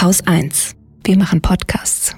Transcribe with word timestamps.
Haus 0.00 0.26
1. 0.26 0.76
Wir 1.04 1.18
machen 1.18 1.42
Podcasts. 1.42 2.16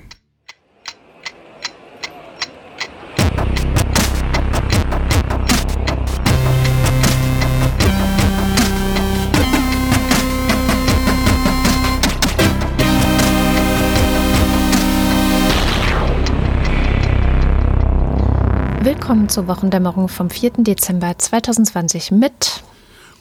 Willkommen 18.81 19.29
zur 19.29 19.49
Wochendämmerung 19.49 20.07
vom 20.07 20.31
4. 20.31 20.53
Dezember 20.59 21.19
2020 21.19 22.13
mit 22.13 22.62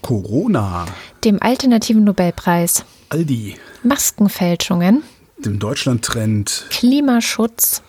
Corona, 0.01 0.85
dem 1.23 1.41
alternativen 1.41 2.03
Nobelpreis, 2.03 2.85
Aldi, 3.09 3.55
Maskenfälschungen, 3.83 5.03
dem 5.37 5.59
Deutschlandtrend, 5.59 6.65
Klimaschutz, 6.69 7.81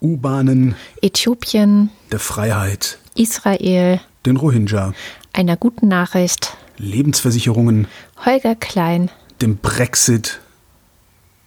U-Bahnen, 0.00 0.74
Äthiopien, 1.02 1.90
der 2.10 2.18
Freiheit, 2.18 2.98
Israel, 3.14 4.00
den 4.26 4.36
Rohingya, 4.36 4.92
einer 5.32 5.56
guten 5.56 5.88
Nachricht, 5.88 6.56
Lebensversicherungen, 6.78 7.86
Holger 8.24 8.54
Klein. 8.54 9.10
dem 9.40 9.56
Brexit. 9.58 10.40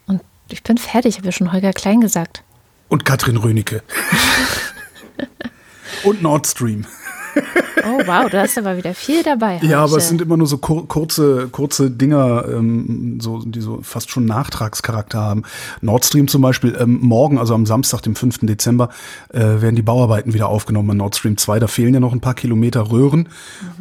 Und 0.07 0.21
ich 0.49 0.63
bin 0.63 0.77
fertig, 0.77 1.17
habe 1.17 1.25
ja 1.27 1.31
schon 1.31 1.51
Holger 1.51 1.73
Klein 1.73 2.01
gesagt. 2.01 2.43
und 2.89 3.05
Katrin 3.05 3.37
Rönecke. 3.37 3.81
und 6.03 6.21
Nord 6.21 6.45
Stream. 6.47 6.85
Oh 7.85 7.99
wow, 8.05 8.29
du 8.29 8.39
hast 8.39 8.57
aber 8.57 8.77
wieder 8.77 8.93
viel 8.93 9.23
dabei. 9.23 9.59
Ja, 9.61 9.79
aber 9.79 9.91
heute. 9.91 10.01
es 10.01 10.09
sind 10.09 10.21
immer 10.21 10.37
nur 10.37 10.47
so 10.47 10.57
kur 10.57 10.87
kurze, 10.87 11.49
kurze 11.51 11.91
Dinger, 11.91 12.45
ähm, 12.49 13.19
so, 13.21 13.43
die 13.43 13.61
so 13.61 13.79
fast 13.81 14.09
schon 14.09 14.25
Nachtragscharakter 14.25 15.19
haben. 15.19 15.43
Nord 15.81 16.05
Stream 16.05 16.27
zum 16.27 16.41
Beispiel, 16.41 16.75
ähm, 16.79 16.99
morgen, 17.01 17.37
also 17.37 17.53
am 17.53 17.65
Samstag, 17.65 18.01
dem 18.01 18.15
5. 18.15 18.39
Dezember, 18.43 18.89
äh, 19.33 19.39
werden 19.39 19.75
die 19.75 19.81
Bauarbeiten 19.81 20.33
wieder 20.33 20.47
aufgenommen 20.47 20.91
an 20.91 20.97
Nord 20.97 21.15
Stream 21.15 21.37
2. 21.37 21.59
Da 21.59 21.67
fehlen 21.67 21.93
ja 21.93 21.99
noch 21.99 22.13
ein 22.13 22.21
paar 22.21 22.35
Kilometer 22.35 22.91
Röhren 22.91 23.29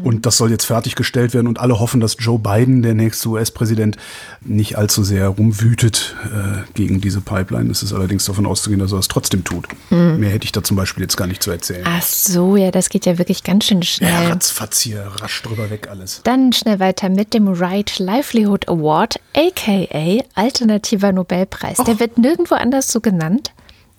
und 0.03 0.27
das 0.27 0.37
soll 0.37 0.51
jetzt 0.51 0.65
fertiggestellt 0.65 1.35
werden 1.35 1.47
und 1.47 1.61
alle 1.61 1.79
hoffen, 1.79 2.01
dass 2.01 2.17
Joe 2.19 2.39
Biden, 2.39 2.83
der 2.83 2.95
nächste 2.95 3.29
US-Präsident, 3.29 3.97
nicht 4.41 4.77
allzu 4.77 5.05
sehr 5.05 5.29
rumwütet 5.29 6.17
äh, 6.25 6.63
gegen 6.75 7.01
diese 7.01 7.21
Pipeline. 7.21 7.71
Es 7.71 7.83
ist 7.83 7.93
allerdings 7.93 8.25
davon 8.25 8.47
auszugehen, 8.47 8.81
dass 8.81 8.93
er 8.93 8.99
es 8.99 9.09
trotzdem 9.09 9.45
tut. 9.45 9.67
Mehr 9.91 10.31
hätte 10.31 10.45
ich 10.45 10.53
da 10.53 10.63
zum 10.63 10.77
Beispiel 10.77 11.03
jetzt 11.03 11.17
gar 11.17 11.27
nicht 11.27 11.43
zu 11.43 11.51
erzählen. 11.51 11.85
Ach 11.85 12.03
so, 12.03 12.57
ja, 12.57 12.71
das 12.71 12.89
geht 12.89 13.07
ja 13.07 13.19
wirklich 13.19 13.45
ganz 13.45 13.65
schön 13.67 13.83
Ja, 14.01 14.09
schnell. 14.09 14.33
ratzfatz 14.33 14.81
hier, 14.81 15.07
rasch 15.21 15.43
drüber 15.43 15.71
weg 15.71 15.89
alles. 15.91 16.21
Dann 16.25 16.53
schnell 16.53 16.81
weiter 16.81 17.09
mit 17.09 17.35
dem 17.35 17.49
Right 17.49 17.99
Livelihood 17.99 18.69
Award, 18.69 19.21
aka 19.35 20.23
Alternativer 20.35 21.13
Nobelpreis. 21.13 21.79
Der 21.79 22.01
wird 22.01 22.19
nirgendwo 22.19 22.55
anders 22.55 22.91
so 22.91 23.01
genannt. 23.01 23.53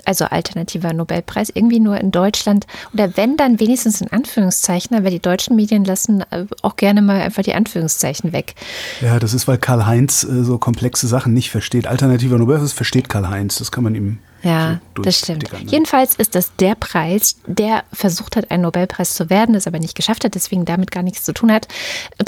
Also 0.05 0.25
alternativer 0.25 0.91
Nobelpreis, 0.91 1.49
irgendwie 1.53 1.79
nur 1.79 1.97
in 1.97 2.11
Deutschland. 2.11 2.67
Oder 2.93 3.15
wenn, 3.15 3.37
dann 3.37 3.61
wenigstens 3.61 4.01
in 4.01 4.11
Anführungszeichen. 4.11 4.97
Aber 4.97 5.09
die 5.09 5.21
deutschen 5.21 5.55
Medien 5.55 5.85
lassen 5.85 6.21
äh, 6.29 6.45
auch 6.61 6.75
gerne 6.75 7.01
mal 7.01 7.21
einfach 7.21 7.43
die 7.43 7.53
Anführungszeichen 7.53 8.33
weg. 8.33 8.55
Ja, 8.99 9.17
das 9.19 9.33
ist, 9.33 9.47
weil 9.47 9.57
Karl-Heinz 9.57 10.25
äh, 10.25 10.43
so 10.43 10.57
komplexe 10.57 11.07
Sachen 11.07 11.33
nicht 11.33 11.51
versteht. 11.51 11.87
Alternativer 11.87 12.37
Nobelpreis 12.37 12.73
versteht 12.73 13.07
Karl-Heinz. 13.07 13.59
Das 13.59 13.71
kann 13.71 13.85
man 13.85 13.95
ihm 13.95 14.17
Ja, 14.43 14.79
das 15.01 15.19
stimmt. 15.19 15.51
ne? 15.53 15.59
Jedenfalls 15.65 16.15
ist 16.15 16.35
das 16.35 16.55
der 16.57 16.75
Preis, 16.75 17.37
der 17.47 17.83
versucht 17.93 18.35
hat, 18.35 18.51
ein 18.51 18.61
Nobelpreis 18.61 19.15
zu 19.15 19.29
werden, 19.29 19.55
es 19.55 19.67
aber 19.67 19.79
nicht 19.79 19.95
geschafft 19.95 20.25
hat, 20.25 20.35
deswegen 20.35 20.65
damit 20.65 20.91
gar 20.91 21.01
nichts 21.03 21.23
zu 21.23 21.33
tun 21.33 21.51
hat, 21.51 21.67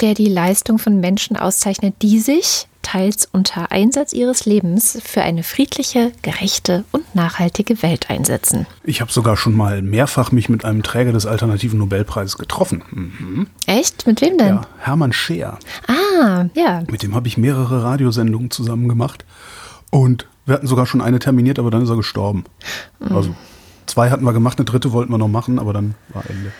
der 0.00 0.14
die 0.14 0.28
Leistung 0.28 0.78
von 0.78 0.98
Menschen 0.98 1.36
auszeichnet, 1.36 1.94
die 2.00 2.18
sich 2.18 2.66
teils 2.80 3.28
unter 3.30 3.72
Einsatz 3.72 4.12
ihres 4.12 4.46
Lebens 4.46 4.98
für 5.04 5.20
eine 5.22 5.42
friedliche, 5.42 6.12
gerechte 6.22 6.84
und 6.92 7.14
nachhaltige 7.16 7.82
Welt 7.82 8.08
einsetzen. 8.10 8.66
Ich 8.84 9.00
habe 9.00 9.12
sogar 9.12 9.36
schon 9.36 9.54
mal 9.56 9.82
mehrfach 9.82 10.30
mich 10.30 10.48
mit 10.48 10.64
einem 10.64 10.84
Träger 10.84 11.12
des 11.12 11.26
alternativen 11.26 11.80
Nobelpreises 11.80 12.38
getroffen. 12.38 12.82
Mhm. 12.90 13.46
Echt? 13.66 14.06
Mit 14.06 14.20
wem 14.20 14.38
denn? 14.38 14.48
Ja, 14.48 14.66
Hermann 14.78 15.12
Scheer. 15.12 15.58
Ah, 15.88 16.44
ja. 16.54 16.84
Mit 16.88 17.02
dem 17.02 17.14
habe 17.16 17.26
ich 17.26 17.36
mehrere 17.36 17.82
Radiosendungen 17.82 18.52
zusammen 18.52 18.88
gemacht. 18.88 19.24
Und 19.90 20.28
wir 20.46 20.54
hatten 20.54 20.66
sogar 20.66 20.86
schon 20.86 21.00
eine 21.00 21.18
terminiert, 21.18 21.58
aber 21.58 21.70
dann 21.70 21.82
ist 21.82 21.90
er 21.90 21.96
gestorben. 21.96 22.44
Mhm. 23.00 23.16
Also 23.16 23.34
zwei 23.86 24.10
hatten 24.10 24.24
wir 24.24 24.32
gemacht, 24.32 24.58
eine 24.58 24.64
dritte 24.64 24.92
wollten 24.92 25.12
wir 25.12 25.18
noch 25.18 25.28
machen, 25.28 25.58
aber 25.58 25.72
dann 25.72 25.94
war 26.14 26.22
Ende. 26.28 26.52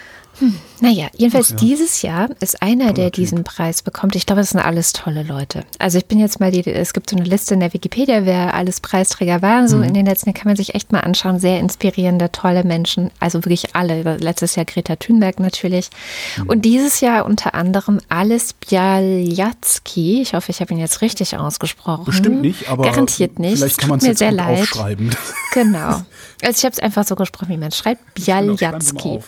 Naja, 0.81 1.07
jedenfalls 1.17 1.55
Ach 1.57 1.61
ja. 1.63 1.67
dieses 1.69 2.03
Jahr 2.03 2.29
ist 2.41 2.61
einer, 2.63 2.93
der 2.93 3.11
diesen 3.11 3.45
Preis 3.45 3.83
bekommt. 3.83 4.15
Ich 4.15 4.27
glaube, 4.27 4.43
das 4.43 4.51
sind 4.51 4.61
alles 4.61 4.93
tolle 4.93 5.23
Leute. 5.23 5.65
Also 5.79 5.97
ich 5.99 6.07
bin 6.07 6.19
jetzt 6.19 6.39
mal, 6.39 6.51
die, 6.51 6.67
es 6.71 6.93
gibt 6.93 7.09
so 7.09 7.17
eine 7.17 7.25
Liste 7.25 7.55
in 7.55 7.61
der 7.61 7.73
Wikipedia, 7.73 8.27
wer 8.27 8.53
alles 8.55 8.81
Preisträger 8.81 9.41
war. 9.41 9.63
Mhm. 9.63 9.69
So 9.69 9.81
in 9.81 9.95
den 9.95 10.05
letzten 10.05 10.29
Jahren 10.29 10.39
kann 10.39 10.49
man 10.49 10.57
sich 10.57 10.75
echt 10.75 10.93
mal 10.93 11.01
anschauen. 11.01 11.39
Sehr 11.39 11.61
inspirierende, 11.61 12.31
tolle 12.31 12.65
Menschen. 12.65 13.11
Also 13.21 13.39
wirklich 13.45 13.75
alle. 13.75 14.19
Letztes 14.19 14.55
Jahr 14.57 14.67
Greta 14.67 14.97
Thunberg 14.97 15.41
natürlich. 15.41 15.89
Mhm. 16.37 16.49
Und 16.49 16.65
dieses 16.67 17.01
Jahr 17.01 17.25
unter 17.25 17.55
anderem 17.55 18.01
Alice 18.11 18.53
Bialyatsky. 18.53 20.21
Ich 20.21 20.35
hoffe, 20.35 20.51
ich 20.51 20.61
habe 20.61 20.75
ihn 20.75 20.79
jetzt 20.79 21.01
richtig 21.01 21.37
ausgesprochen. 21.37 22.05
Bestimmt 22.05 22.43
nicht, 22.43 22.69
aber 22.69 22.85
Garantiert 22.85 23.39
nicht. 23.39 23.57
vielleicht 23.59 23.79
kann 23.79 23.89
man 23.91 24.01
es 24.01 24.19
sehr 24.19 24.33
leid. 24.33 24.61
aufschreiben. 24.61 25.11
Genau. 25.55 26.03
Also 26.43 26.59
ich 26.59 26.65
habe 26.65 26.73
es 26.73 26.79
einfach 26.81 27.07
so 27.07 27.17
gesprochen, 27.17 27.49
wie 27.49 27.57
man 27.57 27.69
es 27.69 27.79
schreibt. 27.79 28.03
Bialyatsky. 28.15 29.21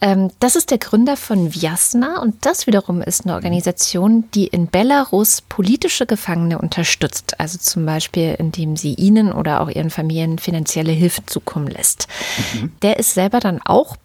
Ähm, 0.00 0.27
das 0.40 0.56
ist 0.56 0.70
der 0.70 0.78
Gründer 0.78 1.16
von 1.16 1.54
Vyasna 1.54 2.20
und 2.20 2.46
das 2.46 2.66
wiederum 2.66 3.02
ist 3.02 3.24
eine 3.24 3.34
Organisation, 3.34 4.24
die 4.34 4.46
in 4.46 4.66
Belarus 4.66 5.42
politische 5.42 6.06
Gefangene 6.06 6.58
unterstützt. 6.58 7.38
Also 7.38 7.58
zum 7.58 7.86
Beispiel, 7.86 8.34
indem 8.38 8.76
sie 8.76 8.94
ihnen 8.94 9.32
oder 9.32 9.60
auch 9.60 9.68
ihren 9.68 9.90
Familien 9.90 10.38
finanzielle 10.38 10.92
Hilfe 10.92 11.24
zukommen 11.26 11.68
lässt. 11.68 12.08
Mhm. 12.54 12.72
Der 12.82 12.98
ist 12.98 13.14
selber 13.14 13.40
dann 13.40 13.60
auch 13.64 13.96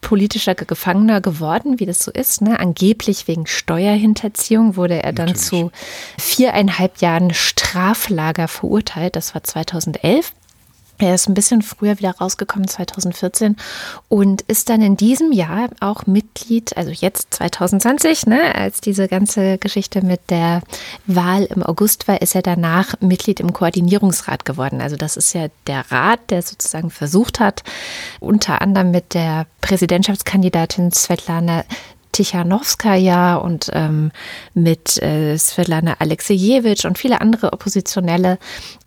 politischer 0.00 0.54
Gefangener 0.54 1.20
geworden, 1.20 1.80
wie 1.80 1.86
das 1.86 1.98
so 1.98 2.10
ist. 2.10 2.40
Ne? 2.40 2.58
Angeblich 2.60 3.28
wegen 3.28 3.46
Steuerhinterziehung 3.46 4.76
wurde 4.76 5.02
er 5.02 5.12
dann 5.12 5.26
Natürlich. 5.26 5.48
zu 5.48 5.72
viereinhalb 6.18 7.00
Jahren 7.00 7.34
Straflager 7.34 8.48
verurteilt. 8.48 9.16
Das 9.16 9.34
war 9.34 9.42
2011. 9.42 10.32
Er 10.98 11.14
ist 11.14 11.28
ein 11.28 11.34
bisschen 11.34 11.62
früher 11.62 11.98
wieder 11.98 12.16
rausgekommen, 12.16 12.66
2014, 12.66 13.56
und 14.08 14.42
ist 14.42 14.68
dann 14.68 14.82
in 14.82 14.96
diesem 14.96 15.30
Jahr 15.30 15.68
auch 15.78 16.06
Mitglied, 16.06 16.76
also 16.76 16.90
jetzt 16.90 17.34
2020, 17.34 18.26
ne, 18.26 18.54
als 18.56 18.80
diese 18.80 19.06
ganze 19.06 19.58
Geschichte 19.58 20.04
mit 20.04 20.20
der 20.28 20.60
Wahl 21.06 21.44
im 21.44 21.62
August 21.62 22.08
war, 22.08 22.20
ist 22.20 22.34
er 22.34 22.42
danach 22.42 22.94
Mitglied 23.00 23.38
im 23.38 23.52
Koordinierungsrat 23.52 24.44
geworden. 24.44 24.80
Also 24.80 24.96
das 24.96 25.16
ist 25.16 25.34
ja 25.34 25.46
der 25.68 25.90
Rat, 25.92 26.18
der 26.30 26.42
sozusagen 26.42 26.90
versucht 26.90 27.38
hat, 27.38 27.62
unter 28.18 28.60
anderem 28.60 28.90
mit 28.90 29.14
der 29.14 29.46
Präsidentschaftskandidatin 29.60 30.90
Svetlana 30.90 31.64
Tichanowskaja 32.18 33.36
und 33.36 33.70
ähm, 33.72 34.10
mit 34.54 35.00
äh, 35.00 35.38
Svetlana 35.38 35.96
Alexejewitsch 36.00 36.84
und 36.84 36.98
viele 36.98 37.20
andere 37.20 37.52
Oppositionelle 37.52 38.38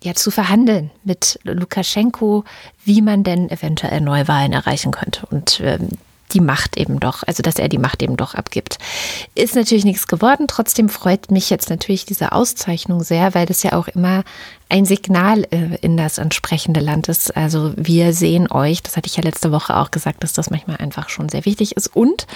ja 0.04 0.14
zu 0.14 0.32
verhandeln 0.32 0.92
mit 1.04 1.40
Lukaschenko, 1.44 2.44
wie 2.84 3.02
man 3.02 3.24
denn 3.24 3.50
eventuell 3.50 4.02
Neuwahlen 4.02 4.52
erreichen 4.52 4.92
könnte. 4.92 5.26
Und 5.28 5.62
ähm, 5.64 5.90
die 6.34 6.40
Macht 6.40 6.78
eben 6.78 7.00
doch, 7.00 7.24
also 7.26 7.44
dass 7.44 7.58
er 7.58 7.70
die 7.70 7.78
Macht 7.78 8.02
eben 8.02 8.18
doch 8.18 8.36
abgibt. 8.36 8.78
Ist 9.36 9.56
natürlich 9.56 9.86
nichts 9.86 10.08
geworden. 10.08 10.48
Trotzdem 10.48 10.90
freut 10.90 11.32
mich 11.32 11.50
jetzt 11.50 11.70
natürlich 11.70 12.06
diese 12.06 12.32
Auszeichnung 12.32 13.04
sehr, 13.04 13.34
weil 13.34 13.46
das 13.46 13.64
ja 13.64 13.74
auch 13.74 13.88
immer 13.88 14.24
ein 14.70 14.86
Signal 14.86 15.46
äh, 15.52 15.78
in 15.82 15.98
das 15.98 16.18
entsprechende 16.18 16.80
Land 16.80 17.10
ist. 17.10 17.36
Also 17.36 17.74
wir 17.76 18.14
sehen 18.14 18.50
euch, 18.52 18.82
das 18.82 18.96
hatte 18.96 19.08
ich 19.08 19.18
ja 19.18 19.24
letzte 19.24 19.52
Woche 19.52 19.76
auch 19.76 19.92
gesagt, 19.92 20.24
dass 20.24 20.34
das 20.34 20.50
manchmal 20.50 20.78
einfach 20.78 21.10
schon 21.10 21.30
sehr 21.30 21.46
wichtig 21.46 21.76
ist. 21.76 21.96
Und 21.96 22.28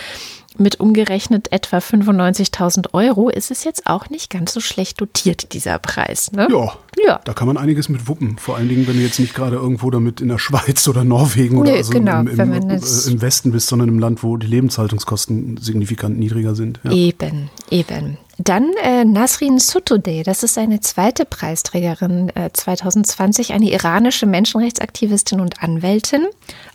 mit 0.57 0.79
umgerechnet 0.79 1.51
etwa 1.51 1.77
95.000 1.77 2.93
Euro 2.93 3.29
ist 3.29 3.51
es 3.51 3.63
jetzt 3.63 3.87
auch 3.87 4.09
nicht 4.09 4.29
ganz 4.29 4.53
so 4.53 4.59
schlecht 4.59 5.01
dotiert, 5.01 5.53
dieser 5.53 5.79
Preis. 5.79 6.31
Ne? 6.31 6.47
Ja, 6.51 6.73
Ja. 7.05 7.19
da 7.23 7.33
kann 7.33 7.47
man 7.47 7.57
einiges 7.57 7.89
mit 7.89 8.07
wuppen. 8.07 8.37
Vor 8.37 8.55
allen 8.57 8.69
Dingen, 8.69 8.87
wenn 8.87 8.95
du 8.97 9.01
jetzt 9.03 9.19
nicht 9.19 9.33
gerade 9.33 9.55
irgendwo 9.57 9.89
damit 9.91 10.21
in 10.21 10.29
der 10.29 10.37
Schweiz 10.37 10.87
oder 10.87 11.03
Norwegen 11.03 11.57
oder 11.57 11.71
Nee, 11.71 11.77
also 11.77 11.91
genau, 11.91 12.21
im, 12.21 12.27
im, 12.27 12.69
äh, 12.69 12.79
im 13.07 13.21
Westen 13.21 13.51
bist, 13.51 13.67
sondern 13.67 13.89
im 13.89 13.99
Land, 13.99 14.23
wo 14.23 14.37
die 14.37 14.47
Lebenshaltungskosten 14.47 15.57
signifikant 15.57 16.17
niedriger 16.17 16.55
sind. 16.55 16.79
Ja. 16.83 16.91
Eben, 16.91 17.49
eben. 17.69 18.17
Dann 18.37 18.73
äh, 18.83 19.05
Nasrin 19.05 19.59
Sotoudeh, 19.59 20.23
das 20.23 20.43
ist 20.43 20.57
eine 20.57 20.81
zweite 20.81 21.23
Preisträgerin 21.25 22.29
äh, 22.35 22.49
2020, 22.51 23.53
eine 23.53 23.71
iranische 23.71 24.25
Menschenrechtsaktivistin 24.25 25.39
und 25.39 25.63
Anwältin. 25.63 26.27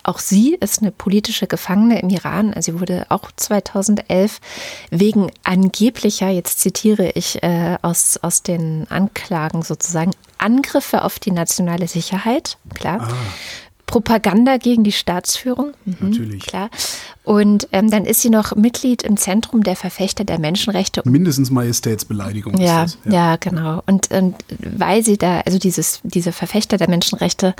Auch 0.03 0.19
sie 0.19 0.55
ist 0.55 0.81
eine 0.81 0.91
politische 0.91 1.47
Gefangene 1.47 2.01
im 2.01 2.09
Iran. 2.09 2.55
Also 2.55 2.73
Sie 2.73 2.81
wurde 2.81 3.07
auch 3.09 3.31
2011 3.35 4.41
wegen 4.91 5.31
angeblicher, 5.45 6.29
jetzt 6.29 6.61
zitiere 6.61 7.11
ich 7.11 7.43
äh, 7.43 7.77
aus, 7.83 8.19
aus 8.23 8.43
den 8.43 8.87
Anklagen 8.91 9.63
sozusagen, 9.63 10.13
Angriffe 10.39 11.05
auf 11.05 11.19
die 11.19 11.33
nationale 11.33 11.89
Sicherheit, 11.89 12.57
klar. 12.75 13.09
Propaganda 13.91 14.57
gegen 14.57 14.85
die 14.85 14.93
Staatsführung. 14.93 15.73
Mhm, 15.85 15.97
Natürlich. 16.01 16.47
Klar. 16.47 16.71
Und 17.25 17.69
ähm, 17.73 17.91
dann 17.91 18.05
ist 18.05 18.23
sie 18.23 18.31
noch 18.31 18.55
Mitglied 18.55 19.03
im 19.03 19.17
Zentrum 19.17 19.65
der 19.65 19.75
Verfechter 19.75 20.25
der 20.25 20.39
Menschenrechte. 20.39 21.03
Mindestens 21.05 21.51
Majestätsbeleidigung. 21.51 22.57
Ja, 22.61 22.85
ist 22.85 22.99
das. 23.05 23.13
ja, 23.13 23.31
ja, 23.33 23.37
genau. 23.37 23.83
Und, 23.87 24.11
und 24.13 24.37
weil 24.59 25.05
sie 25.05 25.19
da, 25.19 25.41
also 25.41 25.59
dieses, 25.59 26.01
diese 26.05 26.31
Verfechter 26.31 26.77
der 26.77 26.89
Menschenrechte 26.89 27.55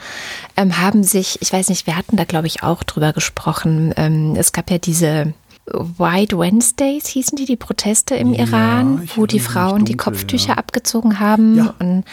ähm, 0.57 0.79
haben 0.79 1.03
sich, 1.03 1.39
ich 1.43 1.53
weiß 1.53 1.69
nicht, 1.69 1.87
wir 1.89 1.97
hatten 1.97 2.17
da, 2.17 2.25
glaube 2.25 2.47
ich, 2.47 2.63
auch 2.63 2.85
drüber 2.85 3.13
gesprochen. 3.13 3.93
Ähm, 3.97 4.37
es 4.37 4.53
gab 4.53 4.71
ja 4.71 4.79
diese 4.79 5.35
White 5.73 6.39
Wednesdays 6.39 7.07
hießen 7.07 7.37
die, 7.37 7.45
die 7.45 7.57
Proteste 7.57 8.15
im 8.15 8.35
Ja, 8.35 8.45
Iran, 8.45 9.09
wo 9.17 9.27
die 9.27 9.41
Frauen 9.41 9.85
die 9.85 9.93
dunkel, 9.93 10.13
Kopftücher 10.13 10.51
ja. 10.51 10.59
abgezogen 10.59 11.21
haben. 11.21 11.57
Ja. 11.57 11.75
Und 11.79 12.05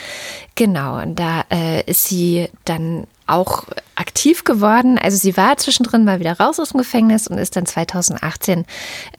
genau, 0.56 1.02
und 1.02 1.20
da 1.20 1.44
äh, 1.52 1.84
ist 1.90 2.06
sie 2.06 2.50
dann 2.66 3.08
auch 3.28 3.66
aktiv 3.96 4.44
geworden. 4.46 4.98
Also 4.98 5.18
sie 5.18 5.36
war 5.36 5.58
zwischendrin 5.58 6.06
mal 6.06 6.20
wieder 6.20 6.40
raus 6.40 6.60
aus 6.60 6.70
dem 6.70 6.80
Gefängnis 6.80 7.28
und 7.28 7.38
ist 7.38 7.56
dann 7.56 7.66
2018 7.66 8.66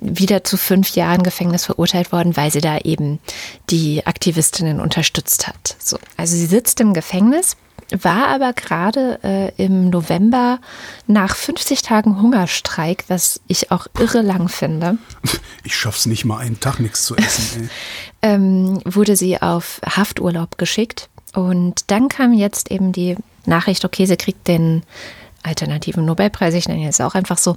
wieder 0.00 0.44
zu 0.44 0.56
fünf 0.56 0.91
Jahren 0.91 1.23
Gefängnis 1.23 1.67
verurteilt 1.67 2.11
worden, 2.11 2.37
weil 2.37 2.50
sie 2.50 2.61
da 2.61 2.79
eben 2.79 3.20
die 3.70 4.06
Aktivistinnen 4.06 4.81
unterstützt 4.81 5.46
hat. 5.46 5.76
So, 5.79 5.99
also 6.17 6.37
sie 6.37 6.46
sitzt 6.46 6.81
im 6.81 6.94
Gefängnis 6.94 7.56
war 7.90 8.29
aber 8.29 8.52
gerade 8.52 9.19
äh, 9.23 9.64
im 9.64 9.90
November 9.90 10.58
nach 11.06 11.35
50 11.35 11.82
Tagen 11.82 12.20
Hungerstreik, 12.20 13.05
was 13.08 13.40
ich 13.46 13.70
auch 13.70 13.87
irre 13.99 14.23
lang 14.23 14.49
finde, 14.49 14.99
Ich 15.69 15.76
schaff's 15.76 16.06
nicht 16.06 16.25
mal 16.25 16.38
einen 16.38 16.61
Tag 16.61 16.81
nichts 16.81 17.05
zu 17.05 17.17
essen. 17.17 17.70
Ähm, 18.20 18.81
wurde 18.85 19.14
sie 19.14 19.40
auf 19.40 19.81
Hafturlaub 19.87 20.58
geschickt. 20.58 21.08
Und 21.35 21.88
dann 21.93 22.08
kam 22.08 22.32
jetzt 22.32 22.69
eben 22.73 22.90
die 22.90 23.14
Nachricht, 23.46 23.85
okay, 23.85 24.06
sie 24.06 24.17
kriegt 24.17 24.49
den 24.49 24.82
alternativen 25.44 26.05
Nobelpreis, 26.05 26.55
ich 26.55 26.67
nenne 26.67 26.82
jetzt 26.82 27.00
auch 27.00 27.14
einfach 27.14 27.38
so. 27.38 27.56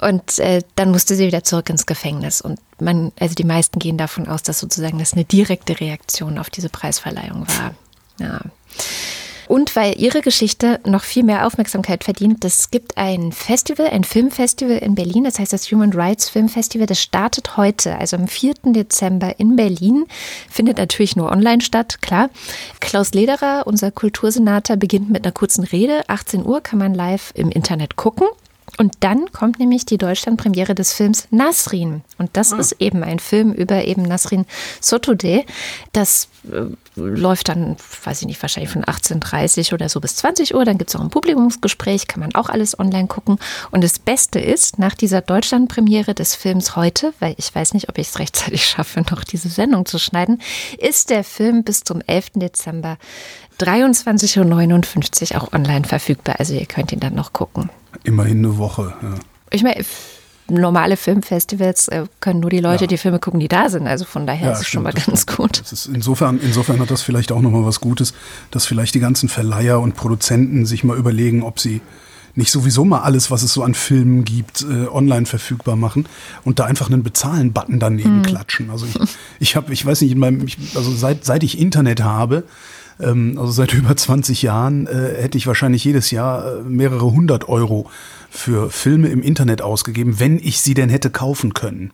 Und 0.00 0.40
äh, 0.40 0.62
dann 0.74 0.90
musste 0.90 1.14
sie 1.14 1.28
wieder 1.28 1.44
zurück 1.44 1.70
ins 1.70 1.86
Gefängnis. 1.86 2.40
Und 2.40 2.58
man, 2.80 3.12
also 3.20 3.36
die 3.36 3.44
meisten 3.44 3.78
gehen 3.78 3.98
davon 3.98 4.26
aus, 4.26 4.42
dass 4.42 4.58
sozusagen 4.58 4.98
das 4.98 5.12
eine 5.12 5.24
direkte 5.24 5.78
Reaktion 5.78 6.36
auf 6.36 6.50
diese 6.50 6.70
Preisverleihung 6.70 7.46
war. 7.46 7.74
Ja. 8.18 8.40
Und 9.50 9.74
weil 9.74 10.00
ihre 10.00 10.20
Geschichte 10.20 10.78
noch 10.86 11.02
viel 11.02 11.24
mehr 11.24 11.44
Aufmerksamkeit 11.44 12.04
verdient, 12.04 12.44
es 12.44 12.70
gibt 12.70 12.96
ein 12.96 13.32
Festival, 13.32 13.88
ein 13.88 14.04
Filmfestival 14.04 14.78
in 14.78 14.94
Berlin, 14.94 15.24
das 15.24 15.40
heißt 15.40 15.52
das 15.52 15.72
Human 15.72 15.92
Rights 15.92 16.28
Film 16.28 16.48
Festival, 16.48 16.86
das 16.86 17.02
startet 17.02 17.56
heute, 17.56 17.98
also 17.98 18.16
am 18.16 18.28
4. 18.28 18.54
Dezember 18.66 19.40
in 19.40 19.56
Berlin, 19.56 20.04
findet 20.48 20.78
natürlich 20.78 21.16
nur 21.16 21.32
online 21.32 21.62
statt, 21.62 22.00
klar. 22.00 22.30
Klaus 22.78 23.12
Lederer, 23.12 23.66
unser 23.66 23.90
Kultursenator, 23.90 24.76
beginnt 24.76 25.10
mit 25.10 25.24
einer 25.24 25.32
kurzen 25.32 25.64
Rede, 25.64 26.08
18 26.08 26.46
Uhr 26.46 26.60
kann 26.60 26.78
man 26.78 26.94
live 26.94 27.32
im 27.34 27.50
Internet 27.50 27.96
gucken. 27.96 28.28
Und 28.78 28.94
dann 29.00 29.32
kommt 29.32 29.58
nämlich 29.58 29.84
die 29.84 29.98
Deutschlandpremiere 29.98 30.76
des 30.76 30.92
Films 30.92 31.26
Nasrin. 31.30 32.02
Und 32.18 32.30
das 32.34 32.52
ist 32.52 32.76
eben 32.78 33.02
ein 33.02 33.18
Film 33.18 33.52
über 33.52 33.84
eben 33.84 34.02
Nasrin 34.02 34.46
Sotoudeh. 34.80 35.44
Das 35.92 36.28
äh, 36.50 36.66
läuft 37.06 37.48
dann, 37.48 37.76
weiß 38.04 38.22
ich 38.22 38.26
nicht, 38.26 38.40
wahrscheinlich 38.42 38.72
von 38.72 38.84
18.30 38.84 39.74
oder 39.74 39.88
so 39.88 40.00
bis 40.00 40.16
20 40.16 40.54
Uhr. 40.54 40.64
Dann 40.64 40.78
gibt 40.78 40.90
es 40.90 40.96
auch 40.96 41.00
ein 41.00 41.10
Publikumsgespräch, 41.10 42.06
kann 42.06 42.20
man 42.20 42.34
auch 42.34 42.48
alles 42.48 42.78
online 42.78 43.08
gucken. 43.08 43.38
Und 43.70 43.82
das 43.84 43.98
Beste 43.98 44.38
ist, 44.38 44.78
nach 44.78 44.94
dieser 44.94 45.20
Deutschlandpremiere 45.20 46.14
des 46.14 46.34
Films 46.34 46.76
heute, 46.76 47.12
weil 47.20 47.34
ich 47.38 47.54
weiß 47.54 47.74
nicht, 47.74 47.88
ob 47.88 47.98
ich 47.98 48.08
es 48.08 48.18
rechtzeitig 48.18 48.64
schaffe, 48.66 49.02
noch 49.10 49.24
diese 49.24 49.48
Sendung 49.48 49.86
zu 49.86 49.98
schneiden, 49.98 50.40
ist 50.78 51.10
der 51.10 51.24
Film 51.24 51.64
bis 51.64 51.84
zum 51.84 52.00
11. 52.06 52.30
Dezember 52.36 52.98
23.59 53.60 55.34
Uhr 55.34 55.42
auch 55.42 55.52
online 55.52 55.84
verfügbar. 55.84 56.36
Also 56.38 56.54
ihr 56.54 56.66
könnt 56.66 56.92
ihn 56.92 57.00
dann 57.00 57.14
noch 57.14 57.32
gucken. 57.32 57.70
Immerhin 58.04 58.38
eine 58.38 58.58
Woche. 58.58 58.94
Ja. 59.02 59.14
Ich 59.50 59.62
meine, 59.62 59.84
normale 60.50 60.96
Filmfestivals 60.96 61.88
äh, 61.88 62.04
können 62.20 62.40
nur 62.40 62.50
die 62.50 62.60
Leute 62.60 62.84
Ja. 62.84 62.88
die 62.88 62.98
Filme 62.98 63.18
gucken, 63.18 63.40
die 63.40 63.48
da 63.48 63.68
sind. 63.68 63.86
Also 63.86 64.04
von 64.04 64.26
daher 64.26 64.48
Ja, 64.48 64.52
ist 64.52 64.60
es 64.60 64.66
schon 64.66 64.82
stimmt, 64.82 64.84
mal 64.84 64.92
das 64.92 65.06
ganz 65.06 65.22
stimmt. 65.22 65.36
gut. 65.38 65.60
Das 65.60 65.72
ist 65.72 65.86
insofern, 65.86 66.38
insofern 66.40 66.78
hat 66.80 66.90
das 66.90 67.02
vielleicht 67.02 67.32
auch 67.32 67.40
nochmal 67.40 67.64
was 67.64 67.80
Gutes, 67.80 68.12
dass 68.50 68.66
vielleicht 68.66 68.94
die 68.94 69.00
ganzen 69.00 69.28
Verleiher 69.28 69.80
und 69.80 69.96
Produzenten 69.96 70.66
sich 70.66 70.84
mal 70.84 70.96
überlegen, 70.96 71.42
ob 71.42 71.60
sie 71.60 71.80
nicht 72.36 72.52
sowieso 72.52 72.84
mal 72.84 73.00
alles, 73.00 73.30
was 73.32 73.42
es 73.42 73.52
so 73.52 73.64
an 73.64 73.74
Filmen 73.74 74.24
gibt, 74.24 74.62
äh, 74.62 74.86
online 74.86 75.26
verfügbar 75.26 75.74
machen 75.74 76.06
und 76.44 76.60
da 76.60 76.64
einfach 76.64 76.88
einen 76.88 77.02
Bezahlen-Button 77.02 77.80
daneben 77.80 78.22
klatschen. 78.22 78.70
Also 78.70 78.86
ich, 78.86 78.96
ich 79.40 79.56
habe, 79.56 79.72
ich 79.72 79.84
weiß 79.84 80.00
nicht, 80.02 80.12
in 80.12 80.18
meinem, 80.20 80.46
ich, 80.46 80.56
also 80.76 80.92
seit, 80.92 81.24
seit 81.24 81.42
ich 81.42 81.58
Internet 81.58 82.02
habe, 82.02 82.44
ähm, 83.02 83.36
also 83.38 83.52
seit 83.52 83.74
über 83.74 83.96
20 83.96 84.42
Jahren, 84.42 84.86
äh, 84.86 85.22
hätte 85.22 85.38
ich 85.38 85.46
wahrscheinlich 85.46 85.84
jedes 85.84 86.10
Jahr 86.10 86.58
äh, 86.58 86.62
mehrere 86.62 87.12
hundert 87.12 87.48
Euro 87.48 87.90
für 88.30 88.70
Filme 88.70 89.08
im 89.08 89.22
Internet 89.22 89.62
ausgegeben, 89.62 90.20
wenn 90.20 90.38
ich 90.38 90.60
sie 90.60 90.74
denn 90.74 90.88
hätte 90.88 91.10
kaufen 91.10 91.54
können. 91.54 91.92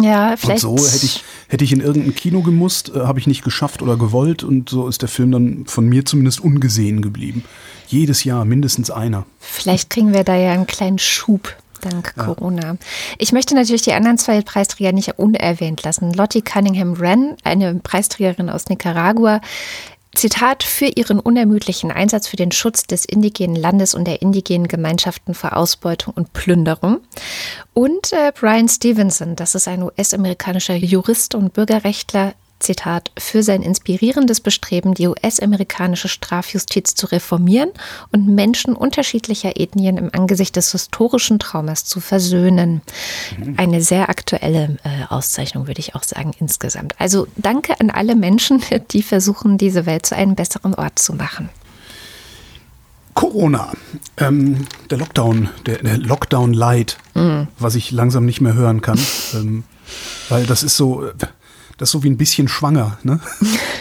Ja, 0.00 0.30
Und 0.30 0.38
vielleicht. 0.38 0.62
so 0.62 0.76
hätte 0.76 1.04
ich, 1.04 1.22
hätte 1.48 1.64
ich 1.64 1.72
in 1.72 1.80
irgendein 1.80 2.14
Kino 2.14 2.42
gemusst, 2.42 2.92
äh, 2.94 3.00
habe 3.00 3.18
ich 3.18 3.26
nicht 3.26 3.44
geschafft 3.44 3.82
oder 3.82 3.96
gewollt 3.96 4.42
und 4.42 4.70
so 4.70 4.88
ist 4.88 5.02
der 5.02 5.08
Film 5.08 5.32
dann 5.32 5.66
von 5.66 5.86
mir 5.86 6.04
zumindest 6.04 6.40
ungesehen 6.40 7.02
geblieben. 7.02 7.44
Jedes 7.88 8.24
Jahr 8.24 8.44
mindestens 8.44 8.90
einer. 8.90 9.26
Vielleicht 9.38 9.90
kriegen 9.90 10.14
wir 10.14 10.24
da 10.24 10.34
ja 10.34 10.52
einen 10.52 10.66
kleinen 10.66 10.98
Schub 10.98 11.56
dank 11.82 12.14
Corona. 12.16 12.76
Ich 13.18 13.32
möchte 13.32 13.54
natürlich 13.54 13.82
die 13.82 13.92
anderen 13.92 14.18
zwei 14.18 14.40
Preisträger 14.40 14.92
nicht 14.92 15.18
unerwähnt 15.18 15.82
lassen. 15.82 16.12
Lottie 16.12 16.42
Cunningham 16.42 16.98
Wren, 16.98 17.36
eine 17.44 17.74
Preisträgerin 17.74 18.48
aus 18.48 18.68
Nicaragua, 18.68 19.40
Zitat, 20.14 20.62
für 20.62 20.86
ihren 20.86 21.18
unermüdlichen 21.18 21.90
Einsatz 21.90 22.28
für 22.28 22.36
den 22.36 22.52
Schutz 22.52 22.84
des 22.84 23.04
indigenen 23.04 23.56
Landes 23.56 23.94
und 23.94 24.06
der 24.06 24.20
indigenen 24.20 24.68
Gemeinschaften 24.68 25.34
vor 25.34 25.56
Ausbeutung 25.56 26.12
und 26.14 26.32
Plünderung. 26.32 27.00
Und 27.72 28.12
äh, 28.12 28.32
Brian 28.34 28.68
Stevenson, 28.68 29.36
das 29.36 29.54
ist 29.54 29.68
ein 29.68 29.82
US-amerikanischer 29.82 30.74
Jurist 30.74 31.34
und 31.34 31.54
Bürgerrechtler, 31.54 32.34
Zitat, 32.62 33.10
für 33.18 33.42
sein 33.42 33.62
inspirierendes 33.62 34.40
Bestreben, 34.40 34.94
die 34.94 35.08
US-amerikanische 35.08 36.08
Strafjustiz 36.08 36.94
zu 36.94 37.06
reformieren 37.06 37.70
und 38.10 38.26
Menschen 38.28 38.74
unterschiedlicher 38.74 39.58
Ethnien 39.60 39.98
im 39.98 40.10
Angesicht 40.12 40.56
des 40.56 40.72
historischen 40.72 41.38
Traumas 41.38 41.84
zu 41.84 42.00
versöhnen. 42.00 42.82
Eine 43.56 43.82
sehr 43.82 44.08
aktuelle 44.08 44.78
äh, 44.84 45.04
Auszeichnung, 45.08 45.66
würde 45.66 45.80
ich 45.80 45.94
auch 45.94 46.02
sagen, 46.02 46.32
insgesamt. 46.38 46.94
Also 46.98 47.26
danke 47.36 47.78
an 47.80 47.90
alle 47.90 48.14
Menschen, 48.14 48.62
die 48.92 49.02
versuchen, 49.02 49.58
diese 49.58 49.86
Welt 49.86 50.06
zu 50.06 50.16
einem 50.16 50.34
besseren 50.34 50.74
Ort 50.74 50.98
zu 50.98 51.14
machen. 51.14 51.50
Corona. 53.14 53.72
Ähm, 54.16 54.66
der 54.90 54.98
Lockdown, 54.98 55.50
der, 55.66 55.78
der 55.78 55.98
Lockdown 55.98 56.54
Light, 56.54 56.96
was 57.58 57.74
ich 57.74 57.90
langsam 57.90 58.24
nicht 58.24 58.40
mehr 58.40 58.54
hören 58.54 58.80
kann. 58.80 58.98
ähm, 59.34 59.64
weil 60.28 60.46
das 60.46 60.62
ist 60.62 60.76
so, 60.76 61.04
das 61.78 61.88
ist 61.88 61.92
so 61.92 62.02
wie 62.02 62.10
ein 62.10 62.16
bisschen 62.16 62.48
schwanger, 62.48 62.98
ne? 63.02 63.20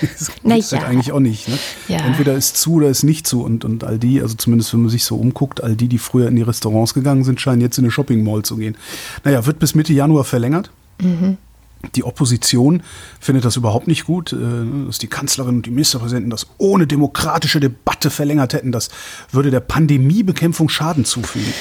Das 0.01 0.31
Na 0.41 0.55
halt 0.55 0.71
ja. 0.71 0.83
eigentlich 0.83 1.11
auch 1.11 1.19
nicht, 1.19 1.47
ne? 1.47 1.57
Ja. 1.87 1.99
Entweder 1.99 2.33
ist 2.33 2.57
zu 2.57 2.73
oder 2.75 2.89
ist 2.89 3.03
nicht 3.03 3.27
zu 3.27 3.43
und, 3.43 3.63
und 3.65 3.83
all 3.83 3.99
die, 3.99 4.21
also 4.21 4.35
zumindest 4.35 4.73
wenn 4.73 4.81
man 4.81 4.89
sich 4.89 5.03
so 5.03 5.15
umguckt, 5.15 5.63
all 5.63 5.75
die, 5.75 5.87
die 5.87 5.99
früher 5.99 6.27
in 6.27 6.35
die 6.35 6.41
Restaurants 6.41 6.93
gegangen 6.93 7.23
sind, 7.23 7.39
scheinen 7.39 7.61
jetzt 7.61 7.77
in 7.77 7.83
eine 7.83 7.91
Shopping 7.91 8.23
Mall 8.23 8.43
zu 8.43 8.57
gehen. 8.57 8.75
Naja, 9.23 9.45
wird 9.45 9.59
bis 9.59 9.75
Mitte 9.75 9.93
Januar 9.93 10.23
verlängert. 10.23 10.71
Die 11.95 12.03
Opposition 12.03 12.83
findet 13.19 13.43
das 13.45 13.55
überhaupt 13.55 13.87
nicht 13.87 14.05
gut, 14.05 14.33
äh, 14.33 14.37
dass 14.85 14.99
die 14.99 15.07
Kanzlerin 15.07 15.57
und 15.57 15.65
die 15.65 15.71
Ministerpräsidenten 15.71 16.29
das 16.29 16.47
ohne 16.57 16.87
demokratische 16.87 17.59
Debatte 17.59 18.09
verlängert 18.09 18.53
hätten. 18.53 18.71
Das 18.71 18.89
würde 19.31 19.51
der 19.51 19.61
Pandemiebekämpfung 19.61 20.69
Schaden 20.69 21.05
zufügen. 21.05 21.53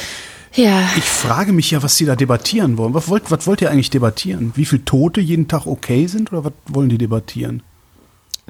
Ja, 0.55 0.89
Ich 0.97 1.05
frage 1.05 1.53
mich 1.53 1.71
ja, 1.71 1.83
was 1.83 1.97
Sie 1.97 2.05
da 2.07 2.17
debattieren 2.17 2.77
wollen. 2.77 2.93
Was 2.95 3.09
wollt, 3.09 3.31
was 3.31 3.47
wollt 3.47 3.63
ihr 3.63 3.71
eigentlich 3.71 3.91
debattieren? 3.91 4.53
Wie 4.57 4.65
viele 4.65 4.85
Tote 4.85 5.21
jeden 5.21 5.47
Tag 5.49 5.67
okay 5.67 6.07
sind 6.07 6.33
oder 6.33 6.45
was 6.45 6.53
wollen 6.67 6.89
die 6.89 6.99
debattieren? 6.99 7.63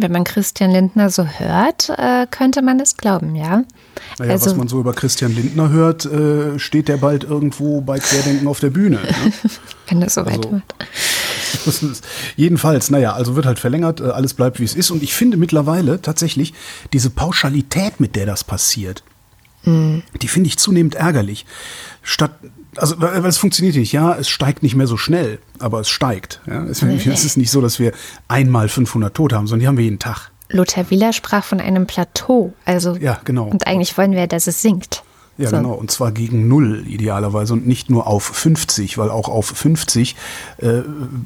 wenn 0.03 0.13
man 0.13 0.25
Christian 0.25 0.71
Lindner 0.71 1.11
so 1.11 1.25
hört, 1.27 1.91
äh, 1.91 2.27
könnte 2.31 2.63
man 2.63 2.79
das 2.79 2.97
glauben, 2.97 3.35
ja. 3.35 3.65
Naja, 4.19 4.33
also, 4.33 4.47
was 4.47 4.57
man 4.57 4.69
so 4.69 4.81
über 4.81 4.93
Christian 4.93 5.35
Lindner 5.35 5.69
hört, 5.69 6.07
äh, 6.07 6.59
steht 6.59 6.89
der 6.89 6.97
bald 6.97 7.25
irgendwo 7.25 7.81
bei 7.81 7.99
Querdenken 7.99 8.49
auf 8.49 8.61
der 8.61 8.71
Bühne. 8.71 8.97
Ne? 8.97 9.33
wenn 9.89 10.01
das 10.01 10.15
so 10.15 10.23
also- 10.23 10.39
weitermacht. 10.39 10.75
Ist- 11.67 12.05
Jedenfalls, 12.37 12.91
naja, 12.91 13.13
also 13.13 13.37
wird 13.37 13.45
halt 13.45 13.59
verlängert, 13.59 14.01
äh, 14.01 14.05
alles 14.05 14.35
bleibt 14.35 14.61
wie 14.61 14.65
es 14.65 14.75
ist. 14.75 14.91
Und 14.91 15.03
ich 15.03 15.13
finde 15.15 15.37
mittlerweile 15.37 16.01
tatsächlich 16.01 16.55
diese 16.93 17.11
Pauschalität, 17.11 18.01
mit 18.01 18.17
der 18.17 18.25
das 18.25 18.45
passiert, 18.45 19.03
die 19.65 20.29
finde 20.29 20.49
ich 20.49 20.59
zunehmend 20.59 20.95
ärgerlich. 20.95 21.47
Statt, 22.03 22.33
also, 22.77 23.01
weil 23.01 23.25
es 23.27 23.39
funktioniert 23.39 23.77
nicht, 23.77 23.93
ja, 23.93 24.15
es 24.15 24.29
steigt 24.29 24.63
nicht 24.63 24.75
mehr 24.75 24.87
so 24.87 24.97
schnell, 24.97 25.39
aber 25.59 25.81
es 25.81 25.89
steigt. 25.91 26.41
Ja? 26.47 26.65
Es, 26.65 26.83
es 26.83 27.25
ist 27.25 27.37
nicht 27.37 27.51
so, 27.51 27.61
dass 27.61 27.79
wir 27.79 27.93
einmal 28.29 28.69
500 28.69 29.15
Tote 29.15 29.37
haben, 29.37 29.47
sondern 29.47 29.61
die 29.61 29.69
haben 29.69 29.77
wir 29.77 29.85
jeden 29.85 29.99
Tag. 29.99 30.31
Lothar 30.49 30.91
Wieler 30.91 31.13
sprach 31.13 31.45
von 31.45 31.61
einem 31.61 31.87
Plateau, 31.87 32.53
also 32.65 32.97
Ja, 32.97 33.21
genau. 33.25 33.47
und 33.47 33.67
eigentlich 33.67 33.97
wollen 33.97 34.13
wir, 34.13 34.27
dass 34.27 34.47
es 34.47 34.63
sinkt. 34.63 35.05
Ja, 35.41 35.49
So. 35.49 35.57
genau. 35.57 35.73
Und 35.73 35.91
zwar 35.91 36.13
gegen 36.13 36.49
null 36.49 36.85
idealerweise 36.87 37.55
und 37.55 37.67
nicht 37.67 37.89
nur 37.91 38.07
auf 38.07 38.25
50, 38.25 38.99
weil 38.99 39.11
auch 39.11 39.29
auf 39.29 39.47
50 39.47 40.17
äh, 40.59 40.83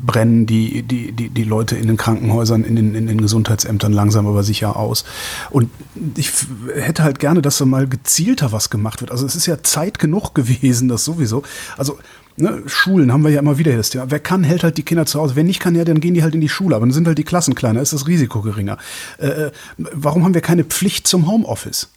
brennen 0.06 0.47
die, 0.47 0.83
die, 0.83 1.12
die, 1.12 1.28
die 1.28 1.44
Leute 1.44 1.76
in 1.76 1.88
den 1.88 1.97
Krankenhäusern, 1.97 2.62
in 2.64 2.76
den, 2.76 2.94
in 2.94 3.06
den 3.06 3.21
Gesundheitsämtern 3.21 3.92
langsam 3.92 4.26
aber 4.26 4.44
sicher 4.44 4.76
aus. 4.76 5.04
Und 5.50 5.71
ich 6.16 6.30
hätte 6.75 7.02
halt 7.02 7.18
gerne, 7.18 7.42
dass 7.42 7.59
da 7.59 7.64
mal 7.64 7.88
gezielter 7.88 8.52
was 8.52 8.71
gemacht 8.71 9.00
wird. 9.00 9.11
Also 9.11 9.26
es 9.26 9.35
ist 9.35 9.47
ja 9.47 9.62
Zeit 9.62 9.99
genug 9.99 10.35
gewesen, 10.35 10.88
das 10.88 11.04
sowieso. 11.04 11.42
Also 11.76 11.99
Ne, 12.37 12.64
Schulen 12.66 13.12
haben 13.12 13.23
wir 13.23 13.30
ja 13.30 13.38
immer 13.38 13.59
wieder 13.59 13.76
das 13.76 13.90
Thema. 13.90 14.11
Wer 14.11 14.18
kann, 14.18 14.42
hält 14.42 14.64
halt 14.64 14.76
die 14.76 14.83
Kinder 14.83 15.06
zu 15.06 15.21
Hause. 15.21 15.37
Wer 15.37 15.44
nicht 15.44 15.61
kann, 15.61 15.76
ja, 15.76 15.85
dann 15.85 16.00
gehen 16.00 16.14
die 16.14 16.25
halt 16.25 16.35
in 16.35 16.40
die 16.40 16.49
Schule. 16.49 16.75
Aber 16.75 16.85
dann 16.85 16.92
sind 16.92 17.06
halt 17.06 17.16
die 17.16 17.23
Klassen 17.23 17.54
kleiner, 17.54 17.80
ist 17.80 17.92
das 17.92 18.09
Risiko 18.09 18.42
geringer. 18.42 18.76
Äh, 19.18 19.26
äh, 19.28 19.52
warum 19.76 20.25
haben 20.25 20.35
wir 20.35 20.40
keine 20.40 20.64
Pflicht 20.64 21.06
zum 21.06 21.28
Homeoffice? 21.28 21.90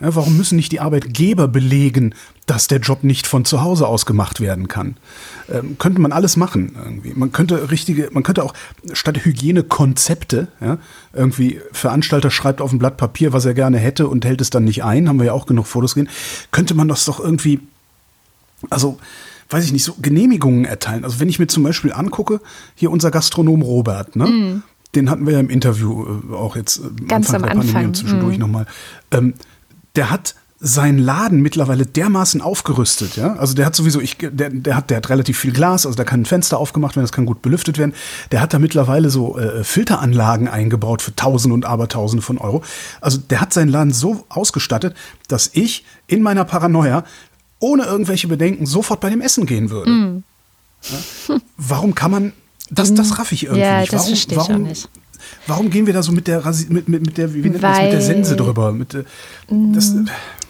Ja, 0.00 0.12
warum 0.16 0.36
müssen 0.36 0.56
nicht 0.56 0.72
die 0.72 0.80
Arbeitgeber 0.80 1.46
belegen, 1.46 2.16
dass 2.46 2.66
der 2.66 2.80
Job 2.80 3.04
nicht 3.04 3.28
von 3.28 3.44
zu 3.44 3.62
Hause 3.62 3.86
aus 3.86 4.06
gemacht 4.06 4.40
werden 4.40 4.66
kann? 4.66 4.96
Ähm, 5.48 5.78
könnte 5.78 6.00
man 6.00 6.10
alles 6.10 6.36
machen 6.36 6.74
irgendwie. 6.76 7.12
Man 7.14 7.30
könnte 7.30 7.70
richtige, 7.70 8.08
man 8.10 8.24
könnte 8.24 8.42
auch 8.42 8.54
statt 8.92 9.24
Hygienekonzepte, 9.24 10.48
ja, 10.60 10.78
irgendwie 11.12 11.60
Veranstalter 11.70 12.32
schreibt 12.32 12.60
auf 12.60 12.72
ein 12.72 12.80
Blatt 12.80 12.96
Papier, 12.96 13.32
was 13.32 13.44
er 13.44 13.54
gerne 13.54 13.78
hätte 13.78 14.08
und 14.08 14.24
hält 14.24 14.40
es 14.40 14.50
dann 14.50 14.64
nicht 14.64 14.82
ein, 14.82 15.08
haben 15.08 15.20
wir 15.20 15.26
ja 15.26 15.32
auch 15.32 15.46
genug 15.46 15.68
Fotos 15.68 15.94
gesehen, 15.94 16.10
könnte 16.50 16.74
man 16.74 16.88
das 16.88 17.04
doch 17.04 17.20
irgendwie, 17.20 17.60
also 18.70 18.98
weiß 19.50 19.64
ich 19.64 19.72
nicht, 19.72 19.84
so 19.84 19.94
Genehmigungen 20.02 20.64
erteilen. 20.64 21.04
Also 21.04 21.20
wenn 21.20 21.28
ich 21.28 21.38
mir 21.38 21.46
zum 21.46 21.62
Beispiel 21.62 21.92
angucke, 21.92 22.40
hier 22.74 22.90
unser 22.90 23.12
Gastronom 23.12 23.62
Robert, 23.62 24.16
ne? 24.16 24.62
Den 24.94 25.10
hatten 25.10 25.26
wir 25.26 25.34
ja 25.34 25.40
im 25.40 25.50
Interview 25.50 26.04
äh, 26.30 26.34
auch 26.34 26.56
jetzt 26.56 26.78
äh, 26.78 27.04
Ganz 27.08 27.32
am 27.34 27.42
der 27.42 27.48
Pandemie 27.48 27.68
Anfang, 27.68 27.86
und 27.86 27.96
zwischendurch 27.96 28.36
mhm. 28.36 28.42
nochmal. 28.42 28.66
Ähm, 29.10 29.34
der 29.96 30.10
hat 30.10 30.34
seinen 30.60 30.98
Laden 30.98 31.42
mittlerweile 31.42 31.84
dermaßen 31.84 32.40
aufgerüstet, 32.40 33.16
ja. 33.16 33.34
Also 33.34 33.54
der 33.54 33.66
hat 33.66 33.76
sowieso, 33.76 34.00
ich, 34.00 34.16
der, 34.16 34.48
der 34.48 34.76
hat, 34.76 34.88
der 34.88 34.96
hat 34.96 35.10
relativ 35.10 35.38
viel 35.38 35.52
Glas, 35.52 35.84
also 35.84 35.94
da 35.94 36.04
kann 36.04 36.22
ein 36.22 36.24
Fenster 36.24 36.58
aufgemacht 36.58 36.96
werden, 36.96 37.04
das 37.04 37.12
kann 37.12 37.26
gut 37.26 37.42
belüftet 37.42 37.76
werden. 37.76 37.92
Der 38.32 38.40
hat 38.40 38.54
da 38.54 38.58
mittlerweile 38.58 39.10
so 39.10 39.38
äh, 39.38 39.62
Filteranlagen 39.62 40.48
eingebaut 40.48 41.02
für 41.02 41.14
Tausende 41.14 41.54
und 41.54 41.66
Abertausende 41.66 42.22
von 42.22 42.38
Euro. 42.38 42.62
Also 43.02 43.18
der 43.18 43.42
hat 43.42 43.52
seinen 43.52 43.68
Laden 43.68 43.92
so 43.92 44.24
ausgestattet, 44.30 44.96
dass 45.28 45.50
ich 45.52 45.84
in 46.06 46.22
meiner 46.22 46.44
Paranoia 46.44 47.04
ohne 47.58 47.84
irgendwelche 47.84 48.28
Bedenken 48.28 48.64
sofort 48.64 49.00
bei 49.00 49.10
dem 49.10 49.20
Essen 49.20 49.44
gehen 49.44 49.68
würde. 49.68 49.90
Mm. 49.90 50.24
Ja? 51.28 51.36
Warum 51.58 51.94
kann 51.94 52.10
man 52.10 52.32
das, 52.70 52.94
das 52.94 53.18
raff 53.18 53.32
ich 53.32 53.44
irgendwie 53.44 53.62
Ja, 53.62 53.80
nicht. 53.80 53.92
das 53.92 54.02
Warum, 54.02 54.14
verstehe 54.14 54.38
ich 54.38 54.42
auch 54.42 54.48
warum, 54.48 54.62
nicht. 54.62 54.88
Warum 55.46 55.70
gehen 55.70 55.86
wir 55.86 55.92
da 55.94 56.02
so 56.02 56.12
mit 56.12 56.26
der, 56.26 56.44
Rasi- 56.44 56.70
mit, 56.72 56.88
mit, 56.88 57.04
mit 57.04 57.18
der, 57.18 57.34
wie 57.34 57.40
nennt 57.40 57.62
das, 57.62 57.80
mit 57.82 57.92
der 57.92 58.00
Sense 58.00 58.36
drüber? 58.36 58.72
Mit, 58.72 58.92
der- 58.92 59.04
das, 59.48 59.94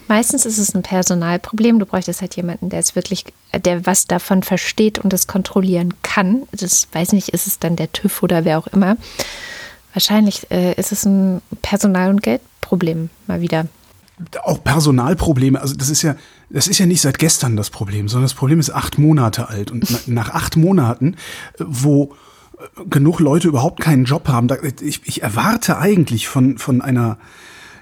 Meistens 0.07 0.45
ist 0.45 0.59
es 0.59 0.75
ein 0.75 0.83
Personalproblem. 0.83 1.79
Du 1.79 1.85
bräuchtest 1.87 2.21
halt 2.21 2.35
jemanden, 2.35 2.69
der 2.69 2.79
es 2.79 2.95
wirklich, 2.95 3.25
der 3.65 3.85
was 3.87 4.05
davon 4.05 4.43
versteht 4.43 4.99
und 4.99 5.11
es 5.13 5.25
kontrollieren 5.25 5.95
kann. 6.03 6.43
Das 6.51 6.87
weiß 6.91 7.13
nicht, 7.13 7.29
ist 7.29 7.47
es 7.47 7.57
dann 7.57 7.75
der 7.75 7.91
TÜV 7.91 8.21
oder 8.21 8.45
wer 8.45 8.59
auch 8.59 8.67
immer. 8.67 8.97
Wahrscheinlich 9.93 10.51
äh, 10.51 10.73
ist 10.75 10.91
es 10.91 11.05
ein 11.05 11.41
Personal- 11.61 12.09
und 12.09 12.21
Geldproblem 12.21 13.09
mal 13.27 13.41
wieder. 13.41 13.67
auch 14.43 14.63
Personalprobleme, 14.63 15.59
also 15.59 15.73
das 15.75 15.89
ist 15.89 16.01
ja, 16.01 16.15
das 16.49 16.67
ist 16.67 16.77
ja 16.79 16.85
nicht 16.85 17.01
seit 17.01 17.17
gestern 17.17 17.55
das 17.55 17.69
Problem, 17.69 18.07
sondern 18.07 18.25
das 18.25 18.33
Problem 18.33 18.59
ist 18.59 18.69
acht 18.71 18.97
Monate 18.99 19.49
alt. 19.49 19.71
Und 19.71 19.85
na- 19.89 19.99
nach 20.07 20.29
acht 20.31 20.55
Monaten, 20.57 21.15
äh, 21.57 21.63
wo 21.65 22.05
äh, 22.05 22.15
genug 22.89 23.19
Leute 23.19 23.47
überhaupt 23.47 23.79
keinen 23.79 24.05
Job 24.05 24.27
haben, 24.27 24.47
ich, 24.81 25.01
ich 25.05 25.23
erwarte 25.23 25.77
eigentlich 25.77 26.27
von, 26.27 26.57
von 26.57 26.81
einer 26.81 27.17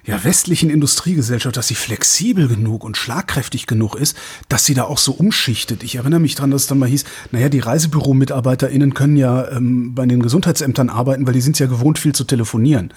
ja, 0.05 0.23
westlichen 0.23 0.69
Industriegesellschaft, 0.69 1.55
dass 1.55 1.67
sie 1.67 1.75
flexibel 1.75 2.47
genug 2.47 2.83
und 2.83 2.97
schlagkräftig 2.97 3.67
genug 3.67 3.95
ist, 3.95 4.17
dass 4.49 4.65
sie 4.65 4.73
da 4.73 4.83
auch 4.83 4.97
so 4.97 5.13
umschichtet. 5.13 5.83
Ich 5.83 5.95
erinnere 5.95 6.19
mich 6.19 6.35
dran, 6.35 6.51
dass 6.51 6.63
es 6.63 6.67
dann 6.67 6.79
mal 6.79 6.89
hieß, 6.89 7.05
naja, 7.31 7.47
die 7.47 7.59
ReisebüromitarbeiterInnen 7.59 8.93
können 8.93 9.15
ja 9.15 9.49
ähm, 9.49 9.95
bei 9.95 10.05
den 10.05 10.21
Gesundheitsämtern 10.21 10.89
arbeiten, 10.89 11.25
weil 11.25 11.33
die 11.33 11.41
sind 11.41 11.57
ja 11.59 11.67
gewohnt, 11.67 11.99
viel 11.99 12.13
zu 12.13 12.25
telefonieren 12.25 12.93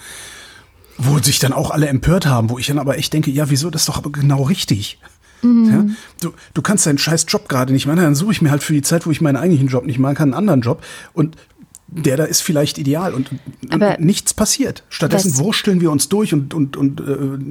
wo 0.97 1.19
sich 1.19 1.37
dann 1.37 1.53
auch 1.53 1.69
alle 1.69 1.87
empört 1.87 2.25
haben, 2.25 2.49
wo 2.49 2.57
ich 2.57 2.65
dann 2.65 2.79
aber 2.79 2.97
echt 2.97 3.13
denke, 3.13 3.29
ja, 3.29 3.51
wieso, 3.51 3.69
das 3.69 3.83
ist 3.83 3.89
doch 3.89 3.97
aber 3.97 4.11
genau 4.11 4.41
richtig. 4.43 4.99
Ja, 5.43 5.85
du, 6.19 6.33
du 6.55 6.61
kannst 6.63 6.87
deinen 6.87 6.97
scheiß 6.97 7.25
Job 7.27 7.47
gerade 7.47 7.71
nicht 7.71 7.85
machen, 7.85 7.97
dann 7.97 8.15
suche 8.15 8.31
ich 8.31 8.41
mir 8.41 8.49
halt 8.49 8.63
für 8.63 8.73
die 8.73 8.81
Zeit, 8.81 9.05
wo 9.05 9.11
ich 9.11 9.21
meinen 9.21 9.35
eigentlichen 9.35 9.67
Job 9.67 9.85
nicht 9.85 9.99
machen 9.99 10.15
kann, 10.15 10.29
einen 10.29 10.39
anderen 10.39 10.61
Job 10.61 10.83
und 11.13 11.37
der 11.89 12.17
da 12.17 12.25
ist 12.25 12.41
vielleicht 12.41 12.77
ideal 12.77 13.13
und, 13.13 13.29
Aber 13.69 13.91
und 13.97 14.01
nichts 14.01 14.33
passiert. 14.33 14.83
Stattdessen 14.89 15.37
wursteln 15.37 15.79
wir 15.79 15.89
uns 15.89 16.09
durch 16.09 16.33
und, 16.33 16.53
und, 16.53 16.75
und 16.75 16.99
äh, 16.99 17.03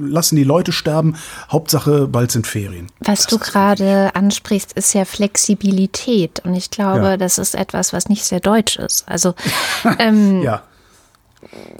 lassen 0.09 0.35
die 0.35 0.43
Leute 0.43 0.71
sterben. 0.71 1.15
Hauptsache, 1.49 2.07
bald 2.07 2.31
sind 2.31 2.45
Ferien. 2.45 2.87
Was 2.99 3.25
du 3.25 3.39
gerade 3.39 4.11
ansprichst, 4.15 4.73
ist 4.73 4.93
ja 4.93 5.05
Flexibilität. 5.05 6.41
Und 6.45 6.53
ich 6.53 6.69
glaube, 6.69 6.99
Ja. 7.05 7.17
das 7.17 7.37
ist 7.39 7.55
etwas, 7.55 7.93
was 7.93 8.09
nicht 8.09 8.23
sehr 8.25 8.39
deutsch 8.39 8.77
ist. 8.77 9.07
Also 9.09 9.33
ähm, 9.99 10.41
Ja, 10.43 10.61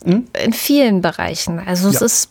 in 0.06 0.54
vielen 0.54 1.02
Bereichen. 1.02 1.60
Also 1.60 1.90
es 1.90 2.00
Ja. 2.00 2.06
ist 2.06 2.30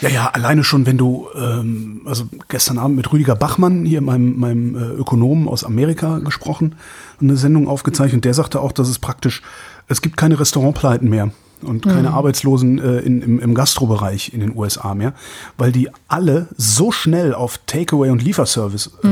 Ja, 0.00 0.08
ja, 0.08 0.26
alleine 0.28 0.64
schon, 0.64 0.86
wenn 0.86 0.98
du, 0.98 1.28
ähm, 1.34 2.02
also 2.04 2.24
gestern 2.48 2.78
Abend 2.78 2.96
mit 2.96 3.12
Rüdiger 3.12 3.34
Bachmann, 3.34 3.84
hier 3.84 4.00
meinem, 4.00 4.38
meinem 4.38 4.76
äh, 4.76 4.84
Ökonomen 4.94 5.48
aus 5.48 5.64
Amerika 5.64 6.18
gesprochen, 6.18 6.74
eine 7.20 7.36
Sendung 7.36 7.68
aufgezeichnet, 7.68 8.24
der 8.24 8.34
sagte 8.34 8.60
auch, 8.60 8.72
dass 8.72 8.88
es 8.88 8.98
praktisch, 8.98 9.42
es 9.88 10.02
gibt 10.02 10.16
keine 10.16 10.38
Restaurantpleiten 10.38 11.08
mehr 11.08 11.30
und 11.62 11.86
keine 11.86 12.12
Arbeitslosen 12.12 12.78
äh, 12.78 12.98
in, 12.98 13.22
im, 13.22 13.38
im 13.38 13.54
Gastrobereich 13.54 14.34
in 14.34 14.40
den 14.40 14.54
USA 14.56 14.94
mehr, 14.94 15.14
weil 15.56 15.72
die 15.72 15.88
alle 16.08 16.48
so 16.56 16.92
schnell 16.92 17.34
auf 17.34 17.58
Takeaway 17.66 18.10
und 18.10 18.22
Lieferservice 18.22 18.90
äh, 19.02 19.08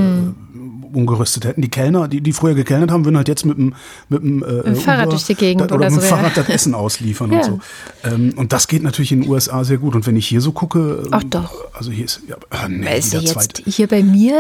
umgerüstet 0.94 1.44
hätten. 1.44 1.60
Die 1.62 1.68
Kellner, 1.68 2.08
die, 2.08 2.20
die 2.20 2.32
früher 2.32 2.54
gekellnert 2.54 2.90
haben, 2.90 3.04
würden 3.04 3.16
halt 3.16 3.28
jetzt 3.28 3.44
mit 3.44 3.58
dem, 3.58 3.74
mit 4.08 4.22
dem 4.22 4.42
äh, 4.42 4.74
Fahrrad 4.74 5.12
durch 5.12 5.24
die 5.24 5.34
Gegend 5.34 5.62
oder, 5.62 5.74
oder 5.76 5.90
mit 5.90 5.96
dem 5.96 6.00
so, 6.00 6.06
ja. 6.06 6.16
Fahrrad 6.16 6.36
das 6.36 6.48
Essen 6.48 6.74
ausliefern 6.74 7.32
Ja. 7.32 7.38
und 7.38 7.44
so. 7.44 7.60
Ähm, 8.04 8.32
und 8.36 8.52
das 8.52 8.68
geht 8.68 8.82
natürlich 8.82 9.12
in 9.12 9.22
den 9.22 9.30
USA 9.30 9.64
sehr 9.64 9.78
gut. 9.78 9.94
Und 9.94 10.06
wenn 10.06 10.16
ich 10.16 10.26
hier 10.26 10.40
so 10.40 10.52
gucke, 10.52 11.02
ähm, 11.04 11.08
Ach 11.10 11.22
doch. 11.24 11.52
also 11.74 11.90
hier 11.90 12.04
ist, 12.04 12.20
ja, 12.28 12.36
äh, 12.64 12.68
nee, 12.68 12.86
also 12.88 13.18
jetzt 13.18 13.32
zweit. 13.32 13.62
hier 13.66 13.86
bei 13.88 14.02
mir 14.02 14.34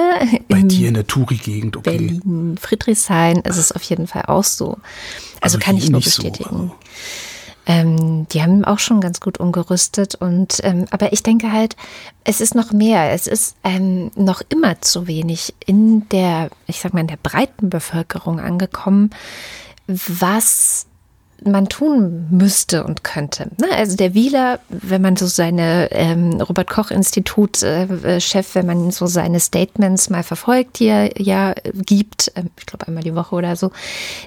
Bei 0.48 0.58
in 0.58 0.68
dir 0.68 0.88
in 0.88 0.94
der 0.94 1.06
Touri-Gegend, 1.06 1.76
okay. 1.76 1.90
Berlin, 1.98 2.56
Friedrichshain 2.60 3.38
ist 3.40 3.56
es 3.56 3.72
auf 3.72 3.82
jeden 3.82 4.06
Fall 4.06 4.22
auch 4.26 4.44
so. 4.44 4.78
Also, 5.40 5.56
Also 5.56 5.58
kann 5.58 5.76
ich 5.76 5.90
nur 5.90 5.98
nicht 5.98 6.10
so, 6.10 6.22
bestätigen. 6.22 6.50
also. 6.50 6.70
Ähm, 7.66 8.26
die 8.28 8.42
haben 8.42 8.64
auch 8.64 8.78
schon 8.78 9.00
ganz 9.00 9.20
gut 9.20 9.38
umgerüstet 9.38 10.14
und 10.16 10.60
ähm, 10.62 10.84
aber 10.90 11.12
ich 11.12 11.22
denke 11.22 11.50
halt, 11.52 11.76
es 12.24 12.40
ist 12.40 12.54
noch 12.54 12.72
mehr. 12.72 13.12
Es 13.12 13.26
ist 13.26 13.56
ähm, 13.64 14.10
noch 14.16 14.42
immer 14.48 14.80
zu 14.80 15.06
wenig 15.06 15.54
in 15.64 16.08
der, 16.10 16.50
ich 16.66 16.80
sag 16.80 16.92
mal, 16.92 17.00
in 17.00 17.06
der 17.06 17.18
breiten 17.22 17.70
Bevölkerung 17.70 18.40
angekommen, 18.40 19.10
was 19.86 20.86
man 21.44 21.68
tun 21.68 22.26
müsste 22.30 22.84
und 22.84 23.04
könnte. 23.04 23.50
Also 23.72 23.96
der 23.96 24.14
Wieler, 24.14 24.60
wenn 24.68 25.02
man 25.02 25.16
so 25.16 25.26
seine 25.26 25.90
ähm, 25.92 26.40
Robert 26.40 26.70
Koch 26.70 26.90
Institut 26.90 27.62
äh, 27.62 27.84
äh, 27.84 28.20
Chef, 28.20 28.54
wenn 28.54 28.66
man 28.66 28.90
so 28.90 29.06
seine 29.06 29.40
Statements 29.40 30.10
mal 30.10 30.22
verfolgt, 30.22 30.78
die 30.78 30.86
er 30.86 31.20
ja 31.20 31.52
äh, 31.52 31.72
gibt, 31.74 32.32
ähm, 32.36 32.50
ich 32.58 32.66
glaube 32.66 32.86
einmal 32.86 33.02
die 33.02 33.14
Woche 33.14 33.34
oder 33.34 33.56
so, 33.56 33.70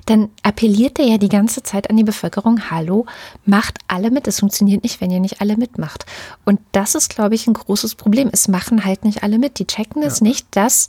dann 0.06 0.30
appelliert 0.44 1.00
er 1.00 1.06
ja 1.06 1.18
die 1.18 1.30
ganze 1.30 1.64
Zeit 1.64 1.90
an 1.90 1.98
die 1.98 2.04
Bevölkerung, 2.04 2.70
hallo, 2.70 3.06
macht 3.46 3.80
alle 3.88 4.12
mit, 4.12 4.28
es 4.28 4.40
funktioniert 4.40 4.84
nicht, 4.84 5.02
wenn 5.02 5.12
ihr 5.12 5.20
nicht 5.20 5.42
alle 5.42 5.58
mitmacht. 5.58 6.06
Und 6.46 6.60
das 6.72 6.96
ist, 6.96 7.10
glaube 7.10 7.36
ich, 7.36 7.48
ein 7.48 7.54
großes 7.54 7.96
Problem. 7.96 8.30
Es 8.32 8.48
machen 8.48 8.86
halt 8.86 9.04
nicht 9.06 9.24
alle 9.24 9.40
mit. 9.40 9.60
Die 9.60 9.68
checken 9.68 10.04
es 10.04 10.22
nicht, 10.22 10.48
dass 10.52 10.88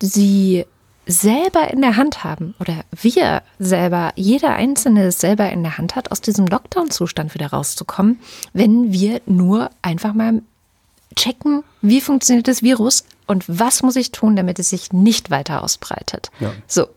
sie 0.00 0.66
selber 1.06 1.70
in 1.72 1.80
der 1.82 1.96
Hand 1.96 2.24
haben 2.24 2.54
oder 2.58 2.84
wir 2.90 3.42
selber, 3.58 4.12
jeder 4.16 4.54
Einzelne 4.56 5.04
es 5.06 5.20
selber 5.20 5.50
in 5.50 5.62
der 5.62 5.78
Hand 5.78 5.94
hat, 5.94 6.10
aus 6.10 6.20
diesem 6.20 6.46
Lockdown-Zustand 6.46 7.34
wieder 7.34 7.48
rauszukommen, 7.48 8.18
wenn 8.52 8.92
wir 8.92 9.20
nur 9.26 9.70
einfach 9.82 10.14
mal 10.14 10.42
checken, 11.14 11.62
wie 11.80 12.00
funktioniert 12.00 12.48
das 12.48 12.62
Virus 12.62 13.04
und 13.26 13.44
was 13.46 13.82
muss 13.82 13.96
ich 13.96 14.10
tun, 14.12 14.36
damit 14.36 14.58
es 14.58 14.70
sich 14.70 14.92
nicht 14.92 15.30
weiter 15.30 15.62
ausbreitet. 15.62 16.30
Ja. 16.40 16.52
So, 16.66 16.88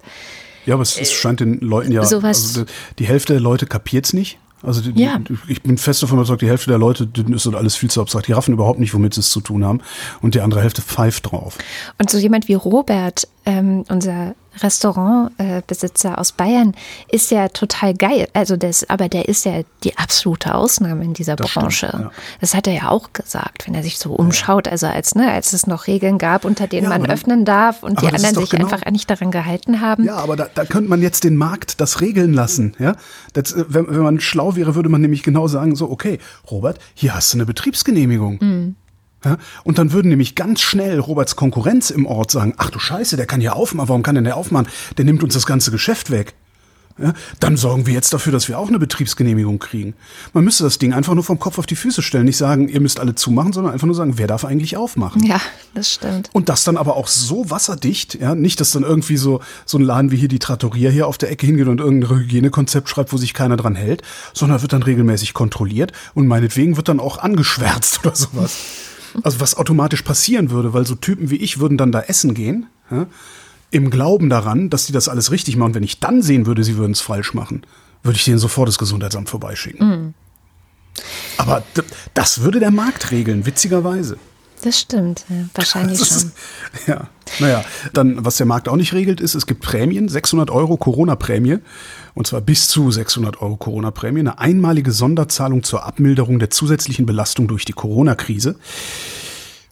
Ja, 0.65 0.73
aber 0.73 0.83
es, 0.83 0.97
es 0.99 1.11
scheint 1.13 1.39
den 1.39 1.59
Leuten 1.59 1.91
ja, 1.91 2.03
sowas- 2.03 2.43
also 2.43 2.65
die, 2.65 2.71
die 2.99 3.05
Hälfte 3.07 3.33
der 3.33 3.41
Leute 3.41 3.65
kapiert's 3.67 4.13
nicht. 4.13 4.39
Also 4.61 4.81
die, 4.81 5.01
Ja. 5.01 5.19
die, 5.19 5.37
ich 5.47 5.61
bin 5.63 5.77
fest 5.77 6.03
davon 6.03 6.17
überzeugt, 6.17 6.41
die 6.41 6.47
Hälfte 6.49 6.69
der 6.69 6.79
Leute, 6.79 7.07
ist 7.33 7.47
alles 7.47 7.75
viel 7.75 7.89
zu 7.89 8.01
abstrakt. 8.01 8.27
Die 8.27 8.33
raffen 8.33 8.53
überhaupt 8.53 8.79
nicht, 8.79 8.93
womit 8.93 9.13
sie 9.13 9.21
es 9.21 9.29
zu 9.31 9.41
tun 9.41 9.63
haben. 9.65 9.81
Und 10.21 10.35
die 10.35 10.41
andere 10.41 10.61
Hälfte 10.61 10.81
pfeift 10.81 11.31
drauf. 11.31 11.57
Und 11.97 12.09
so 12.09 12.17
jemand 12.17 12.47
wie 12.47 12.55
Robert, 12.55 13.27
ähm, 13.45 13.83
unser 13.89 14.35
Restaurantbesitzer 14.61 16.17
aus 16.17 16.31
Bayern, 16.31 16.73
ist 17.11 17.31
ja 17.31 17.47
total 17.49 17.93
geil. 17.93 18.27
Also 18.33 18.57
das, 18.57 18.89
aber 18.89 19.09
der 19.09 19.27
ist 19.29 19.45
ja 19.45 19.61
die 19.83 19.97
absolute 19.97 20.55
Ausnahme 20.55 21.03
in 21.03 21.13
dieser 21.13 21.35
Das 21.35 21.51
Branche. 21.53 21.87
stimmt, 21.87 22.03
ja. 22.03 22.11
Das 22.41 22.53
hat 22.55 22.67
er 22.67 22.73
ja 22.73 22.89
auch 22.89 23.13
gesagt, 23.13 23.67
wenn 23.67 23.75
er 23.75 23.83
sich 23.83 23.99
so 23.99 24.11
umschaut. 24.13 24.67
Also 24.67 24.87
als, 24.87 25.15
ne, 25.15 25.31
als 25.31 25.53
es 25.53 25.67
noch 25.67 25.87
Regeln 25.87 26.17
gab, 26.17 26.45
unter 26.45 26.67
denen 26.67 26.83
Ja, 26.83 26.89
man 26.89 27.03
dann- 27.03 27.11
öffnen 27.11 27.45
darf 27.45 27.83
und 27.83 28.01
die 28.01 28.07
anderen 28.07 28.35
sich 28.35 28.49
genau- 28.49 28.65
einfach 28.67 28.89
nicht 28.91 29.09
daran 29.09 29.31
gehalten 29.31 29.81
haben. 29.81 30.03
Ja, 30.05 30.15
aber 30.17 30.35
da, 30.35 30.47
da 30.53 30.65
könnte 30.65 30.89
man 30.89 31.01
jetzt 31.01 31.23
den 31.23 31.35
Markt 31.35 31.79
das 31.81 32.01
regeln 32.01 32.33
lassen. 32.33 32.75
Ja? 32.79 32.95
Das, 33.33 33.51
äh, 33.53 33.65
wenn, 33.67 33.87
wenn 33.89 34.01
man 34.03 34.19
schlau 34.19 34.55
wäre, 34.55 34.75
würde 34.75 34.89
man 34.89 35.01
nämlich 35.01 35.23
genau 35.23 35.47
sagen, 35.47 35.75
so, 35.75 35.89
okay, 35.89 36.19
Robert, 36.49 36.79
hier 36.93 37.15
hast 37.15 37.33
du 37.33 37.37
eine 37.37 37.45
Betriebsgenehmigung. 37.45 38.75
Ja, 39.25 39.37
und 39.63 39.77
dann 39.77 39.91
würden 39.91 40.09
nämlich 40.09 40.35
ganz 40.35 40.61
schnell 40.61 40.99
Roberts 40.99 41.35
Konkurrenz 41.35 41.89
im 41.89 42.05
Ort 42.05 42.31
sagen, 42.31 42.53
ach 42.57 42.69
du 42.69 42.79
Scheiße, 42.79 43.17
der 43.17 43.25
kann 43.25 43.41
ja 43.41 43.53
aufmachen, 43.53 43.89
warum 43.89 44.03
kann 44.03 44.15
denn 44.15 44.23
der 44.23 44.37
aufmachen? 44.37 44.67
Der 44.97 45.03
nimmt 45.03 45.23
uns 45.23 45.33
das 45.33 45.45
ganze 45.45 45.71
Geschäft 45.71 46.09
weg. 46.09 46.35
Ja, 47.01 47.13
dann 47.39 47.55
sorgen 47.55 47.85
wir 47.85 47.93
jetzt 47.93 48.13
dafür, 48.13 48.33
dass 48.33 48.49
wir 48.49 48.59
auch 48.59 48.67
eine 48.67 48.77
Betriebsgenehmigung 48.77 49.59
kriegen. 49.59 49.93
Man 50.33 50.43
müsste 50.43 50.65
das 50.65 50.79
Ding 50.79 50.93
einfach 50.93 51.13
nur 51.13 51.23
vom 51.23 51.39
Kopf 51.39 51.57
auf 51.57 51.65
die 51.65 51.77
Füße 51.77 52.01
stellen. 52.01 52.25
Nicht 52.25 52.37
sagen, 52.37 52.67
ihr 52.67 52.81
müsst 52.81 52.99
alle 52.99 53.15
zumachen, 53.15 53.53
sondern 53.53 53.71
einfach 53.71 53.87
nur 53.87 53.95
sagen, 53.95 54.17
wer 54.17 54.27
darf 54.27 54.43
eigentlich 54.43 54.75
aufmachen. 54.75 55.23
Ja, 55.23 55.39
das 55.73 55.93
stimmt. 55.93 56.29
Und 56.33 56.49
das 56.49 56.65
dann 56.65 56.75
aber 56.75 56.97
auch 56.97 57.07
so 57.07 57.49
wasserdicht, 57.49 58.15
ja, 58.15 58.35
nicht, 58.35 58.59
dass 58.59 58.71
dann 58.71 58.83
irgendwie 58.83 59.15
so, 59.15 59.39
so 59.65 59.77
ein 59.77 59.83
Laden 59.83 60.11
wie 60.11 60.17
hier 60.17 60.27
die 60.27 60.39
Trattoria 60.39 60.89
hier 60.89 61.07
auf 61.07 61.17
der 61.17 61.31
Ecke 61.31 61.45
hingeht 61.45 61.67
und 61.67 61.79
irgendein 61.79 62.09
Hygienekonzept 62.09 62.89
schreibt, 62.89 63.13
wo 63.13 63.17
sich 63.17 63.33
keiner 63.33 63.55
dran 63.55 63.75
hält, 63.75 64.01
sondern 64.33 64.61
wird 64.61 64.73
dann 64.73 64.83
regelmäßig 64.83 65.33
kontrolliert 65.33 65.93
und 66.15 66.27
meinetwegen 66.27 66.75
wird 66.75 66.89
dann 66.89 66.99
auch 66.99 67.17
angeschwärzt 67.19 67.99
oder 68.05 68.15
sowas. 68.15 68.57
Also 69.23 69.39
was 69.39 69.55
automatisch 69.55 70.01
passieren 70.01 70.51
würde, 70.51 70.73
weil 70.73 70.85
so 70.85 70.95
Typen 70.95 71.29
wie 71.29 71.37
ich 71.37 71.59
würden 71.59 71.77
dann 71.77 71.91
da 71.91 72.01
essen 72.01 72.33
gehen, 72.33 72.67
ja, 72.91 73.07
im 73.71 73.89
Glauben 73.89 74.29
daran, 74.29 74.69
dass 74.69 74.85
die 74.85 74.93
das 74.93 75.07
alles 75.07 75.31
richtig 75.31 75.55
machen. 75.55 75.75
Wenn 75.75 75.83
ich 75.83 75.99
dann 75.99 76.21
sehen 76.21 76.45
würde, 76.45 76.63
sie 76.63 76.77
würden 76.77 76.93
es 76.93 77.01
falsch 77.01 77.33
machen, 77.33 77.63
würde 78.03 78.17
ich 78.17 78.25
denen 78.25 78.39
sofort 78.39 78.67
das 78.67 78.79
Gesundheitsamt 78.79 79.29
vorbeischicken. 79.29 79.87
Mhm. 79.87 80.13
Aber 81.37 81.63
das 82.13 82.41
würde 82.41 82.59
der 82.59 82.71
Markt 82.71 83.11
regeln, 83.11 83.45
witzigerweise. 83.45 84.17
Das 84.61 84.79
stimmt, 84.79 85.25
ja, 85.29 85.45
wahrscheinlich 85.53 85.99
schon. 86.05 86.17
Ist, 86.17 86.31
ja, 86.87 87.07
naja, 87.39 87.63
dann, 87.93 88.25
was 88.25 88.37
der 88.37 88.45
Markt 88.45 88.67
auch 88.67 88.75
nicht 88.75 88.93
regelt, 88.93 89.21
ist, 89.21 89.35
es 89.35 89.45
gibt 89.45 89.61
Prämien, 89.61 90.09
600 90.09 90.49
Euro 90.49 90.75
Corona-Prämie, 90.75 91.59
und 92.15 92.27
zwar 92.27 92.41
bis 92.41 92.67
zu 92.67 92.91
600 92.91 93.41
Euro 93.41 93.57
Corona-Prämie, 93.57 94.19
eine 94.19 94.39
einmalige 94.39 94.91
Sonderzahlung 94.91 95.63
zur 95.63 95.85
Abmilderung 95.85 96.39
der 96.39 96.49
zusätzlichen 96.49 97.05
Belastung 97.05 97.47
durch 97.47 97.65
die 97.65 97.73
Corona-Krise. 97.73 98.55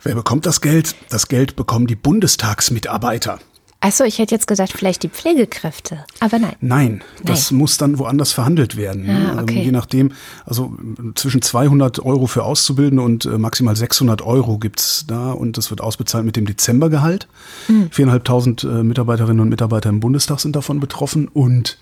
Wer 0.04 0.16
bekommt 0.16 0.46
das 0.46 0.62
Geld? 0.62 0.96
Das 1.10 1.28
Geld 1.28 1.56
bekommen 1.56 1.88
die 1.88 1.96
Bundestagsmitarbeiter. 1.96 3.40
Achso, 3.80 4.06
ich 4.06 4.18
hätte 4.18 4.34
jetzt 4.34 4.48
gesagt, 4.48 4.74
vielleicht 4.74 5.04
die 5.04 5.10
Pflegekräfte. 5.10 6.04
Aber 6.20 6.40
nein. 6.40 6.56
Nein, 6.62 7.04
das 7.24 7.52
nein. 7.52 7.60
muss 7.60 7.78
dann 7.78 8.00
woanders 8.00 8.32
verhandelt 8.32 8.76
werden. 8.76 9.06
Ne? 9.06 9.28
Ah, 9.30 9.42
okay. 9.42 9.54
also 9.54 9.54
je 9.54 9.72
nachdem, 9.72 10.12
also 10.46 10.76
zwischen 11.14 11.44
200 11.44 12.00
Euro 12.04 12.26
für 12.26 12.44
Auszubildende 12.44 13.04
und 13.04 13.26
äh, 13.26 13.38
maximal 13.38 13.76
600 13.76 14.24
Euro 14.24 14.58
gibt's 14.58 15.06
da 15.08 15.32
und 15.32 15.58
das 15.58 15.70
wird 15.70 15.82
ausbezahlt 15.82 16.26
mit 16.26 16.36
dem 16.36 16.48
Dezembergehalt. 16.48 17.28
Mhm. 17.68 17.90
4.500 17.94 18.80
äh, 18.80 18.84
Mitarbeiterinnen 18.84 19.42
und 19.42 19.50
Mitarbeiter 19.50 19.90
im 19.90 20.00
Bundestag 20.00 20.40
sind 20.40 20.56
davon 20.56 20.80
betroffen 20.80 21.28
und 21.28 21.78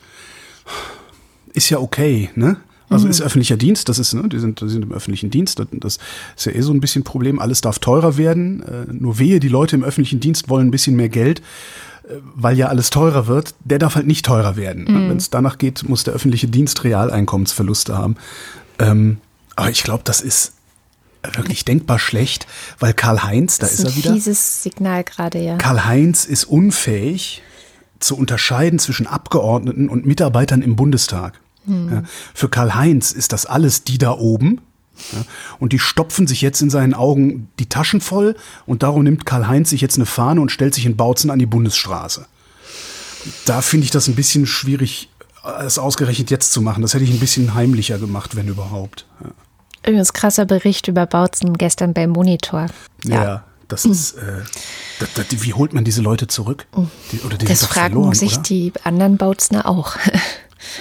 ist 1.53 1.69
ja 1.69 1.79
okay, 1.79 2.29
ne? 2.35 2.57
Also 2.89 3.05
mhm. 3.05 3.11
ist 3.11 3.21
öffentlicher 3.21 3.57
Dienst, 3.57 3.89
das 3.89 3.97
ist, 3.97 4.13
ne, 4.13 4.29
die 4.29 4.39
sind, 4.39 4.61
die 4.61 4.69
sind 4.69 4.83
im 4.83 4.91
öffentlichen 4.91 5.31
Dienst, 5.31 5.59
das, 5.71 5.97
ist 6.35 6.45
ja 6.45 6.51
eh 6.51 6.61
so 6.61 6.71
ein 6.71 6.79
bisschen 6.79 7.03
Problem. 7.03 7.39
Alles 7.39 7.61
darf 7.61 7.79
teurer 7.79 8.17
werden. 8.17 8.61
Äh, 8.61 8.93
nur 8.93 9.17
wehe, 9.17 9.39
die 9.39 9.47
Leute 9.47 9.75
im 9.75 9.83
öffentlichen 9.83 10.19
Dienst 10.19 10.49
wollen 10.49 10.67
ein 10.67 10.71
bisschen 10.71 10.95
mehr 10.95 11.09
Geld, 11.09 11.39
äh, 11.39 12.13
weil 12.35 12.57
ja 12.57 12.67
alles 12.67 12.91
teurer 12.91 13.25
wird. 13.25 13.55
Der 13.63 13.79
darf 13.79 13.95
halt 13.95 14.05
nicht 14.05 14.25
teurer 14.25 14.55
werden. 14.55 14.83
Mhm. 14.83 15.09
Wenn 15.09 15.17
es 15.17 15.31
danach 15.31 15.57
geht, 15.57 15.87
muss 15.89 16.03
der 16.03 16.13
öffentliche 16.13 16.47
Dienst 16.47 16.83
Realeinkommensverluste 16.83 17.97
haben. 17.97 18.17
Ähm, 18.77 19.17
aber 19.55 19.71
ich 19.71 19.83
glaube, 19.83 20.03
das 20.03 20.21
ist 20.21 20.53
wirklich 21.33 21.65
denkbar 21.65 21.97
schlecht, 21.97 22.45
weil 22.79 22.93
Karl-Heinz, 22.93 23.57
da 23.57 23.65
ist, 23.65 23.79
ist 23.79 23.85
er 23.85 23.95
wieder. 23.95 24.13
Dieses 24.13 24.61
Signal 24.61 25.03
gerade, 25.03 25.39
ja. 25.39 25.57
Karl-Heinz 25.57 26.25
ist 26.25 26.43
unfähig 26.43 27.41
zu 28.05 28.17
unterscheiden 28.17 28.79
zwischen 28.79 29.07
Abgeordneten 29.07 29.89
und 29.89 30.05
Mitarbeitern 30.05 30.61
im 30.61 30.75
Bundestag. 30.75 31.39
Hm. 31.65 31.89
Ja, 31.91 32.03
für 32.33 32.49
Karl-Heinz 32.49 33.11
ist 33.11 33.33
das 33.33 33.45
alles 33.45 33.83
die 33.83 33.97
da 33.97 34.11
oben. 34.11 34.61
Ja, 35.11 35.25
und 35.59 35.73
die 35.73 35.79
stopfen 35.79 36.25
sich 36.25 36.41
jetzt 36.41 36.61
in 36.61 36.69
seinen 36.69 36.93
Augen 36.93 37.49
die 37.59 37.67
Taschen 37.67 37.99
voll 37.99 38.35
und 38.65 38.81
darum 38.81 39.03
nimmt 39.03 39.25
Karl-Heinz 39.25 39.69
sich 39.69 39.81
jetzt 39.81 39.97
eine 39.97 40.05
Fahne 40.05 40.39
und 40.39 40.51
stellt 40.51 40.73
sich 40.73 40.85
in 40.85 40.95
Bautzen 40.95 41.31
an 41.31 41.39
die 41.39 41.45
Bundesstraße. 41.45 42.25
Da 43.45 43.61
finde 43.61 43.85
ich 43.85 43.91
das 43.91 44.07
ein 44.07 44.15
bisschen 44.15 44.45
schwierig, 44.45 45.09
es 45.65 45.79
ausgerechnet 45.79 46.31
jetzt 46.31 46.53
zu 46.53 46.61
machen. 46.61 46.81
Das 46.81 46.93
hätte 46.93 47.03
ich 47.03 47.11
ein 47.11 47.19
bisschen 47.19 47.55
heimlicher 47.55 47.97
gemacht, 47.97 48.37
wenn 48.37 48.47
überhaupt. 48.47 49.05
Ja. 49.21 49.31
Übrigens 49.89 50.13
krasser 50.13 50.45
Bericht 50.45 50.87
über 50.87 51.05
Bautzen 51.05 51.57
gestern 51.57 51.93
beim 51.93 52.11
Monitor. 52.11 52.67
Ja, 53.03 53.23
ja 53.23 53.43
das 53.67 53.83
hm. 53.83 53.91
ist. 53.91 54.13
Äh, 54.13 54.43
das, 54.99 55.13
das, 55.13 55.25
wie 55.43 55.53
holt 55.53 55.73
man 55.73 55.83
diese 55.83 56.01
Leute 56.01 56.27
zurück? 56.27 56.67
Die, 57.11 57.19
oder 57.21 57.37
die 57.37 57.45
das 57.45 57.65
fragen 57.65 57.93
verloren, 57.93 58.13
sich 58.13 58.33
oder? 58.33 58.43
die 58.43 58.73
anderen 58.83 59.17
Bautzner 59.17 59.67
auch. 59.67 59.97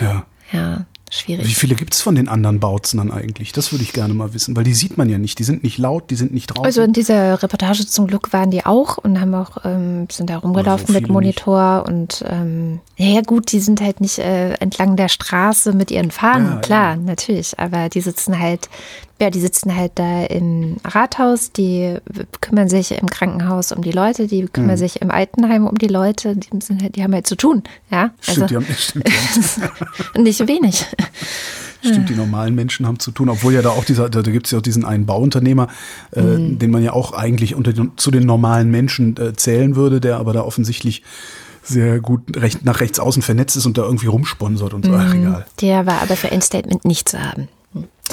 Ja. 0.00 0.24
Ja, 0.52 0.86
schwierig. 1.10 1.46
Wie 1.46 1.54
viele 1.54 1.74
gibt 1.74 1.94
es 1.94 2.00
von 2.00 2.14
den 2.14 2.28
anderen 2.28 2.60
Bautzen 2.60 2.98
dann 2.98 3.10
eigentlich? 3.10 3.52
Das 3.52 3.72
würde 3.72 3.82
ich 3.82 3.92
gerne 3.92 4.14
mal 4.14 4.34
wissen, 4.34 4.54
weil 4.56 4.62
die 4.62 4.74
sieht 4.74 4.96
man 4.96 5.08
ja 5.08 5.18
nicht. 5.18 5.38
Die 5.38 5.44
sind 5.44 5.64
nicht 5.64 5.78
laut, 5.78 6.10
die 6.10 6.14
sind 6.14 6.32
nicht 6.32 6.46
draußen. 6.46 6.64
Also 6.64 6.82
in 6.82 6.92
dieser 6.92 7.42
Reportage 7.42 7.86
zum 7.86 8.06
Glück 8.06 8.32
waren 8.32 8.50
die 8.50 8.64
auch 8.64 8.98
und 8.98 9.20
haben 9.20 9.34
auch, 9.34 9.64
ähm, 9.64 10.06
sind 10.10 10.30
da 10.30 10.38
rumgelaufen 10.38 10.86
so 10.86 10.92
mit 10.92 11.08
Monitor 11.08 11.84
nicht. 11.88 12.22
und 12.22 12.24
ähm, 12.28 12.80
ja 12.96 13.20
gut, 13.22 13.50
die 13.50 13.60
sind 13.60 13.80
halt 13.80 14.00
nicht 14.00 14.18
äh, 14.18 14.52
entlang 14.54 14.96
der 14.96 15.08
Straße 15.08 15.72
mit 15.72 15.90
ihren 15.90 16.12
Fahnen, 16.12 16.52
ja, 16.52 16.58
klar, 16.60 16.94
ja. 16.94 16.96
natürlich, 16.96 17.58
aber 17.58 17.88
die 17.88 18.00
sitzen 18.00 18.38
halt 18.38 18.68
ja, 19.24 19.30
die 19.30 19.40
sitzen 19.40 19.74
halt 19.74 19.92
da 19.94 20.24
im 20.24 20.76
Rathaus, 20.84 21.50
die 21.50 21.96
kümmern 22.42 22.68
sich 22.68 22.90
im 22.90 23.08
Krankenhaus 23.08 23.72
um 23.72 23.80
die 23.80 23.90
Leute, 23.90 24.26
die 24.26 24.44
kümmern 24.44 24.72
mhm. 24.72 24.78
sich 24.78 25.00
im 25.00 25.10
Altenheim 25.10 25.66
um 25.66 25.78
die 25.78 25.88
Leute, 25.88 26.36
die, 26.36 26.48
sind 26.60 26.82
halt, 26.82 26.96
die 26.96 27.02
haben 27.02 27.14
halt 27.14 27.26
zu 27.26 27.34
tun. 27.34 27.62
Ja? 27.90 28.10
Stimmt, 28.20 28.42
also, 28.42 28.46
die 28.46 28.56
haben, 28.56 28.66
stimmt, 28.76 29.08
ja. 29.08 30.20
nicht 30.20 30.46
wenig. 30.46 30.86
Stimmt, 31.80 32.10
die 32.10 32.14
normalen 32.14 32.54
Menschen 32.54 32.86
haben 32.86 32.98
zu 32.98 33.12
tun, 33.12 33.30
obwohl 33.30 33.54
ja 33.54 33.62
da 33.62 33.70
auch 33.70 33.84
dieser, 33.84 34.10
da 34.10 34.20
gibt 34.20 34.46
es 34.46 34.52
ja 34.52 34.58
auch 34.58 34.62
diesen 34.62 34.84
einen 34.84 35.06
Bauunternehmer, 35.06 35.68
äh, 36.12 36.20
mhm. 36.20 36.58
den 36.58 36.70
man 36.70 36.82
ja 36.82 36.92
auch 36.92 37.12
eigentlich 37.12 37.54
unter 37.54 37.72
den, 37.72 37.92
zu 37.96 38.10
den 38.10 38.26
normalen 38.26 38.70
Menschen 38.70 39.16
äh, 39.16 39.32
zählen 39.32 39.74
würde, 39.74 40.02
der 40.02 40.18
aber 40.18 40.34
da 40.34 40.42
offensichtlich 40.42 41.02
sehr 41.62 42.00
gut 42.00 42.36
recht, 42.36 42.62
nach 42.66 42.80
rechts 42.80 43.00
außen 43.00 43.22
vernetzt 43.22 43.56
ist 43.56 43.64
und 43.64 43.78
da 43.78 43.84
irgendwie 43.84 44.06
rumsponsert 44.06 44.74
und 44.74 44.84
so. 44.84 44.92
Ach, 44.92 45.14
mhm. 45.14 45.22
egal. 45.22 45.46
Der 45.62 45.86
war 45.86 46.02
aber 46.02 46.16
für 46.16 46.30
ein 46.30 46.42
Statement 46.42 46.84
nicht 46.84 47.08
zu 47.08 47.18
haben. 47.18 47.48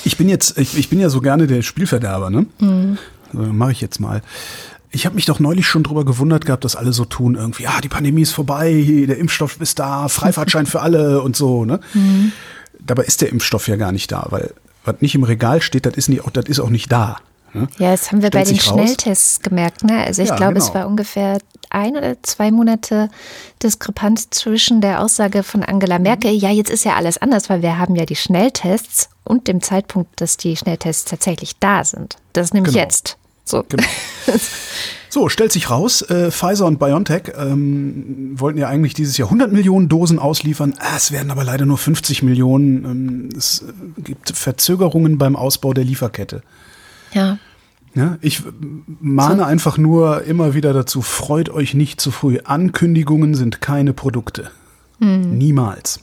Ich 0.04 0.18
bin 0.18 0.30
jetzt, 0.30 0.58
ich, 0.58 0.78
ich 0.78 0.90
bin 0.90 1.00
ja 1.00 1.10
so 1.10 1.22
gerne 1.22 1.48
der 1.48 1.62
Spielverderber, 1.62 2.30
ne? 2.30 2.46
Mhm. 2.60 2.98
Also, 3.34 3.54
Mache 3.54 3.72
ich 3.72 3.82
jetzt 3.82 4.00
mal. 4.00 4.22
Ich 4.90 5.06
habe 5.06 5.16
mich 5.16 5.26
doch 5.26 5.40
neulich 5.40 5.68
schon 5.68 5.84
drüber 5.84 6.04
gewundert 6.04 6.46
gehabt, 6.46 6.66
dass 6.66 6.76
alle 6.76 6.92
so 6.92 7.06
tun, 7.06 7.36
irgendwie, 7.36 7.64
ja, 7.64 7.80
die 7.82 7.88
Pandemie 7.88 8.24
ist 8.24 8.34
vorbei, 8.34 9.06
der 9.08 9.18
Impfstoff 9.18 9.60
ist 9.62 9.80
da, 9.80 10.10
Freifahrtschein 10.10 10.66
für 10.66 10.82
alle 10.82 11.22
und 11.24 11.36
so, 11.36 11.66
ne? 11.66 11.80
Mhm. 11.94 12.32
Dabei 12.80 13.04
ist 13.04 13.22
der 13.22 13.30
Impfstoff 13.30 13.68
ja 13.68 13.76
gar 13.76 13.92
nicht 13.92 14.12
da, 14.12 14.28
weil 14.32 14.54
was 14.84 14.96
nicht 15.02 15.16
im 15.16 15.24
Regal 15.24 15.62
steht, 15.62 15.86
das 15.86 15.96
ist, 15.96 16.10
nicht, 16.10 16.24
das 16.34 16.46
ist 16.46 16.60
auch 16.60 16.70
nicht 16.70 16.92
da. 16.92 17.18
Ja, 17.54 17.92
das 17.92 18.12
haben 18.12 18.22
wir 18.22 18.30
Stellt 18.30 18.46
bei 18.46 18.52
den 18.52 18.60
Schnelltests 18.60 19.42
gemerkt. 19.42 19.84
Ne? 19.84 20.04
Also 20.06 20.22
ich 20.22 20.30
ja, 20.30 20.36
glaube, 20.36 20.54
genau. 20.54 20.66
es 20.66 20.74
war 20.74 20.88
ungefähr 20.88 21.40
ein 21.70 21.96
oder 21.96 22.22
zwei 22.22 22.52
Monate 22.52 23.10
Diskrepanz 23.64 24.30
zwischen 24.30 24.82
der 24.82 25.02
Aussage 25.02 25.44
von 25.44 25.64
Angela 25.64 26.00
Merkel, 26.00 26.32
ja, 26.32 26.50
jetzt 26.50 26.70
ist 26.70 26.84
ja 26.84 26.96
alles 26.96 27.18
anders, 27.18 27.50
weil 27.50 27.62
wir 27.62 27.78
haben 27.78 27.96
ja 27.96 28.06
die 28.06 28.16
Schnelltests 28.16 29.10
und 29.24 29.48
dem 29.48 29.62
Zeitpunkt, 29.62 30.20
dass 30.20 30.38
die 30.38 30.56
Schnelltests 30.58 31.06
tatsächlich 31.06 31.58
da 31.60 31.84
sind. 31.84 32.18
Das 32.34 32.48
ist 32.48 32.54
nämlich 32.54 32.74
genau. 32.74 32.84
jetzt. 32.84 33.18
So. 33.46 33.64
Genau. 33.68 33.84
So, 35.14 35.28
stellt 35.28 35.52
sich 35.52 35.70
raus, 35.70 36.04
äh, 36.04 36.32
Pfizer 36.32 36.66
und 36.66 36.80
BioNTech 36.80 37.34
ähm, 37.38 38.32
wollten 38.40 38.58
ja 38.58 38.70
eigentlich 38.70 38.94
dieses 38.94 39.18
Jahr 39.18 39.28
100 39.28 39.52
Millionen 39.52 39.90
Dosen 39.90 40.20
ausliefern. 40.20 40.74
Ah, 40.80 40.96
es 40.96 41.12
werden 41.12 41.32
aber 41.32 41.44
leider 41.44 41.66
nur 41.66 41.78
50 41.78 42.24
Millionen. 42.24 42.86
Ähm, 42.86 43.30
es 43.38 43.66
gibt 43.98 44.30
Verzögerungen 44.30 45.18
beim 45.18 45.36
Ausbau 45.36 45.74
der 45.74 45.84
Lieferkette. 45.84 46.44
Ja. 47.14 47.38
Ja, 47.94 48.18
ich 48.22 48.42
mahne 49.02 49.40
so. 49.42 49.44
einfach 49.44 49.78
nur 49.78 50.24
immer 50.24 50.54
wieder 50.54 50.72
dazu, 50.72 51.02
freut 51.02 51.50
euch 51.50 51.74
nicht 51.74 52.00
zu 52.00 52.12
früh. 52.12 52.40
Ankündigungen 52.44 53.36
sind 53.36 53.60
keine 53.60 53.92
Produkte. 53.94 54.50
Hm. 55.00 55.38
Niemals. 55.38 56.00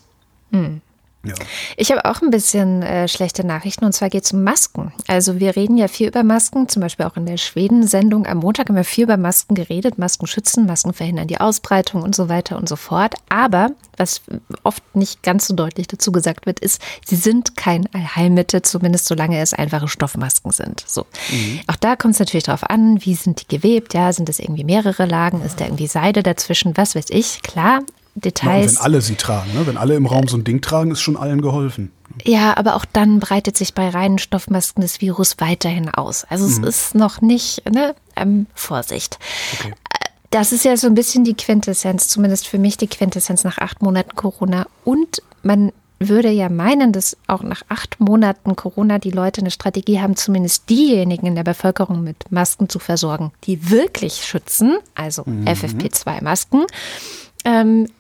Hm. 0.52 0.82
Ja. 1.24 1.34
Ich 1.76 1.90
habe 1.90 2.04
auch 2.04 2.22
ein 2.22 2.30
bisschen 2.30 2.82
äh, 2.82 3.08
schlechte 3.08 3.44
Nachrichten 3.44 3.84
und 3.84 3.92
zwar 3.92 4.08
geht 4.08 4.24
es 4.24 4.32
um 4.32 4.44
Masken. 4.44 4.92
Also 5.08 5.40
wir 5.40 5.56
reden 5.56 5.76
ja 5.76 5.88
viel 5.88 6.08
über 6.08 6.22
Masken, 6.22 6.68
zum 6.68 6.80
Beispiel 6.80 7.06
auch 7.06 7.16
in 7.16 7.26
der 7.26 7.38
Schweden-Sendung 7.38 8.26
am 8.26 8.38
Montag 8.38 8.68
haben 8.68 8.76
wir 8.76 8.84
viel 8.84 9.04
über 9.04 9.16
Masken 9.16 9.54
geredet. 9.54 9.98
Masken 9.98 10.28
schützen, 10.28 10.66
Masken 10.66 10.92
verhindern 10.92 11.26
die 11.26 11.40
Ausbreitung 11.40 12.02
und 12.02 12.14
so 12.14 12.28
weiter 12.28 12.56
und 12.56 12.68
so 12.68 12.76
fort. 12.76 13.16
Aber 13.28 13.72
was 13.96 14.20
oft 14.62 14.82
nicht 14.94 15.24
ganz 15.24 15.48
so 15.48 15.54
deutlich 15.54 15.88
dazu 15.88 16.12
gesagt 16.12 16.46
wird, 16.46 16.60
ist, 16.60 16.80
sie 17.04 17.16
sind 17.16 17.56
kein 17.56 17.92
Allheilmittel, 17.92 18.62
zumindest 18.62 19.06
solange 19.06 19.40
es 19.40 19.54
einfache 19.54 19.88
Stoffmasken 19.88 20.52
sind. 20.52 20.84
So. 20.86 21.06
Mhm. 21.30 21.60
Auch 21.66 21.76
da 21.76 21.96
kommt 21.96 22.14
es 22.14 22.20
natürlich 22.20 22.44
darauf 22.44 22.62
an, 22.70 23.04
wie 23.04 23.14
sind 23.16 23.42
die 23.42 23.56
gewebt? 23.56 23.92
Ja, 23.92 24.12
sind 24.12 24.28
es 24.28 24.38
irgendwie 24.38 24.64
mehrere 24.64 25.04
Lagen? 25.04 25.42
Ist 25.42 25.60
da 25.60 25.64
irgendwie 25.64 25.88
Seide 25.88 26.22
dazwischen? 26.22 26.76
Was 26.76 26.94
weiß 26.94 27.06
ich? 27.10 27.42
Klar, 27.42 27.80
Details. 28.20 28.74
Ja, 28.74 28.78
wenn 28.78 28.84
alle 28.84 29.00
sie 29.00 29.14
tragen, 29.14 29.52
ne? 29.54 29.66
wenn 29.66 29.76
alle 29.76 29.94
im 29.94 30.06
Raum 30.06 30.28
so 30.28 30.36
ein 30.36 30.44
Ding 30.44 30.60
tragen, 30.60 30.90
ist 30.90 31.00
schon 31.00 31.16
allen 31.16 31.42
geholfen. 31.42 31.92
Ja, 32.24 32.56
aber 32.56 32.74
auch 32.74 32.84
dann 32.84 33.20
breitet 33.20 33.56
sich 33.56 33.74
bei 33.74 33.88
reinen 33.88 34.18
Stoffmasken 34.18 34.82
das 34.82 35.00
Virus 35.00 35.36
weiterhin 35.38 35.88
aus. 35.88 36.24
Also 36.28 36.46
mhm. 36.46 36.64
es 36.64 36.76
ist 36.76 36.94
noch 36.94 37.20
nicht, 37.20 37.68
ne, 37.70 37.94
ähm, 38.16 38.46
Vorsicht. 38.54 39.18
Okay. 39.58 39.70
Äh, 39.70 40.08
das 40.30 40.52
ist 40.52 40.64
ja 40.64 40.76
so 40.76 40.86
ein 40.86 40.94
bisschen 40.94 41.24
die 41.24 41.34
Quintessenz, 41.34 42.08
zumindest 42.08 42.48
für 42.48 42.58
mich 42.58 42.76
die 42.76 42.88
Quintessenz 42.88 43.44
nach 43.44 43.58
acht 43.58 43.82
Monaten 43.82 44.14
Corona. 44.14 44.66
Und 44.84 45.22
man 45.42 45.72
würde 45.98 46.30
ja 46.30 46.48
meinen, 46.48 46.92
dass 46.92 47.16
auch 47.26 47.42
nach 47.42 47.62
acht 47.68 47.98
Monaten 48.00 48.54
Corona 48.56 48.98
die 48.98 49.10
Leute 49.10 49.40
eine 49.40 49.50
Strategie 49.50 50.00
haben, 50.00 50.16
zumindest 50.16 50.68
diejenigen 50.70 51.26
in 51.26 51.34
der 51.34 51.44
Bevölkerung 51.44 52.04
mit 52.04 52.30
Masken 52.30 52.68
zu 52.68 52.78
versorgen, 52.78 53.32
die 53.44 53.70
wirklich 53.70 54.24
schützen, 54.24 54.78
also 54.94 55.24
mhm. 55.26 55.44
FFP2-Masken, 55.44 56.60
ähm, 56.60 56.66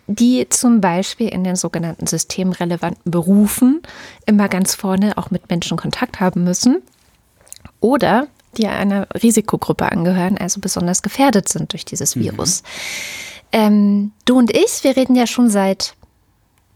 die 0.06 0.46
zum 0.50 0.80
Beispiel 0.80 1.28
in 1.28 1.42
den 1.42 1.56
sogenannten 1.56 2.06
systemrelevanten 2.06 3.10
Berufen 3.10 3.80
immer 4.26 4.48
ganz 4.48 4.74
vorne 4.74 5.16
auch 5.16 5.30
mit 5.30 5.48
Menschen 5.48 5.78
Kontakt 5.78 6.20
haben 6.20 6.44
müssen. 6.44 6.82
Oder 7.80 8.26
die 8.56 8.66
einer 8.66 9.06
Risikogruppe 9.22 9.90
angehören, 9.90 10.36
also 10.36 10.60
besonders 10.60 11.02
gefährdet 11.02 11.48
sind 11.48 11.72
durch 11.72 11.84
dieses 11.84 12.16
mhm. 12.16 12.20
Virus. 12.22 12.62
Mhm. 12.62 12.68
Ähm, 13.52 14.12
du 14.26 14.36
und 14.36 14.54
ich, 14.54 14.84
wir 14.84 14.96
reden 14.96 15.16
ja 15.16 15.26
schon 15.26 15.48
seit 15.48 15.94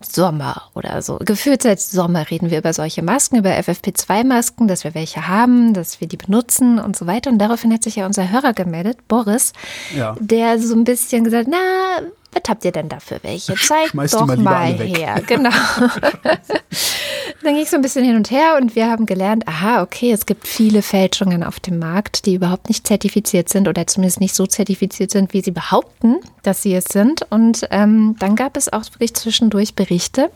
Sommer 0.00 0.62
oder 0.74 1.02
so. 1.02 1.18
Gefühlt 1.18 1.62
seit 1.62 1.80
Sommer 1.80 2.30
reden 2.30 2.50
wir 2.50 2.58
über 2.58 2.72
solche 2.72 3.02
Masken, 3.02 3.36
über 3.36 3.50
FFP2-Masken, 3.50 4.66
dass 4.66 4.84
wir 4.84 4.94
welche 4.94 5.28
haben, 5.28 5.74
dass 5.74 6.00
wir 6.00 6.08
die 6.08 6.16
benutzen 6.16 6.78
und 6.78 6.96
so 6.96 7.06
weiter. 7.06 7.30
Und 7.30 7.38
daraufhin 7.38 7.72
hat 7.72 7.82
sich 7.82 7.96
ja 7.96 8.06
unser 8.06 8.30
Hörer 8.30 8.52
gemeldet, 8.52 9.06
Boris, 9.08 9.52
ja. 9.96 10.16
der 10.18 10.58
so 10.58 10.74
ein 10.74 10.84
bisschen 10.84 11.24
gesagt, 11.24 11.48
na, 11.50 12.02
was 12.32 12.42
habt 12.48 12.64
ihr 12.64 12.72
denn 12.72 12.88
dafür 12.88 13.18
welche? 13.22 13.54
Zeig 13.54 13.88
Schmeiß 13.88 14.12
doch 14.12 14.26
mal, 14.26 14.36
mal 14.36 14.72
her. 14.74 15.22
Genau. 15.26 15.50
Dann 17.42 17.54
ging 17.54 17.64
es 17.64 17.70
so 17.70 17.76
ein 17.76 17.82
bisschen 17.82 18.04
hin 18.04 18.16
und 18.16 18.30
her 18.30 18.56
und 18.60 18.76
wir 18.76 18.90
haben 18.90 19.04
gelernt, 19.04 19.46
aha, 19.48 19.82
okay, 19.82 20.12
es 20.12 20.26
gibt 20.26 20.46
viele 20.46 20.80
Fälschungen 20.82 21.42
auf 21.42 21.60
dem 21.60 21.78
Markt, 21.78 22.26
die 22.26 22.34
überhaupt 22.34 22.68
nicht 22.68 22.86
zertifiziert 22.86 23.48
sind 23.48 23.68
oder 23.68 23.86
zumindest 23.86 24.20
nicht 24.20 24.34
so 24.34 24.46
zertifiziert 24.46 25.10
sind, 25.10 25.32
wie 25.32 25.42
sie 25.42 25.50
behaupten, 25.50 26.20
dass 26.42 26.62
sie 26.62 26.74
es 26.74 26.84
sind. 26.84 27.26
Und 27.30 27.66
ähm, 27.70 28.16
dann 28.18 28.36
gab 28.36 28.56
es 28.56 28.72
auch 28.72 28.84
wirklich 28.92 29.14
zwischendurch 29.14 29.74
Berichte, 29.74 30.30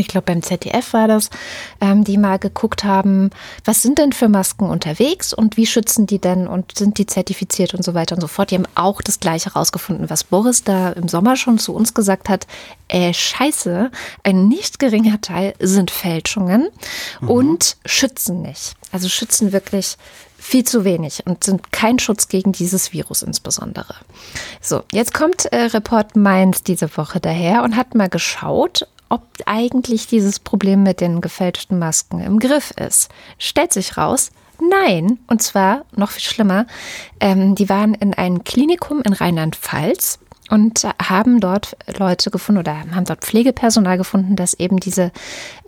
ich 0.00 0.08
glaube 0.08 0.26
beim 0.26 0.42
ZDF 0.42 0.92
war 0.92 1.08
das, 1.08 1.30
ähm, 1.80 2.04
die 2.04 2.18
mal 2.18 2.38
geguckt 2.38 2.84
haben, 2.84 3.30
was 3.64 3.82
sind 3.82 3.98
denn 3.98 4.12
für 4.12 4.28
Masken 4.28 4.68
unterwegs 4.68 5.32
und 5.32 5.56
wie 5.56 5.66
schützen 5.66 6.06
die 6.06 6.18
denn 6.18 6.46
und 6.46 6.76
sind 6.76 6.98
die 6.98 7.06
zertifiziert 7.06 7.74
und 7.74 7.82
so 7.82 7.94
weiter 7.94 8.14
und 8.14 8.20
so 8.20 8.26
fort. 8.26 8.50
Die 8.50 8.56
haben 8.56 8.68
auch 8.74 9.00
das 9.00 9.20
Gleiche 9.20 9.52
rausgefunden, 9.52 10.10
was 10.10 10.24
Boris 10.24 10.64
da 10.64 10.90
im 10.90 11.08
Sommer 11.08 11.36
schon 11.36 11.58
zu 11.58 11.74
uns 11.74 11.94
gesagt 11.94 12.28
hat. 12.28 12.46
Äh, 12.88 13.14
scheiße, 13.14 13.90
ein 14.22 14.48
nicht 14.48 14.78
geringer 14.78 15.20
Teil 15.20 15.54
sind 15.58 15.90
Fälschungen 15.90 16.68
mhm. 17.20 17.30
und 17.30 17.76
schützen 17.86 18.42
nicht. 18.42 18.74
Also 18.92 19.08
schützen 19.08 19.52
wirklich 19.52 19.96
viel 20.38 20.64
zu 20.64 20.84
wenig 20.84 21.26
und 21.26 21.42
sind 21.42 21.72
kein 21.72 21.98
Schutz 21.98 22.28
gegen 22.28 22.52
dieses 22.52 22.92
Virus 22.92 23.22
insbesondere. 23.22 23.94
So, 24.60 24.84
jetzt 24.92 25.12
kommt 25.12 25.46
äh, 25.46 25.62
Report 25.62 26.14
Mainz 26.14 26.62
diese 26.62 26.96
Woche 26.96 27.18
daher 27.18 27.62
und 27.64 27.76
hat 27.76 27.94
mal 27.94 28.08
geschaut, 28.08 28.86
ob 29.08 29.22
eigentlich 29.46 30.06
dieses 30.06 30.40
Problem 30.40 30.82
mit 30.82 31.00
den 31.00 31.20
gefälschten 31.20 31.78
Masken 31.78 32.20
im 32.20 32.38
Griff 32.38 32.72
ist. 32.72 33.08
Stellt 33.38 33.72
sich 33.72 33.96
raus, 33.96 34.30
nein. 34.60 35.18
Und 35.26 35.42
zwar 35.42 35.84
noch 35.94 36.10
viel 36.10 36.22
schlimmer. 36.22 36.66
Ähm, 37.20 37.54
die 37.54 37.68
waren 37.68 37.94
in 37.94 38.14
einem 38.14 38.44
Klinikum 38.44 39.02
in 39.02 39.12
Rheinland-Pfalz 39.12 40.18
und 40.50 40.86
haben 41.02 41.40
dort 41.40 41.76
Leute 41.98 42.30
gefunden 42.30 42.60
oder 42.60 42.78
haben 42.94 43.04
dort 43.04 43.24
Pflegepersonal 43.24 43.98
gefunden, 43.98 44.36
das 44.36 44.54
eben 44.54 44.78
diese 44.78 45.10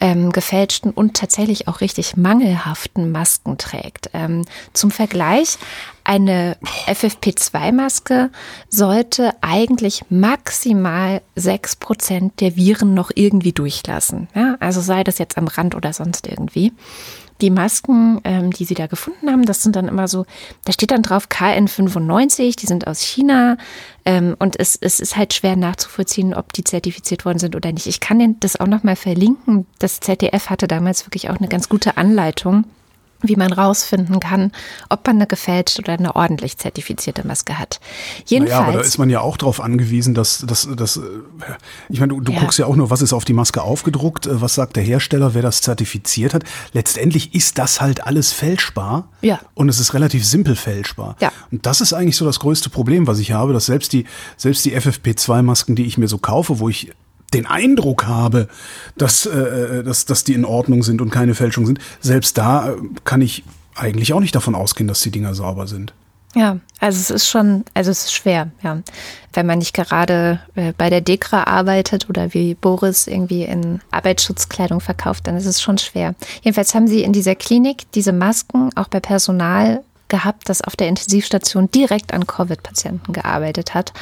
ähm, 0.00 0.30
gefälschten 0.30 0.92
und 0.92 1.16
tatsächlich 1.16 1.68
auch 1.68 1.80
richtig 1.80 2.16
mangelhaften 2.16 3.10
Masken 3.10 3.58
trägt. 3.58 4.10
Ähm, 4.12 4.44
zum 4.72 4.90
Vergleich, 4.90 5.58
eine 6.08 6.56
FFP2-Maske 6.86 8.30
sollte 8.70 9.34
eigentlich 9.42 10.04
maximal 10.08 11.20
sechs 11.36 11.76
Prozent 11.76 12.40
der 12.40 12.56
Viren 12.56 12.94
noch 12.94 13.10
irgendwie 13.14 13.52
durchlassen. 13.52 14.26
Ja? 14.34 14.56
Also 14.58 14.80
sei 14.80 15.04
das 15.04 15.18
jetzt 15.18 15.36
am 15.36 15.48
Rand 15.48 15.74
oder 15.74 15.92
sonst 15.92 16.26
irgendwie 16.26 16.72
die 17.42 17.50
Masken, 17.50 18.20
ähm, 18.24 18.50
die 18.50 18.64
sie 18.64 18.74
da 18.74 18.86
gefunden 18.86 19.30
haben, 19.30 19.44
das 19.44 19.62
sind 19.62 19.76
dann 19.76 19.86
immer 19.86 20.08
so, 20.08 20.24
da 20.64 20.72
steht 20.72 20.90
dann 20.90 21.02
drauf 21.02 21.28
KN95, 21.28 22.56
die 22.56 22.66
sind 22.66 22.86
aus 22.86 23.00
China 23.00 23.58
ähm, 24.06 24.34
und 24.38 24.58
es, 24.58 24.76
es 24.80 25.00
ist 25.00 25.16
halt 25.16 25.34
schwer 25.34 25.56
nachzuvollziehen, 25.56 26.34
ob 26.34 26.54
die 26.54 26.64
zertifiziert 26.64 27.26
worden 27.26 27.38
sind 27.38 27.54
oder 27.54 27.70
nicht. 27.70 27.86
Ich 27.86 28.00
kann 28.00 28.36
das 28.40 28.58
auch 28.58 28.66
nochmal 28.66 28.96
verlinken. 28.96 29.66
Das 29.78 30.00
ZDF 30.00 30.48
hatte 30.50 30.66
damals 30.66 31.06
wirklich 31.06 31.30
auch 31.30 31.36
eine 31.36 31.48
ganz 31.48 31.68
gute 31.68 31.96
Anleitung 31.96 32.64
wie 33.20 33.36
man 33.36 33.52
rausfinden 33.52 34.20
kann, 34.20 34.52
ob 34.88 35.06
man 35.06 35.16
eine 35.16 35.26
gefälschte 35.26 35.82
oder 35.82 35.94
eine 35.94 36.14
ordentlich 36.14 36.56
zertifizierte 36.56 37.26
Maske 37.26 37.58
hat. 37.58 37.80
Jedenfalls. 38.26 38.60
Naja, 38.60 38.68
aber 38.68 38.78
da 38.78 38.84
ist 38.84 38.98
man 38.98 39.10
ja 39.10 39.20
auch 39.20 39.36
darauf 39.36 39.60
angewiesen, 39.60 40.14
dass, 40.14 40.38
dass, 40.46 40.68
dass 40.76 40.98
äh, 40.98 41.00
ich 41.88 41.98
meine, 41.98 42.14
du, 42.14 42.20
du 42.20 42.32
ja. 42.32 42.40
guckst 42.40 42.58
ja 42.58 42.66
auch 42.66 42.76
nur, 42.76 42.90
was 42.90 43.02
ist 43.02 43.12
auf 43.12 43.24
die 43.24 43.32
Maske 43.32 43.62
aufgedruckt, 43.62 44.26
äh, 44.26 44.40
was 44.40 44.54
sagt 44.54 44.76
der 44.76 44.84
Hersteller, 44.84 45.34
wer 45.34 45.42
das 45.42 45.60
zertifiziert 45.62 46.32
hat. 46.32 46.44
Letztendlich 46.72 47.34
ist 47.34 47.58
das 47.58 47.80
halt 47.80 48.06
alles 48.06 48.32
fälschbar. 48.32 49.08
Ja. 49.20 49.40
Und 49.54 49.68
es 49.68 49.80
ist 49.80 49.94
relativ 49.94 50.24
simpel 50.24 50.54
fälschbar. 50.54 51.16
Ja. 51.20 51.32
Und 51.50 51.66
das 51.66 51.80
ist 51.80 51.92
eigentlich 51.92 52.16
so 52.16 52.24
das 52.24 52.38
größte 52.38 52.70
Problem, 52.70 53.06
was 53.06 53.18
ich 53.18 53.32
habe, 53.32 53.52
dass 53.52 53.66
selbst 53.66 53.92
die, 53.92 54.04
selbst 54.36 54.64
die 54.64 54.76
FFP2-Masken, 54.76 55.74
die 55.74 55.86
ich 55.86 55.98
mir 55.98 56.08
so 56.08 56.18
kaufe, 56.18 56.60
wo 56.60 56.68
ich 56.68 56.92
den 57.34 57.46
Eindruck 57.46 58.06
habe, 58.06 58.48
dass, 58.96 59.26
äh, 59.26 59.38
äh, 59.38 59.82
dass, 59.82 60.04
dass 60.04 60.24
die 60.24 60.34
in 60.34 60.44
Ordnung 60.44 60.82
sind 60.82 61.00
und 61.00 61.10
keine 61.10 61.34
Fälschung 61.34 61.66
sind, 61.66 61.78
selbst 62.00 62.38
da 62.38 62.70
äh, 62.70 62.76
kann 63.04 63.20
ich 63.20 63.44
eigentlich 63.74 64.12
auch 64.12 64.20
nicht 64.20 64.34
davon 64.34 64.54
ausgehen, 64.54 64.88
dass 64.88 65.00
die 65.00 65.10
Dinger 65.10 65.34
sauber 65.34 65.66
sind. 65.66 65.92
Ja, 66.34 66.58
also 66.78 66.98
es 67.00 67.10
ist 67.10 67.28
schon, 67.28 67.64
also 67.72 67.90
es 67.90 68.04
ist 68.04 68.14
schwer, 68.14 68.50
ja. 68.62 68.82
Wenn 69.32 69.46
man 69.46 69.58
nicht 69.58 69.74
gerade 69.74 70.40
äh, 70.56 70.72
bei 70.76 70.90
der 70.90 71.00
Dekra 71.00 71.44
arbeitet 71.44 72.08
oder 72.10 72.34
wie 72.34 72.54
Boris 72.54 73.06
irgendwie 73.06 73.44
in 73.44 73.80
Arbeitsschutzkleidung 73.90 74.80
verkauft, 74.80 75.26
dann 75.26 75.36
ist 75.36 75.46
es 75.46 75.62
schon 75.62 75.78
schwer. 75.78 76.14
Jedenfalls 76.42 76.74
haben 76.74 76.86
sie 76.86 77.02
in 77.02 77.12
dieser 77.12 77.34
Klinik 77.34 77.90
diese 77.92 78.12
Masken 78.12 78.70
auch 78.76 78.88
bei 78.88 79.00
Personal 79.00 79.82
gehabt, 80.08 80.48
das 80.48 80.62
auf 80.62 80.76
der 80.76 80.88
Intensivstation 80.88 81.70
direkt 81.70 82.12
an 82.12 82.26
Covid-Patienten 82.26 83.12
gearbeitet 83.12 83.74
hat 83.74 83.92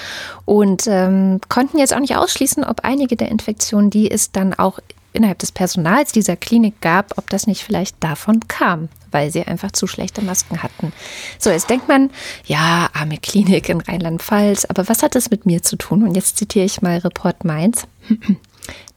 und 0.45 0.85
ähm, 0.87 1.41
konnten 1.49 1.79
jetzt 1.79 1.95
auch 1.95 2.01
nicht 2.01 2.17
ausschließen, 2.17 2.65
ob 2.65 2.85
einige 2.85 3.17
der 3.17 3.29
Infektionen, 3.29 3.91
die 3.91 4.11
es 4.11 4.33
dann 4.33 4.55
auch 4.55 4.79
innerhalb 5.17 5.39
des 5.39 5.51
Personals 5.51 6.13
dieser 6.13 6.37
Klinik 6.37 6.81
gab, 6.81 7.17
ob 7.17 7.29
das 7.31 7.47
nicht 7.47 7.65
vielleicht 7.65 7.97
davon 8.01 8.41
kam, 8.49 8.89
weil 9.11 9.31
sie 9.31 9.45
einfach 9.45 9.73
zu 9.73 9.87
schlechte 9.87 10.23
Masken 10.23 10.63
hatten. 10.63 10.93
So, 11.39 11.51
jetzt 11.51 11.71
denkt 11.71 11.89
man, 11.89 12.11
ja, 12.45 12.89
arme 12.93 13.19
Klinik 13.19 13.69
in 13.69 13.81
Rheinland-Pfalz, 13.81 14.67
aber 14.67 14.89
was 14.89 15.03
hat 15.03 15.15
das 15.15 15.31
mit 15.31 15.47
mir 15.47 15.63
zu 15.63 15.77
tun? 15.77 16.03
Und 16.03 16.15
jetzt 16.15 16.37
zitiere 16.37 16.67
ich 16.67 16.83
mal 16.83 16.99
Report 16.99 17.45
Mainz. 17.45 17.87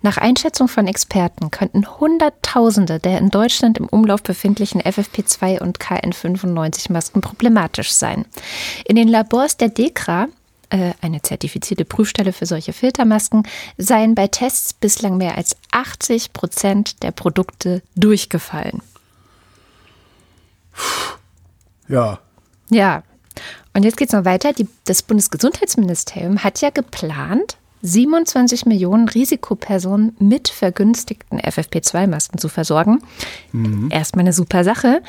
Nach 0.01 0.17
Einschätzung 0.17 0.67
von 0.67 0.87
Experten 0.87 1.51
könnten 1.51 1.99
Hunderttausende 1.99 2.99
der 2.99 3.17
in 3.17 3.29
Deutschland 3.29 3.77
im 3.77 3.87
Umlauf 3.87 4.23
befindlichen 4.23 4.81
FFP2 4.81 5.61
und 5.61 5.79
KN95 5.79 6.91
Masken 6.91 7.21
problematisch 7.21 7.91
sein. 7.91 8.25
In 8.85 8.95
den 8.95 9.07
Labors 9.07 9.57
der 9.57 9.69
DEKRA 9.69 10.27
äh, 10.69 10.93
eine 11.01 11.21
zertifizierte 11.21 11.83
Prüfstelle 11.83 12.31
für 12.31 12.45
solche 12.45 12.73
Filtermasken, 12.73 13.43
seien 13.77 14.15
bei 14.15 14.27
Tests 14.27 14.73
bislang 14.73 15.17
mehr 15.17 15.35
als 15.35 15.55
80 15.71 16.31
Prozent 16.33 17.01
der 17.03 17.11
Produkte 17.11 17.81
durchgefallen. 17.95 18.81
Ja. 21.87 22.19
Ja. 22.69 23.03
Und 23.73 23.83
jetzt 23.83 23.97
geht 23.97 24.09
es 24.09 24.13
noch 24.13 24.25
weiter. 24.25 24.53
Die, 24.53 24.67
das 24.85 25.01
Bundesgesundheitsministerium 25.01 26.43
hat 26.43 26.61
ja 26.61 26.69
geplant, 26.69 27.57
27 27.81 28.65
Millionen 28.65 29.07
Risikopersonen 29.07 30.15
mit 30.19 30.49
vergünstigten 30.49 31.39
FFP2-Masken 31.39 32.37
zu 32.37 32.49
versorgen. 32.49 33.01
Mhm. 33.51 33.89
Erstmal 33.89 34.23
eine 34.23 34.33
super 34.33 34.63
Sache. 34.63 35.01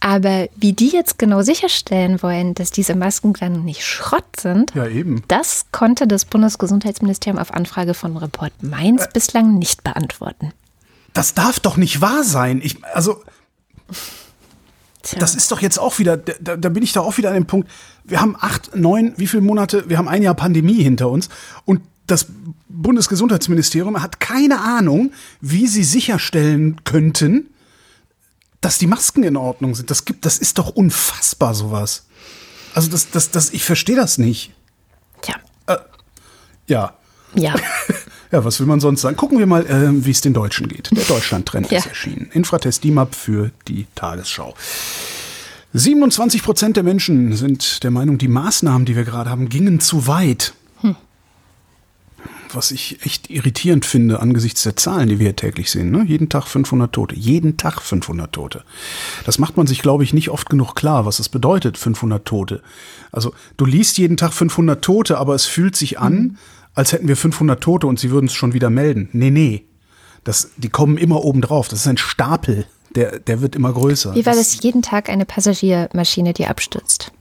Aber 0.00 0.48
wie 0.56 0.72
die 0.72 0.88
jetzt 0.88 1.18
genau 1.18 1.42
sicherstellen 1.42 2.22
wollen, 2.22 2.54
dass 2.54 2.70
diese 2.70 2.94
Masken 2.94 3.34
dann 3.34 3.64
nicht 3.64 3.84
Schrott 3.84 4.24
sind, 4.38 4.74
ja, 4.74 4.86
eben. 4.86 5.22
das 5.28 5.66
konnte 5.72 6.06
das 6.06 6.24
Bundesgesundheitsministerium 6.24 7.38
auf 7.38 7.52
Anfrage 7.52 7.94
von 7.94 8.16
Report 8.16 8.52
Mainz 8.62 9.04
äh, 9.04 9.08
bislang 9.12 9.58
nicht 9.58 9.84
beantworten. 9.84 10.52
Das 11.12 11.34
darf 11.34 11.60
doch 11.60 11.76
nicht 11.76 12.00
wahr 12.00 12.24
sein. 12.24 12.60
Ich, 12.62 12.84
also. 12.84 13.22
Tja. 15.02 15.18
Das 15.18 15.34
ist 15.34 15.52
doch 15.52 15.60
jetzt 15.60 15.78
auch 15.78 15.98
wieder, 15.98 16.16
da, 16.16 16.56
da 16.56 16.68
bin 16.70 16.82
ich 16.82 16.94
doch 16.94 17.04
auch 17.04 17.18
wieder 17.18 17.28
an 17.28 17.34
dem 17.34 17.46
Punkt. 17.46 17.68
Wir 18.04 18.22
haben 18.22 18.36
acht, 18.40 18.74
neun, 18.74 19.12
wie 19.18 19.26
viele 19.26 19.42
Monate, 19.42 19.88
wir 19.88 19.98
haben 19.98 20.08
ein 20.08 20.22
Jahr 20.22 20.34
Pandemie 20.34 20.82
hinter 20.82 21.10
uns 21.10 21.28
und 21.66 21.82
das 22.06 22.26
Bundesgesundheitsministerium 22.68 24.02
hat 24.02 24.20
keine 24.20 24.60
Ahnung, 24.60 25.12
wie 25.40 25.66
sie 25.66 25.84
sicherstellen 25.84 26.84
könnten, 26.84 27.48
dass 28.60 28.78
die 28.78 28.86
Masken 28.86 29.22
in 29.22 29.36
Ordnung 29.36 29.74
sind. 29.74 29.90
Das 29.90 30.04
gibt, 30.04 30.24
das 30.24 30.38
ist 30.38 30.58
doch 30.58 30.70
unfassbar 30.70 31.54
sowas. 31.54 32.06
Also 32.74 32.90
das, 32.90 33.10
das, 33.10 33.30
das, 33.30 33.50
ich 33.50 33.64
verstehe 33.64 33.96
das 33.96 34.18
nicht. 34.18 34.52
Tja. 35.22 35.36
Äh, 35.66 35.76
ja. 36.66 36.94
Ja. 37.34 37.54
ja, 38.32 38.44
was 38.44 38.60
will 38.60 38.66
man 38.66 38.80
sonst 38.80 39.02
sagen? 39.02 39.16
Gucken 39.16 39.38
wir 39.38 39.46
mal, 39.46 39.66
äh, 39.66 40.04
wie 40.04 40.10
es 40.10 40.20
den 40.20 40.34
Deutschen 40.34 40.68
geht. 40.68 40.90
Der 40.96 41.04
Deutschland-Trend 41.04 41.70
ja. 41.70 41.78
ist 41.78 41.86
erschienen. 41.86 42.30
Infratest 42.32 42.84
DIMAP 42.84 43.14
für 43.14 43.50
die 43.68 43.86
Tagesschau. 43.94 44.54
27 45.72 46.42
Prozent 46.42 46.76
der 46.76 46.84
Menschen 46.84 47.34
sind 47.34 47.82
der 47.82 47.90
Meinung, 47.90 48.16
die 48.16 48.28
Maßnahmen, 48.28 48.84
die 48.84 48.94
wir 48.94 49.04
gerade 49.04 49.28
haben, 49.30 49.48
gingen 49.48 49.80
zu 49.80 50.06
weit. 50.06 50.54
Was 52.54 52.70
ich 52.70 53.04
echt 53.04 53.30
irritierend 53.30 53.84
finde 53.84 54.20
angesichts 54.20 54.62
der 54.62 54.76
Zahlen, 54.76 55.08
die 55.08 55.18
wir 55.18 55.26
hier 55.26 55.36
täglich 55.36 55.70
sehen. 55.70 55.90
Ne? 55.90 56.04
Jeden 56.06 56.28
Tag 56.28 56.46
500 56.46 56.92
Tote. 56.92 57.14
Jeden 57.14 57.56
Tag 57.56 57.80
500 57.80 58.32
Tote. 58.32 58.64
Das 59.24 59.38
macht 59.38 59.56
man 59.56 59.66
sich, 59.66 59.82
glaube 59.82 60.04
ich, 60.04 60.14
nicht 60.14 60.30
oft 60.30 60.50
genug 60.50 60.74
klar, 60.74 61.06
was 61.06 61.18
es 61.18 61.28
bedeutet, 61.28 61.78
500 61.78 62.24
Tote. 62.24 62.62
Also 63.12 63.32
du 63.56 63.64
liest 63.64 63.98
jeden 63.98 64.16
Tag 64.16 64.32
500 64.32 64.82
Tote, 64.82 65.18
aber 65.18 65.34
es 65.34 65.46
fühlt 65.46 65.76
sich 65.76 65.98
an, 65.98 66.14
mhm. 66.14 66.36
als 66.74 66.92
hätten 66.92 67.08
wir 67.08 67.16
500 67.16 67.60
Tote 67.60 67.86
und 67.86 67.98
sie 67.98 68.10
würden 68.10 68.26
es 68.26 68.34
schon 68.34 68.52
wieder 68.52 68.70
melden. 68.70 69.08
Nee, 69.12 69.30
nee. 69.30 69.64
Das, 70.24 70.50
die 70.56 70.70
kommen 70.70 70.96
immer 70.96 71.22
oben 71.22 71.40
drauf. 71.40 71.68
Das 71.68 71.80
ist 71.80 71.86
ein 71.86 71.98
Stapel. 71.98 72.66
Der, 72.94 73.18
der 73.18 73.40
wird 73.40 73.56
immer 73.56 73.72
größer. 73.72 74.14
Wie 74.14 74.24
war 74.24 74.34
das 74.34 74.62
jeden 74.62 74.82
Tag 74.82 75.08
eine 75.08 75.26
Passagiermaschine, 75.26 76.32
die 76.32 76.46
abstürzt? 76.46 77.12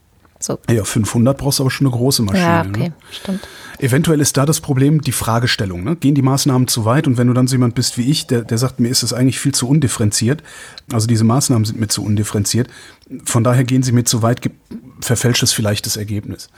So. 0.44 0.60
Ja, 0.70 0.84
500 0.84 1.38
brauchst 1.38 1.60
du 1.60 1.64
aber 1.64 1.72
schon 1.72 1.88
eine 1.88 1.96
große 1.96 2.22
Maschine. 2.22 2.44
Ja, 2.44 2.66
okay, 2.68 2.90
ne? 2.90 2.94
stimmt. 3.12 3.48
Eventuell 3.80 4.20
ist 4.20 4.36
da 4.36 4.46
das 4.46 4.60
Problem 4.60 5.00
die 5.00 5.14
Fragestellung. 5.14 5.86
Ne? 5.86 5.96
Gehen 5.96 6.16
die 6.16 6.22
Maßnahmen 6.22 6.68
zu 6.68 6.84
weit? 6.84 7.08
Und 7.08 7.18
wenn 7.18 7.28
du 7.28 7.34
dann 7.34 7.48
so 7.48 7.56
jemand 7.56 7.76
bist 7.76 7.98
wie 7.98 8.12
ich, 8.12 8.28
der, 8.28 8.42
der 8.42 8.58
sagt, 8.58 8.82
mir 8.82 8.90
ist 8.90 9.04
das 9.04 9.14
eigentlich 9.14 9.40
viel 9.40 9.54
zu 9.54 9.70
undifferenziert. 9.70 10.44
Also 10.92 11.08
diese 11.08 11.24
Maßnahmen 11.24 11.64
sind 11.64 11.80
mir 11.80 11.88
zu 11.88 12.04
undifferenziert. 12.04 12.68
Von 13.24 13.46
daher 13.46 13.64
gehen 13.64 13.84
sie 13.84 13.94
mir 13.94 14.04
zu 14.04 14.22
weit, 14.22 14.42
verfälscht 15.00 15.44
es 15.44 15.54
vielleicht 15.54 15.86
das 15.86 15.96
Ergebnis. 15.96 16.50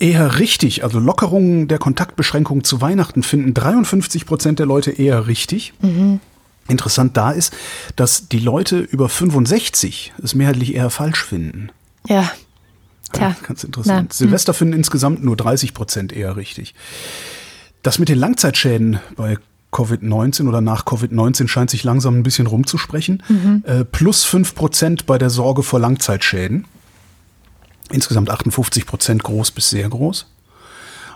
Eher 0.00 0.40
richtig, 0.40 0.82
also 0.82 0.98
Lockerungen 0.98 1.68
der 1.68 1.78
Kontaktbeschränkungen 1.78 2.64
zu 2.64 2.80
Weihnachten 2.80 3.22
finden 3.22 3.54
53 3.54 4.26
Prozent 4.26 4.58
der 4.58 4.66
Leute 4.66 4.90
eher 4.90 5.28
richtig. 5.28 5.74
Mhm. 5.80 6.20
Interessant 6.68 7.16
da 7.16 7.30
ist, 7.30 7.56
dass 7.94 8.28
die 8.28 8.40
Leute 8.40 8.78
über 8.78 9.08
65 9.08 10.12
es 10.22 10.34
mehrheitlich 10.34 10.74
eher 10.74 10.90
falsch 10.90 11.24
finden. 11.24 11.70
Ja. 12.08 12.30
Tja. 13.12 13.28
Ja, 13.28 13.36
ganz 13.46 13.64
interessant. 13.64 14.08
Na, 14.10 14.14
Silvester 14.14 14.52
hm. 14.52 14.58
finden 14.58 14.74
insgesamt 14.74 15.24
nur 15.24 15.36
30 15.36 15.74
Prozent 15.74 16.12
eher 16.12 16.36
richtig. 16.36 16.74
Das 17.82 17.98
mit 17.98 18.08
den 18.08 18.18
Langzeitschäden 18.18 18.98
bei 19.14 19.38
Covid-19 19.72 20.48
oder 20.48 20.60
nach 20.60 20.86
Covid-19 20.86 21.48
scheint 21.48 21.70
sich 21.70 21.84
langsam 21.84 22.18
ein 22.18 22.22
bisschen 22.22 22.46
rumzusprechen. 22.46 23.22
Mhm. 23.28 23.62
Äh, 23.66 23.84
plus 23.84 24.24
5 24.24 24.54
Prozent 24.54 25.06
bei 25.06 25.18
der 25.18 25.30
Sorge 25.30 25.62
vor 25.62 25.78
Langzeitschäden. 25.78 26.64
Insgesamt 27.90 28.30
58 28.30 28.86
Prozent 28.86 29.22
groß 29.22 29.52
bis 29.52 29.70
sehr 29.70 29.88
groß. 29.88 30.26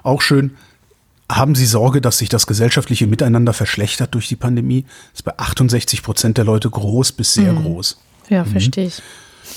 Auch 0.02 0.22
schön, 0.22 0.56
haben 1.30 1.54
Sie 1.54 1.66
Sorge, 1.66 2.00
dass 2.00 2.18
sich 2.18 2.28
das 2.28 2.46
gesellschaftliche 2.46 3.06
Miteinander 3.06 3.52
verschlechtert 3.52 4.14
durch 4.14 4.28
die 4.28 4.36
Pandemie? 4.36 4.84
Das 5.12 5.20
ist 5.20 5.22
bei 5.22 5.38
68 5.38 6.02
Prozent 6.02 6.38
der 6.38 6.44
Leute 6.44 6.68
groß 6.68 7.12
bis 7.12 7.34
sehr 7.34 7.52
mhm. 7.52 7.62
groß. 7.62 7.98
Ja, 8.28 8.44
mhm. 8.44 8.50
verstehe 8.50 8.86
ich. 8.86 9.02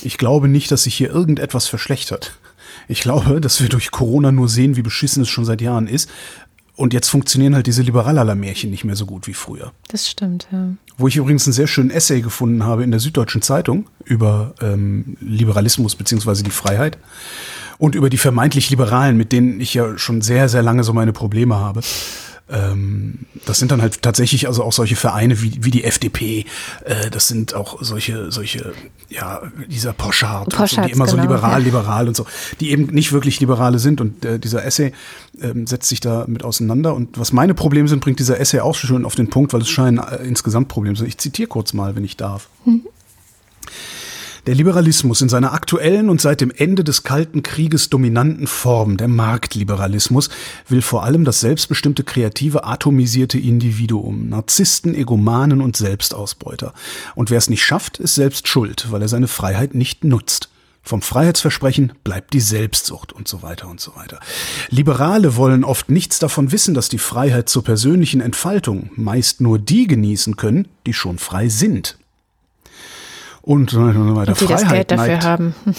Ich 0.02 0.18
glaube 0.18 0.48
nicht, 0.48 0.72
dass 0.72 0.84
sich 0.84 0.96
hier 0.96 1.10
irgendetwas 1.10 1.68
verschlechtert. 1.68 2.38
Ich 2.88 3.02
glaube, 3.02 3.40
dass 3.42 3.62
wir 3.62 3.70
durch 3.70 3.92
Corona 3.92 4.32
nur 4.32 4.50
sehen, 4.50 4.76
wie 4.76 4.82
beschissen 4.82 5.24
es 5.24 5.30
schon 5.30 5.46
seit 5.46 5.62
Jahren 5.62 5.88
ist. 5.88 6.10
Und 6.76 6.92
jetzt 6.92 7.10
funktionieren 7.10 7.54
halt 7.54 7.68
diese 7.68 7.84
Liberalala-Märchen 7.84 8.72
nicht 8.72 8.84
mehr 8.84 8.96
so 8.96 9.06
gut 9.06 9.28
wie 9.28 9.36
früher. 9.36 9.72
Das 9.90 10.10
stimmt, 10.10 10.48
ja. 10.52 10.70
Wo 10.98 11.08
ich 11.08 11.18
übrigens 11.18 11.46
einen 11.46 11.54
sehr 11.54 11.68
schönen 11.68 11.92
Essay 11.92 12.22
gefunden 12.22 12.64
habe 12.64 12.84
in 12.84 12.90
der 12.90 13.00
Süddeutschen 13.00 13.44
Zeitung 13.44 13.86
über 14.06 14.56
ähm, 14.60 15.16
Liberalismus 15.22 15.96
beziehungsweise 15.96 16.42
die 16.42 16.52
Freiheit 16.52 16.98
und 17.78 17.94
über 17.94 18.10
die 18.10 18.18
vermeintlich 18.18 18.72
Liberalen, 18.72 19.18
mit 19.18 19.32
denen 19.32 19.60
ich 19.60 19.76
ja 19.76 19.98
schon 20.00 20.22
sehr, 20.22 20.50
sehr 20.50 20.64
lange 20.64 20.84
so 20.84 20.94
meine 20.94 21.14
Probleme 21.14 21.56
habe. 21.56 21.82
Ähm, 22.50 23.20
das 23.46 23.60
sind 23.60 23.72
dann 23.72 23.82
halt 23.82 24.02
tatsächlich 24.02 24.48
also 24.48 24.64
auch 24.64 24.74
solche 24.74 24.96
Vereine 24.96 25.42
wie, 25.42 25.64
wie 25.64 25.72
die 25.72 25.86
FDP. 25.86 26.46
Äh, 26.84 27.10
das 27.10 27.28
sind 27.28 27.54
auch 27.54 27.82
solche, 27.82 28.32
solche, 28.32 28.74
ja, 29.10 29.42
dieser 29.68 29.94
Poschardt, 29.94 30.50
Poschardt 30.50 30.70
so, 30.70 30.82
die 30.82 30.92
immer 30.92 31.06
genau, 31.06 31.18
so 31.18 31.22
liberal, 31.22 31.60
ja. 31.60 31.66
liberal 31.66 32.08
und 32.08 32.16
so, 32.16 32.26
die 32.60 32.72
eben 32.72 32.88
nicht 32.88 33.14
wirklich 33.14 33.40
Liberale 33.40 33.80
sind. 33.80 34.02
Und 34.02 34.26
äh, 34.26 34.40
dieser 34.40 34.66
Essay 34.66 34.92
ähm, 35.42 35.68
setzt 35.68 35.88
sich 35.88 36.02
da 36.02 36.26
mit 36.28 36.44
auseinander. 36.44 36.94
Und 36.94 37.18
was 37.18 37.32
meine 37.32 37.54
Probleme 37.54 37.88
sind, 37.88 38.02
bringt 38.02 38.20
dieser 38.20 38.40
Essay 38.40 38.60
auch 38.60 38.76
schon 38.76 39.06
auf 39.06 39.16
den 39.16 39.30
Punkt, 39.30 39.54
weil 39.54 39.62
es 39.62 39.70
scheinen 39.70 40.00
äh, 40.00 40.18
insgesamt 40.24 40.68
Probleme 40.68 40.98
sein. 40.98 41.08
Ich 41.08 41.18
zitiere 41.18 41.48
kurz 41.48 41.74
mal, 41.74 41.96
wenn 41.96 42.04
ich 42.04 42.18
darf. 42.18 42.50
Mhm. 42.66 42.82
Der 44.46 44.56
Liberalismus 44.56 45.22
in 45.22 45.30
seiner 45.30 45.54
aktuellen 45.54 46.10
und 46.10 46.20
seit 46.20 46.42
dem 46.42 46.52
Ende 46.52 46.84
des 46.84 47.04
Kalten 47.04 47.44
Krieges 47.44 47.90
dominanten 47.90 48.46
Form, 48.46 48.98
der 48.98 49.08
Marktliberalismus, 49.08 50.30
will 50.68 50.82
vor 50.82 51.06
allem 51.06 51.24
das 51.24 51.40
selbstbestimmte, 51.40 52.04
kreative, 52.04 52.66
atomisierte 52.66 53.40
Individuum, 53.40 54.28
Narzissten, 54.28 54.96
Egomanen 54.96 55.62
und 55.62 55.78
Selbstausbeuter. 55.78 56.74
Und 57.16 57.30
wer 57.30 57.38
es 57.38 57.50
nicht 57.50 57.64
schafft, 57.64 58.00
ist 58.00 58.16
selbst 58.16 58.50
schuld, 58.50 58.92
weil 58.92 59.02
er 59.02 59.08
seine 59.08 59.30
Freiheit 59.30 59.76
nicht 59.76 60.04
nutzt. 60.04 60.50
Vom 60.82 61.02
Freiheitsversprechen 61.02 61.94
bleibt 62.04 62.34
die 62.34 62.42
Selbstsucht 62.42 63.14
und 63.14 63.30
so 63.30 63.44
weiter 63.44 63.70
und 63.70 63.80
so 63.80 63.96
weiter. 63.96 64.20
Liberale 64.70 65.38
wollen 65.38 65.64
oft 65.64 65.90
nichts 65.90 66.20
davon 66.20 66.52
wissen, 66.52 66.74
dass 66.74 66.90
die 66.90 66.98
Freiheit 66.98 67.48
zur 67.48 67.64
persönlichen 67.64 68.20
Entfaltung 68.20 68.90
meist 68.98 69.40
nur 69.40 69.58
die 69.58 69.88
genießen 69.88 70.36
können, 70.36 70.68
die 70.86 70.94
schon 70.94 71.18
frei 71.18 71.48
sind 71.48 71.98
und 73.44 73.72
so 73.72 73.80
weiter. 73.82 74.32
Und 74.32 74.40
die 74.40 74.46
Freiheit 74.46 74.62
das 74.62 74.72
Geld 74.72 74.92
dafür 74.92 75.08
neigt, 75.08 75.26
haben. 75.26 75.56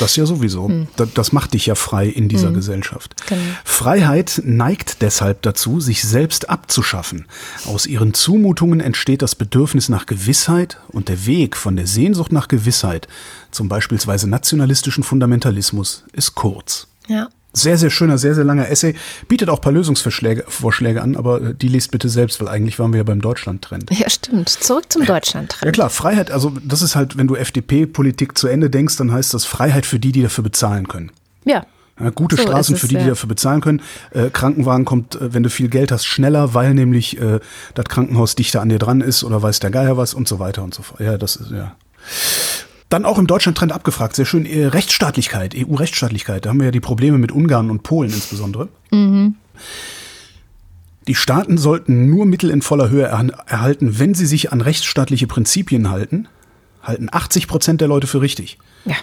Das 0.00 0.16
ja 0.16 0.26
sowieso. 0.26 0.68
Hm. 0.68 0.88
Das, 0.96 1.14
das, 1.14 1.32
macht 1.32 1.54
dich 1.54 1.66
ja 1.66 1.76
frei 1.76 2.08
in 2.08 2.28
dieser 2.28 2.48
hm. 2.48 2.54
Gesellschaft. 2.54 3.14
Genau. 3.28 3.40
Freiheit 3.62 4.42
neigt 4.44 5.00
deshalb 5.02 5.42
dazu, 5.42 5.78
sich 5.80 6.02
selbst 6.02 6.50
abzuschaffen. 6.50 7.26
Aus 7.66 7.86
ihren 7.86 8.12
Zumutungen 8.12 8.80
entsteht 8.80 9.22
das 9.22 9.36
Bedürfnis 9.36 9.88
nach 9.88 10.06
Gewissheit 10.06 10.78
und 10.88 11.08
der 11.08 11.24
Weg 11.26 11.56
von 11.56 11.76
der 11.76 11.86
Sehnsucht 11.86 12.32
nach 12.32 12.48
Gewissheit, 12.48 13.06
zum 13.52 13.68
beispielsweise 13.68 14.28
nationalistischen 14.28 15.04
Fundamentalismus, 15.04 16.02
ist 16.12 16.34
kurz. 16.34 16.88
Ja. 17.06 17.28
Sehr, 17.56 17.78
sehr 17.78 17.90
schöner, 17.90 18.18
sehr, 18.18 18.34
sehr 18.34 18.44
langer 18.44 18.68
Essay. 18.68 18.94
Bietet 19.28 19.48
auch 19.48 19.58
ein 19.58 19.60
paar 19.60 19.72
Lösungsvorschläge 19.72 20.44
Vorschläge 20.48 21.00
an, 21.00 21.16
aber 21.16 21.40
äh, 21.40 21.54
die 21.54 21.68
liest 21.68 21.92
bitte 21.92 22.08
selbst, 22.08 22.40
weil 22.40 22.48
eigentlich 22.48 22.80
waren 22.80 22.92
wir 22.92 22.98
ja 22.98 23.04
beim 23.04 23.20
Deutschland-Trend. 23.20 23.90
Ja, 23.92 24.10
stimmt. 24.10 24.48
Zurück 24.48 24.92
zum 24.92 25.04
Deutschland-Trend. 25.04 25.64
Ja 25.64 25.70
klar, 25.70 25.88
Freiheit, 25.88 26.32
also 26.32 26.52
das 26.64 26.82
ist 26.82 26.96
halt, 26.96 27.16
wenn 27.16 27.28
du 27.28 27.36
FDP-Politik 27.36 28.36
zu 28.36 28.48
Ende 28.48 28.70
denkst, 28.70 28.96
dann 28.96 29.12
heißt 29.12 29.32
das 29.32 29.44
Freiheit 29.44 29.86
für 29.86 30.00
die, 30.00 30.10
die 30.10 30.22
dafür 30.22 30.42
bezahlen 30.42 30.88
können. 30.88 31.12
Ja. 31.44 31.64
ja 32.00 32.10
gute 32.10 32.34
so 32.34 32.42
Straßen 32.42 32.74
es, 32.74 32.80
für 32.80 32.88
die, 32.88 32.96
die 32.96 33.06
dafür 33.06 33.28
bezahlen 33.28 33.60
können. 33.60 33.82
Äh, 34.10 34.30
Krankenwagen 34.30 34.84
kommt, 34.84 35.14
äh, 35.14 35.32
wenn 35.32 35.44
du 35.44 35.50
viel 35.50 35.68
Geld 35.68 35.92
hast, 35.92 36.06
schneller, 36.06 36.54
weil 36.54 36.74
nämlich 36.74 37.20
äh, 37.20 37.38
das 37.74 37.84
Krankenhaus 37.84 38.34
dichter 38.34 38.62
an 38.62 38.68
dir 38.68 38.80
dran 38.80 39.00
ist 39.00 39.22
oder 39.22 39.40
weiß 39.40 39.60
der 39.60 39.70
Geier 39.70 39.96
was 39.96 40.12
und 40.12 40.26
so 40.26 40.40
weiter 40.40 40.64
und 40.64 40.74
so 40.74 40.82
fort. 40.82 40.98
Ja, 41.00 41.16
das 41.18 41.36
ist, 41.36 41.52
ja. 41.52 41.76
Dann 42.88 43.04
auch 43.04 43.18
im 43.18 43.26
Deutschland-Trend 43.26 43.72
abgefragt, 43.72 44.14
sehr 44.14 44.26
schön, 44.26 44.46
äh, 44.46 44.66
Rechtsstaatlichkeit, 44.66 45.54
EU-Rechtsstaatlichkeit. 45.56 46.44
Da 46.44 46.50
haben 46.50 46.58
wir 46.58 46.66
ja 46.66 46.70
die 46.70 46.80
Probleme 46.80 47.18
mit 47.18 47.32
Ungarn 47.32 47.70
und 47.70 47.82
Polen 47.82 48.12
insbesondere. 48.12 48.68
Mhm. 48.90 49.36
Die 51.06 51.14
Staaten 51.14 51.58
sollten 51.58 52.08
nur 52.08 52.24
Mittel 52.24 52.50
in 52.50 52.62
voller 52.62 52.88
Höhe 52.88 53.04
erhalten, 53.04 53.98
wenn 53.98 54.14
sie 54.14 54.26
sich 54.26 54.52
an 54.52 54.60
rechtsstaatliche 54.60 55.26
Prinzipien 55.26 55.90
halten, 55.90 56.28
halten 56.82 57.08
80 57.10 57.46
Prozent 57.46 57.80
der 57.80 57.88
Leute 57.88 58.06
für 58.06 58.20
richtig. 58.20 58.58
Ja. 58.84 58.96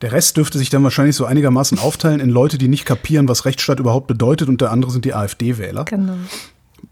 Der 0.00 0.12
Rest 0.12 0.36
dürfte 0.36 0.58
sich 0.58 0.70
dann 0.70 0.84
wahrscheinlich 0.84 1.16
so 1.16 1.24
einigermaßen 1.24 1.78
aufteilen 1.78 2.20
in 2.20 2.28
Leute, 2.28 2.58
die 2.58 2.68
nicht 2.68 2.84
kapieren, 2.84 3.28
was 3.28 3.44
Rechtsstaat 3.44 3.80
überhaupt 3.80 4.06
bedeutet, 4.06 4.48
und 4.48 4.60
der 4.60 4.70
andere 4.70 4.90
sind 4.90 5.04
die 5.04 5.14
AfD-Wähler. 5.14 5.84
Genau. 5.84 6.16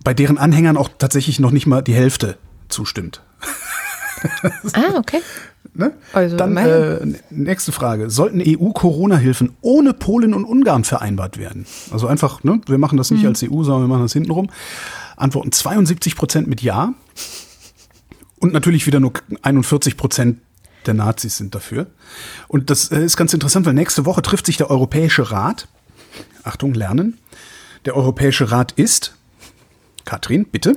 Bei 0.02 0.14
deren 0.14 0.38
Anhängern 0.38 0.76
auch 0.76 0.88
tatsächlich 0.98 1.38
noch 1.38 1.50
nicht 1.50 1.66
mal 1.66 1.82
die 1.82 1.94
Hälfte 1.94 2.38
zustimmt. 2.68 3.22
ah, 4.72 4.94
okay. 4.96 5.20
Ne? 5.74 5.94
Also 6.12 6.36
Dann 6.36 6.56
äh, 6.56 7.00
nächste 7.30 7.72
Frage. 7.72 8.10
Sollten 8.10 8.42
EU-Corona-Hilfen 8.44 9.56
ohne 9.62 9.94
Polen 9.94 10.34
und 10.34 10.44
Ungarn 10.44 10.84
vereinbart 10.84 11.38
werden? 11.38 11.64
Also 11.90 12.06
einfach, 12.06 12.44
ne? 12.44 12.60
wir 12.66 12.76
machen 12.76 12.98
das 12.98 13.10
nicht 13.10 13.22
mhm. 13.22 13.28
als 13.28 13.42
EU, 13.42 13.62
sondern 13.62 13.84
wir 13.84 13.88
machen 13.88 14.02
das 14.02 14.12
hintenrum. 14.12 14.50
Antworten 15.16 15.50
72 15.50 16.16
Prozent 16.16 16.46
mit 16.46 16.62
Ja. 16.62 16.92
Und 18.38 18.52
natürlich 18.52 18.86
wieder 18.86 19.00
nur 19.00 19.12
41 19.40 19.96
Prozent 19.96 20.40
der 20.84 20.94
Nazis 20.94 21.36
sind 21.36 21.54
dafür. 21.54 21.86
Und 22.48 22.68
das 22.68 22.90
äh, 22.90 23.04
ist 23.04 23.16
ganz 23.16 23.32
interessant, 23.32 23.64
weil 23.64 23.74
nächste 23.74 24.04
Woche 24.04 24.20
trifft 24.20 24.46
sich 24.46 24.56
der 24.56 24.68
Europäische 24.68 25.30
Rat. 25.30 25.68
Achtung, 26.42 26.74
lernen. 26.74 27.18
Der 27.84 27.96
Europäische 27.96 28.50
Rat 28.50 28.72
ist. 28.72 29.16
Katrin, 30.04 30.44
bitte. 30.44 30.76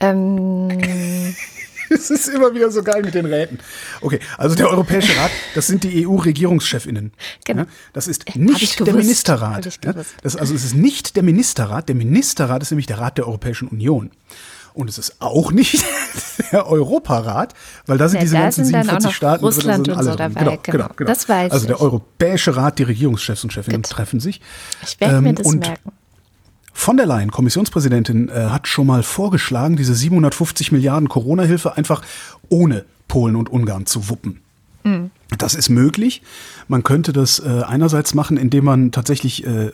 Ähm. 0.00 0.68
Es 1.94 2.10
ist 2.10 2.28
immer 2.28 2.54
wieder 2.54 2.70
so 2.70 2.82
geil 2.82 3.02
mit 3.02 3.14
den 3.14 3.26
Räten. 3.26 3.58
Okay, 4.00 4.18
also 4.38 4.54
der 4.54 4.68
Europäische 4.68 5.16
Rat, 5.16 5.30
das 5.54 5.66
sind 5.66 5.84
die 5.84 6.06
EU-Regierungschefinnen. 6.06 7.12
Genau. 7.44 7.64
Das 7.92 8.08
ist 8.08 8.34
äh, 8.34 8.38
nicht 8.38 8.84
der 8.84 8.94
Ministerrat. 8.94 9.78
Das, 10.22 10.36
also 10.36 10.54
es 10.54 10.64
ist 10.64 10.74
nicht 10.74 11.16
der 11.16 11.22
Ministerrat. 11.22 11.88
Der 11.88 11.94
Ministerrat 11.94 12.62
ist 12.62 12.70
nämlich 12.70 12.86
der 12.86 12.98
Rat 12.98 13.18
der 13.18 13.26
Europäischen 13.26 13.68
Union. 13.68 14.10
Und 14.74 14.88
es 14.88 14.96
ist 14.96 15.20
auch 15.20 15.52
nicht 15.52 15.84
der 16.52 16.66
Europarat, 16.66 17.52
weil 17.86 17.98
da 17.98 18.08
sind 18.08 18.18
ja, 18.18 18.22
diese 18.22 18.36
da 18.36 18.42
ganzen 18.42 18.64
sind 18.64 18.74
47 18.74 19.14
Staaten 19.14 19.44
Russland 19.44 19.86
drin, 19.86 19.96
und 19.96 20.04
so 20.04 20.14
dabei. 20.14 20.40
Genau, 20.40 20.58
genau, 20.62 20.88
genau. 20.96 21.08
Das 21.08 21.28
weiß 21.28 21.52
also 21.52 21.66
der 21.66 21.80
Europäische 21.80 22.56
Rat, 22.56 22.78
die 22.78 22.84
Regierungschefs 22.84 23.44
und 23.44 23.52
Chefinnen 23.52 23.82
Gut. 23.82 23.90
treffen 23.90 24.20
sich. 24.20 24.40
Ich 24.82 24.98
werde 24.98 25.16
ähm, 25.16 25.24
mir 25.24 25.34
das 25.34 25.46
merken. 25.52 25.92
Von 26.72 26.96
der 26.96 27.06
Leyen, 27.06 27.30
Kommissionspräsidentin, 27.30 28.28
äh, 28.28 28.46
hat 28.48 28.66
schon 28.66 28.86
mal 28.86 29.02
vorgeschlagen, 29.02 29.76
diese 29.76 29.94
750 29.94 30.72
Milliarden 30.72 31.08
Corona-Hilfe 31.08 31.76
einfach 31.76 32.02
ohne 32.48 32.84
Polen 33.08 33.36
und 33.36 33.50
Ungarn 33.50 33.86
zu 33.86 34.08
wuppen. 34.08 34.40
Mhm. 34.84 35.10
Das 35.38 35.54
ist 35.54 35.68
möglich. 35.68 36.22
Man 36.68 36.82
könnte 36.82 37.12
das 37.12 37.38
äh, 37.38 37.62
einerseits 37.66 38.14
machen, 38.14 38.36
indem 38.36 38.64
man 38.64 38.90
tatsächlich 38.90 39.46
äh, 39.46 39.70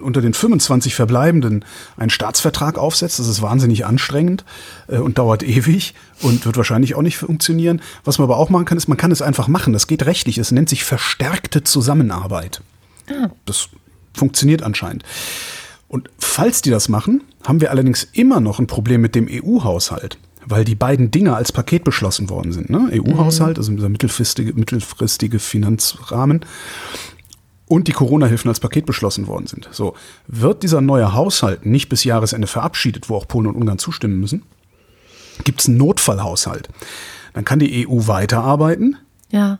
unter 0.00 0.20
den 0.20 0.34
25 0.34 0.94
Verbleibenden 0.94 1.64
einen 1.96 2.10
Staatsvertrag 2.10 2.76
aufsetzt. 2.76 3.18
Das 3.18 3.26
ist 3.26 3.40
wahnsinnig 3.40 3.86
anstrengend 3.86 4.44
und 4.86 5.16
dauert 5.16 5.42
ewig 5.42 5.94
und 6.20 6.44
wird 6.44 6.58
wahrscheinlich 6.58 6.94
auch 6.94 7.00
nicht 7.00 7.16
funktionieren. 7.16 7.80
Was 8.04 8.18
man 8.18 8.24
aber 8.24 8.36
auch 8.36 8.50
machen 8.50 8.66
kann, 8.66 8.76
ist, 8.76 8.86
man 8.86 8.98
kann 8.98 9.12
es 9.12 9.22
einfach 9.22 9.48
machen. 9.48 9.72
Das 9.72 9.86
geht 9.86 10.04
rechtlich. 10.04 10.36
Es 10.36 10.52
nennt 10.52 10.68
sich 10.68 10.84
verstärkte 10.84 11.64
Zusammenarbeit. 11.64 12.60
Ah. 13.08 13.30
Das 13.46 13.70
funktioniert 14.12 14.62
anscheinend. 14.62 15.04
Und 15.96 16.10
falls 16.18 16.60
die 16.60 16.68
das 16.68 16.90
machen, 16.90 17.22
haben 17.44 17.62
wir 17.62 17.70
allerdings 17.70 18.06
immer 18.12 18.38
noch 18.38 18.58
ein 18.58 18.66
Problem 18.66 19.00
mit 19.00 19.14
dem 19.14 19.28
EU-Haushalt 19.30 20.18
weil 20.48 20.64
die 20.64 20.76
beiden 20.76 21.10
Dinge 21.10 21.34
als 21.34 21.50
Paket 21.50 21.82
beschlossen 21.82 22.30
worden 22.30 22.52
sind. 22.52 22.70
Ne? 22.70 22.88
EU-Haushalt, 22.92 23.56
mhm. 23.56 23.60
also 23.60 23.72
dieser 23.72 23.88
mittelfristige, 23.88 24.52
mittelfristige 24.54 25.40
Finanzrahmen 25.40 26.44
und 27.66 27.88
die 27.88 27.92
Corona-Hilfen 27.92 28.48
als 28.48 28.60
Paket 28.60 28.86
beschlossen 28.86 29.26
worden 29.26 29.48
sind. 29.48 29.68
So, 29.72 29.94
wird 30.28 30.62
dieser 30.62 30.80
neue 30.80 31.14
Haushalt 31.14 31.66
nicht 31.66 31.88
bis 31.88 32.04
Jahresende 32.04 32.46
verabschiedet, 32.46 33.08
wo 33.08 33.16
auch 33.16 33.26
Polen 33.26 33.48
und 33.48 33.56
Ungarn 33.56 33.80
zustimmen 33.80 34.20
müssen, 34.20 34.44
gibt 35.42 35.62
es 35.62 35.66
einen 35.66 35.78
Notfallhaushalt. 35.78 36.68
Dann 37.32 37.44
kann 37.44 37.58
die 37.58 37.88
EU 37.88 38.06
weiterarbeiten. 38.06 38.98
Ja. 39.30 39.58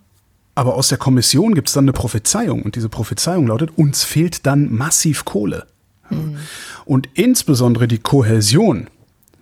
Aber 0.55 0.75
aus 0.75 0.87
der 0.87 0.99
Kommission 0.99 1.57
gibt 1.57 1.67
es 1.67 1.75
dann 1.75 1.85
eine 1.85 1.93
Prophezeiung 1.93 2.63
und 2.63 2.77
diese 2.77 2.89
Prophezeiung 2.89 3.49
lautet, 3.49 3.77
uns 3.77 4.05
fehlt 4.05 4.47
dann 4.47 4.73
massiv 4.73 5.25
Kohle. 5.25 5.67
Mhm. 6.11 6.39
Und 6.85 7.09
insbesondere 7.15 7.89
die 7.89 7.99
Kohäsion 7.99 8.89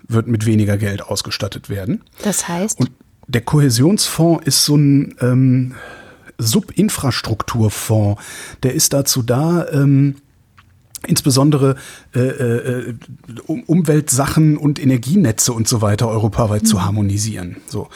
wird 0.07 0.27
mit 0.27 0.47
weniger 0.47 0.77
Geld 0.77 1.03
ausgestattet 1.03 1.69
werden. 1.71 2.03
Das 2.23 2.49
heißt? 2.49 2.79
Und 2.81 2.91
der 3.27 3.41
Kohäsionsfonds 3.41 4.47
ist 4.47 4.65
so 4.65 4.77
ein 4.77 5.15
ähm, 5.21 5.75
Subinfrastrukturfonds. 6.39 8.23
Der 8.63 8.75
ist 8.75 8.93
dazu 8.93 9.23
da, 9.23 9.67
ähm, 9.73 10.17
insbesondere 11.07 11.77
äh, 12.15 12.21
äh, 12.21 12.95
um, 13.47 13.63
Umweltsachen 13.65 14.57
und 14.57 14.83
Energienetze 14.83 15.53
und 15.53 15.69
so 15.69 15.83
weiter 15.83 16.09
europaweit 16.09 16.63
mhm. 16.63 16.67
zu 16.67 16.85
harmonisieren. 16.85 17.57
So, 17.67 17.89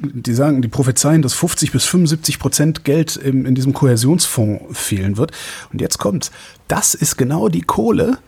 die 0.00 0.34
sagen, 0.34 0.62
die 0.62 0.68
prophezeien, 0.68 1.22
dass 1.22 1.34
50 1.34 1.72
bis 1.72 1.84
75 1.84 2.38
Prozent 2.38 2.84
Geld 2.84 3.16
in, 3.16 3.44
in 3.44 3.54
diesem 3.54 3.72
Kohäsionsfonds 3.72 4.78
fehlen 4.78 5.16
wird. 5.16 5.32
Und 5.72 5.80
jetzt 5.80 5.98
kommt's. 5.98 6.30
Das 6.68 6.94
ist 6.94 7.16
genau 7.16 7.48
die 7.48 7.62
Kohle, 7.62 8.18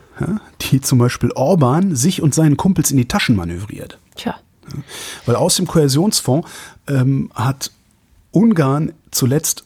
die 0.61 0.81
zum 0.81 0.99
Beispiel 0.99 1.33
Orban 1.33 1.95
sich 1.95 2.23
und 2.23 2.35
seinen 2.35 2.57
Kumpels 2.57 2.91
in 2.91 2.97
die 2.97 3.09
Taschen 3.09 3.37
manövriert. 3.37 3.99
Tja. 4.17 4.37
Ja, 4.73 4.79
weil 5.27 5.37
aus 5.37 5.57
dem 5.57 5.67
Kohäsionsfonds 5.67 6.49
ähm, 6.87 7.31
hat 7.35 7.73
Ungarn 8.31 8.93
zuletzt 9.11 9.65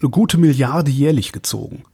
eine 0.00 0.10
gute 0.10 0.38
Milliarde 0.38 0.90
jährlich 0.90 1.32
gezogen. 1.32 1.84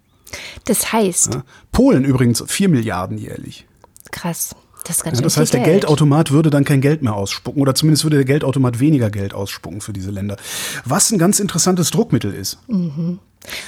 Das 0.65 0.93
heißt. 0.93 1.35
Ja, 1.35 1.45
Polen 1.73 2.05
übrigens 2.05 2.43
vier 2.47 2.69
Milliarden 2.69 3.19
jährlich. 3.19 3.67
Krass. 4.11 4.55
Das, 4.85 4.99
ist 4.99 5.05
ganz 5.05 5.19
ja, 5.19 5.25
das 5.25 5.37
heißt, 5.37 5.53
der 5.53 5.61
Geld. 5.61 5.83
Geldautomat 5.83 6.31
würde 6.31 6.51
dann 6.51 6.65
kein 6.65 6.81
Geld 6.81 7.03
mehr 7.03 7.15
ausspucken 7.15 7.61
oder 7.61 7.75
zumindest 7.75 8.05
würde 8.05 8.17
der 8.17 8.25
Geldautomat 8.25 8.81
weniger 8.81 9.11
Geld 9.11 9.35
ausspucken 9.35 9.81
für 9.81 9.93
diese 9.93 10.11
Länder. 10.11 10.37
Was 10.85 11.11
ein 11.11 11.19
ganz 11.19 11.39
interessantes 11.39 11.91
Druckmittel 11.91 12.33
ist. 12.33 12.59
Mhm. 12.69 13.19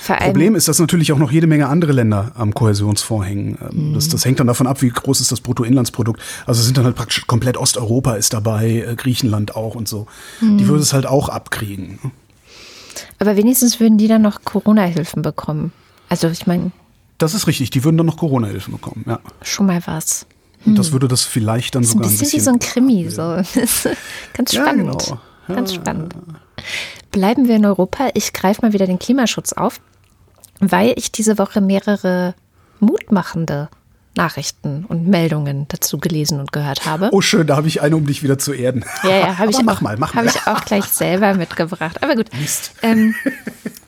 Problem 0.07 0.55
ist, 0.55 0.69
dass 0.69 0.79
natürlich 0.79 1.13
auch 1.13 1.19
noch 1.19 1.33
jede 1.33 1.47
Menge 1.47 1.67
andere 1.67 1.93
Länder 1.93 2.33
am 2.35 2.53
Kohäsionsfonds 2.53 3.27
hängen. 3.27 3.59
Ähm, 3.63 3.91
mhm. 3.91 3.95
Das, 3.95 4.09
das, 4.09 4.25
hängt 4.25 4.39
dann 4.39 4.47
davon 4.47 4.67
ab, 4.67 4.83
wie 4.83 4.91
groß 4.91 5.21
ist 5.21 5.33
das 5.33 5.41
Bruttoinlandsprodukt. 5.41 6.21
Also 6.47 6.63
sind 6.63 6.77
dann 6.77 6.85
halt 6.85 6.97
praktisch 6.97 7.27
komplett 7.27 7.57
Osteuropa 7.57 8.15
ist 8.15 8.35
dabei, 8.35 8.85
äh, 8.87 8.95
Griechenland 8.97 9.57
auch 9.57 9.75
und 9.75 9.89
so. 9.89 10.07
Mhm. 10.41 10.59
Die 10.59 10.69
würde 10.69 10.83
es 10.83 10.93
halt 10.93 11.07
auch 11.07 11.29
abkriegen. 11.31 11.99
Aber 13.19 13.37
wenigstens 13.37 13.81
würden 13.81 13.97
die 13.97 14.09
dann 14.09 14.23
noch 14.23 14.45
Corona-Hilfen 14.45 15.23
bekommen. 15.23 15.73
Also 16.13 16.29
ich 16.29 16.47
meine. 16.47 16.73
Das 17.17 17.33
ist 17.33 17.47
richtig, 17.47 17.71
die 17.71 17.85
würden 17.85 17.97
dann 17.97 18.05
noch 18.05 18.19
Corona-Hilfen 18.19 18.75
bekommen, 18.75 19.07
ja. 19.09 19.19
Schon 19.41 19.65
mal 19.65 19.81
was. 19.87 20.27
Und 20.67 20.77
das 20.77 20.89
hm. 20.89 20.93
würde 20.93 21.09
das 21.09 21.23
vielleicht 21.25 21.75
dann 21.75 21.85
sogar 21.85 22.07
ein 22.07 22.11
bisschen, 22.11 22.19
ein 22.19 22.21
bisschen 22.21 22.39
wie 22.39 22.45
so 22.45 22.51
ein 22.51 22.59
Krimi, 22.59 23.09
so. 23.09 23.23
Ganz 24.35 24.53
spannend. 24.53 25.07
Ja, 25.07 25.15
genau. 25.15 25.21
ja. 25.49 25.55
Ganz 25.55 25.73
spannend. 25.73 26.15
Bleiben 27.13 27.49
wir 27.49 27.57
in 27.57 27.65
Europa. 27.65 28.11
Ich 28.13 28.35
greife 28.35 28.61
mal 28.61 28.75
wieder 28.75 28.85
den 28.85 28.99
Klimaschutz 28.99 29.55
auf, 29.55 29.81
weil 30.61 30.93
ich 30.97 31.13
diese 31.13 31.39
Woche 31.39 31.63
mehrere 31.63 32.35
mutmachende 32.79 33.71
Nachrichten 34.15 34.85
und 34.89 35.07
Meldungen 35.07 35.67
dazu 35.69 35.99
gelesen 35.99 36.41
und 36.41 36.53
gehört 36.53 36.85
habe. 36.87 37.09
Oh 37.13 37.21
schön, 37.21 37.47
da 37.47 37.57
habe 37.57 37.69
ich 37.69 37.81
eine, 37.81 37.97
um 37.97 38.07
dich 38.07 38.23
wieder 38.23 38.39
zu 38.39 38.53
erden. 38.53 38.85
Ja, 39.03 39.19
ja, 39.19 39.39
habe 39.39 39.51
ich, 39.51 39.63
mach 39.63 39.79
auch, 39.79 39.81
mal, 39.81 39.97
mach 39.97 40.15
hab 40.15 40.27
ich 40.27 40.47
auch 40.47 40.65
gleich 40.65 40.85
selber 40.93 41.35
mitgebracht. 41.35 42.03
Aber 42.03 42.17
gut. 42.17 42.27
Ähm, 42.83 43.15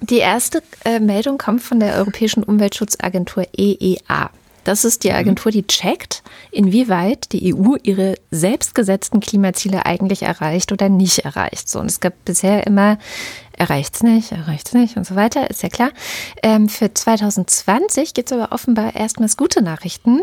die 0.01 0.19
erste 0.19 0.63
äh, 0.85 1.01
Meldung 1.01 1.39
kommt 1.39 1.63
von 1.63 1.81
der 1.81 1.95
Europäischen 1.97 2.43
Umweltschutzagentur 2.43 3.47
EEA. 3.57 4.31
Das 4.65 4.87
ist 4.87 5.05
die 5.05 5.11
mhm. 5.11 5.17
Agentur, 5.17 5.53
die 5.53 5.67
checkt, 5.67 6.23
inwieweit 6.51 7.33
die 7.33 7.55
EU 7.55 7.77
ihre 7.83 8.15
selbstgesetzten 8.31 9.21
Klimaziele 9.21 9.87
eigentlich 9.87 10.23
erreicht 10.23 10.73
oder 10.73 10.89
nicht 10.89 11.21
erreicht. 11.21 11.69
So, 11.69 11.81
und 11.81 11.87
es 11.87 12.01
gab 12.01 12.15
bisher 12.25 12.67
immer 12.67 12.99
erreicht 13.57 13.95
es 13.97 14.03
nicht, 14.03 14.33
erreicht 14.33 14.69
es 14.69 14.75
nicht 14.75 14.97
und 14.97 15.07
so 15.07 15.17
weiter, 15.17 15.51
ist 15.51 15.63
ja 15.63 15.69
klar. 15.69 15.91
Ähm, 16.43 16.69
für 16.69 16.93
2020 16.93 18.15
gibt 18.15 18.31
es 18.31 18.39
aber 18.39 18.53
offenbar 18.53 18.95
erstmals 18.95 19.37
gute 19.37 19.63
Nachrichten, 19.63 20.23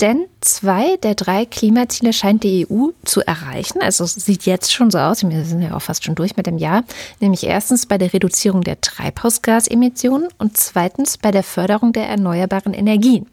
denn 0.00 0.26
zwei 0.40 0.96
der 0.96 1.14
drei 1.14 1.44
Klimaziele 1.44 2.12
scheint 2.12 2.42
die 2.42 2.66
EU 2.70 2.88
zu 3.04 3.20
erreichen. 3.20 3.82
Also 3.82 4.04
es 4.04 4.14
sieht 4.14 4.46
jetzt 4.46 4.72
schon 4.72 4.90
so 4.90 4.98
aus, 4.98 5.22
wir 5.22 5.44
sind 5.44 5.62
ja 5.62 5.74
auch 5.74 5.82
fast 5.82 6.04
schon 6.04 6.14
durch 6.14 6.36
mit 6.36 6.46
dem 6.46 6.58
Jahr, 6.58 6.84
nämlich 7.20 7.44
erstens 7.44 7.86
bei 7.86 7.98
der 7.98 8.12
Reduzierung 8.12 8.62
der 8.62 8.80
Treibhausgasemissionen 8.80 10.28
und 10.38 10.56
zweitens 10.56 11.18
bei 11.18 11.30
der 11.30 11.42
Förderung 11.42 11.92
der 11.92 12.08
erneuerbaren 12.08 12.74
Energien. 12.74 13.26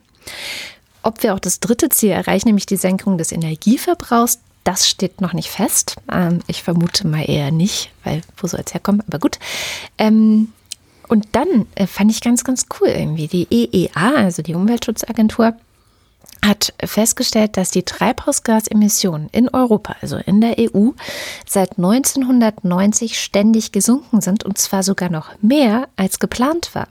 Ob 1.04 1.24
wir 1.24 1.34
auch 1.34 1.40
das 1.40 1.62
dritte 1.62 1.88
Ziel 1.90 2.10
erreichen, 2.10 2.50
nämlich 2.50 2.66
die 2.66 2.76
Senkung 2.76 3.18
des 3.18 3.32
Energieverbrauchs, 3.32 4.40
das 4.68 4.90
steht 4.90 5.22
noch 5.22 5.32
nicht 5.32 5.50
fest. 5.50 5.96
Ähm, 6.12 6.42
ich 6.48 6.62
vermute 6.62 7.08
mal 7.08 7.24
eher 7.24 7.52
nicht, 7.52 7.90
weil 8.04 8.22
wo 8.36 8.48
soll 8.48 8.62
es 8.66 8.74
herkommen? 8.74 9.02
Aber 9.08 9.18
gut. 9.18 9.40
Ähm, 9.98 10.52
und 11.08 11.26
dann 11.32 11.68
äh, 11.76 11.88
fand 11.88 12.12
ich 12.12 12.20
ganz, 12.20 12.44
ganz 12.44 12.66
cool 12.80 12.90
irgendwie. 12.90 13.28
Die 13.28 13.48
EEA, 13.50 14.16
also 14.16 14.42
die 14.42 14.56
Umweltschutzagentur, 14.56 15.54
hat 16.46 16.74
festgestellt, 16.84 17.56
dass 17.56 17.72
die 17.72 17.84
Treibhausgasemissionen 17.84 19.30
in 19.32 19.48
Europa, 19.50 19.96
also 20.02 20.18
in 20.18 20.42
der 20.42 20.58
EU, 20.60 20.92
seit 21.48 21.78
1990 21.78 23.20
ständig 23.20 23.72
gesunken 23.72 24.20
sind 24.20 24.44
und 24.44 24.58
zwar 24.58 24.84
sogar 24.84 25.10
noch 25.10 25.30
mehr 25.42 25.88
als 25.96 26.20
geplant 26.20 26.76
war. 26.76 26.90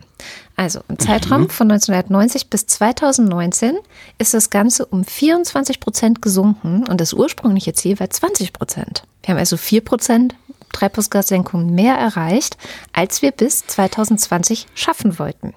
Also 0.57 0.81
im 0.88 0.99
Zeitraum 0.99 1.42
mhm. 1.42 1.51
von 1.51 1.71
1990 1.71 2.49
bis 2.49 2.66
2019 2.66 3.77
ist 4.19 4.33
das 4.33 4.49
Ganze 4.49 4.87
um 4.87 5.05
24 5.05 5.81
Prozent 5.81 6.23
gesunken 6.23 6.85
und 6.88 7.01
das 7.01 7.12
ursprüngliche 7.12 7.75
Ziel 7.75 8.01
war 8.01 8.09
20 8.09 8.55
Prozent. 8.55 9.03
Wir 9.23 9.35
haben 9.35 9.38
also 9.38 9.59
4 9.59 9.85
Prozent 9.85 10.35
Treibhausgassenkung 10.73 11.75
mehr 11.75 11.95
erreicht, 11.95 12.57
als 12.92 13.23
wir 13.23 13.33
bis 13.33 13.66
2020 13.66 14.66
schaffen 14.75 15.19
wollten. 15.19 15.55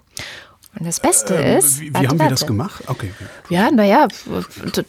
Und 0.77 0.85
das 0.85 0.99
Beste 0.99 1.35
ähm, 1.35 1.57
ist. 1.57 1.79
Wie, 1.79 1.93
wie 1.93 2.07
haben 2.07 2.19
wir 2.19 2.29
das 2.29 2.45
gemacht? 2.45 2.83
Okay. 2.87 3.11
Ja, 3.49 3.71
naja, 3.71 4.07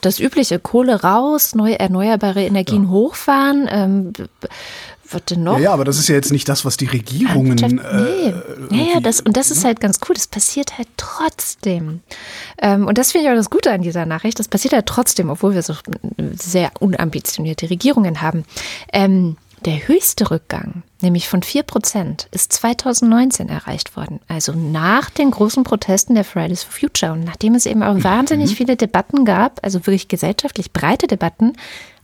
das 0.03 0.21
übliche 0.21 0.59
Kohle 0.59 1.03
raus, 1.03 1.55
neue 1.55 1.79
erneuerbare 1.79 2.45
Energien 2.45 2.85
ja. 2.85 2.91
hochfahren. 2.91 3.69
Ähm, 3.71 4.13
was 5.13 5.25
denn 5.25 5.43
noch? 5.43 5.59
Ja, 5.59 5.65
ja, 5.65 5.73
aber 5.73 5.85
das 5.85 5.99
ist 5.99 6.09
ja 6.09 6.15
jetzt 6.15 6.33
nicht 6.33 6.49
das, 6.49 6.65
was 6.65 6.77
die 6.77 6.87
Regierungen. 6.87 7.57
Nee. 7.57 8.77
Äh, 8.77 8.93
ja, 8.93 9.01
das, 9.01 9.21
und 9.21 9.37
das 9.37 9.51
ist 9.51 9.65
halt 9.65 9.81
ganz 9.81 10.01
cool. 10.09 10.15
Das 10.15 10.27
passiert 10.27 10.79
halt 10.79 10.89
trotzdem. 10.97 12.01
Ähm, 12.61 12.87
und 12.87 12.99
das 12.99 13.13
finde 13.13 13.27
ich 13.27 13.33
auch 13.33 13.37
das 13.37 13.51
Gute 13.51 13.73
an 13.73 13.83
dieser 13.83 14.07
Nachricht. 14.07 14.39
Das 14.39 14.49
passiert 14.49 14.75
halt 14.75 14.87
trotzdem, 14.87 15.31
obwohl 15.31 15.55
wir 15.55 15.63
so 15.63 15.75
sehr 16.35 16.71
unambitionierte 16.81 17.71
Regierungen 17.71 18.21
haben. 18.21 18.45
Ähm, 18.93 19.37
der 19.67 19.89
höchste 19.89 20.31
Rückgang, 20.31 20.83
nämlich 21.03 21.29
von 21.29 21.43
4 21.43 21.65
Prozent, 21.65 22.29
ist 22.31 22.53
2019 22.53 23.51
erreicht 23.51 23.95
worden. 23.95 24.21
Also 24.27 24.53
nach 24.53 25.11
den 25.11 25.31
großen 25.31 25.65
Protesten 25.65 26.15
der 26.15 26.25
Fridays 26.25 26.63
for 26.63 26.73
Future 26.73 27.13
und 27.13 27.25
nachdem 27.25 27.55
es 27.55 27.67
eben 27.67 27.83
auch 27.83 27.95
mhm. 27.97 28.05
wahnsinnig 28.05 28.57
viele 28.57 28.77
Debatten 28.77 29.27
gab, 29.27 29.61
also 29.63 29.81
wirklich 29.81 30.09
gesellschaftlich 30.09 30.73
breite 30.73 31.07
Debatten, 31.07 31.53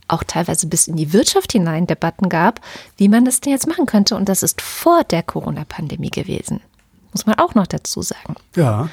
auch 0.07 0.23
teilweise 0.23 0.67
bis 0.67 0.87
in 0.87 0.95
die 0.95 1.13
Wirtschaft 1.13 1.51
hinein 1.51 1.87
Debatten 1.87 2.29
gab, 2.29 2.61
wie 2.97 3.09
man 3.09 3.25
das 3.25 3.41
denn 3.41 3.53
jetzt 3.53 3.67
machen 3.67 3.85
könnte. 3.85 4.15
Und 4.15 4.29
das 4.29 4.43
ist 4.43 4.61
vor 4.61 5.03
der 5.03 5.23
Corona-Pandemie 5.23 6.11
gewesen. 6.11 6.61
Muss 7.13 7.25
man 7.25 7.37
auch 7.39 7.55
noch 7.55 7.67
dazu 7.67 8.01
sagen. 8.01 8.35
Ja. 8.55 8.89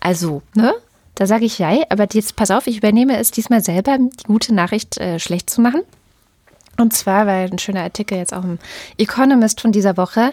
Also, 0.00 0.42
ne? 0.54 0.74
Da 1.14 1.26
sage 1.26 1.46
ich 1.46 1.58
ja, 1.58 1.70
aber 1.88 2.06
jetzt 2.12 2.36
pass 2.36 2.52
auf, 2.52 2.68
ich 2.68 2.76
übernehme 2.76 3.18
es 3.18 3.32
diesmal 3.32 3.60
selber, 3.60 3.98
die 3.98 4.24
gute 4.24 4.54
Nachricht 4.54 4.98
äh, 4.98 5.18
schlecht 5.18 5.50
zu 5.50 5.60
machen. 5.60 5.82
Und 6.78 6.92
zwar, 6.92 7.26
weil 7.26 7.50
ein 7.50 7.58
schöner 7.58 7.82
Artikel 7.82 8.16
jetzt 8.16 8.32
auch 8.32 8.44
im 8.44 8.58
Economist 8.98 9.60
von 9.60 9.72
dieser 9.72 9.96
Woche. 9.96 10.32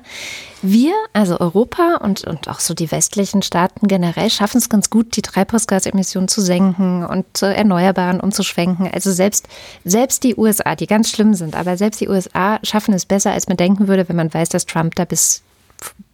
Wir, 0.61 0.93
also 1.11 1.39
Europa 1.39 1.97
und, 2.01 2.23
und 2.23 2.47
auch 2.47 2.59
so 2.59 2.75
die 2.75 2.91
westlichen 2.91 3.41
Staaten 3.41 3.87
generell, 3.87 4.29
schaffen 4.29 4.59
es 4.59 4.69
ganz 4.69 4.91
gut, 4.91 5.15
die 5.15 5.23
Treibhausgasemissionen 5.23 6.27
zu 6.27 6.41
senken 6.41 7.03
und 7.03 7.25
zu 7.33 7.47
Erneuerbaren 7.47 8.19
umzuschwenken. 8.19 8.89
Also 8.93 9.11
selbst, 9.11 9.47
selbst 9.83 10.23
die 10.23 10.35
USA, 10.35 10.75
die 10.75 10.85
ganz 10.85 11.09
schlimm 11.09 11.33
sind, 11.33 11.55
aber 11.55 11.77
selbst 11.77 11.99
die 11.99 12.09
USA 12.09 12.59
schaffen 12.61 12.93
es 12.93 13.07
besser, 13.07 13.31
als 13.31 13.47
man 13.47 13.57
denken 13.57 13.87
würde, 13.87 14.07
wenn 14.07 14.15
man 14.15 14.33
weiß, 14.33 14.49
dass 14.49 14.67
Trump 14.67 14.93
da 14.95 15.05
bis 15.05 15.41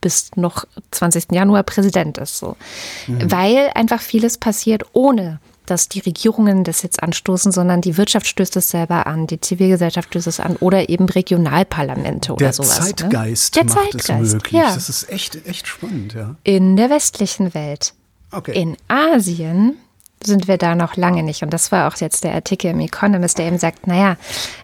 bis 0.01 0.31
noch 0.35 0.65
20. 0.89 1.31
Januar 1.31 1.61
Präsident 1.61 2.17
ist. 2.17 2.39
So. 2.39 2.57
Mhm. 3.05 3.31
Weil 3.31 3.71
einfach 3.75 4.01
vieles 4.01 4.39
passiert 4.39 4.83
ohne 4.93 5.39
dass 5.71 5.87
die 5.87 5.99
Regierungen 5.99 6.65
das 6.65 6.83
jetzt 6.83 7.01
anstoßen, 7.01 7.53
sondern 7.53 7.79
die 7.79 7.95
Wirtschaft 7.95 8.27
stößt 8.27 8.57
es 8.57 8.69
selber 8.69 9.07
an, 9.07 9.25
die 9.25 9.39
Zivilgesellschaft 9.39 10.09
stößt 10.09 10.27
es 10.27 10.39
an 10.41 10.57
oder 10.57 10.89
eben 10.89 11.07
Regionalparlamente 11.07 12.33
oder 12.33 12.47
der 12.47 12.53
sowas. 12.53 12.79
Ne? 12.81 12.95
Zeitgeist 12.95 13.55
ne? 13.55 13.63
der 13.63 13.73
macht 13.73 13.91
Zeitgeist 13.91 14.27
es 14.27 14.33
möglich. 14.33 14.61
Ja. 14.61 14.73
Das 14.75 14.89
ist 14.89 15.09
echt, 15.09 15.47
echt 15.47 15.67
spannend, 15.67 16.13
ja. 16.13 16.35
In 16.43 16.75
der 16.75 16.89
westlichen 16.89 17.53
Welt. 17.53 17.93
Okay. 18.31 18.51
In 18.51 18.75
Asien 18.89 19.77
sind 20.21 20.49
wir 20.49 20.57
da 20.57 20.75
noch 20.75 20.97
lange 20.97 21.23
nicht. 21.23 21.41
Und 21.41 21.51
das 21.51 21.71
war 21.71 21.87
auch 21.87 21.95
jetzt 21.97 22.25
der 22.25 22.33
Artikel 22.33 22.71
im 22.71 22.79
Economist, 22.81 23.37
der 23.37 23.47
eben 23.47 23.57
sagt, 23.57 23.87
naja, 23.87 24.17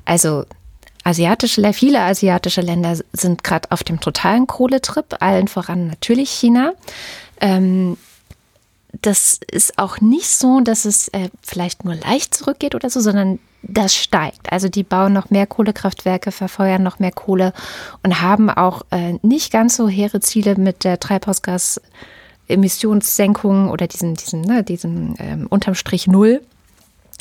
also 0.03 0.43
asiatische, 1.05 1.71
viele 1.71 2.01
asiatische 2.01 2.59
Länder 2.59 2.97
sind 3.13 3.45
gerade 3.45 3.71
auf 3.71 3.85
dem 3.85 4.01
totalen 4.01 4.45
Kohletrip, 4.45 5.15
allen 5.21 5.47
voran 5.47 5.87
natürlich 5.87 6.31
China. 6.31 6.73
Ähm, 7.39 7.95
das 9.01 9.39
ist 9.51 9.77
auch 9.77 9.99
nicht 10.01 10.27
so, 10.27 10.61
dass 10.61 10.85
es 10.85 11.09
äh, 11.09 11.29
vielleicht 11.41 11.85
nur 11.85 11.93
leicht 11.95 12.33
zurückgeht 12.35 12.73
oder 12.75 12.89
so, 12.89 12.99
sondern 12.99 13.39
das 13.61 13.95
steigt. 13.95 14.51
Also 14.51 14.67
die 14.69 14.83
bauen 14.83 15.13
noch 15.13 15.29
mehr 15.29 15.45
Kohlekraftwerke, 15.47 16.31
verfeuern 16.31 16.81
noch 16.83 16.99
mehr 16.99 17.11
Kohle 17.11 17.53
und 18.03 18.21
haben 18.21 18.49
auch 18.49 18.83
äh, 18.91 19.19
nicht 19.21 19.51
ganz 19.51 19.75
so 19.75 19.89
hehre 19.89 20.19
Ziele 20.19 20.55
mit 20.55 20.83
der 20.83 20.99
Treibhausgasemissionssenkung 20.99 23.69
oder 23.69 23.87
diesen, 23.87 24.15
diesen, 24.15 24.41
ne, 24.41 24.63
diesen 24.63 25.15
ähm, 25.19 25.47
unterm 25.47 25.75
Strich 25.75 26.07
Null 26.07 26.41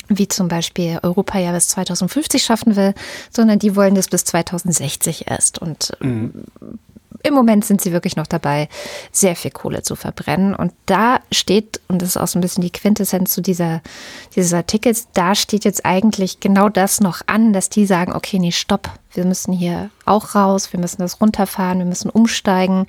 wie 0.09 0.29
zum 0.29 0.47
Beispiel 0.47 0.99
Europa 1.03 1.37
ja 1.37 1.51
bis 1.51 1.67
2050 1.67 2.41
schaffen 2.41 2.77
will, 2.77 2.93
sondern 3.29 3.59
die 3.59 3.75
wollen 3.75 3.93
das 3.93 4.07
bis 4.07 4.23
2060 4.23 5.29
erst. 5.29 5.59
Und 5.59 5.97
mhm 5.99 6.45
im 7.23 7.33
Moment 7.33 7.65
sind 7.65 7.81
sie 7.81 7.91
wirklich 7.91 8.15
noch 8.15 8.27
dabei, 8.27 8.69
sehr 9.11 9.35
viel 9.35 9.51
Kohle 9.51 9.81
zu 9.81 9.95
verbrennen. 9.95 10.55
Und 10.55 10.73
da 10.85 11.19
steht, 11.31 11.81
und 11.87 12.01
das 12.01 12.09
ist 12.09 12.17
auch 12.17 12.27
so 12.27 12.37
ein 12.37 12.41
bisschen 12.41 12.63
die 12.63 12.71
Quintessenz 12.71 13.33
zu 13.33 13.41
dieser, 13.41 13.81
dieses 14.35 14.53
Artikels, 14.53 15.07
da 15.13 15.35
steht 15.35 15.65
jetzt 15.65 15.85
eigentlich 15.85 16.39
genau 16.39 16.69
das 16.69 17.01
noch 17.01 17.21
an, 17.27 17.53
dass 17.53 17.69
die 17.69 17.85
sagen, 17.85 18.13
okay, 18.13 18.39
nee, 18.39 18.51
stopp, 18.51 18.89
wir 19.13 19.25
müssen 19.25 19.53
hier 19.53 19.89
auch 20.05 20.35
raus, 20.35 20.73
wir 20.73 20.79
müssen 20.79 21.01
das 21.01 21.21
runterfahren, 21.21 21.79
wir 21.79 21.85
müssen 21.85 22.09
umsteigen. 22.09 22.87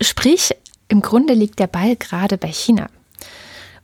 Sprich, 0.00 0.54
im 0.88 1.02
Grunde 1.02 1.34
liegt 1.34 1.58
der 1.58 1.66
Ball 1.66 1.96
gerade 1.96 2.36
bei 2.36 2.48
China 2.48 2.88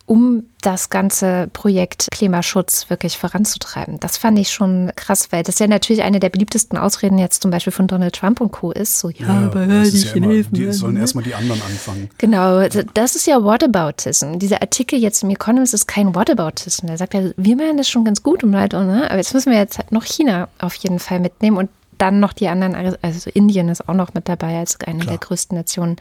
um 0.07 0.45
das 0.63 0.89
ganze 0.91 1.49
Projekt 1.53 2.09
Klimaschutz 2.13 2.89
wirklich 2.91 3.19
voranzutreiben. 3.19 4.01
Das 4.01 4.17
fand 4.17 4.39
ich 4.39 4.51
schon 4.51 4.93
krass, 4.97 5.29
weil 5.31 5.43
das 5.43 5.59
ja 5.59 5.67
natürlich 5.67 6.03
eine 6.03 6.21
der 6.21 6.29
beliebtesten 6.29 6.79
Ausreden 6.79 7.19
jetzt 7.19 7.43
zum 7.43 7.51
Beispiel 7.51 7.73
von 7.73 7.87
Donald 7.87 8.15
Trump 8.15 8.41
und 8.41 8.53
Co. 8.53 8.71
ist. 8.71 8.99
So, 8.99 9.11
ja, 9.11 9.27
ja 9.27 9.47
aber 9.47 9.67
die 9.67 9.73
ja 9.73 10.13
Chinesen. 10.13 10.17
Immer, 10.17 10.67
die 10.67 10.73
sollen 10.73 10.97
erstmal 10.97 11.25
die 11.25 11.35
anderen 11.35 11.61
anfangen. 11.63 12.09
Genau, 12.19 12.67
das 12.95 13.17
ist 13.17 13.27
ja 13.27 13.43
Whataboutism. 13.43 14.39
Dieser 14.39 14.63
Artikel 14.63 14.99
jetzt 14.99 15.23
im 15.23 15.31
Economist 15.31 15.75
ist 15.75 15.87
kein 15.87 16.15
Whataboutism. 16.15 16.87
Der 16.87 16.99
sagt 16.99 17.15
ja, 17.15 17.31
wir 17.37 17.57
meinen 17.57 17.77
das 17.77 17.89
schon 17.89 18.05
ganz 18.05 18.23
gut 18.23 18.45
und 18.45 18.57
halt, 18.57 18.73
ne? 18.73 19.07
aber 19.09 19.19
jetzt 19.19 19.35
müssen 19.35 19.51
wir 19.51 19.59
jetzt 19.59 19.79
halt 19.79 19.93
noch 19.93 20.05
China 20.05 20.49
auf 20.59 20.75
jeden 20.77 21.01
Fall 21.01 21.21
mitnehmen 21.21 21.57
und 21.57 21.71
dann 21.99 22.21
noch 22.21 22.33
die 22.33 22.49
anderen, 22.49 22.97
also 23.03 23.31
Indien 23.31 23.69
ist 23.69 23.89
auch 23.89 23.95
noch 23.95 24.15
mit 24.15 24.29
dabei 24.29 24.59
als 24.59 24.79
eine 24.81 25.01
Klar. 25.01 25.11
der 25.13 25.19
größten 25.19 25.57
Nationen, 25.57 25.97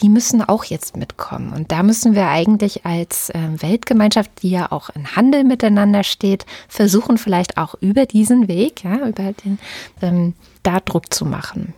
die 0.00 0.08
müssen 0.08 0.42
auch 0.42 0.64
jetzt 0.64 0.96
mitkommen. 0.96 1.52
Und 1.52 1.72
da 1.72 1.82
müssen 1.82 2.14
wir 2.14 2.28
eigentlich 2.28 2.84
als 2.84 3.30
äh, 3.30 3.38
Weltgemeinschaft, 3.56 4.30
die 4.42 4.50
ja 4.50 4.70
auch 4.70 4.90
in 4.90 5.16
Handel 5.16 5.44
miteinander 5.44 6.04
steht, 6.04 6.46
versuchen 6.68 7.18
vielleicht 7.18 7.58
auch 7.58 7.74
über 7.80 8.06
diesen 8.06 8.48
Weg, 8.48 8.84
ja, 8.84 9.06
über 9.06 9.32
den, 9.32 9.58
ähm, 10.02 10.34
da 10.62 10.80
Druck 10.80 11.12
zu 11.12 11.24
machen. 11.24 11.74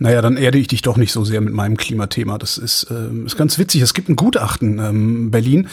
Naja, 0.00 0.22
dann 0.22 0.36
erde 0.36 0.58
ich 0.58 0.66
dich 0.66 0.82
doch 0.82 0.96
nicht 0.96 1.12
so 1.12 1.24
sehr 1.24 1.40
mit 1.40 1.54
meinem 1.54 1.76
Klimathema. 1.76 2.36
Das 2.36 2.58
ist, 2.58 2.90
äh, 2.90 3.26
ist 3.26 3.36
ganz 3.36 3.58
witzig. 3.58 3.80
Es 3.80 3.94
gibt 3.94 4.08
ein 4.08 4.16
Gutachten. 4.16 4.80
Ähm, 4.80 5.30
Berlin 5.30 5.68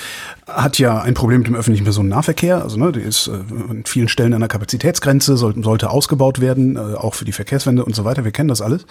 hat 0.45 0.77
ja 0.77 1.01
ein 1.01 1.15
Problem 1.15 1.39
mit 1.39 1.47
dem 1.47 1.55
öffentlichen 1.55 1.85
Personennahverkehr. 1.85 2.61
Also, 2.61 2.77
ne, 2.77 2.91
die 2.91 2.99
ist 2.99 3.27
äh, 3.27 3.31
an 3.31 3.83
vielen 3.85 4.07
Stellen 4.07 4.35
an 4.35 4.41
der 4.41 4.47
Kapazitätsgrenze, 4.47 5.37
soll, 5.37 5.63
sollte 5.63 5.89
ausgebaut 5.89 6.39
werden, 6.39 6.75
äh, 6.75 6.79
auch 6.79 7.15
für 7.15 7.25
die 7.25 7.31
Verkehrswende 7.31 7.83
und 7.83 7.95
so 7.95 8.05
weiter. 8.05 8.23
Wir 8.23 8.31
kennen 8.31 8.49
das 8.49 8.61
alles. 8.61 8.83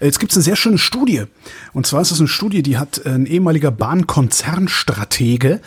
Äh, 0.00 0.06
jetzt 0.06 0.18
gibt 0.18 0.32
es 0.32 0.38
eine 0.38 0.44
sehr 0.44 0.56
schöne 0.56 0.78
Studie. 0.78 1.24
Und 1.74 1.86
zwar 1.86 2.00
ist 2.00 2.10
es 2.10 2.18
eine 2.18 2.28
Studie, 2.28 2.62
die 2.62 2.78
hat 2.78 3.04
ein 3.04 3.26
ehemaliger 3.26 3.70
Bahnkonzernstratege 3.70 5.60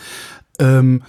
ähm, 0.58 1.02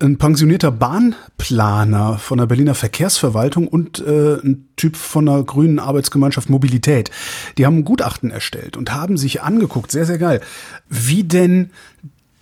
ein 0.00 0.16
pensionierter 0.16 0.70
Bahnplaner 0.70 2.18
von 2.18 2.38
der 2.38 2.46
Berliner 2.46 2.74
Verkehrsverwaltung 2.74 3.66
und 3.66 3.98
äh, 3.98 4.36
ein 4.36 4.68
Typ 4.76 4.96
von 4.96 5.26
der 5.26 5.42
grünen 5.42 5.80
Arbeitsgemeinschaft 5.80 6.48
Mobilität. 6.48 7.10
Die 7.56 7.66
haben 7.66 7.78
ein 7.78 7.84
Gutachten 7.84 8.30
erstellt 8.30 8.76
und 8.76 8.94
haben 8.94 9.16
sich 9.16 9.42
angeguckt, 9.42 9.90
sehr, 9.90 10.06
sehr 10.06 10.18
geil, 10.18 10.40
wie 10.88 11.24
denn 11.24 11.70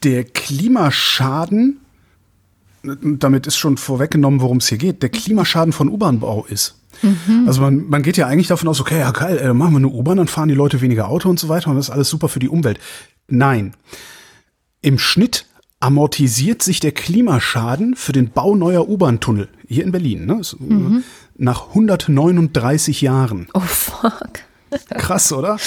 der 0.02 0.24
Klimaschaden, 0.24 1.80
damit 2.82 3.46
ist 3.46 3.56
schon 3.56 3.78
vorweggenommen, 3.78 4.42
worum 4.42 4.58
es 4.58 4.68
hier 4.68 4.78
geht, 4.78 5.02
der 5.02 5.08
Klimaschaden 5.08 5.72
von 5.72 5.88
U-Bahn-Bau 5.88 6.44
ist. 6.48 6.76
Mhm. 7.00 7.44
Also 7.46 7.62
man, 7.62 7.88
man 7.88 8.02
geht 8.02 8.18
ja 8.18 8.26
eigentlich 8.26 8.48
davon 8.48 8.68
aus, 8.68 8.80
okay, 8.82 8.98
ja 8.98 9.10
geil, 9.12 9.38
äh, 9.38 9.54
machen 9.54 9.72
wir 9.72 9.78
eine 9.78 9.88
U-Bahn, 9.88 10.18
dann 10.18 10.28
fahren 10.28 10.50
die 10.50 10.54
Leute 10.54 10.82
weniger 10.82 11.08
Auto 11.08 11.30
und 11.30 11.40
so 11.40 11.48
weiter 11.48 11.70
und 11.70 11.76
das 11.76 11.86
ist 11.86 11.94
alles 11.94 12.10
super 12.10 12.28
für 12.28 12.38
die 12.38 12.50
Umwelt. 12.50 12.78
Nein. 13.28 13.72
Im 14.82 14.98
Schnitt 14.98 15.46
amortisiert 15.86 16.62
sich 16.62 16.80
der 16.80 16.90
Klimaschaden 16.90 17.94
für 17.94 18.10
den 18.10 18.30
Bau 18.30 18.56
neuer 18.56 18.88
U-Bahn-Tunnel 18.88 19.48
hier 19.68 19.84
in 19.84 19.92
Berlin. 19.92 20.26
Ne? 20.26 20.42
Mhm. 20.58 21.04
Nach 21.36 21.68
139 21.68 23.02
Jahren. 23.02 23.46
Oh 23.54 23.60
fuck. 23.60 24.40
Krass, 24.98 25.32
oder? 25.32 25.58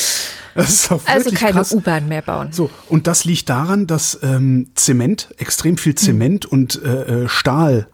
also 1.05 1.31
keine 1.31 1.63
U-Bahn 1.71 2.09
mehr 2.09 2.21
bauen. 2.21 2.49
So, 2.51 2.69
und 2.89 3.07
das 3.07 3.23
liegt 3.23 3.47
daran, 3.47 3.87
dass 3.87 4.19
ähm, 4.21 4.67
Zement, 4.75 5.33
extrem 5.37 5.77
viel 5.77 5.95
Zement 5.95 6.47
mhm. 6.47 6.51
und 6.51 6.83
äh, 6.83 7.23
äh, 7.23 7.29
Stahl 7.29 7.87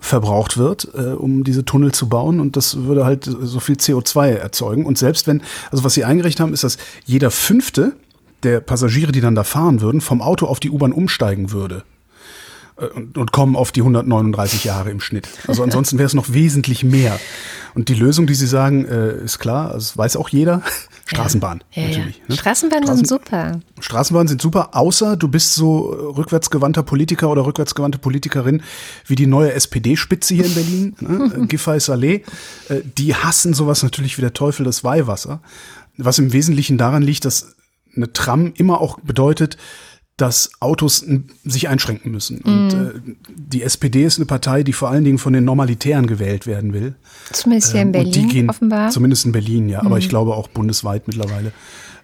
verbraucht 0.00 0.56
wird, 0.56 0.88
äh, 0.94 1.12
um 1.12 1.44
diese 1.44 1.66
Tunnel 1.66 1.92
zu 1.92 2.08
bauen 2.08 2.40
und 2.40 2.56
das 2.56 2.84
würde 2.84 3.04
halt 3.04 3.24
so 3.24 3.60
viel 3.60 3.74
CO2 3.74 4.28
erzeugen. 4.28 4.86
Und 4.86 4.96
selbst 4.96 5.26
wenn, 5.26 5.42
also 5.70 5.84
was 5.84 5.92
sie 5.92 6.04
eingerechnet 6.04 6.40
haben, 6.40 6.54
ist, 6.54 6.64
dass 6.64 6.78
jeder 7.04 7.30
fünfte 7.30 7.94
der 8.42 8.60
Passagiere, 8.60 9.12
die 9.12 9.20
dann 9.20 9.34
da 9.34 9.44
fahren 9.44 9.80
würden, 9.80 10.00
vom 10.00 10.22
Auto 10.22 10.46
auf 10.46 10.60
die 10.60 10.70
U-Bahn 10.70 10.92
umsteigen 10.92 11.50
würde. 11.52 11.84
Äh, 12.78 12.86
und, 12.86 13.18
und, 13.18 13.32
kommen 13.32 13.56
auf 13.56 13.72
die 13.72 13.80
139 13.80 14.64
Jahre 14.64 14.90
im 14.90 15.00
Schnitt. 15.00 15.28
Also 15.46 15.62
ansonsten 15.62 15.98
wäre 15.98 16.06
es 16.06 16.14
noch 16.14 16.32
wesentlich 16.32 16.84
mehr. 16.84 17.18
Und 17.74 17.88
die 17.88 17.94
Lösung, 17.94 18.26
die 18.26 18.34
Sie 18.34 18.46
sagen, 18.46 18.84
äh, 18.86 19.24
ist 19.24 19.38
klar, 19.38 19.72
das 19.72 19.96
weiß 19.96 20.16
auch 20.16 20.28
jeder. 20.28 20.62
Straßenbahn, 21.06 21.64
ja, 21.72 21.88
natürlich. 21.88 22.18
Ja. 22.18 22.24
Ne? 22.28 22.36
Straßenbahnen 22.36 22.84
Straßen, 22.84 23.04
sind 23.04 23.08
super. 23.08 23.60
Straßenbahnen 23.80 24.28
sind 24.28 24.42
super, 24.42 24.76
außer 24.76 25.16
du 25.16 25.28
bist 25.28 25.54
so 25.54 25.86
rückwärtsgewandter 26.16 26.82
Politiker 26.82 27.30
oder 27.30 27.46
rückwärtsgewandte 27.46 27.98
Politikerin 27.98 28.62
wie 29.06 29.14
die 29.14 29.26
neue 29.26 29.52
SPD-Spitze 29.54 30.34
hier 30.34 30.44
in 30.44 30.54
Berlin, 30.54 30.96
ne? 31.00 31.46
Giffey 31.48 31.80
Saleh. 31.80 32.24
Äh, 32.68 32.82
die 32.84 33.14
hassen 33.14 33.54
sowas 33.54 33.82
natürlich 33.82 34.18
wie 34.18 34.22
der 34.22 34.34
Teufel 34.34 34.64
das 34.64 34.84
Weihwasser. 34.84 35.40
Was 35.96 36.18
im 36.18 36.32
Wesentlichen 36.32 36.76
daran 36.78 37.02
liegt, 37.02 37.24
dass 37.24 37.56
eine 37.94 38.12
Tram 38.12 38.52
immer 38.56 38.80
auch 38.80 38.98
bedeutet, 39.00 39.56
dass 40.18 40.50
Autos 40.58 41.06
sich 41.44 41.68
einschränken 41.68 42.10
müssen. 42.10 42.40
Und 42.40 42.68
mm. 42.68 43.10
äh, 43.10 43.14
die 43.36 43.62
SPD 43.62 44.02
ist 44.02 44.18
eine 44.18 44.26
Partei, 44.26 44.64
die 44.64 44.72
vor 44.72 44.90
allen 44.90 45.04
Dingen 45.04 45.18
von 45.18 45.32
den 45.32 45.44
Normalitären 45.44 46.08
gewählt 46.08 46.46
werden 46.46 46.72
will. 46.72 46.96
Zumindest 47.32 47.70
hier 47.70 47.82
in 47.82 47.88
ähm, 47.88 47.92
Berlin, 47.92 48.28
gehen, 48.28 48.50
offenbar. 48.50 48.90
Zumindest 48.90 49.26
in 49.26 49.32
Berlin, 49.32 49.68
ja. 49.68 49.80
Mm. 49.82 49.86
Aber 49.86 49.98
ich 49.98 50.08
glaube 50.08 50.34
auch 50.34 50.48
bundesweit 50.48 51.06
mittlerweile. 51.06 51.52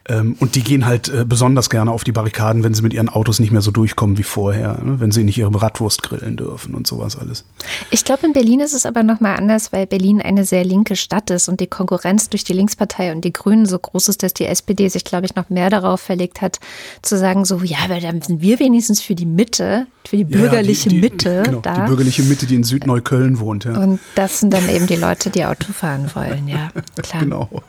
Ähm, 0.07 0.37
und 0.39 0.55
die 0.55 0.63
gehen 0.63 0.85
halt 0.85 1.09
äh, 1.09 1.25
besonders 1.27 1.71
gerne 1.71 1.91
auf 1.91 2.05
die 2.05 2.13
Barrikaden, 2.13 2.63
wenn 2.63 2.75
sie 2.75 2.83
mit 2.83 2.93
ihren 2.93 3.09
Autos 3.09 3.41
nicht 3.41 3.53
mehr 3.53 3.63
so 3.63 3.71
durchkommen 3.71 4.19
wie 4.19 4.23
vorher, 4.23 4.79
ne? 4.83 5.01
wenn 5.01 5.11
sie 5.11 5.25
nicht 5.25 5.39
ihre 5.39 5.51
Bratwurst 5.51 6.03
grillen 6.03 6.37
dürfen 6.37 6.75
und 6.75 6.87
sowas 6.87 7.17
alles. 7.17 7.45
Ich 7.91 8.05
glaube, 8.05 8.27
in 8.27 8.35
Berlin 8.35 8.61
ist 8.61 8.75
es 8.75 8.85
aber 8.85 9.03
nochmal 9.03 9.37
anders, 9.37 9.73
weil 9.73 9.87
Berlin 9.87 10.21
eine 10.21 10.45
sehr 10.45 10.63
linke 10.63 10.97
Stadt 10.97 11.31
ist 11.31 11.49
und 11.49 11.61
die 11.61 11.69
Konkurrenz 11.69 12.29
durch 12.29 12.45
die 12.45 12.53
Linkspartei 12.53 13.13
und 13.13 13.25
die 13.25 13.33
Grünen 13.33 13.65
so 13.65 13.79
groß 13.79 14.09
ist, 14.09 14.23
dass 14.23 14.35
die 14.35 14.45
SPD 14.45 14.89
sich, 14.89 15.05
glaube 15.05 15.25
ich, 15.25 15.37
noch 15.37 15.49
mehr 15.49 15.71
darauf 15.71 16.03
verlegt 16.03 16.43
hat, 16.43 16.61
zu 17.01 17.17
sagen, 17.17 17.47
so, 17.47 17.61
ja, 17.63 17.79
aber 17.85 17.99
dann 18.01 18.21
sind 18.21 18.43
wir 18.43 18.61
wenigstens 18.61 19.01
für 19.01 19.15
die 19.15 19.27
Mitte, 19.27 19.87
für 20.07 20.19
die 20.19 20.25
bürgerliche 20.25 20.91
ja, 20.91 20.97
die, 20.97 21.01
die, 21.01 21.01
Mitte 21.01 21.43
genau, 21.47 21.61
da. 21.61 21.75
Die 21.77 21.89
bürgerliche 21.89 22.23
Mitte, 22.25 22.45
die 22.45 22.57
in 22.57 22.65
Südneukölln 22.65 23.41
wohnt, 23.41 23.65
ja. 23.65 23.79
Und 23.79 24.01
das 24.17 24.41
sind 24.41 24.53
dann 24.53 24.69
eben 24.69 24.87
die 24.87 24.97
Leute, 24.97 25.31
die 25.31 25.47
Auto 25.47 25.73
fahren 25.73 26.11
wollen, 26.15 26.47
ja, 26.47 26.69
klar. 27.03 27.23
genau. 27.23 27.63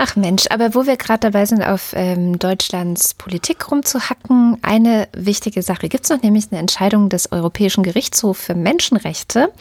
Ach 0.00 0.14
Mensch, 0.14 0.44
aber 0.50 0.76
wo 0.76 0.86
wir 0.86 0.96
gerade 0.96 1.18
dabei 1.18 1.44
sind, 1.44 1.60
auf 1.60 1.92
ähm, 1.96 2.38
Deutschlands 2.38 3.14
Politik 3.14 3.68
rumzuhacken, 3.68 4.56
eine 4.62 5.08
wichtige 5.12 5.60
Sache 5.60 5.88
gibt 5.88 6.04
es 6.04 6.10
noch, 6.10 6.22
nämlich 6.22 6.46
eine 6.52 6.60
Entscheidung 6.60 7.08
des 7.08 7.32
Europäischen 7.32 7.82
Gerichtshofs 7.82 8.44
für 8.44 8.54
Menschenrechte. 8.54 9.52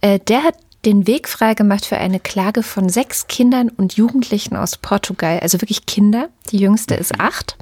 Äh, 0.00 0.18
der 0.20 0.44
hat 0.44 0.54
den 0.84 1.06
Weg 1.06 1.28
freigemacht 1.28 1.86
für 1.86 1.96
eine 1.96 2.18
Klage 2.18 2.62
von 2.64 2.88
sechs 2.88 3.28
Kindern 3.28 3.68
und 3.68 3.94
Jugendlichen 3.94 4.56
aus 4.56 4.76
Portugal. 4.76 5.38
Also 5.40 5.60
wirklich 5.60 5.86
Kinder. 5.86 6.28
Die 6.50 6.58
jüngste 6.58 6.94
ist 6.94 7.20
acht, 7.20 7.56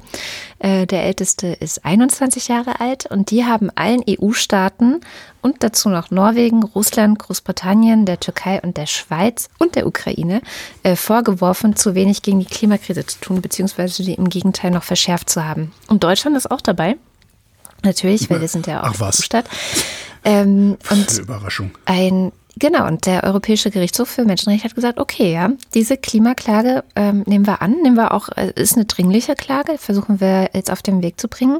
äh, 0.57 0.87
der 0.87 1.03
älteste 1.03 1.47
ist 1.47 1.85
21 1.85 2.47
Jahre 2.47 2.79
alt 2.79 3.05
und 3.05 3.29
die 3.29 3.45
haben 3.45 3.69
allen 3.75 4.03
EU-Staaten 4.09 5.01
und 5.41 5.63
dazu 5.63 5.89
noch 5.89 6.09
Norwegen, 6.09 6.63
Russland, 6.63 7.19
Großbritannien, 7.19 8.07
der 8.07 8.19
Türkei 8.19 8.59
und 8.61 8.77
der 8.77 8.87
Schweiz 8.87 9.49
und 9.59 9.75
der 9.75 9.85
Ukraine 9.85 10.41
äh, 10.81 10.95
vorgeworfen, 10.95 11.75
zu 11.75 11.93
wenig 11.93 12.23
gegen 12.23 12.39
die 12.39 12.45
Klimakrise 12.45 13.05
zu 13.05 13.19
tun, 13.19 13.41
beziehungsweise 13.41 14.01
die 14.03 14.15
im 14.15 14.29
Gegenteil 14.29 14.71
noch 14.71 14.83
verschärft 14.83 15.29
zu 15.29 15.45
haben. 15.45 15.71
Und 15.87 16.03
Deutschland 16.03 16.35
ist 16.35 16.49
auch 16.49 16.61
dabei. 16.61 16.95
Natürlich, 17.83 18.29
weil 18.29 18.41
wir 18.41 18.47
sind 18.47 18.67
ja 18.67 18.83
auch 18.83 19.13
Stadt. 19.13 19.45
Ähm, 20.23 20.77
und 20.91 21.17
Überraschung. 21.17 21.71
Ein 21.85 22.31
Genau, 22.57 22.85
und 22.85 23.05
der 23.05 23.23
Europäische 23.23 23.71
Gerichtshof 23.71 24.09
für 24.09 24.25
Menschenrechte 24.25 24.65
hat 24.65 24.75
gesagt, 24.75 24.99
okay, 24.99 25.33
ja, 25.33 25.51
diese 25.73 25.97
Klimaklage 25.97 26.83
ähm, 26.95 27.23
nehmen 27.25 27.47
wir 27.47 27.61
an, 27.61 27.81
nehmen 27.81 27.95
wir 27.95 28.13
auch, 28.13 28.29
äh, 28.35 28.51
ist 28.55 28.75
eine 28.75 28.85
dringliche 28.85 29.35
Klage, 29.35 29.77
versuchen 29.77 30.19
wir 30.19 30.49
jetzt 30.53 30.69
auf 30.69 30.81
den 30.81 31.01
Weg 31.01 31.19
zu 31.19 31.27
bringen. 31.27 31.59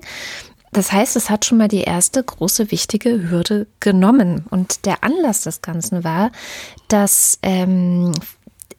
Das 0.74 0.92
heißt, 0.92 1.16
es 1.16 1.30
hat 1.30 1.46
schon 1.46 1.58
mal 1.58 1.68
die 1.68 1.82
erste 1.82 2.24
große 2.24 2.72
wichtige 2.72 3.30
Hürde 3.30 3.68
genommen. 3.80 4.46
Und 4.50 4.86
der 4.86 5.04
Anlass 5.04 5.42
des 5.42 5.62
Ganzen 5.62 6.04
war, 6.04 6.32
dass 6.88 7.40
ähm, 7.42 8.14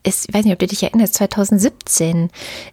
es, 0.02 0.26
ich 0.26 0.34
weiß 0.34 0.44
nicht, 0.44 0.54
ob 0.54 0.58
du 0.58 0.66
dich 0.66 0.82
erinnerst, 0.82 1.14
2017 1.14 2.30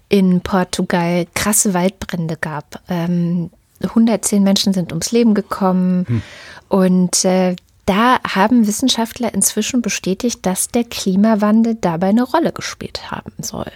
in 0.07 0.41
Portugal 0.41 1.27
krasse 1.33 1.73
Waldbrände 1.73 2.37
gab. 2.39 2.81
Ähm, 2.87 3.51
110 3.81 4.43
Menschen 4.43 4.73
sind 4.73 4.91
ums 4.91 5.11
Leben 5.11 5.33
gekommen. 5.33 6.05
Hm. 6.07 6.21
Und 6.69 7.25
äh, 7.25 7.55
da 7.89 8.19
haben 8.23 8.67
Wissenschaftler 8.67 9.33
inzwischen 9.33 9.81
bestätigt, 9.81 10.45
dass 10.45 10.67
der 10.67 10.83
Klimawandel 10.83 11.73
dabei 11.73 12.09
eine 12.09 12.21
Rolle 12.21 12.51
gespielt 12.51 13.09
haben 13.09 13.31
soll. 13.39 13.71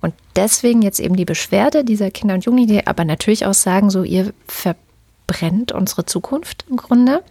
Und 0.00 0.14
deswegen 0.36 0.80
jetzt 0.80 1.00
eben 1.00 1.16
die 1.16 1.24
Beschwerde 1.24 1.84
dieser 1.84 2.12
Kinder 2.12 2.34
und 2.34 2.44
Jugendlichen, 2.44 2.72
die 2.72 2.86
aber 2.86 3.04
natürlich 3.04 3.46
auch 3.46 3.54
sagen, 3.54 3.90
so 3.90 4.04
ihr 4.04 4.32
verbrennt 4.46 5.72
unsere 5.72 6.06
Zukunft 6.06 6.66
im 6.70 6.76
Grunde 6.76 7.24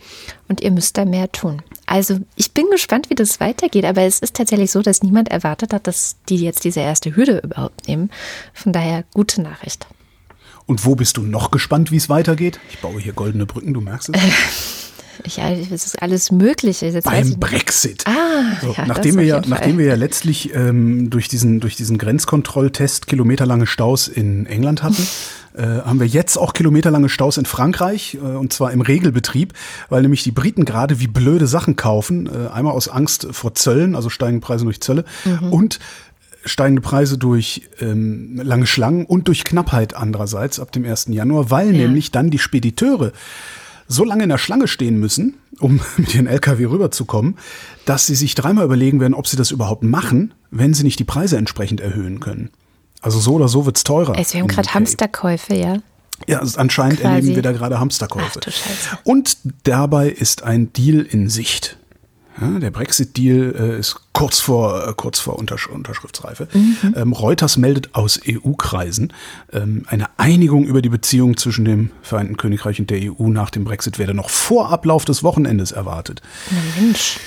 und 0.50 0.60
ihr 0.60 0.72
müsst 0.72 0.98
da 0.98 1.06
mehr 1.06 1.32
tun. 1.32 1.62
Also 1.86 2.20
ich 2.36 2.52
bin 2.52 2.66
gespannt, 2.72 3.10
wie 3.10 3.16
das 3.16 3.40
weitergeht, 3.40 3.86
aber 3.86 4.02
es 4.02 4.20
ist 4.20 4.36
tatsächlich 4.36 4.72
so, 4.72 4.82
dass 4.82 5.04
niemand 5.04 5.30
erwartet 5.30 5.72
hat, 5.72 5.88
dass 5.88 6.18
die 6.28 6.44
jetzt 6.44 6.66
diese 6.66 6.82
erste 6.82 7.16
Hürde 7.16 7.40
überhaupt 7.40 7.88
nehmen. 7.88 8.12
Von 8.54 8.74
daher 8.74 9.06
gute 9.14 9.42
Nachricht. 9.42 9.88
Und 10.66 10.84
wo 10.84 10.96
bist 10.96 11.16
du 11.16 11.22
noch 11.22 11.52
gespannt, 11.52 11.90
wie 11.92 11.96
es 11.96 12.10
weitergeht? 12.10 12.60
Ich 12.70 12.80
baue 12.80 13.00
hier 13.00 13.14
goldene 13.14 13.46
Brücken, 13.46 13.74
du 13.74 13.80
merkst 13.80 14.10
es. 14.10 14.22
Ja, 15.26 15.50
es 15.52 15.72
ist 15.72 16.02
alles 16.02 16.32
Mögliche. 16.32 16.88
Jetzt 16.88 17.06
Beim 17.06 17.40
Brexit. 17.40 18.04
Ah, 18.08 18.58
so, 18.62 18.74
ja, 18.78 18.86
nachdem, 18.86 19.18
wir 19.18 19.26
ja, 19.26 19.42
nachdem 19.46 19.78
wir 19.78 19.86
ja 19.86 19.96
letztlich 19.96 20.54
ähm, 20.54 21.10
durch, 21.10 21.28
diesen, 21.28 21.60
durch 21.60 21.76
diesen 21.76 21.98
Grenzkontrolltest 21.98 23.08
kilometerlange 23.08 23.68
Staus 23.68 24.08
in 24.08 24.46
England 24.46 24.84
hatten, 24.84 25.08
äh, 25.58 25.62
haben 25.62 26.00
wir 26.00 26.08
jetzt 26.08 26.38
auch 26.38 26.54
kilometerlange 26.54 27.10
Staus 27.10 27.38
in 27.38 27.46
Frankreich 27.46 28.16
äh, 28.16 28.18
und 28.20 28.54
zwar 28.54 28.72
im 28.72 28.82
Regelbetrieb, 28.82 29.54
weil 29.90 30.02
nämlich 30.02 30.24
die 30.24 30.32
Briten 30.32 30.66
gerade 30.66 31.00
wie 31.00 31.08
blöde 31.08 31.48
Sachen 31.48 31.76
kaufen. 31.76 32.28
Äh, 32.28 32.50
einmal 32.52 32.74
aus 32.74 32.88
Angst 32.88 33.28
vor 33.32 33.56
Zöllen, 33.56 33.96
also 33.96 34.10
steigende 34.10 34.46
Preise 34.46 34.66
durch 34.66 34.82
Zölle 34.82 35.06
mhm. 35.26 35.52
und 35.52 35.80
steigende 36.46 36.82
Preise 36.82 37.18
durch 37.18 37.64
ähm, 37.82 38.40
lange 38.42 38.68
Schlangen 38.68 39.06
und 39.06 39.28
durch 39.28 39.44
Knappheit 39.44 39.96
andererseits 39.96 40.60
ab 40.60 40.72
dem 40.72 40.86
1. 40.86 41.08
Januar, 41.10 41.52
weil 41.52 41.76
ja. 41.76 41.84
nämlich 41.86 42.12
dann 42.12 42.30
die 42.30 42.40
Spediteure 42.40 43.12
so 43.88 44.04
lange 44.04 44.24
in 44.24 44.30
der 44.30 44.38
Schlange 44.38 44.68
stehen 44.68 45.00
müssen, 45.00 45.36
um 45.60 45.80
mit 45.98 46.14
ihren 46.14 46.28
LKW 46.28 46.66
rüberzukommen, 46.66 47.38
dass 47.86 48.08
sie 48.08 48.16
sich 48.16 48.36
dreimal 48.36 48.66
überlegen 48.66 49.00
werden, 49.00 49.14
ob 49.14 49.28
sie 49.28 49.38
das 49.38 49.52
überhaupt 49.52 49.84
machen, 49.84 50.34
wenn 50.52 50.74
sie 50.74 50.84
nicht 50.84 51.00
die 51.00 51.04
Preise 51.04 51.38
entsprechend 51.38 51.82
erhöhen 51.82 52.20
können. 52.20 52.50
Also 53.02 53.20
so 53.20 53.34
oder 53.34 53.48
so 53.48 53.66
wird's 53.66 53.84
teurer. 53.84 54.18
Es 54.18 54.34
wir 54.34 54.42
haben 54.42 54.48
gerade 54.48 54.74
Hamsterkäufe, 54.74 55.56
ja. 55.56 55.78
Ja, 56.26 56.42
anscheinend 56.56 57.00
Quasi. 57.02 57.16
erleben 57.16 57.36
wir 57.36 57.44
da 57.44 57.52
gerade 57.52 57.80
Hamsterkäufe. 57.80 58.40
Ach, 58.44 58.98
Und 59.04 59.38
dabei 59.64 60.10
ist 60.10 60.44
ein 60.44 60.74
Deal 60.74 61.02
in 61.02 61.30
Sicht. 61.30 61.78
Ja, 62.40 62.60
der 62.60 62.72
Brexit-Deal 62.72 63.56
äh, 63.58 63.80
ist 63.80 64.00
kurz 64.14 64.40
vor, 64.40 64.88
äh, 64.88 64.94
kurz 64.96 65.20
vor 65.20 65.38
Untersch 65.40 65.68
Unterschriftsreife. 65.68 66.48
Mhm. 66.54 66.96
Ähm, 66.96 67.14
Reuters 67.14 67.58
meldet 67.58 67.96
aus 67.96 68.20
EU-Kreisen, 68.28 69.14
ähm, 69.52 69.84
eine 69.88 70.08
Einigung 70.18 70.66
über 70.66 70.82
die 70.82 70.90
Beziehung 70.90 71.38
zwischen 71.38 71.66
dem 71.66 71.92
Vereinten 72.02 72.38
Königreich 72.38 72.80
und 72.80 72.90
der 72.90 73.00
EU 73.00 73.30
nach 73.30 73.50
dem 73.50 73.64
Brexit 73.64 73.98
werde 74.00 74.14
noch 74.14 74.30
vor 74.30 74.72
Ablauf 74.72 75.06
des 75.06 75.24
Wochenendes 75.24 75.72
erwartet. 75.72 76.22
Mensch. 76.80 77.20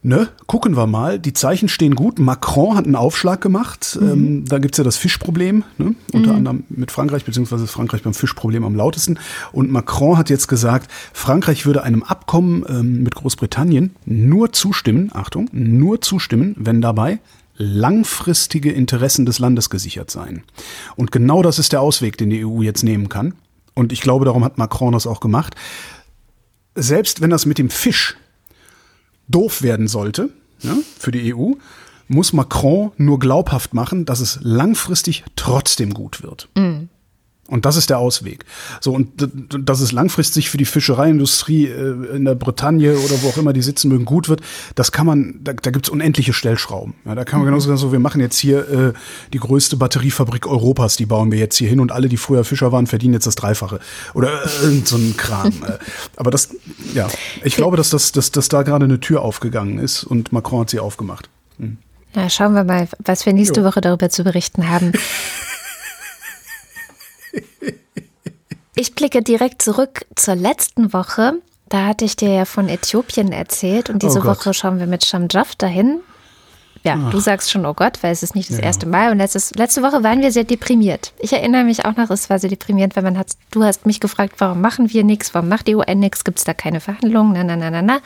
Ne, 0.00 0.28
gucken 0.46 0.76
wir 0.76 0.86
mal. 0.86 1.18
Die 1.18 1.32
Zeichen 1.32 1.68
stehen 1.68 1.96
gut. 1.96 2.20
Macron 2.20 2.76
hat 2.76 2.84
einen 2.84 2.94
Aufschlag 2.94 3.40
gemacht. 3.40 3.98
Mhm. 4.00 4.10
Ähm, 4.10 4.44
da 4.46 4.58
gibt's 4.58 4.78
ja 4.78 4.84
das 4.84 4.96
Fischproblem, 4.96 5.64
ne? 5.76 5.96
unter 6.12 6.30
mhm. 6.30 6.36
anderem 6.36 6.64
mit 6.68 6.92
Frankreich, 6.92 7.24
beziehungsweise 7.24 7.66
Frankreich 7.66 8.04
beim 8.04 8.14
Fischproblem 8.14 8.62
am 8.64 8.76
lautesten. 8.76 9.18
Und 9.50 9.72
Macron 9.72 10.16
hat 10.16 10.30
jetzt 10.30 10.46
gesagt, 10.46 10.88
Frankreich 11.12 11.66
würde 11.66 11.82
einem 11.82 12.04
Abkommen 12.04 12.64
ähm, 12.68 13.02
mit 13.02 13.16
Großbritannien 13.16 13.96
nur 14.04 14.52
zustimmen, 14.52 15.10
Achtung, 15.12 15.48
nur 15.52 16.00
zustimmen, 16.00 16.54
wenn 16.58 16.80
dabei 16.80 17.18
langfristige 17.56 18.70
Interessen 18.70 19.26
des 19.26 19.40
Landes 19.40 19.68
gesichert 19.68 20.12
seien. 20.12 20.44
Und 20.94 21.10
genau 21.10 21.42
das 21.42 21.58
ist 21.58 21.72
der 21.72 21.80
Ausweg, 21.80 22.16
den 22.16 22.30
die 22.30 22.46
EU 22.46 22.62
jetzt 22.62 22.84
nehmen 22.84 23.08
kann. 23.08 23.34
Und 23.74 23.92
ich 23.92 24.00
glaube, 24.00 24.24
darum 24.24 24.44
hat 24.44 24.58
Macron 24.58 24.92
das 24.92 25.08
auch 25.08 25.18
gemacht. 25.18 25.56
Selbst 26.76 27.20
wenn 27.20 27.30
das 27.30 27.46
mit 27.46 27.58
dem 27.58 27.68
Fisch 27.68 28.16
doof 29.28 29.62
werden 29.62 29.88
sollte 29.88 30.30
ja, 30.60 30.76
für 30.98 31.12
die 31.12 31.34
EU, 31.34 31.52
muss 32.08 32.32
Macron 32.32 32.92
nur 32.96 33.18
glaubhaft 33.18 33.74
machen, 33.74 34.04
dass 34.04 34.20
es 34.20 34.38
langfristig 34.42 35.24
trotzdem 35.36 35.94
gut 35.94 36.22
wird. 36.22 36.48
Mhm. 36.56 36.88
Und 37.48 37.64
das 37.64 37.76
ist 37.76 37.88
der 37.88 37.98
Ausweg. 37.98 38.44
So, 38.80 38.92
und 38.92 39.08
dass 39.58 39.80
es 39.80 39.90
langfristig 39.90 40.50
für 40.50 40.58
die 40.58 40.66
Fischereiindustrie 40.66 41.66
äh, 41.66 42.16
in 42.16 42.26
der 42.26 42.34
Bretagne 42.34 42.94
oder 42.98 43.22
wo 43.22 43.28
auch 43.28 43.38
immer 43.38 43.54
die 43.54 43.62
sitzen 43.62 43.88
mögen, 43.88 44.04
gut 44.04 44.28
wird, 44.28 44.42
das 44.74 44.92
kann 44.92 45.06
man, 45.06 45.40
da, 45.42 45.54
da 45.54 45.70
gibt's 45.70 45.88
unendliche 45.88 46.34
Stellschrauben. 46.34 46.92
Ja, 47.06 47.14
da 47.14 47.24
kann 47.24 47.40
man 47.40 47.46
genauso 47.46 47.68
sagen, 47.68 47.78
so, 47.78 47.90
wir 47.90 48.00
machen 48.00 48.20
jetzt 48.20 48.38
hier 48.38 48.68
äh, 48.68 48.92
die 49.32 49.38
größte 49.38 49.76
Batteriefabrik 49.76 50.46
Europas, 50.46 50.96
die 50.96 51.06
bauen 51.06 51.32
wir 51.32 51.38
jetzt 51.38 51.56
hier 51.56 51.70
hin 51.70 51.80
und 51.80 51.90
alle, 51.90 52.10
die 52.10 52.18
früher 52.18 52.44
Fischer 52.44 52.70
waren, 52.70 52.86
verdienen 52.86 53.14
jetzt 53.14 53.26
das 53.26 53.34
Dreifache. 53.34 53.80
Oder 54.12 54.44
äh, 54.44 54.82
so 54.84 54.96
ein 54.96 55.16
Kram. 55.16 55.52
Aber 56.16 56.30
das, 56.30 56.50
ja, 56.92 57.08
ich 57.42 57.56
glaube, 57.56 57.78
dass, 57.78 57.88
das, 57.88 58.12
dass, 58.12 58.30
dass 58.30 58.50
da 58.50 58.62
gerade 58.62 58.84
eine 58.84 59.00
Tür 59.00 59.22
aufgegangen 59.22 59.78
ist 59.78 60.04
und 60.04 60.32
Macron 60.32 60.60
hat 60.60 60.70
sie 60.70 60.80
aufgemacht. 60.80 61.30
Hm. 61.58 61.78
Ja, 62.14 62.28
schauen 62.28 62.52
wir 62.54 62.64
mal, 62.64 62.88
was 62.98 63.24
wir 63.24 63.32
nächste 63.32 63.60
jo. 63.60 63.66
Woche 63.66 63.80
darüber 63.80 64.10
zu 64.10 64.22
berichten 64.22 64.68
haben. 64.68 64.92
Ich 68.74 68.94
blicke 68.94 69.22
direkt 69.22 69.62
zurück 69.62 70.06
zur 70.14 70.36
letzten 70.36 70.92
Woche. 70.92 71.34
Da 71.68 71.86
hatte 71.86 72.04
ich 72.04 72.16
dir 72.16 72.32
ja 72.32 72.44
von 72.44 72.68
Äthiopien 72.68 73.32
erzählt 73.32 73.90
und 73.90 74.02
diese 74.02 74.20
oh 74.20 74.24
Woche 74.24 74.54
schauen 74.54 74.78
wir 74.78 74.86
mit 74.86 75.04
Shamjaf 75.04 75.56
dahin. 75.56 76.00
Ja, 76.84 76.96
Ach. 76.96 77.10
du 77.10 77.18
sagst 77.18 77.50
schon, 77.50 77.66
oh 77.66 77.74
Gott, 77.74 78.02
weil 78.02 78.12
es 78.12 78.22
ist 78.22 78.34
nicht 78.34 78.50
das 78.50 78.58
ja. 78.58 78.62
erste 78.62 78.86
Mal. 78.86 79.10
Und 79.10 79.18
letztes, 79.18 79.54
letzte 79.54 79.82
Woche 79.82 80.04
waren 80.04 80.22
wir 80.22 80.30
sehr 80.30 80.44
deprimiert. 80.44 81.12
Ich 81.18 81.32
erinnere 81.32 81.64
mich 81.64 81.84
auch 81.84 81.96
noch, 81.96 82.10
es 82.10 82.30
war 82.30 82.38
sehr 82.38 82.50
deprimierend, 82.50 82.94
weil 82.96 83.02
man 83.02 83.18
hat, 83.18 83.32
du 83.50 83.64
hast 83.64 83.84
mich 83.84 84.00
gefragt, 84.00 84.34
warum 84.38 84.60
machen 84.60 84.92
wir 84.92 85.04
nichts, 85.04 85.34
warum 85.34 85.48
macht 85.48 85.66
die 85.66 85.74
UN 85.74 85.98
nichts, 85.98 86.24
gibt 86.24 86.38
es 86.38 86.44
da 86.44 86.54
keine 86.54 86.80
Verhandlungen, 86.80 87.32
na, 87.32 87.44
na, 87.44 87.56
na, 87.56 87.70
na, 87.70 87.82
na. 87.82 88.00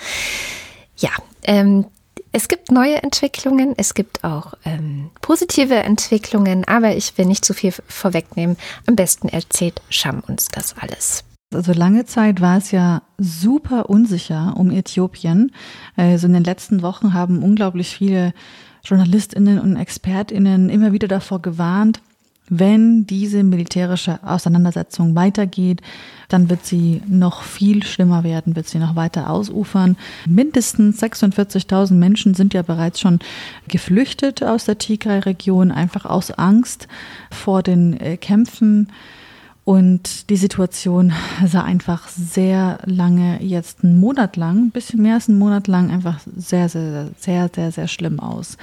Ja, 0.96 1.10
ähm, 1.44 1.86
es 2.32 2.48
gibt 2.48 2.70
neue 2.70 3.02
Entwicklungen, 3.02 3.74
es 3.76 3.94
gibt 3.94 4.24
auch 4.24 4.54
ähm, 4.64 5.10
positive 5.20 5.74
Entwicklungen, 5.74 6.64
aber 6.66 6.96
ich 6.96 7.16
will 7.18 7.26
nicht 7.26 7.44
zu 7.44 7.52
viel 7.52 7.72
vorwegnehmen. 7.86 8.56
Am 8.86 8.96
besten 8.96 9.28
erzählt 9.28 9.82
Scham 9.90 10.20
uns 10.26 10.48
das 10.48 10.74
alles. 10.78 11.24
Also 11.54 11.72
lange 11.72 12.06
Zeit 12.06 12.40
war 12.40 12.56
es 12.56 12.70
ja 12.70 13.02
super 13.18 13.90
unsicher 13.90 14.54
um 14.56 14.70
Äthiopien. 14.70 15.52
Also 15.96 16.26
in 16.26 16.32
den 16.32 16.44
letzten 16.44 16.80
Wochen 16.80 17.12
haben 17.12 17.42
unglaublich 17.42 17.94
viele 17.94 18.32
Journalistinnen 18.82 19.60
und 19.60 19.76
Expertinnen 19.76 20.70
immer 20.70 20.92
wieder 20.92 21.08
davor 21.08 21.42
gewarnt, 21.42 22.00
wenn 22.54 23.06
diese 23.06 23.42
militärische 23.44 24.18
Auseinandersetzung 24.22 25.14
weitergeht, 25.14 25.80
dann 26.28 26.50
wird 26.50 26.66
sie 26.66 27.00
noch 27.06 27.44
viel 27.44 27.82
schlimmer 27.82 28.24
werden, 28.24 28.56
wird 28.56 28.68
sie 28.68 28.78
noch 28.78 28.94
weiter 28.94 29.30
ausufern. 29.30 29.96
Mindestens 30.26 31.02
46.000 31.02 31.94
Menschen 31.94 32.34
sind 32.34 32.52
ja 32.52 32.60
bereits 32.60 33.00
schon 33.00 33.20
geflüchtet 33.68 34.42
aus 34.42 34.66
der 34.66 34.76
Tigray-Region, 34.76 35.70
einfach 35.70 36.04
aus 36.04 36.30
Angst 36.30 36.88
vor 37.30 37.62
den 37.62 37.98
äh, 37.98 38.18
Kämpfen. 38.18 38.88
Und 39.64 40.28
die 40.28 40.36
Situation 40.36 41.14
sah 41.46 41.62
einfach 41.62 42.08
sehr 42.08 42.80
lange, 42.84 43.42
jetzt 43.42 43.82
einen 43.82 43.98
Monat 43.98 44.36
lang, 44.36 44.66
ein 44.66 44.70
bisschen 44.72 45.00
mehr 45.00 45.14
als 45.14 45.30
einen 45.30 45.38
Monat 45.38 45.68
lang, 45.68 45.90
einfach 45.90 46.20
sehr, 46.36 46.68
sehr, 46.68 47.08
sehr, 47.18 47.48
sehr, 47.54 47.72
sehr 47.72 47.88
schlimm 47.88 48.20
aus. 48.20 48.58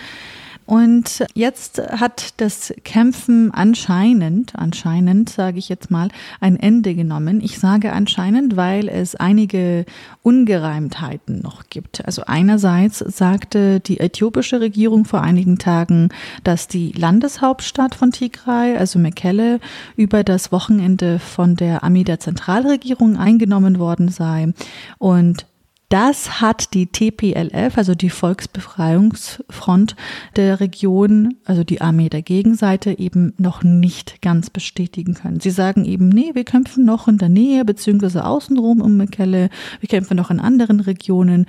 Und 0.70 1.26
jetzt 1.34 1.82
hat 1.82 2.36
das 2.38 2.72
Kämpfen 2.84 3.51
anscheinend, 3.51 4.53
anscheinend 4.55 5.28
sage 5.32 5.57
ich 5.57 5.67
jetzt 5.67 5.89
mal, 5.89 6.09
ein 6.41 6.57
Ende 6.57 6.93
genommen. 6.93 7.41
Ich 7.41 7.57
sage 7.57 7.91
anscheinend, 7.91 8.55
weil 8.55 8.88
es 8.88 9.15
einige 9.15 9.88
Ungereimtheiten 10.22 11.41
noch 11.41 11.70
gibt. 11.72 12.05
Also 12.05 12.22
einerseits 12.28 12.99
sagte 12.99 13.80
die 13.80 13.99
äthiopische 13.99 14.61
Regierung 14.61 15.05
vor 15.05 15.22
einigen 15.22 15.57
Tagen, 15.57 16.09
dass 16.43 16.67
die 16.67 16.91
Landeshauptstadt 16.91 17.95
von 17.95 18.11
Tigray, 18.11 18.78
also 18.78 18.99
Mekelle, 18.99 19.59
über 19.95 20.24
das 20.24 20.51
Wochenende 20.51 21.17
von 21.17 21.55
der 21.55 21.84
Armee 21.84 22.03
der 22.03 22.20
Zentralregierung 22.20 23.17
eingenommen 23.17 23.80
worden 23.80 24.09
sei. 24.09 24.53
Und 24.99 25.47
das 25.90 26.40
hat 26.40 26.74
die 26.74 26.88
TPLF, 26.88 27.78
also 27.78 27.96
die 27.96 28.12
Volksbefreiungsfront 28.12 29.96
der 30.36 30.60
Region, 30.60 31.36
also 31.46 31.64
die 31.64 31.82
Armee 31.82 32.10
der 32.10 32.22
Gegenseite, 32.22 32.98
eben 32.98 33.34
noch 33.38 33.64
nicht 33.64 34.22
ganz 34.22 34.50
bestätigen 34.50 35.16
können. 35.16 35.40
Sie 35.40 35.50
sagen 35.50 35.86
eben, 35.86 36.10
nee, 36.10 36.32
wir 36.34 36.46
kämpfen 36.46 36.86
noch 36.86 37.08
in 37.08 37.18
der 37.18 37.30
Nähe 37.30 37.66
beziehungsweise 37.66 38.26
außenrum 38.26 38.82
um 38.82 38.98
Mekelle, 38.98 39.50
wir 39.80 39.90
kämpfen 39.90 40.16
noch 40.16 40.30
in 40.30 40.40
anderen 40.40 40.80
Regionen 40.80 41.48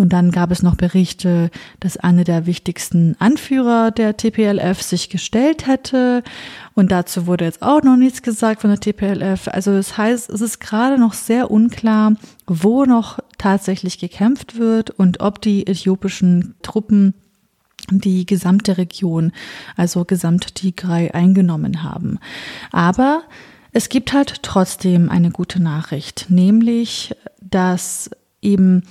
und 0.00 0.14
dann 0.14 0.30
gab 0.30 0.50
es 0.50 0.62
noch 0.62 0.76
Berichte, 0.76 1.50
dass 1.78 1.98
einer 1.98 2.24
der 2.24 2.46
wichtigsten 2.46 3.16
Anführer 3.18 3.90
der 3.90 4.16
TPLF 4.16 4.80
sich 4.80 5.10
gestellt 5.10 5.66
hätte. 5.66 6.22
Und 6.74 6.90
dazu 6.90 7.26
wurde 7.26 7.44
jetzt 7.44 7.60
auch 7.60 7.82
noch 7.82 7.96
nichts 7.96 8.22
gesagt 8.22 8.62
von 8.62 8.70
der 8.70 8.80
TPLF. 8.80 9.48
Also 9.48 9.72
das 9.72 9.98
heißt, 9.98 10.30
es 10.30 10.40
ist 10.40 10.58
gerade 10.58 10.98
noch 10.98 11.12
sehr 11.12 11.50
unklar, 11.50 12.14
wo 12.46 12.86
noch 12.86 13.18
tatsächlich 13.40 13.98
gekämpft 13.98 14.58
wird 14.58 14.90
und 14.90 15.20
ob 15.20 15.40
die 15.40 15.66
äthiopischen 15.66 16.54
Truppen 16.62 17.14
die 17.90 18.26
gesamte 18.26 18.76
Region, 18.76 19.32
also 19.76 20.04
gesamt 20.04 20.54
Tigray, 20.54 21.10
eingenommen 21.12 21.82
haben. 21.82 22.18
Aber 22.70 23.22
es 23.72 23.88
gibt 23.88 24.12
halt 24.12 24.42
trotzdem 24.42 25.08
eine 25.08 25.30
gute 25.30 25.62
Nachricht, 25.62 26.26
nämlich, 26.28 27.16
dass 27.40 28.10
eben 28.42 28.82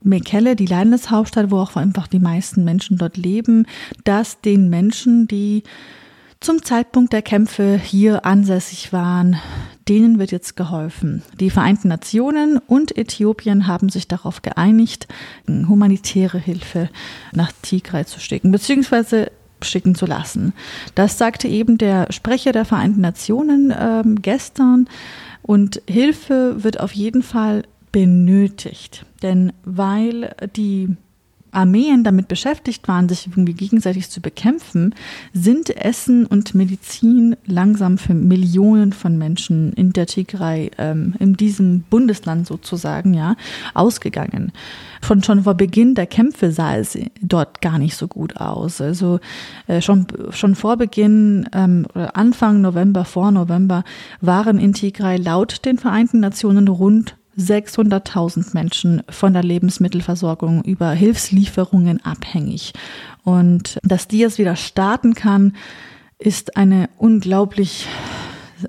Mekelle, 0.00 0.56
die 0.56 0.66
Landeshauptstadt, 0.66 1.50
wo 1.50 1.58
auch 1.58 1.76
einfach 1.76 2.06
die 2.06 2.18
meisten 2.18 2.64
Menschen 2.64 2.96
dort 2.96 3.18
leben, 3.18 3.66
dass 4.04 4.40
den 4.40 4.70
Menschen, 4.70 5.28
die 5.28 5.64
zum 6.40 6.62
Zeitpunkt 6.62 7.12
der 7.12 7.22
Kämpfe 7.22 7.78
hier 7.78 8.24
ansässig 8.24 8.92
waren, 8.92 9.36
denen 9.88 10.18
wird 10.18 10.32
jetzt 10.32 10.56
geholfen. 10.56 11.22
Die 11.40 11.50
Vereinten 11.50 11.88
Nationen 11.88 12.58
und 12.58 12.96
Äthiopien 12.96 13.66
haben 13.66 13.88
sich 13.88 14.08
darauf 14.08 14.42
geeinigt, 14.42 15.08
humanitäre 15.48 16.38
Hilfe 16.38 16.88
nach 17.32 17.52
Tigray 17.62 18.04
zu 18.04 18.20
schicken, 18.20 18.52
beziehungsweise 18.52 19.30
schicken 19.60 19.94
zu 19.94 20.06
lassen. 20.06 20.52
Das 20.94 21.18
sagte 21.18 21.48
eben 21.48 21.78
der 21.78 22.12
Sprecher 22.12 22.52
der 22.52 22.64
Vereinten 22.64 23.00
Nationen 23.00 23.70
äh, 23.70 24.02
gestern. 24.20 24.88
Und 25.42 25.82
Hilfe 25.88 26.62
wird 26.62 26.80
auf 26.80 26.92
jeden 26.92 27.22
Fall 27.22 27.64
benötigt. 27.90 29.04
Denn 29.22 29.52
weil 29.64 30.34
die 30.56 30.96
Armeen 31.52 32.02
damit 32.02 32.28
beschäftigt 32.28 32.88
waren, 32.88 33.08
sich 33.08 33.26
irgendwie 33.26 33.54
gegenseitig 33.54 34.10
zu 34.10 34.20
bekämpfen, 34.20 34.94
sind 35.32 35.70
Essen 35.76 36.26
und 36.26 36.54
Medizin 36.54 37.36
langsam 37.46 37.98
für 37.98 38.14
Millionen 38.14 38.92
von 38.92 39.18
Menschen 39.18 39.72
in 39.74 39.92
der 39.92 40.06
Tigray, 40.06 40.70
ähm, 40.78 41.14
in 41.18 41.34
diesem 41.34 41.82
Bundesland 41.82 42.46
sozusagen, 42.46 43.14
ja, 43.14 43.36
ausgegangen. 43.74 44.52
Von 45.02 45.22
schon 45.22 45.42
vor 45.44 45.54
Beginn 45.54 45.94
der 45.94 46.06
Kämpfe 46.06 46.52
sah 46.52 46.76
es 46.76 46.98
dort 47.20 47.60
gar 47.60 47.78
nicht 47.78 47.96
so 47.96 48.08
gut 48.08 48.36
aus. 48.36 48.80
Also 48.80 49.20
äh, 49.66 49.80
schon, 49.80 50.06
schon 50.30 50.54
vor 50.54 50.76
Beginn, 50.76 51.48
ähm, 51.52 51.86
Anfang 51.94 52.60
November, 52.60 53.04
vor 53.04 53.30
November, 53.30 53.84
waren 54.20 54.58
in 54.58 54.72
Tigray 54.72 55.16
laut 55.16 55.64
den 55.64 55.78
Vereinten 55.78 56.20
Nationen 56.20 56.68
rund 56.68 57.16
600.000 57.38 58.54
Menschen 58.54 59.02
von 59.08 59.32
der 59.32 59.42
Lebensmittelversorgung 59.42 60.62
über 60.64 60.90
Hilfslieferungen 60.90 62.04
abhängig. 62.04 62.72
Und 63.24 63.78
dass 63.82 64.08
die 64.08 64.22
es 64.22 64.38
wieder 64.38 64.56
starten 64.56 65.14
kann, 65.14 65.54
ist 66.18 66.56
eine 66.56 66.88
unglaublich 66.98 67.86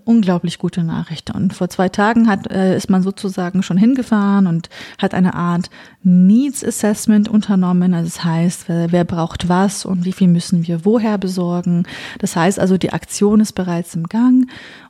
unglaublich 0.05 0.59
gute 0.59 0.83
Nachricht. 0.83 1.33
Und 1.33 1.53
vor 1.53 1.69
zwei 1.69 1.89
Tagen 1.89 2.27
hat, 2.27 2.51
äh, 2.51 2.75
ist 2.75 2.89
man 2.89 3.03
sozusagen 3.03 3.63
schon 3.63 3.77
hingefahren 3.77 4.47
und 4.47 4.69
hat 4.97 5.13
eine 5.13 5.33
Art 5.33 5.69
Needs 6.03 6.63
Assessment 6.63 7.29
unternommen. 7.29 7.93
Also 7.93 8.09
das 8.09 8.23
heißt, 8.23 8.69
wer, 8.69 8.91
wer 8.91 9.05
braucht 9.05 9.49
was 9.49 9.85
und 9.85 10.05
wie 10.05 10.13
viel 10.13 10.27
müssen 10.27 10.67
wir 10.67 10.85
woher 10.85 11.17
besorgen. 11.17 11.83
Das 12.19 12.35
heißt 12.35 12.59
also, 12.59 12.77
die 12.77 12.93
Aktion 12.93 13.39
ist 13.39 13.53
bereits 13.53 13.95
im 13.95 14.03
Gang. 14.05 14.47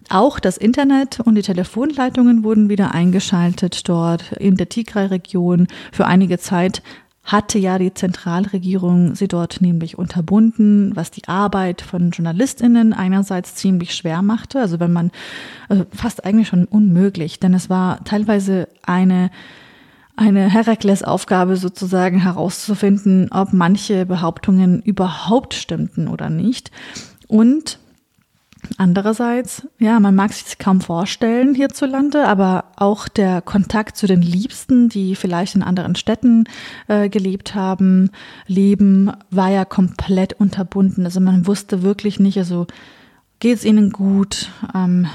Auch 0.09 0.39
das 0.39 0.57
Internet 0.57 1.19
und 1.21 1.35
die 1.35 1.41
Telefonleitungen 1.41 2.43
wurden 2.43 2.69
wieder 2.69 2.93
eingeschaltet 2.93 3.87
dort 3.87 4.33
in 4.33 4.57
der 4.57 4.69
Tigray-Region. 4.69 5.67
Für 5.91 6.05
einige 6.05 6.39
Zeit 6.39 6.81
hatte 7.23 7.57
ja 7.57 7.77
die 7.77 7.93
Zentralregierung 7.93 9.15
sie 9.15 9.29
dort 9.29 9.61
nämlich 9.61 9.97
unterbunden, 9.97 10.95
was 10.95 11.09
die 11.09 11.27
Arbeit 11.27 11.81
von 11.81 12.11
Journalistinnen 12.11 12.93
einerseits 12.93 13.55
ziemlich 13.55 13.95
schwer 13.95 14.21
machte, 14.21 14.59
also 14.59 14.79
wenn 14.79 14.91
man 14.91 15.11
also 15.69 15.85
fast 15.93 16.25
eigentlich 16.25 16.49
schon 16.49 16.65
unmöglich, 16.65 17.39
denn 17.39 17.53
es 17.53 17.69
war 17.69 18.03
teilweise 18.03 18.67
eine 18.83 19.31
eine 20.15 20.47
Herakles-Aufgabe 20.47 21.57
sozusagen 21.57 22.19
herauszufinden, 22.19 23.31
ob 23.31 23.51
manche 23.51 24.05
Behauptungen 24.05 24.79
überhaupt 24.83 25.55
stimmten 25.55 26.07
oder 26.07 26.29
nicht. 26.29 26.69
Und 27.27 27.79
Andererseits, 28.77 29.67
ja, 29.79 29.99
man 29.99 30.15
mag 30.15 30.33
sich 30.33 30.57
kaum 30.57 30.81
vorstellen 30.81 31.53
hierzulande, 31.55 32.27
aber 32.27 32.65
auch 32.75 33.07
der 33.07 33.41
Kontakt 33.41 33.97
zu 33.97 34.07
den 34.07 34.21
Liebsten, 34.21 34.89
die 34.89 35.15
vielleicht 35.15 35.55
in 35.55 35.63
anderen 35.63 35.95
Städten 35.95 36.45
äh, 36.87 37.09
gelebt 37.09 37.55
haben, 37.55 38.11
leben, 38.47 39.11
war 39.29 39.49
ja 39.49 39.65
komplett 39.65 40.33
unterbunden. 40.33 41.05
Also 41.05 41.19
man 41.19 41.45
wusste 41.45 41.83
wirklich 41.83 42.19
nicht, 42.19 42.37
also 42.37 42.67
geht 43.39 43.57
es 43.57 43.65
ihnen 43.65 43.91
gut, 43.91 44.49
ähm, 44.73 45.07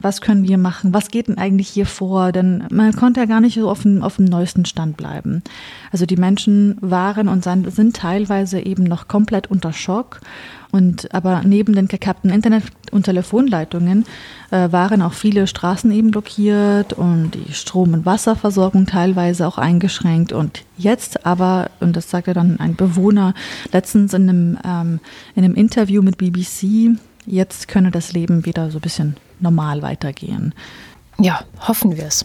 was 0.00 0.20
können 0.20 0.46
wir 0.46 0.58
machen, 0.58 0.94
was 0.94 1.08
geht 1.08 1.28
denn 1.28 1.38
eigentlich 1.38 1.68
hier 1.68 1.86
vor, 1.86 2.32
denn 2.32 2.64
man 2.70 2.94
konnte 2.94 3.20
ja 3.20 3.26
gar 3.26 3.40
nicht 3.40 3.54
so 3.54 3.68
auf 3.68 3.82
dem, 3.82 4.02
auf 4.02 4.16
dem 4.16 4.26
neuesten 4.26 4.64
Stand 4.64 4.96
bleiben. 4.96 5.42
Also 5.92 6.06
die 6.06 6.16
Menschen 6.16 6.76
waren 6.80 7.28
und 7.28 7.44
sind 7.44 7.96
teilweise 7.96 8.60
eben 8.60 8.84
noch 8.84 9.08
komplett 9.08 9.50
unter 9.50 9.72
Schock 9.72 10.20
und 10.76 11.14
aber 11.14 11.42
neben 11.44 11.74
den 11.74 11.88
gekappten 11.88 12.30
Internet- 12.30 12.64
und 12.90 13.04
Telefonleitungen 13.04 14.04
äh, 14.50 14.70
waren 14.72 15.00
auch 15.00 15.14
viele 15.14 15.46
Straßen 15.46 15.90
eben 15.90 16.10
blockiert 16.10 16.92
und 16.92 17.30
die 17.32 17.54
Strom- 17.54 17.94
und 17.94 18.06
Wasserversorgung 18.06 18.86
teilweise 18.86 19.46
auch 19.46 19.58
eingeschränkt. 19.58 20.32
Und 20.32 20.64
jetzt 20.76 21.24
aber, 21.24 21.70
und 21.80 21.96
das 21.96 22.10
sagte 22.10 22.34
dann 22.34 22.60
ein 22.60 22.76
Bewohner 22.76 23.32
letztens 23.72 24.12
in 24.12 24.28
einem, 24.28 24.58
ähm, 24.64 25.00
in 25.34 25.44
einem 25.44 25.54
Interview 25.54 26.02
mit 26.02 26.18
BBC, 26.18 26.98
jetzt 27.26 27.68
könne 27.68 27.90
das 27.90 28.12
Leben 28.12 28.44
wieder 28.44 28.70
so 28.70 28.78
ein 28.78 28.82
bisschen 28.82 29.16
normal 29.40 29.82
weitergehen. 29.82 30.54
Ja, 31.18 31.40
hoffen 31.66 31.96
wir 31.96 32.06
es. 32.06 32.24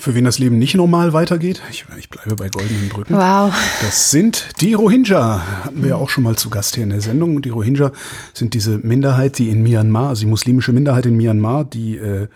Für 0.00 0.14
wen 0.14 0.24
das 0.24 0.38
Leben 0.38 0.60
nicht 0.60 0.76
normal 0.76 1.12
weitergeht, 1.12 1.60
ich, 1.70 1.84
ich, 1.98 2.08
bleibe 2.08 2.36
bei 2.36 2.48
goldenen 2.48 2.88
Brücken. 2.88 3.14
Wow. 3.14 3.52
Das 3.82 4.12
sind 4.12 4.60
die 4.60 4.74
Rohingya. 4.74 5.64
Hatten 5.64 5.82
wir 5.82 5.90
ja 5.90 5.96
auch 5.96 6.08
schon 6.08 6.22
mal 6.22 6.36
zu 6.36 6.50
Gast 6.50 6.76
hier 6.76 6.84
in 6.84 6.90
der 6.90 7.00
Sendung. 7.00 7.34
Und 7.34 7.44
die 7.44 7.48
Rohingya 7.48 7.90
sind 8.32 8.54
diese 8.54 8.78
Minderheit, 8.78 9.38
die 9.38 9.48
in 9.48 9.64
Myanmar, 9.64 10.10
also 10.10 10.20
die 10.20 10.30
muslimische 10.30 10.72
Minderheit 10.72 11.04
in 11.06 11.16
Myanmar, 11.16 11.64
die 11.64 11.96
äh, 11.96 12.28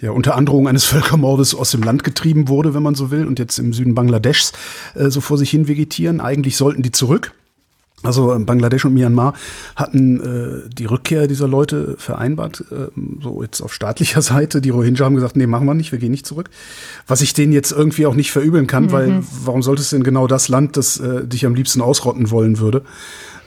ja 0.00 0.12
unter 0.12 0.36
Androhung 0.36 0.68
eines 0.68 0.84
Völkermordes 0.84 1.52
aus 1.56 1.72
dem 1.72 1.82
Land 1.82 2.04
getrieben 2.04 2.46
wurde, 2.46 2.74
wenn 2.74 2.82
man 2.84 2.94
so 2.94 3.10
will, 3.10 3.26
und 3.26 3.40
jetzt 3.40 3.58
im 3.58 3.72
Süden 3.72 3.96
Bangladeschs 3.96 4.52
äh, 4.94 5.10
so 5.10 5.20
vor 5.20 5.36
sich 5.36 5.50
hin 5.50 5.66
vegetieren. 5.66 6.20
Eigentlich 6.20 6.56
sollten 6.56 6.82
die 6.82 6.92
zurück. 6.92 7.32
Also 8.02 8.32
ähm, 8.32 8.46
Bangladesch 8.46 8.86
und 8.86 8.94
Myanmar 8.94 9.34
hatten 9.76 10.20
äh, 10.20 10.68
die 10.70 10.86
Rückkehr 10.86 11.26
dieser 11.26 11.46
Leute 11.46 11.96
vereinbart, 11.98 12.64
äh, 12.70 12.88
so 13.22 13.42
jetzt 13.42 13.60
auf 13.60 13.74
staatlicher 13.74 14.22
Seite. 14.22 14.60
Die 14.60 14.70
Rohingya 14.70 15.04
haben 15.04 15.14
gesagt, 15.14 15.36
nee, 15.36 15.46
machen 15.46 15.66
wir 15.66 15.74
nicht, 15.74 15.92
wir 15.92 15.98
gehen 15.98 16.10
nicht 16.10 16.26
zurück. 16.26 16.48
Was 17.06 17.20
ich 17.20 17.34
denen 17.34 17.52
jetzt 17.52 17.72
irgendwie 17.72 18.06
auch 18.06 18.14
nicht 18.14 18.32
verübeln 18.32 18.66
kann, 18.66 18.84
mhm. 18.84 18.92
weil 18.92 19.22
warum 19.44 19.62
sollte 19.62 19.82
es 19.82 19.90
denn 19.90 20.02
genau 20.02 20.26
das 20.26 20.48
Land, 20.48 20.76
das 20.76 20.98
äh, 20.98 21.26
dich 21.26 21.44
am 21.44 21.54
liebsten 21.54 21.82
ausrotten 21.82 22.30
wollen 22.30 22.58
würde? 22.58 22.82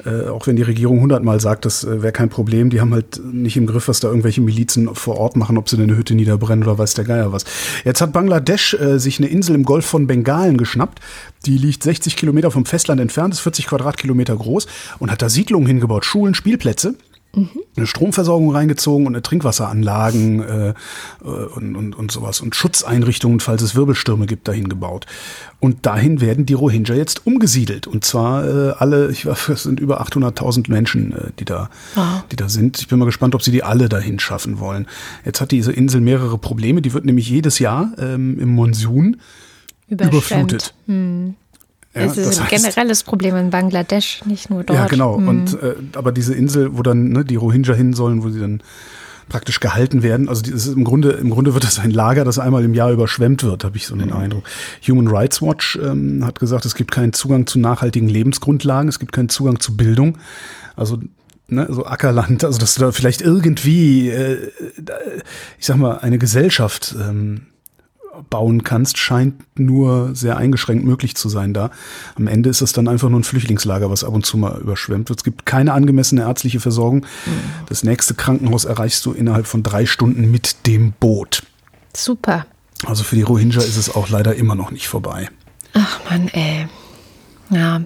Äh, 0.05 0.29
auch 0.29 0.47
wenn 0.47 0.55
die 0.55 0.63
Regierung 0.63 0.99
hundertmal 0.99 1.39
sagt, 1.39 1.65
das 1.65 1.83
äh, 1.83 2.01
wäre 2.01 2.11
kein 2.11 2.29
Problem, 2.29 2.69
die 2.69 2.81
haben 2.81 2.93
halt 2.93 3.21
nicht 3.23 3.55
im 3.55 3.65
Griff, 3.65 3.87
was 3.87 3.99
da 3.99 4.09
irgendwelche 4.09 4.41
Milizen 4.41 4.93
vor 4.95 5.17
Ort 5.17 5.37
machen, 5.37 5.57
ob 5.57 5.69
sie 5.69 5.81
eine 5.81 5.95
Hütte 5.95 6.13
niederbrennen 6.13 6.63
oder 6.63 6.77
weiß 6.77 6.93
der 6.93 7.05
Geier 7.05 7.31
was. 7.31 7.45
Jetzt 7.85 8.01
hat 8.01 8.11
Bangladesch 8.11 8.73
äh, 8.73 8.99
sich 8.99 9.19
eine 9.19 9.27
Insel 9.27 9.55
im 9.55 9.63
Golf 9.63 9.85
von 9.85 10.07
Bengalen 10.07 10.57
geschnappt. 10.57 10.99
Die 11.45 11.57
liegt 11.57 11.83
60 11.83 12.15
Kilometer 12.15 12.51
vom 12.51 12.65
Festland 12.65 12.99
entfernt, 12.99 13.33
ist 13.33 13.41
40 13.41 13.67
Quadratkilometer 13.67 14.35
groß 14.35 14.67
und 14.99 15.11
hat 15.11 15.21
da 15.21 15.29
Siedlungen 15.29 15.67
hingebaut, 15.67 16.05
Schulen, 16.05 16.35
Spielplätze. 16.35 16.95
Eine 17.35 17.87
Stromversorgung 17.87 18.51
reingezogen 18.51 19.07
und 19.07 19.13
eine 19.15 19.23
Trinkwasseranlagen 19.23 20.39
äh, 20.41 20.73
und, 21.21 21.75
und, 21.75 21.95
und 21.95 22.11
sowas 22.11 22.41
und 22.41 22.55
Schutzeinrichtungen, 22.55 23.39
falls 23.39 23.63
es 23.63 23.73
Wirbelstürme 23.75 24.27
gibt, 24.27 24.47
dahin 24.47 24.69
gebaut. 24.69 25.07
Und 25.59 25.85
dahin 25.85 26.21
werden 26.21 26.45
die 26.45 26.53
Rohingya 26.53 26.93
jetzt 26.93 27.25
umgesiedelt. 27.25 27.87
Und 27.87 28.05
zwar 28.05 28.45
äh, 28.45 28.71
alle, 28.77 29.09
ich 29.09 29.25
weiß, 29.25 29.49
es 29.49 29.63
sind 29.63 29.79
über 29.79 30.01
800.000 30.01 30.69
Menschen, 30.69 31.13
äh, 31.13 31.31
die 31.39 31.45
da, 31.45 31.69
Wow. 31.95 32.23
die 32.31 32.35
da 32.35 32.49
sind. 32.49 32.79
Ich 32.79 32.87
bin 32.87 32.99
mal 32.99 33.05
gespannt, 33.05 33.33
ob 33.33 33.41
sie 33.41 33.51
die 33.51 33.63
alle 33.63 33.89
dahin 33.89 34.19
schaffen 34.19 34.59
wollen. 34.59 34.87
Jetzt 35.25 35.41
hat 35.41 35.49
diese 35.51 35.71
Insel 35.71 36.01
mehrere 36.01 36.37
Probleme. 36.37 36.81
Die 36.83 36.93
wird 36.93 37.05
nämlich 37.05 37.29
jedes 37.29 37.57
Jahr 37.57 37.93
ähm, 37.97 38.39
im 38.39 38.49
Monsun 38.49 39.17
überflutet. 39.87 40.73
Ja, 41.95 42.01
es 42.05 42.17
ist 42.17 42.39
ein 42.39 42.47
heißt- 42.47 42.49
generelles 42.49 43.03
Problem 43.03 43.35
in 43.35 43.49
Bangladesch, 43.51 44.21
nicht 44.25 44.49
nur 44.49 44.63
dort. 44.63 44.77
Ja, 44.79 44.87
genau. 44.87 45.17
Hm. 45.17 45.27
Und 45.27 45.53
äh, 45.61 45.75
aber 45.95 46.11
diese 46.11 46.33
Insel, 46.33 46.75
wo 46.77 46.81
dann 46.81 47.09
ne, 47.09 47.23
die 47.23 47.35
Rohingya 47.35 47.73
hin 47.75 47.93
sollen, 47.93 48.23
wo 48.23 48.29
sie 48.29 48.39
dann 48.39 48.61
praktisch 49.29 49.59
gehalten 49.59 50.03
werden. 50.03 50.27
Also 50.27 50.41
die- 50.41 50.51
es 50.51 50.65
ist 50.67 50.75
im 50.75 50.83
Grunde 50.83 51.11
im 51.11 51.29
Grunde 51.29 51.53
wird 51.53 51.63
das 51.63 51.79
ein 51.79 51.91
Lager, 51.91 52.25
das 52.25 52.39
einmal 52.39 52.63
im 52.65 52.73
Jahr 52.73 52.91
überschwemmt 52.91 53.43
wird, 53.43 53.63
habe 53.63 53.77
ich 53.77 53.85
so 53.87 53.95
den 53.95 54.11
Eindruck. 54.11 54.43
Human 54.87 55.07
Rights 55.07 55.41
Watch 55.41 55.79
ähm, 55.81 56.25
hat 56.25 56.39
gesagt, 56.39 56.65
es 56.65 56.75
gibt 56.75 56.91
keinen 56.91 57.13
Zugang 57.13 57.47
zu 57.47 57.57
nachhaltigen 57.59 58.09
Lebensgrundlagen, 58.09 58.89
es 58.89 58.99
gibt 58.99 59.11
keinen 59.13 59.29
Zugang 59.29 59.59
zu 59.59 59.77
Bildung. 59.77 60.17
Also 60.75 60.99
ne, 61.47 61.67
so 61.69 61.85
Ackerland, 61.85 62.43
also 62.43 62.59
dass 62.59 62.75
du 62.75 62.81
da 62.81 62.91
vielleicht 62.91 63.21
irgendwie, 63.21 64.09
äh, 64.09 64.49
ich 65.59 65.65
sag 65.67 65.77
mal, 65.77 65.99
eine 65.99 66.17
Gesellschaft 66.17 66.95
ähm, 66.99 67.43
bauen 68.29 68.63
kannst, 68.63 68.97
scheint 68.97 69.35
nur 69.57 70.15
sehr 70.15 70.37
eingeschränkt 70.37 70.85
möglich 70.85 71.15
zu 71.15 71.29
sein 71.29 71.53
da. 71.53 71.71
Am 72.15 72.27
Ende 72.27 72.49
ist 72.49 72.61
es 72.61 72.73
dann 72.73 72.87
einfach 72.87 73.09
nur 73.09 73.19
ein 73.19 73.23
Flüchtlingslager, 73.23 73.89
was 73.89 74.03
ab 74.03 74.13
und 74.13 74.25
zu 74.25 74.37
mal 74.37 74.59
überschwemmt 74.59 75.09
wird. 75.09 75.19
Es 75.19 75.23
gibt 75.23 75.45
keine 75.45 75.73
angemessene 75.73 76.21
ärztliche 76.21 76.59
Versorgung. 76.59 77.05
Das 77.69 77.83
nächste 77.83 78.13
Krankenhaus 78.13 78.65
erreichst 78.65 79.05
du 79.05 79.13
innerhalb 79.13 79.47
von 79.47 79.63
drei 79.63 79.85
Stunden 79.85 80.29
mit 80.31 80.67
dem 80.67 80.93
Boot. 80.99 81.43
Super. 81.95 82.45
Also 82.85 83.03
für 83.03 83.15
die 83.15 83.21
Rohingya 83.21 83.61
ist 83.61 83.77
es 83.77 83.93
auch 83.93 84.09
leider 84.09 84.35
immer 84.35 84.55
noch 84.55 84.71
nicht 84.71 84.87
vorbei. 84.87 85.29
Ach 85.73 85.99
Mann, 86.09 86.27
ey. 86.29 86.67
Ja. 87.49 87.81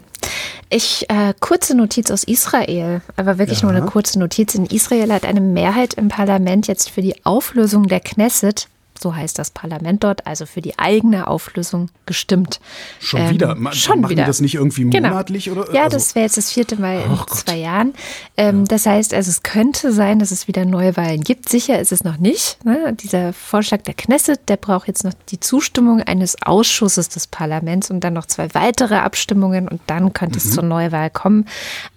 Ich, 0.69 1.05
äh, 1.09 1.33
kurze 1.39 1.75
Notiz 1.75 2.11
aus 2.11 2.23
Israel, 2.25 3.01
aber 3.15 3.37
wirklich 3.37 3.61
Ja. 3.61 3.67
nur 3.67 3.75
eine 3.77 3.85
kurze 3.85 4.19
Notiz. 4.19 4.53
In 4.55 4.65
Israel 4.65 5.13
hat 5.13 5.25
eine 5.25 5.39
Mehrheit 5.39 5.93
im 5.93 6.09
Parlament 6.09 6.67
jetzt 6.67 6.89
für 6.89 7.01
die 7.01 7.23
Auflösung 7.25 7.87
der 7.87 8.01
Knesset, 8.01 8.67
so 9.01 9.15
heißt 9.15 9.37
das 9.39 9.51
Parlament 9.51 10.03
dort, 10.03 10.25
also 10.27 10.45
für 10.45 10.61
die 10.61 10.77
eigene 10.79 11.27
Auflösung 11.27 11.89
gestimmt. 12.05 12.59
Schon 12.99 13.21
Ähm, 13.21 13.29
wieder? 13.31 13.55
Ma- 13.55 13.71
schon 13.73 14.01
machen 14.01 14.11
wieder. 14.11 14.25
das 14.25 14.41
nicht 14.41 14.55
irgendwie 14.55 14.89
Genau. 14.89 15.09
monatlich 15.09 15.49
oder? 15.51 15.73
Ja, 15.73 15.83
also- 15.83 15.97
das 15.97 16.15
wäre 16.15 16.25
jetzt 16.25 16.37
das 16.37 16.51
vierte 16.51 16.75
Mal 16.75 17.01
in 17.01 17.11
Ach 17.11 17.25
Gott. 17.27 17.39
zwei 17.39 17.55
Jahren. 17.57 17.93
Ähm, 18.37 18.65
Das 18.65 18.85
heißt, 18.85 19.13
also 19.13 19.29
es 19.29 19.43
könnte 19.43 19.91
sein, 19.91 20.19
dass 20.19 20.31
es 20.31 20.47
wieder 20.47 20.65
Neuwahlen 20.65 21.21
gibt. 21.21 21.49
Sicher 21.49 21.79
ist 21.79 21.91
es 21.91 22.03
noch 22.03 22.17
nicht. 22.17 22.63
Ne? 22.65 22.93
Dieser 22.93 23.33
Vorschlag 23.33 23.81
der 23.83 23.93
Knesset, 23.93 24.39
der 24.49 24.57
braucht 24.57 24.87
jetzt 24.87 25.03
noch 25.03 25.13
die 25.29 25.39
Zustimmung 25.39 26.01
eines 26.01 26.41
Ausschusses 26.41 27.09
des 27.09 27.27
Parlaments 27.27 27.89
und 27.91 28.01
dann 28.03 28.13
noch 28.13 28.25
zwei 28.25 28.53
weitere 28.53 28.95
Abstimmungen 28.95 29.67
und 29.67 29.81
dann 29.87 30.13
könnte 30.13 30.37
es 30.37 30.51
zur 30.51 30.63
Neuwahl 30.63 31.09
kommen. 31.09 31.45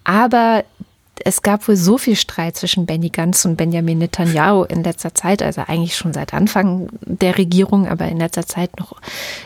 Aber 0.03 0.63
es 1.25 1.41
gab 1.41 1.67
wohl 1.67 1.75
so 1.75 1.97
viel 1.97 2.15
Streit 2.15 2.55
zwischen 2.55 2.85
Benny 2.85 3.09
Gantz 3.09 3.45
und 3.45 3.55
Benjamin 3.55 3.99
Netanyahu 3.99 4.63
in 4.63 4.83
letzter 4.83 5.13
Zeit, 5.13 5.41
also 5.41 5.61
eigentlich 5.67 5.95
schon 5.95 6.13
seit 6.13 6.33
Anfang 6.33 6.89
der 7.01 7.37
Regierung, 7.37 7.87
aber 7.87 8.07
in 8.07 8.17
letzter 8.17 8.45
Zeit 8.45 8.79
noch 8.79 8.95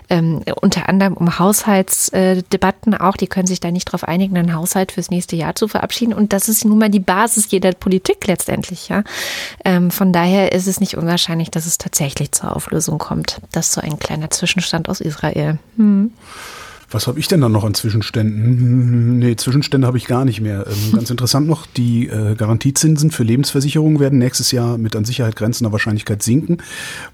ähm, 0.09 0.41
unter 0.61 0.89
anderem 0.89 1.13
um 1.13 1.39
Haushaltsdebatten 1.39 2.95
auch. 2.95 3.17
Die 3.17 3.27
können 3.27 3.47
sich 3.47 3.59
da 3.59 3.71
nicht 3.71 3.87
darauf 3.87 4.03
einigen, 4.03 4.37
einen 4.37 4.53
Haushalt 4.53 4.91
fürs 4.91 5.09
nächste 5.09 5.35
Jahr 5.35 5.55
zu 5.55 5.67
verabschieden. 5.67 6.13
Und 6.13 6.33
das 6.33 6.49
ist 6.49 6.65
nun 6.65 6.77
mal 6.77 6.89
die 6.89 6.99
Basis 6.99 7.51
jeder 7.51 7.71
Politik 7.73 8.27
letztendlich. 8.27 8.89
Ja? 8.89 9.03
Ähm, 9.63 9.91
von 9.91 10.13
daher 10.13 10.51
ist 10.51 10.67
es 10.67 10.79
nicht 10.79 10.97
unwahrscheinlich, 10.97 11.51
dass 11.51 11.65
es 11.65 11.77
tatsächlich 11.77 12.31
zur 12.31 12.55
Auflösung 12.55 12.97
kommt. 12.97 13.41
Das 13.51 13.67
ist 13.67 13.73
so 13.73 13.81
ein 13.81 13.99
kleiner 13.99 14.29
Zwischenstand 14.29 14.89
aus 14.89 15.01
Israel. 15.01 15.59
Was 16.89 17.07
habe 17.07 17.19
ich 17.19 17.27
denn 17.27 17.41
dann 17.41 17.51
noch 17.51 17.63
an 17.63 17.73
Zwischenständen? 17.73 18.43
Hm, 18.43 19.19
Nee, 19.19 19.35
Zwischenstände 19.35 19.87
habe 19.87 19.97
ich 19.97 20.05
gar 20.05 20.25
nicht 20.25 20.41
mehr. 20.41 20.65
Ähm, 20.67 20.93
ganz 20.93 21.09
interessant 21.09 21.47
noch, 21.47 21.65
die 21.65 22.07
äh, 22.07 22.35
Garantiezinsen 22.35 23.11
für 23.11 23.23
Lebensversicherungen 23.23 23.99
werden 23.99 24.19
nächstes 24.19 24.51
Jahr 24.51 24.77
mit 24.77 24.95
an 24.95 25.05
Sicherheit 25.05 25.35
grenzender 25.35 25.71
Wahrscheinlichkeit 25.71 26.21
sinken. 26.21 26.57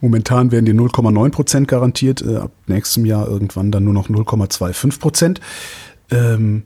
Momentan 0.01 0.51
werden 0.51 0.65
die 0.65 0.73
0,9 0.73 1.29
Prozent 1.31 1.67
garantiert, 1.67 2.21
äh, 2.21 2.37
ab 2.37 2.51
nächstem 2.67 3.05
Jahr 3.05 3.27
irgendwann 3.27 3.71
dann 3.71 3.83
nur 3.83 3.93
noch 3.93 4.09
0,25 4.09 4.99
Prozent. 4.99 5.41
Ähm, 6.09 6.63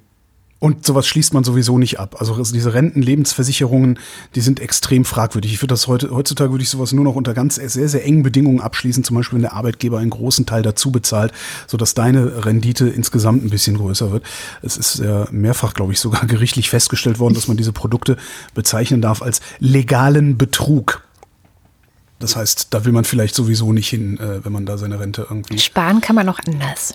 und 0.60 0.86
sowas 0.86 1.06
schließt 1.06 1.34
man 1.34 1.44
sowieso 1.44 1.78
nicht 1.78 2.00
ab. 2.00 2.16
Also 2.20 2.42
diese 2.42 2.74
Renten-Lebensversicherungen, 2.74 4.00
die 4.36 4.42
sind 4.42 4.62
extrem 4.62 5.04
fragwürdig. 5.04 5.54
Ich 5.54 5.62
würde 5.62 5.74
das 5.74 5.88
heute, 5.88 6.12
heutzutage 6.12 6.52
würde 6.52 6.64
ich 6.64 6.70
sowas 6.70 6.94
nur 6.94 7.04
noch 7.04 7.16
unter 7.16 7.34
ganz 7.34 7.56
sehr, 7.56 7.90
sehr 7.90 8.06
engen 8.06 8.24
Bedingungen 8.24 8.62
abschließen. 8.62 9.04
Zum 9.04 9.18
Beispiel, 9.18 9.36
wenn 9.36 9.44
der 9.44 9.54
Arbeitgeber 9.54 10.00
einen 10.00 10.10
großen 10.10 10.46
Teil 10.46 10.64
dazu 10.64 10.92
bezahlt, 10.92 11.34
sodass 11.68 11.94
deine 11.94 12.46
Rendite 12.46 12.88
insgesamt 12.88 13.44
ein 13.44 13.50
bisschen 13.50 13.78
größer 13.78 14.12
wird. 14.12 14.24
Es 14.62 14.78
ist 14.78 15.00
ja 15.00 15.28
mehrfach, 15.30 15.74
glaube 15.74 15.92
ich, 15.94 16.00
sogar 16.00 16.26
gerichtlich 16.28 16.70
festgestellt 16.70 17.20
worden, 17.20 17.36
dass 17.36 17.48
man 17.48 17.58
diese 17.58 17.74
Produkte 17.74 18.18
bezeichnen 18.54 19.02
darf 19.02 19.22
als 19.22 19.42
legalen 19.60 20.38
Betrug. 20.38 21.05
Das 22.20 22.38
heißt, 22.38 22.68
da 22.70 22.86
will 22.86 22.94
man 22.94 23.04
vielleicht 23.04 23.36
sowieso 23.36 23.74
nicht 23.74 23.90
hin, 23.90 24.18
äh, 24.20 24.44
wenn 24.46 24.54
man 24.54 24.66
da 24.66 24.78
seine 24.78 25.00
Rente 25.00 25.28
irgendwie 25.30 25.60
Sparen 25.60 26.00
kann 26.00 26.16
man 26.16 26.30
auch 26.30 26.40
anders. 26.48 26.94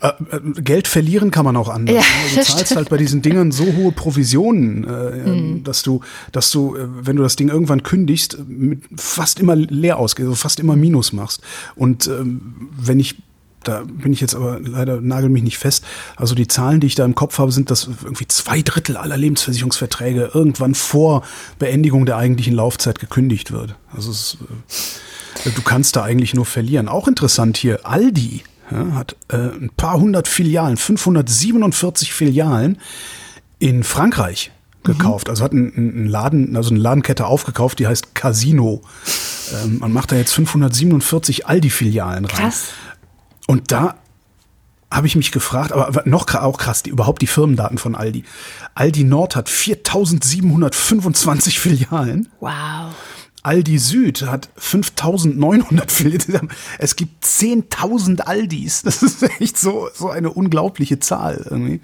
äh, 0.00 0.08
äh, 0.08 0.62
Geld 0.62 0.88
verlieren 0.88 1.30
kann 1.30 1.44
man 1.44 1.56
auch 1.56 1.68
anders. 1.68 1.94
Ja, 1.94 2.00
ne? 2.00 2.28
du 2.30 2.34
zahlst 2.36 2.66
stimmt. 2.66 2.76
halt 2.76 2.88
bei 2.88 2.96
diesen 2.96 3.20
Dingern 3.20 3.52
so 3.52 3.64
hohe 3.64 3.92
Provisionen, 3.92 5.58
äh, 5.58 5.62
dass 5.62 5.82
du, 5.82 6.00
dass 6.32 6.50
du, 6.50 6.76
wenn 6.78 7.16
du 7.16 7.22
das 7.22 7.36
Ding 7.36 7.50
irgendwann 7.50 7.82
kündigst, 7.82 8.38
mit 8.48 8.82
fast 8.96 9.40
immer 9.40 9.56
leer 9.56 9.98
ausgehst, 9.98 10.26
also 10.26 10.36
fast 10.36 10.58
immer 10.58 10.76
Minus 10.76 11.12
machst. 11.12 11.42
Und 11.76 12.06
ähm, 12.06 12.70
wenn 12.76 12.98
ich 12.98 13.16
da 13.64 13.82
bin 13.86 14.12
ich 14.12 14.20
jetzt 14.20 14.34
aber 14.34 14.58
leider 14.60 15.00
nagel 15.00 15.28
mich 15.28 15.42
nicht 15.42 15.58
fest. 15.58 15.84
Also 16.16 16.34
die 16.34 16.48
Zahlen, 16.48 16.80
die 16.80 16.86
ich 16.86 16.94
da 16.94 17.04
im 17.04 17.14
Kopf 17.14 17.38
habe, 17.38 17.52
sind, 17.52 17.70
dass 17.70 17.88
irgendwie 18.02 18.28
zwei 18.28 18.62
Drittel 18.62 18.96
aller 18.96 19.16
Lebensversicherungsverträge 19.16 20.30
irgendwann 20.34 20.74
vor 20.74 21.22
Beendigung 21.58 22.06
der 22.06 22.16
eigentlichen 22.16 22.54
Laufzeit 22.54 22.98
gekündigt 22.98 23.52
wird. 23.52 23.74
Also 23.94 24.10
es, 24.10 24.38
äh, 25.44 25.50
du 25.50 25.62
kannst 25.62 25.96
da 25.96 26.02
eigentlich 26.02 26.34
nur 26.34 26.46
verlieren. 26.46 26.88
Auch 26.88 27.08
interessant 27.08 27.56
hier, 27.56 27.86
Aldi 27.86 28.42
ja, 28.70 28.94
hat 28.94 29.16
äh, 29.28 29.36
ein 29.36 29.70
paar 29.76 29.98
hundert 29.98 30.28
Filialen, 30.28 30.76
547 30.76 32.12
Filialen 32.12 32.78
in 33.58 33.82
Frankreich 33.84 34.52
gekauft. 34.84 35.28
Also 35.28 35.44
hat 35.44 35.52
einen, 35.52 35.72
einen 35.76 36.06
Laden, 36.06 36.56
also 36.56 36.70
eine 36.70 36.80
Ladenkette 36.80 37.26
aufgekauft, 37.26 37.78
die 37.78 37.86
heißt 37.86 38.14
Casino. 38.14 38.82
Ähm, 39.64 39.78
man 39.78 39.92
macht 39.92 40.12
da 40.12 40.16
jetzt 40.16 40.32
547 40.32 41.46
Aldi-Filialen 41.46 42.24
rein. 42.24 42.36
Krass. 42.36 42.68
Und 43.46 43.72
da 43.72 43.96
habe 44.90 45.06
ich 45.06 45.16
mich 45.16 45.32
gefragt, 45.32 45.72
aber 45.72 46.02
noch 46.04 46.26
auch 46.34 46.58
krass, 46.58 46.82
die, 46.82 46.90
überhaupt 46.90 47.22
die 47.22 47.26
Firmendaten 47.26 47.78
von 47.78 47.94
Aldi. 47.94 48.24
Aldi 48.74 49.04
Nord 49.04 49.36
hat 49.36 49.48
4725 49.48 51.58
Filialen. 51.58 52.28
Wow. 52.40 52.94
Aldi 53.42 53.78
Süd 53.78 54.22
hat 54.22 54.50
5900 54.56 55.90
Filialen. 55.90 56.48
Es 56.78 56.94
gibt 56.94 57.24
10.000 57.24 58.20
Aldis. 58.20 58.82
Das 58.82 59.02
ist 59.02 59.22
echt 59.40 59.58
so, 59.58 59.88
so 59.94 60.10
eine 60.10 60.30
unglaubliche 60.30 61.00
Zahl 61.00 61.44
irgendwie. 61.50 61.80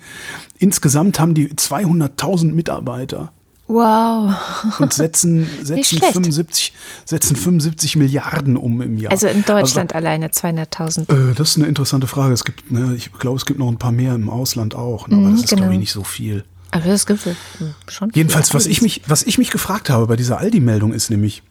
Insgesamt 0.58 1.18
haben 1.18 1.34
die 1.34 1.48
200.000 1.48 2.52
Mitarbeiter 2.52 3.32
Wow. 3.68 4.34
und 4.80 4.92
setzen, 4.92 5.46
setzen, 5.62 5.84
schlecht. 5.98 6.12
75, 6.14 6.72
setzen 7.04 7.36
75 7.36 7.96
Milliarden 7.96 8.56
um 8.56 8.80
im 8.80 8.96
Jahr. 8.98 9.12
Also 9.12 9.28
in 9.28 9.44
Deutschland 9.44 9.94
alleine 9.94 10.28
200.000. 10.28 11.30
Äh, 11.30 11.34
das 11.34 11.50
ist 11.50 11.56
eine 11.58 11.66
interessante 11.66 12.06
Frage. 12.06 12.32
Es 12.32 12.44
gibt, 12.44 12.70
ne, 12.72 12.94
ich 12.96 13.12
glaube, 13.12 13.36
es 13.36 13.44
gibt 13.46 13.58
noch 13.58 13.68
ein 13.68 13.78
paar 13.78 13.92
mehr 13.92 14.14
im 14.14 14.30
Ausland 14.30 14.74
auch, 14.74 15.06
ne, 15.08 15.16
aber 15.16 15.26
Mhm, 15.26 15.32
das 15.32 15.40
ist, 15.42 15.48
glaube 15.48 15.62
ich, 15.64 15.68
genau. 15.68 15.80
nicht 15.80 15.92
so 15.92 16.02
viel. 16.02 16.44
Aber 16.70 16.84
das 16.86 17.06
gibt 17.06 17.20
es 17.26 17.36
schon. 17.92 18.10
Jedenfalls, 18.14 18.52
was 18.54 18.66
ich 18.66 18.82
mich, 18.82 19.02
was 19.06 19.22
ich 19.22 19.38
mich 19.38 19.50
gefragt 19.50 19.90
habe 19.90 20.06
bei 20.06 20.16
dieser 20.16 20.38
Aldi-Meldung 20.38 20.92
ist 20.92 21.10
nämlich, 21.10 21.42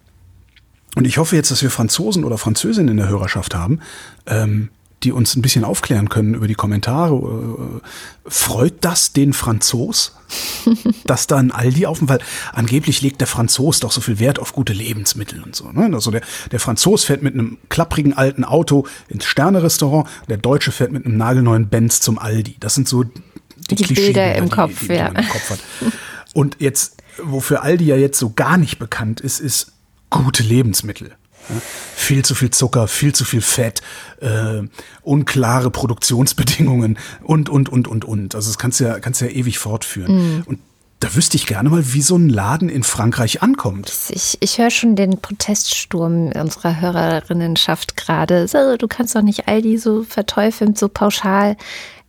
und 0.95 1.05
ich 1.05 1.17
hoffe 1.19 1.35
jetzt, 1.35 1.51
dass 1.51 1.61
wir 1.61 1.69
Franzosen 1.69 2.23
oder 2.23 2.37
Französinnen 2.37 2.89
in 2.89 2.97
der 2.97 3.09
Hörerschaft 3.09 3.53
haben, 3.55 3.79
ähm, 4.25 4.69
die 5.03 5.11
uns 5.11 5.35
ein 5.35 5.41
bisschen 5.41 5.63
aufklären 5.63 6.09
können 6.09 6.33
über 6.33 6.47
die 6.47 6.55
Kommentare. 6.55 7.15
Äh, 7.15 8.29
freut 8.29 8.73
das 8.81 9.13
den 9.13 9.33
Franzos, 9.33 10.15
dass 11.05 11.27
da 11.27 11.37
ein 11.37 11.51
Aldi 11.51 11.85
auf 11.85 11.99
dem, 11.99 12.09
weil 12.09 12.19
angeblich 12.51 13.01
legt 13.01 13.21
der 13.21 13.27
Franzos 13.27 13.79
doch 13.79 13.91
so 13.91 14.01
viel 14.01 14.19
Wert 14.19 14.39
auf 14.39 14.53
gute 14.53 14.73
Lebensmittel 14.73 15.43
und 15.43 15.55
so. 15.55 15.71
Ne? 15.71 15.89
Also 15.93 16.09
der, 16.09 16.21
der 16.51 16.59
Franzos 16.59 17.03
fährt 17.03 17.21
mit 17.21 17.35
einem 17.35 17.57
klapprigen 17.69 18.13
alten 18.13 18.43
Auto 18.43 18.87
ins 19.07 19.25
Sterne-Restaurant, 19.25 20.09
der 20.29 20.37
Deutsche 20.37 20.71
fährt 20.71 20.91
mit 20.91 21.05
einem 21.05 21.17
nagelneuen 21.17 21.69
Benz 21.69 22.01
zum 22.01 22.17
Aldi. 22.17 22.55
Das 22.59 22.73
sind 22.73 22.87
so 22.87 23.03
die, 23.03 23.75
Die 23.75 23.93
Bilder 23.93 24.35
im 24.35 24.45
die, 24.45 24.51
Kopf, 24.51 24.79
die, 24.79 24.87
die 24.87 24.93
ja. 24.95 25.11
man 25.11 25.23
im 25.23 25.29
Kopf 25.29 25.49
hat. 25.51 25.59
Und 26.33 26.57
jetzt, 26.59 26.97
wofür 27.21 27.63
Aldi 27.63 27.85
ja 27.85 27.95
jetzt 27.95 28.19
so 28.19 28.31
gar 28.31 28.57
nicht 28.57 28.79
bekannt 28.79 29.21
ist, 29.21 29.39
ist 29.39 29.73
gute 30.09 30.43
Lebensmittel. 30.43 31.16
Ja, 31.49 31.55
viel 31.95 32.23
zu 32.23 32.35
viel 32.35 32.51
Zucker, 32.51 32.87
viel 32.87 33.13
zu 33.13 33.25
viel 33.25 33.41
Fett, 33.41 33.81
äh, 34.21 34.61
unklare 35.01 35.71
Produktionsbedingungen 35.71 36.97
und, 37.23 37.49
und, 37.49 37.69
und, 37.69 37.87
und, 37.87 38.05
und. 38.05 38.35
Also 38.35 38.49
das 38.49 38.57
kannst 38.57 38.79
du 38.79 38.85
ja, 38.85 38.99
kannst 38.99 39.21
du 39.21 39.25
ja 39.25 39.31
ewig 39.31 39.59
fortführen. 39.59 40.43
Und 40.45 40.59
Da 40.99 41.13
wüsste 41.13 41.37
ich 41.37 41.45
gerne 41.45 41.69
mal, 41.69 41.93
wie 41.93 42.01
so 42.01 42.15
ein 42.17 42.27
Laden 42.27 42.69
in 42.69 42.81
Frankreich 42.81 43.43
ankommt. 43.43 43.93
Ich, 44.09 44.37
ich 44.39 44.57
höre 44.57 44.71
schon 44.71 44.95
den 44.95 45.19
Proteststurm 45.21 46.31
unserer 46.31 46.81
Hörerinnenschaft 46.81 47.95
gerade. 47.95 48.47
So, 48.47 48.77
du 48.77 48.87
kannst 48.87 49.15
doch 49.15 49.21
nicht 49.21 49.47
Aldi 49.47 49.77
so 49.77 50.03
verteufeln, 50.03 50.75
so 50.75 50.89
pauschal. 50.89 51.55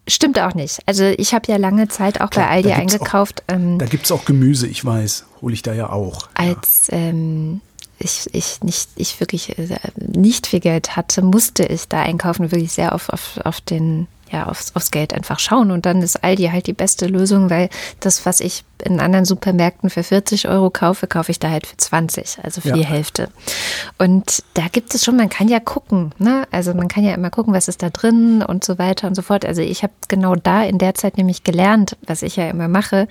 Stimmt 0.08 0.40
auch 0.40 0.54
nicht. 0.54 0.78
Also 0.86 1.04
ich 1.04 1.34
habe 1.34 1.52
ja 1.52 1.58
lange 1.58 1.88
Zeit 1.88 2.22
auch 2.22 2.30
Klar, 2.30 2.46
bei 2.46 2.52
Aldi 2.52 2.72
eingekauft. 2.72 3.42
Auch, 3.46 3.54
ähm, 3.56 3.78
da 3.78 3.84
gibt 3.84 4.06
es 4.06 4.10
auch 4.10 4.24
Gemüse, 4.24 4.66
ich 4.66 4.82
weiß. 4.82 5.26
Hole 5.42 5.52
ich 5.52 5.60
da 5.60 5.74
ja 5.74 5.90
auch. 5.90 6.30
als 6.32 6.88
ähm, 6.90 7.60
ich, 7.98 8.28
ich 8.32 8.60
nicht, 8.62 8.90
ich 8.96 9.20
wirklich 9.20 9.58
äh, 9.58 9.78
nicht 9.96 10.46
viel 10.46 10.60
Geld 10.60 10.96
hatte, 10.96 11.22
musste 11.22 11.64
ich 11.64 11.88
da 11.88 12.02
einkaufen, 12.02 12.50
wirklich 12.50 12.72
sehr 12.72 12.94
auf, 12.94 13.08
auf, 13.08 13.40
auf 13.44 13.60
den 13.60 14.06
ja, 14.30 14.46
aufs, 14.46 14.74
aufs 14.74 14.90
Geld 14.90 15.12
einfach 15.14 15.38
schauen. 15.38 15.70
Und 15.70 15.86
dann 15.86 16.02
ist 16.02 16.22
Aldi 16.22 16.44
halt 16.52 16.66
die 16.66 16.72
beste 16.72 17.06
Lösung, 17.06 17.50
weil 17.50 17.68
das, 18.00 18.24
was 18.26 18.40
ich 18.40 18.64
in 18.84 19.00
anderen 19.00 19.24
Supermärkten 19.24 19.90
für 19.90 20.04
40 20.04 20.46
Euro 20.48 20.70
kaufe, 20.70 21.08
kaufe 21.08 21.32
ich 21.32 21.40
da 21.40 21.50
halt 21.50 21.66
für 21.66 21.76
20, 21.76 22.38
also 22.44 22.60
für 22.60 22.68
Ja. 22.68 22.74
die 22.74 22.86
Hälfte. 22.86 23.28
Und 23.98 24.44
da 24.54 24.68
gibt 24.70 24.94
es 24.94 25.04
schon, 25.04 25.16
man 25.16 25.28
kann 25.28 25.48
ja 25.48 25.58
gucken, 25.58 26.12
ne? 26.18 26.46
Also 26.52 26.74
man 26.74 26.86
kann 26.86 27.02
ja 27.02 27.12
immer 27.14 27.30
gucken, 27.30 27.52
was 27.54 27.66
ist 27.66 27.82
da 27.82 27.90
drin 27.90 28.40
und 28.42 28.64
so 28.64 28.78
weiter 28.78 29.08
und 29.08 29.16
so 29.16 29.22
fort. 29.22 29.44
Also 29.44 29.62
ich 29.62 29.82
habe 29.82 29.92
genau 30.06 30.36
da 30.36 30.62
in 30.62 30.78
der 30.78 30.94
Zeit 30.94 31.16
nämlich 31.16 31.42
gelernt, 31.42 31.96
was 32.06 32.22
ich 32.22 32.36
ja 32.36 32.48
immer 32.48 32.68
mache, 32.68 33.08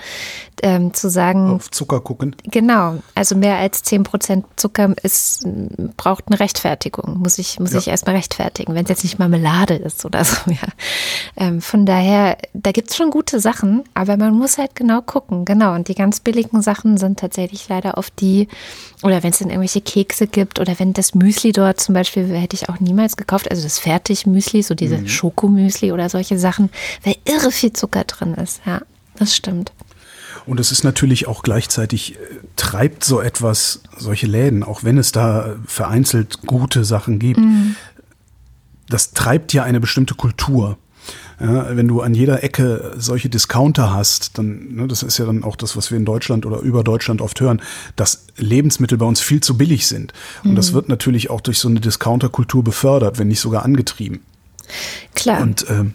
ähm, 0.64 0.94
zu 0.94 1.10
sagen, 1.10 1.56
Auf 1.56 1.70
Zucker 1.72 2.00
gucken. 2.00 2.36
Genau, 2.46 2.96
also 3.14 3.36
mehr 3.36 3.58
als 3.58 3.84
10% 3.84 4.46
Zucker 4.56 4.94
ist, 5.04 5.46
braucht 5.98 6.26
eine 6.28 6.40
Rechtfertigung, 6.40 7.18
muss 7.20 7.38
ich, 7.40 7.60
muss 7.60 7.74
Ja. 7.74 7.80
ich 7.80 7.90
erstmal 7.90 8.16
rechtfertigen, 8.16 8.74
wenn 8.74 8.84
es 8.84 8.90
jetzt 8.90 9.04
nicht 9.04 9.20
Marmelade 9.20 9.76
ist 9.76 10.06
oder 10.06 10.24
so. 10.24 10.38
Ja. 10.48 10.70
Ähm, 11.36 11.62
von 11.62 11.86
daher, 11.86 12.38
da 12.54 12.72
gibt 12.72 12.90
es 12.90 12.96
schon 12.96 13.10
gute 13.12 13.40
Sachen, 13.40 13.84
aber 13.94 14.18
man 14.18 14.34
muss 14.34 14.58
halt 14.58 14.76
genau 14.76 15.02
gucken, 15.02 15.46
genau. 15.46 15.74
Und 15.76 15.88
die 15.88 15.96
ganz 15.96 16.20
billigen 16.20 16.62
Sachen 16.62 16.98
sind 16.98 17.20
tatsächlich 17.20 17.68
leider 17.70 17.98
oft 17.98 18.14
die, 18.20 18.48
oder 19.04 19.24
wenn 19.24 19.32
es 19.32 19.40
dann 19.40 19.50
irgendwelche 19.50 19.82
Kekse 19.82 20.28
gibt 20.28 20.60
oder 20.60 20.80
wenn 20.80 20.94
das 20.94 21.16
Müsli 21.16 21.52
dort 21.52 21.80
zum 21.80 21.94
Beispiel, 21.94 22.28
hätte 22.36 22.56
ich 22.56 22.70
auch 22.70 22.80
niemals 22.80 23.18
gekauft, 23.18 23.50
also 23.50 23.64
das 23.64 23.80
Fertigmüsli, 23.80 24.64
so 24.64 24.76
diese 24.76 25.08
Schokomüsli 25.08 25.92
oder 25.92 26.10
solche 26.10 26.38
Sachen, 26.38 26.70
weil 27.04 27.16
irre 27.26 27.52
viel 27.52 27.74
Zucker 27.74 28.04
drin 28.04 28.34
ist, 28.36 28.62
ja, 28.66 28.82
das 29.18 29.36
stimmt. 29.36 29.72
Und 30.48 30.62
es 30.62 30.72
ist 30.72 30.86
natürlich 30.86 31.28
auch 31.28 31.44
gleichzeitig, 31.44 32.16
äh, 32.16 32.18
treibt 32.56 33.04
so 33.04 33.20
etwas, 33.20 33.82
solche 33.98 34.28
Läden, 34.28 34.64
auch 34.64 34.84
wenn 34.84 34.98
es 34.98 35.12
da 35.12 35.58
vereinzelt 35.66 36.48
gute 36.48 36.86
Sachen 36.86 37.20
gibt, 37.20 37.42
das 38.90 39.12
treibt 39.12 39.52
ja 39.54 39.64
eine 39.64 39.82
bestimmte 39.82 40.16
Kultur. 40.16 40.78
Ja, 41.40 41.76
wenn 41.76 41.88
du 41.88 42.02
an 42.02 42.16
jeder 42.16 42.44
Ecke 42.44 42.94
solche 42.98 43.30
Discounter 43.30 43.94
hast, 43.94 44.40
dann, 44.40 44.74
ne, 44.74 44.88
das 44.88 45.04
ist 45.04 45.20
ja 45.20 45.26
dann 45.26 45.44
auch 45.44 45.56
das, 45.56 45.78
was 45.78 45.92
wir 45.92 45.98
in 45.98 46.06
Deutschland 46.06 46.48
oder 46.48 46.60
über 46.60 46.84
Deutschland 46.84 47.22
oft 47.22 47.40
hören, 47.40 47.62
dass 47.96 48.26
Lebensmittel 48.38 48.98
bei 48.98 49.06
uns 49.06 49.22
viel 49.22 49.42
zu 49.42 49.56
billig 49.56 49.86
sind. 49.88 50.14
Und 50.44 50.56
das 50.56 50.74
wird 50.74 50.90
natürlich 50.90 51.30
auch 51.30 51.42
durch 51.42 51.60
so 51.60 51.68
eine 51.68 51.80
Discounterkultur 51.80 52.64
befördert, 52.64 53.20
wenn 53.20 53.28
nicht 53.28 53.40
sogar 53.40 53.64
angetrieben. 53.64 54.22
Klar. 55.14 55.42
Und 55.42 55.66
ähm, 55.70 55.94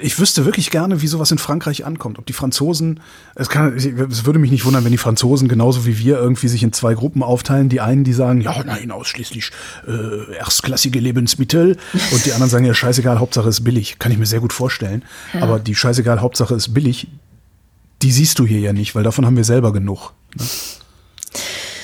ich 0.00 0.18
wüsste 0.18 0.46
wirklich 0.46 0.70
gerne, 0.70 1.02
wie 1.02 1.06
sowas 1.06 1.30
in 1.30 1.36
Frankreich 1.36 1.84
ankommt. 1.84 2.18
Ob 2.18 2.24
die 2.24 2.32
Franzosen, 2.32 3.00
es, 3.34 3.50
kann, 3.50 3.76
es 3.76 4.24
würde 4.24 4.38
mich 4.38 4.50
nicht 4.50 4.64
wundern, 4.64 4.84
wenn 4.84 4.92
die 4.92 4.98
Franzosen 4.98 5.46
genauso 5.46 5.84
wie 5.84 5.98
wir 5.98 6.16
irgendwie 6.16 6.48
sich 6.48 6.62
in 6.62 6.72
zwei 6.72 6.94
Gruppen 6.94 7.22
aufteilen. 7.22 7.68
Die 7.68 7.80
einen, 7.80 8.02
die 8.02 8.14
sagen, 8.14 8.40
ja, 8.40 8.64
nein, 8.64 8.90
ausschließlich 8.90 9.50
äh, 9.86 10.36
erstklassige 10.36 11.00
Lebensmittel. 11.00 11.76
Und 12.12 12.24
die 12.24 12.32
anderen 12.32 12.48
sagen, 12.48 12.64
ja, 12.64 12.72
scheißegal, 12.72 13.20
Hauptsache 13.20 13.48
ist 13.48 13.62
billig. 13.62 13.98
Kann 13.98 14.10
ich 14.10 14.16
mir 14.16 14.26
sehr 14.26 14.40
gut 14.40 14.54
vorstellen. 14.54 15.04
Aber 15.38 15.58
die 15.58 15.74
scheißegal, 15.74 16.22
Hauptsache 16.22 16.54
ist 16.54 16.72
billig, 16.72 17.08
die 18.00 18.10
siehst 18.10 18.38
du 18.38 18.46
hier 18.46 18.60
ja 18.60 18.72
nicht, 18.72 18.94
weil 18.94 19.02
davon 19.02 19.26
haben 19.26 19.36
wir 19.36 19.44
selber 19.44 19.72
genug. 19.72 20.12
Ne? 20.34 20.44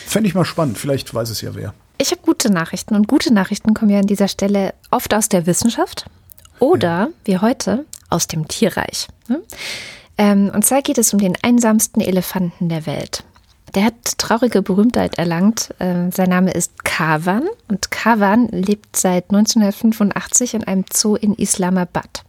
Fände 0.06 0.26
ich 0.26 0.34
mal 0.34 0.44
spannend. 0.46 0.78
Vielleicht 0.78 1.12
weiß 1.12 1.28
es 1.28 1.42
ja 1.42 1.54
wer. 1.54 1.74
Ich 1.98 2.12
habe 2.12 2.22
gute 2.22 2.50
Nachrichten 2.50 2.94
und 2.94 3.08
gute 3.08 3.32
Nachrichten 3.32 3.74
kommen 3.74 3.90
ja 3.90 4.00
an 4.00 4.06
dieser 4.06 4.28
Stelle 4.28 4.72
oft 4.90 5.12
aus 5.12 5.28
der 5.28 5.46
Wissenschaft 5.46 6.06
oder 6.60 7.08
wie 7.24 7.38
heute 7.38 7.84
aus 8.08 8.26
dem 8.26 8.48
Tierreich. 8.48 9.08
ne? 9.28 9.42
Ähm, 10.18 10.50
und 10.54 10.64
zwar 10.64 10.82
geht 10.82 10.98
es 10.98 11.12
um 11.12 11.18
den 11.18 11.36
einsamsten 11.42 12.00
Elefanten 12.00 12.68
der 12.68 12.86
Welt. 12.86 13.24
Der 13.74 13.84
hat 13.84 14.18
traurige 14.18 14.62
Berühmtheit 14.62 15.16
erlangt. 15.16 15.74
Ähm, 15.80 16.10
sein 16.10 16.28
Name 16.28 16.50
ist 16.50 16.84
Kavan 16.84 17.48
und 17.68 17.90
Kavan 17.90 18.48
lebt 18.48 18.96
seit 18.96 19.30
1985 19.30 20.54
in 20.54 20.64
einem 20.64 20.84
Zoo 20.92 21.14
in 21.14 21.34
Islamabad. 21.34 22.24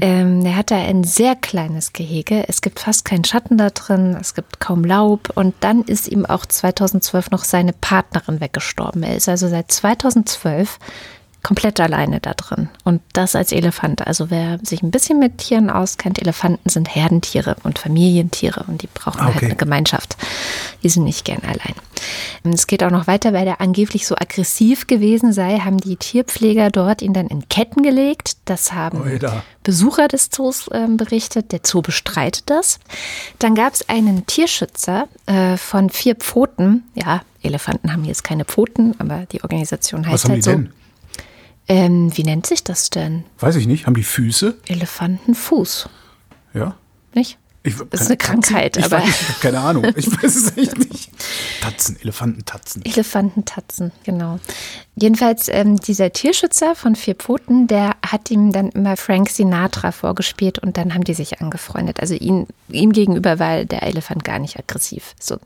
Ähm, 0.00 0.44
er 0.44 0.56
hatte 0.56 0.74
ein 0.74 1.04
sehr 1.04 1.36
kleines 1.36 1.92
Gehege. 1.92 2.48
Es 2.48 2.62
gibt 2.62 2.80
fast 2.80 3.04
keinen 3.04 3.24
Schatten 3.24 3.58
da 3.58 3.70
drin, 3.70 4.16
es 4.18 4.34
gibt 4.34 4.58
kaum 4.58 4.84
Laub. 4.84 5.30
Und 5.34 5.54
dann 5.60 5.82
ist 5.82 6.08
ihm 6.08 6.26
auch 6.26 6.46
2012 6.46 7.30
noch 7.30 7.44
seine 7.44 7.72
Partnerin 7.72 8.40
weggestorben. 8.40 9.02
Er 9.02 9.16
ist 9.16 9.28
also 9.28 9.48
seit 9.48 9.70
2012 9.70 10.78
komplett 11.48 11.80
alleine 11.80 12.20
da 12.20 12.34
drin. 12.34 12.68
Und 12.84 13.00
das 13.14 13.34
als 13.34 13.52
Elefant. 13.52 14.06
Also 14.06 14.28
wer 14.28 14.58
sich 14.62 14.82
ein 14.82 14.90
bisschen 14.90 15.18
mit 15.18 15.38
Tieren 15.38 15.70
auskennt, 15.70 16.20
Elefanten 16.20 16.68
sind 16.68 16.94
Herdentiere 16.94 17.56
und 17.62 17.78
Familientiere 17.78 18.66
und 18.68 18.82
die 18.82 18.88
brauchen 18.92 19.22
halt 19.22 19.36
okay. 19.36 19.46
eine 19.46 19.56
Gemeinschaft. 19.56 20.18
Die 20.82 20.90
sind 20.90 21.04
nicht 21.04 21.24
gern 21.24 21.40
allein. 21.44 21.74
Es 22.52 22.66
geht 22.66 22.84
auch 22.84 22.90
noch 22.90 23.06
weiter, 23.06 23.32
weil 23.32 23.46
er 23.46 23.62
angeblich 23.62 24.06
so 24.06 24.14
aggressiv 24.14 24.86
gewesen 24.88 25.32
sei, 25.32 25.60
haben 25.60 25.78
die 25.78 25.96
Tierpfleger 25.96 26.68
dort 26.68 27.00
ihn 27.00 27.14
dann 27.14 27.28
in 27.28 27.48
Ketten 27.48 27.82
gelegt. 27.82 28.36
Das 28.44 28.74
haben 28.74 29.00
Oida. 29.00 29.42
Besucher 29.62 30.06
des 30.06 30.28
Zoos 30.28 30.68
ähm, 30.72 30.98
berichtet. 30.98 31.52
Der 31.52 31.60
Zoo 31.64 31.80
bestreitet 31.80 32.42
das. 32.50 32.78
Dann 33.38 33.54
gab 33.54 33.72
es 33.72 33.88
einen 33.88 34.26
Tierschützer 34.26 35.08
äh, 35.24 35.56
von 35.56 35.88
vier 35.88 36.14
Pfoten. 36.14 36.84
Ja, 36.94 37.22
Elefanten 37.40 37.90
haben 37.90 38.04
jetzt 38.04 38.22
keine 38.22 38.44
Pfoten, 38.44 38.94
aber 38.98 39.24
die 39.32 39.42
Organisation 39.42 40.06
heißt 40.06 40.12
Was 40.12 40.24
haben 40.24 40.32
halt 40.32 40.38
die 40.38 40.42
so. 40.42 40.50
denn? 40.50 40.72
Ähm, 41.68 42.16
wie 42.16 42.22
nennt 42.24 42.46
sich 42.46 42.64
das 42.64 42.90
denn? 42.90 43.24
Weiß 43.38 43.56
ich 43.56 43.66
nicht. 43.66 43.86
Haben 43.86 43.94
die 43.94 44.02
Füße? 44.04 44.56
Elefantenfuß, 44.66 45.88
Ja. 46.54 46.76
nicht? 47.14 47.38
Ich, 47.64 47.74
Das 47.90 48.02
ist 48.02 48.06
eine 48.06 48.16
Krankheit, 48.16 48.76
ich 48.78 48.84
aber- 48.84 48.98
Weiß, 49.02 49.08
ich 49.08 49.28
habe 49.28 49.40
keine 49.40 49.60
Ahnung. 49.60 49.84
Ich 49.96 50.06
weiß 50.10 50.36
es 50.36 50.56
echt 50.56 50.78
nicht. 50.78 51.10
Tatzen, 51.60 51.98
Elefantentatzen. 52.00 52.82
Elefantentatzen, 52.84 53.92
genau. 54.04 54.38
Jedenfalls 54.96 55.48
ähm, 55.48 55.76
dieser 55.76 56.12
Tierschützer 56.12 56.74
von 56.74 56.94
vier 56.96 57.16
Pfoten, 57.16 57.66
der 57.66 57.96
hat 58.06 58.30
ihm 58.30 58.52
dann 58.52 58.70
immer 58.70 58.96
Frank 58.96 59.28
Sinatra 59.28 59.92
vorgespielt 59.92 60.58
und 60.60 60.76
dann 60.78 60.94
haben 60.94 61.04
die 61.04 61.14
sich 61.14 61.42
angefreundet. 61.42 62.00
Also 62.00 62.14
ihn, 62.14 62.46
ihm 62.68 62.92
gegenüber 62.92 63.38
war 63.38 63.64
der 63.66 63.82
Elefant 63.82 64.24
gar 64.24 64.38
nicht 64.38 64.58
aggressiv. 64.58 65.14
So. 65.20 65.36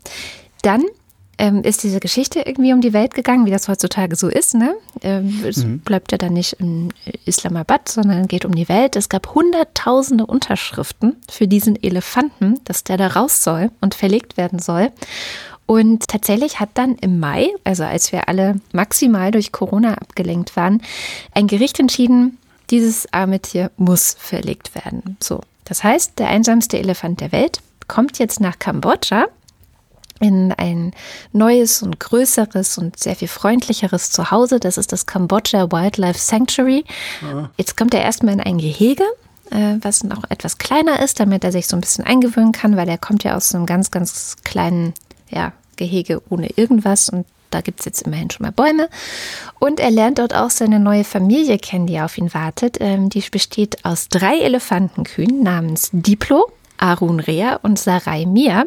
Dann 0.61 0.83
ähm, 1.37 1.63
ist 1.63 1.83
diese 1.83 1.99
Geschichte 1.99 2.41
irgendwie 2.41 2.73
um 2.73 2.81
die 2.81 2.93
Welt 2.93 3.13
gegangen, 3.13 3.45
wie 3.45 3.51
das 3.51 3.67
heutzutage 3.67 4.15
so 4.15 4.27
ist. 4.27 4.53
Ne? 4.53 4.75
Ähm, 5.01 5.43
es 5.47 5.65
bleibt 5.83 6.11
ja 6.11 6.17
dann 6.17 6.33
nicht 6.33 6.53
in 6.53 6.93
Islamabad, 7.25 7.89
sondern 7.89 8.27
geht 8.27 8.45
um 8.45 8.53
die 8.53 8.69
Welt. 8.69 8.95
Es 8.95 9.09
gab 9.09 9.33
hunderttausende 9.33 10.25
Unterschriften 10.25 11.15
für 11.29 11.47
diesen 11.47 11.81
Elefanten, 11.81 12.59
dass 12.65 12.83
der 12.83 12.97
da 12.97 13.07
raus 13.07 13.43
soll 13.43 13.71
und 13.81 13.95
verlegt 13.95 14.37
werden 14.37 14.59
soll. 14.59 14.91
Und 15.65 16.07
tatsächlich 16.07 16.59
hat 16.59 16.69
dann 16.73 16.95
im 16.97 17.19
Mai, 17.19 17.49
also 17.63 17.83
als 17.83 18.11
wir 18.11 18.27
alle 18.27 18.59
maximal 18.73 19.31
durch 19.31 19.51
Corona 19.51 19.93
abgelenkt 19.95 20.55
waren, 20.55 20.81
ein 21.33 21.47
Gericht 21.47 21.79
entschieden, 21.79 22.37
dieses 22.69 23.11
arme 23.13 23.39
Tier 23.39 23.71
muss 23.77 24.15
verlegt 24.19 24.75
werden. 24.75 25.17
So, 25.21 25.41
das 25.65 25.83
heißt, 25.83 26.19
der 26.19 26.27
einsamste 26.27 26.77
Elefant 26.77 27.21
der 27.21 27.31
Welt 27.31 27.61
kommt 27.87 28.19
jetzt 28.19 28.39
nach 28.39 28.59
Kambodscha 28.59 29.27
in 30.19 30.51
ein 30.53 30.91
neues 31.31 31.81
und 31.81 31.99
größeres 31.99 32.77
und 32.77 32.97
sehr 32.97 33.15
viel 33.15 33.27
freundlicheres 33.27 34.11
Zuhause. 34.11 34.59
Das 34.59 34.77
ist 34.77 34.91
das 34.91 35.05
Kambodscha 35.05 35.71
Wildlife 35.71 36.19
Sanctuary. 36.19 36.85
Jetzt 37.57 37.77
kommt 37.77 37.93
er 37.93 38.01
erstmal 38.01 38.33
in 38.33 38.41
ein 38.41 38.57
Gehege, 38.57 39.03
äh, 39.51 39.75
was 39.81 40.03
noch 40.03 40.23
etwas 40.29 40.57
kleiner 40.57 41.01
ist, 41.01 41.19
damit 41.19 41.43
er 41.43 41.51
sich 41.51 41.67
so 41.67 41.75
ein 41.75 41.81
bisschen 41.81 42.05
eingewöhnen 42.05 42.51
kann, 42.51 42.77
weil 42.77 42.89
er 42.89 42.97
kommt 42.97 43.23
ja 43.23 43.35
aus 43.35 43.49
so 43.49 43.57
einem 43.57 43.65
ganz, 43.65 43.91
ganz 43.91 44.37
kleinen 44.43 44.93
ja, 45.29 45.53
Gehege 45.75 46.21
ohne 46.29 46.49
irgendwas 46.55 47.09
und 47.09 47.25
da 47.53 47.61
gibt 47.61 47.81
es 47.81 47.85
jetzt 47.85 48.01
immerhin 48.01 48.31
schon 48.31 48.45
mal 48.45 48.51
Bäume. 48.51 48.89
Und 49.59 49.79
er 49.79 49.91
lernt 49.91 50.17
dort 50.17 50.33
auch 50.33 50.49
seine 50.49 50.79
neue 50.79 51.03
Familie 51.03 51.59
kennen, 51.59 51.85
die 51.85 51.99
auf 51.99 52.17
ihn 52.17 52.33
wartet. 52.33 52.77
Ähm, 52.79 53.09
die 53.09 53.23
besteht 53.29 53.85
aus 53.85 54.09
drei 54.09 54.39
Elefantenkühen 54.39 55.43
namens 55.43 55.89
Diplo, 55.91 56.51
Arun 56.83 57.21
Rea 57.21 57.55
und 57.63 57.79
Sarai 57.79 58.25
Mia. 58.25 58.65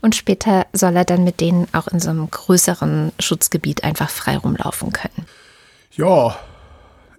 Und 0.00 0.14
später 0.14 0.66
soll 0.72 0.96
er 0.96 1.04
dann 1.04 1.24
mit 1.24 1.40
denen 1.40 1.66
auch 1.72 1.88
in 1.88 1.98
so 1.98 2.10
einem 2.10 2.30
größeren 2.30 3.12
Schutzgebiet 3.18 3.82
einfach 3.82 4.08
frei 4.08 4.36
rumlaufen 4.38 4.92
können. 4.92 5.26
Ja, 5.96 6.38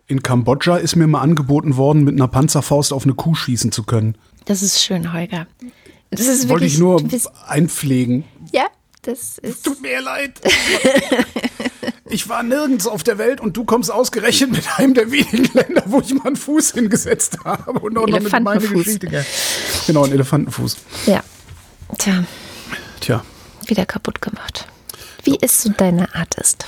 in 0.07 0.23
Kambodscha 0.23 0.77
ist 0.77 0.95
mir 0.95 1.07
mal 1.07 1.19
angeboten 1.19 1.75
worden, 1.75 2.05
mit 2.05 2.15
einer 2.15 2.29
Panzerfaust 2.29 2.93
auf 2.93 3.03
eine 3.03 3.13
Kuh 3.13 3.35
schießen 3.35 3.73
zu 3.73 3.83
können. 3.83 4.15
Das 4.45 4.61
ist 4.61 4.81
schön, 4.81 5.11
Holger. 5.11 5.47
Das 6.11 6.21
ist 6.21 6.47
Wollte 6.47 6.61
wirklich, 6.61 6.75
ich 6.75 6.79
nur 6.79 7.03
einpflegen. 7.47 8.23
Ja, 8.53 8.67
das 9.01 9.37
ist. 9.39 9.65
Tut 9.65 9.81
mir 9.81 9.99
leid. 10.01 10.39
Ich 12.09 12.29
war 12.29 12.43
nirgends 12.43 12.87
auf 12.87 13.03
der 13.03 13.17
Welt 13.17 13.41
und 13.41 13.57
du 13.57 13.65
kommst 13.65 13.91
ausgerechnet 13.91 14.51
mit 14.51 14.63
einem 14.77 14.93
der 14.93 15.11
wenigen 15.11 15.49
Länder, 15.53 15.83
wo 15.87 15.99
ich 15.99 16.13
mal 16.13 16.27
einen 16.27 16.35
Fuß 16.35 16.71
hingesetzt 16.73 17.39
habe. 17.43 17.79
Und 17.79 17.97
auch 17.97 18.07
noch 18.07 18.19
mit 18.19 18.31
meine 18.31 18.59
Elefantenfuß. 18.59 18.99
Geschichte. 18.99 19.25
Genau, 19.87 20.05
ein 20.05 20.11
Elefantenfuß. 20.11 20.77
Ja. 21.05 21.23
Tja, 21.97 22.23
Tja, 22.99 23.23
wieder 23.65 23.85
kaputt 23.85 24.21
gemacht. 24.21 24.67
Wie 25.23 25.37
es 25.41 25.61
so 25.61 25.69
deine 25.69 26.13
Art 26.15 26.35
ist. 26.35 26.65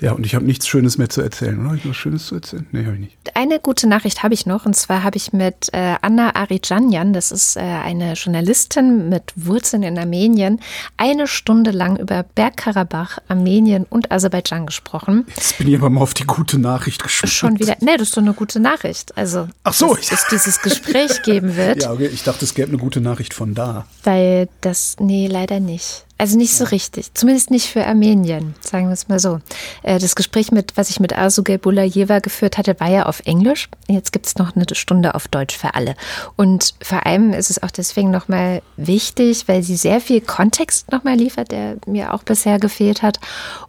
Ja, 0.00 0.12
und 0.12 0.24
ich 0.26 0.34
habe 0.34 0.44
nichts 0.44 0.66
Schönes 0.68 0.98
mehr 0.98 1.08
zu 1.08 1.20
erzählen. 1.22 1.58
Oder? 1.58 1.68
Habe 1.68 1.76
ich 1.78 1.88
was 1.88 1.96
Schönes 1.96 2.26
zu 2.26 2.36
erzählen? 2.36 2.66
Nee, 2.72 2.84
habe 2.84 2.94
ich 2.94 3.00
nicht. 3.00 3.16
Eine 3.34 3.58
gute 3.60 3.86
Nachricht 3.86 4.22
habe 4.22 4.34
ich 4.34 4.46
noch, 4.46 4.66
und 4.66 4.74
zwar 4.74 5.02
habe 5.02 5.16
ich 5.16 5.32
mit 5.32 5.68
äh, 5.72 5.94
Anna 6.02 6.34
Arijanyan, 6.34 7.12
das 7.12 7.32
ist 7.32 7.56
äh, 7.56 7.60
eine 7.60 8.14
Journalistin 8.14 9.08
mit 9.08 9.32
Wurzeln 9.36 9.82
in 9.82 9.98
Armenien, 9.98 10.60
eine 10.96 11.26
Stunde 11.26 11.70
lang 11.70 11.96
über 11.98 12.22
Bergkarabach, 12.34 13.18
Armenien 13.28 13.84
und 13.88 14.10
Aserbaidschan 14.12 14.66
gesprochen. 14.66 15.26
Jetzt 15.36 15.58
bin 15.58 15.68
ich 15.68 15.76
aber 15.76 15.90
mal 15.90 16.00
auf 16.00 16.14
die 16.14 16.24
gute 16.24 16.58
Nachricht 16.58 17.02
gespannt. 17.02 17.32
Schon 17.32 17.58
wieder, 17.58 17.76
nee, 17.80 17.96
das 17.96 18.08
ist 18.08 18.16
doch 18.16 18.22
eine 18.22 18.34
gute 18.34 18.60
Nachricht. 18.60 19.16
Also, 19.16 19.48
Ach 19.64 19.72
so, 19.72 19.94
dass 19.94 20.10
es 20.12 20.26
dieses 20.30 20.60
Gespräch 20.62 21.22
geben 21.22 21.56
wird, 21.56 21.82
Ja, 21.82 21.92
okay. 21.92 22.06
ich 22.12 22.22
dachte, 22.22 22.44
es 22.44 22.54
gäbe 22.54 22.68
eine 22.68 22.78
gute 22.78 23.00
Nachricht 23.00 23.34
von 23.34 23.54
da. 23.54 23.86
weil 24.04 24.48
das, 24.60 24.96
nee, 25.00 25.26
leider 25.28 25.60
nicht. 25.60 26.04
Also 26.20 26.36
nicht 26.36 26.56
so 26.56 26.64
richtig, 26.64 27.14
zumindest 27.14 27.52
nicht 27.52 27.68
für 27.68 27.86
Armenien, 27.86 28.56
sagen 28.60 28.88
wir 28.88 28.92
es 28.92 29.06
mal 29.06 29.20
so. 29.20 29.38
Äh, 29.84 30.00
Das 30.00 30.16
Gespräch, 30.16 30.50
mit, 30.50 30.76
was 30.76 30.90
ich 30.90 30.98
mit 30.98 31.16
Asugel 31.16 31.58
Bulayeva 31.58 32.18
geführt 32.18 32.58
hatte, 32.58 32.78
war 32.80 32.90
ja 32.90 33.06
auf 33.06 33.20
Englisch. 33.24 33.68
Jetzt 33.86 34.12
gibt 34.12 34.26
es 34.26 34.36
noch 34.36 34.56
eine 34.56 34.64
Stunde 34.72 35.14
auf 35.14 35.28
Deutsch 35.28 35.56
für 35.56 35.74
alle. 35.74 35.94
Und 36.34 36.74
vor 36.82 37.06
allem 37.06 37.32
ist 37.32 37.50
es 37.50 37.62
auch 37.62 37.70
deswegen 37.70 38.10
nochmal 38.10 38.62
wichtig, 38.76 39.46
weil 39.46 39.62
sie 39.62 39.76
sehr 39.76 40.00
viel 40.00 40.20
Kontext 40.20 40.90
nochmal 40.90 41.14
liefert, 41.14 41.52
der 41.52 41.76
mir 41.86 42.12
auch 42.12 42.24
bisher 42.24 42.58
gefehlt 42.58 43.02
hat. 43.02 43.20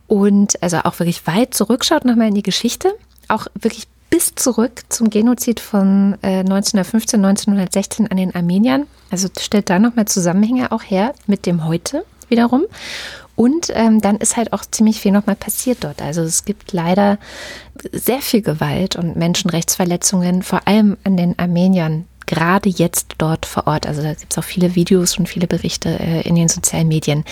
Und 0.08 0.62
also 0.64 0.78
auch 0.78 0.98
wirklich 0.98 1.28
weit 1.28 1.54
zurückschaut 1.54 2.04
nochmal 2.04 2.30
in 2.30 2.36
die 2.36 2.44
Geschichte. 2.44 2.96
Auch 3.28 3.46
wirklich 3.54 3.88
bis 4.10 4.34
zurück 4.34 4.82
zum 4.90 5.12
Genozid 5.12 5.60
von 5.60 6.18
äh, 6.24 6.40
1915, 6.40 7.24
1916 7.24 8.08
an 8.08 8.18
den 8.18 8.34
Armeniern. 8.34 8.88
Also 9.12 9.28
stellt 9.40 9.70
da 9.70 9.78
nochmal 9.78 10.06
Zusammenhänge 10.06 10.72
auch 10.72 10.82
her 10.82 11.14
mit 11.28 11.46
dem 11.46 11.66
heute 11.66 12.04
wiederum. 12.30 12.66
Und 13.36 13.68
ähm, 13.74 14.02
dann 14.02 14.18
ist 14.18 14.36
halt 14.36 14.52
auch 14.52 14.66
ziemlich 14.70 15.00
viel 15.00 15.14
nochmal 15.14 15.38
passiert 15.38 15.86
dort. 15.86 16.02
Also 16.02 16.22
es 16.22 16.44
gibt 16.44 16.74
leider 16.74 17.18
sehr 17.94 18.20
viel 18.20 18.42
Gewalt 18.42 18.98
und 18.98 19.16
Menschenrechtsverletzungen, 19.16 20.44
vor 20.44 20.68
allem 20.68 20.98
an 21.06 21.16
den 21.16 21.40
Armeniern, 21.40 22.06
gerade 22.26 22.68
jetzt 22.70 23.16
dort 23.18 23.46
vor 23.46 23.66
Ort. 23.68 23.88
Also 23.88 24.04
da 24.04 24.14
gibt 24.14 24.34
es 24.34 24.38
auch 24.38 24.44
viele 24.44 24.76
Videos 24.76 25.18
und 25.18 25.30
viele 25.30 25.48
Berichte 25.48 25.90
äh, 26.00 26.28
in 26.28 26.36
den 26.36 26.50
sozialen 26.50 26.90
Medien. 26.90 27.24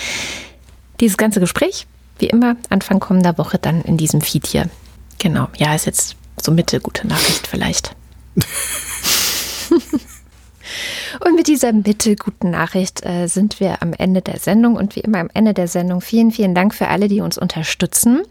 Dieses 1.00 1.18
ganze 1.18 1.40
Gespräch, 1.40 1.86
wie 2.18 2.26
immer, 2.26 2.56
Anfang 2.70 3.00
kommender 3.00 3.36
Woche 3.36 3.58
dann 3.58 3.82
in 3.82 3.98
diesem 3.98 4.22
Feed 4.22 4.46
hier. 4.46 4.70
Genau, 5.18 5.48
ja, 5.56 5.74
ist 5.74 5.86
jetzt 5.86 6.16
so 6.40 6.52
mittelgute 6.52 7.06
Nachricht 7.06 7.46
vielleicht. 7.46 7.94
Und 11.24 11.34
mit 11.34 11.46
dieser 11.46 11.72
mittelguten 11.72 12.50
Nachricht 12.50 13.04
äh, 13.04 13.26
sind 13.26 13.60
wir 13.60 13.82
am 13.82 13.92
Ende 13.92 14.22
der 14.22 14.38
Sendung 14.38 14.76
und 14.76 14.96
wie 14.96 15.00
immer 15.00 15.18
am 15.18 15.30
Ende 15.32 15.54
der 15.54 15.68
Sendung 15.68 16.00
vielen, 16.00 16.30
vielen 16.30 16.54
Dank 16.54 16.74
für 16.74 16.88
alle, 16.88 17.08
die 17.08 17.20
uns 17.20 17.38
unterstützen. 17.38 18.22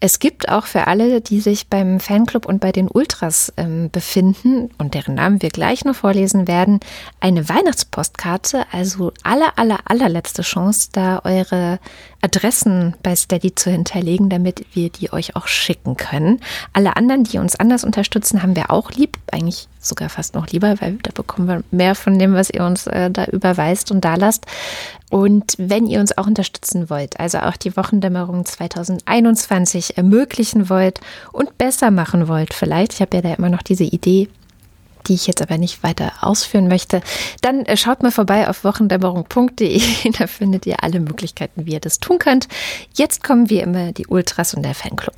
Es 0.00 0.18
gibt 0.18 0.48
auch 0.48 0.66
für 0.66 0.86
alle, 0.86 1.20
die 1.20 1.40
sich 1.40 1.68
beim 1.68 2.00
Fanclub 2.00 2.46
und 2.46 2.60
bei 2.60 2.72
den 2.72 2.88
Ultras 2.88 3.52
ähm, 3.56 3.90
befinden 3.90 4.70
und 4.78 4.94
deren 4.94 5.14
Namen 5.14 5.42
wir 5.42 5.50
gleich 5.50 5.84
noch 5.84 5.96
vorlesen 5.96 6.48
werden, 6.48 6.80
eine 7.20 7.48
Weihnachtspostkarte, 7.48 8.66
also 8.72 9.12
aller, 9.22 9.52
aller, 9.56 9.80
allerletzte 9.84 10.42
Chance, 10.42 10.88
da 10.92 11.20
eure 11.24 11.78
Adressen 12.20 12.94
bei 13.02 13.14
Steady 13.14 13.54
zu 13.54 13.70
hinterlegen, 13.70 14.28
damit 14.28 14.64
wir 14.72 14.90
die 14.90 15.12
euch 15.12 15.36
auch 15.36 15.46
schicken 15.46 15.96
können. 15.96 16.40
Alle 16.72 16.96
anderen, 16.96 17.24
die 17.24 17.38
uns 17.38 17.56
anders 17.56 17.84
unterstützen, 17.84 18.42
haben 18.42 18.56
wir 18.56 18.70
auch 18.70 18.92
lieb. 18.92 19.18
Eigentlich 19.30 19.68
sogar 19.80 20.08
fast 20.08 20.34
noch 20.34 20.48
lieber, 20.48 20.80
weil 20.80 20.98
da 21.02 21.10
bekommen 21.12 21.48
wir 21.48 21.62
mehr 21.70 21.94
von 21.94 22.18
dem, 22.18 22.34
was 22.34 22.50
ihr 22.50 22.64
uns 22.64 22.86
äh, 22.86 23.10
da 23.10 23.26
überweist 23.26 23.90
und 23.90 24.04
da 24.04 24.16
lasst. 24.16 24.46
Und 25.10 25.54
wenn 25.58 25.86
ihr 25.86 26.00
uns 26.00 26.16
auch 26.18 26.26
unterstützen 26.26 26.90
wollt, 26.90 27.20
also 27.20 27.38
auch 27.38 27.56
die 27.56 27.76
Wochendämmerung 27.76 28.44
2021 28.44 29.96
ermöglichen 29.96 30.68
wollt 30.68 31.00
und 31.32 31.58
besser 31.58 31.90
machen 31.90 32.28
wollt, 32.28 32.52
vielleicht, 32.54 32.94
ich 32.94 33.00
habe 33.00 33.16
ja 33.16 33.22
da 33.22 33.34
immer 33.34 33.50
noch 33.50 33.62
diese 33.62 33.84
Idee, 33.84 34.28
die 35.08 35.14
ich 35.14 35.26
jetzt 35.26 35.42
aber 35.42 35.58
nicht 35.58 35.82
weiter 35.82 36.12
ausführen 36.20 36.68
möchte, 36.68 37.00
dann 37.40 37.64
äh, 37.66 37.76
schaut 37.76 38.02
mal 38.02 38.12
vorbei 38.12 38.48
auf 38.48 38.64
wochendämmerung.de. 38.64 39.80
Da 40.18 40.26
findet 40.26 40.66
ihr 40.66 40.82
alle 40.82 41.00
Möglichkeiten, 41.00 41.66
wie 41.66 41.72
ihr 41.72 41.80
das 41.80 41.98
tun 41.98 42.18
könnt. 42.18 42.48
Jetzt 42.94 43.22
kommen 43.22 43.50
wie 43.50 43.60
immer 43.60 43.92
die 43.92 44.06
Ultras 44.06 44.54
und 44.54 44.62
der 44.62 44.74
Fanclub. 44.74 45.14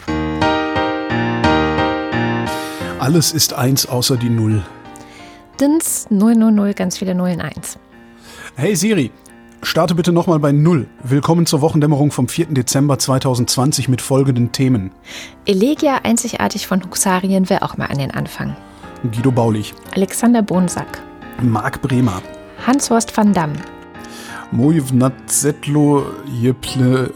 Alles 2.98 3.32
ist 3.32 3.54
eins 3.54 3.86
außer 3.86 4.16
die 4.16 4.28
Null. 4.28 4.64
Dins 5.60 6.06
000, 6.10 6.74
ganz 6.74 6.98
viele 6.98 7.14
Nullen 7.14 7.40
eins. 7.40 7.78
Hey 8.56 8.74
Siri, 8.74 9.12
starte 9.62 9.94
bitte 9.94 10.12
nochmal 10.12 10.40
bei 10.40 10.52
Null. 10.52 10.88
Willkommen 11.02 11.46
zur 11.46 11.60
Wochendämmerung 11.60 12.10
vom 12.10 12.28
4. 12.28 12.46
Dezember 12.46 12.98
2020 12.98 13.88
mit 13.88 14.02
folgenden 14.02 14.52
Themen. 14.52 14.90
Elegia 15.46 16.00
einzigartig 16.02 16.66
von 16.66 16.84
Huxarien 16.84 17.48
will 17.50 17.58
auch 17.60 17.76
mal 17.76 17.86
an 17.86 17.98
den 17.98 18.10
Anfang. 18.10 18.56
Guido 19.04 19.30
Baulich, 19.30 19.74
Alexander 19.94 20.42
Bonsack, 20.42 21.00
Marc 21.42 21.80
Bremer, 21.82 22.20
Hans-Horst 22.66 23.16
van 23.16 23.32
Damme, 23.32 23.54
Mojvnatzetlo 24.50 26.04
Jeple 26.40 27.12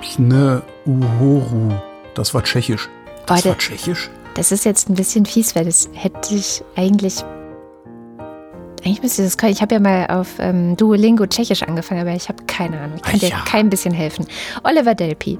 Pne 0.00 0.62
Uhoru. 0.86 1.72
Das 2.14 2.32
war 2.34 2.42
tschechisch. 2.42 2.88
Das 3.26 3.42
Beide- 3.42 3.50
war 3.50 3.58
tschechisch? 3.58 4.10
Das 4.34 4.52
ist 4.52 4.64
jetzt 4.64 4.88
ein 4.88 4.94
bisschen 4.94 5.26
fies, 5.26 5.56
weil 5.56 5.64
das 5.64 5.88
hätte 5.92 6.34
ich 6.34 6.62
eigentlich. 6.76 7.24
Eigentlich 8.84 9.02
müsste 9.02 9.22
ich 9.22 9.26
das 9.28 9.36
können. 9.36 9.52
Ich 9.52 9.60
habe 9.60 9.74
ja 9.74 9.80
mal 9.80 10.06
auf 10.06 10.28
ähm, 10.38 10.76
Duolingo 10.76 11.26
Tschechisch 11.26 11.64
angefangen, 11.64 12.00
aber 12.02 12.12
ich 12.14 12.28
habe 12.28 12.44
keine 12.46 12.78
Ahnung. 12.80 12.96
Ich 12.98 13.02
kann 13.02 13.14
Ah, 13.16 13.18
dir 13.18 13.28
ja. 13.30 13.44
kein 13.44 13.68
bisschen 13.68 13.92
helfen. 13.92 14.26
Oliver 14.62 14.94
Delpi, 14.94 15.38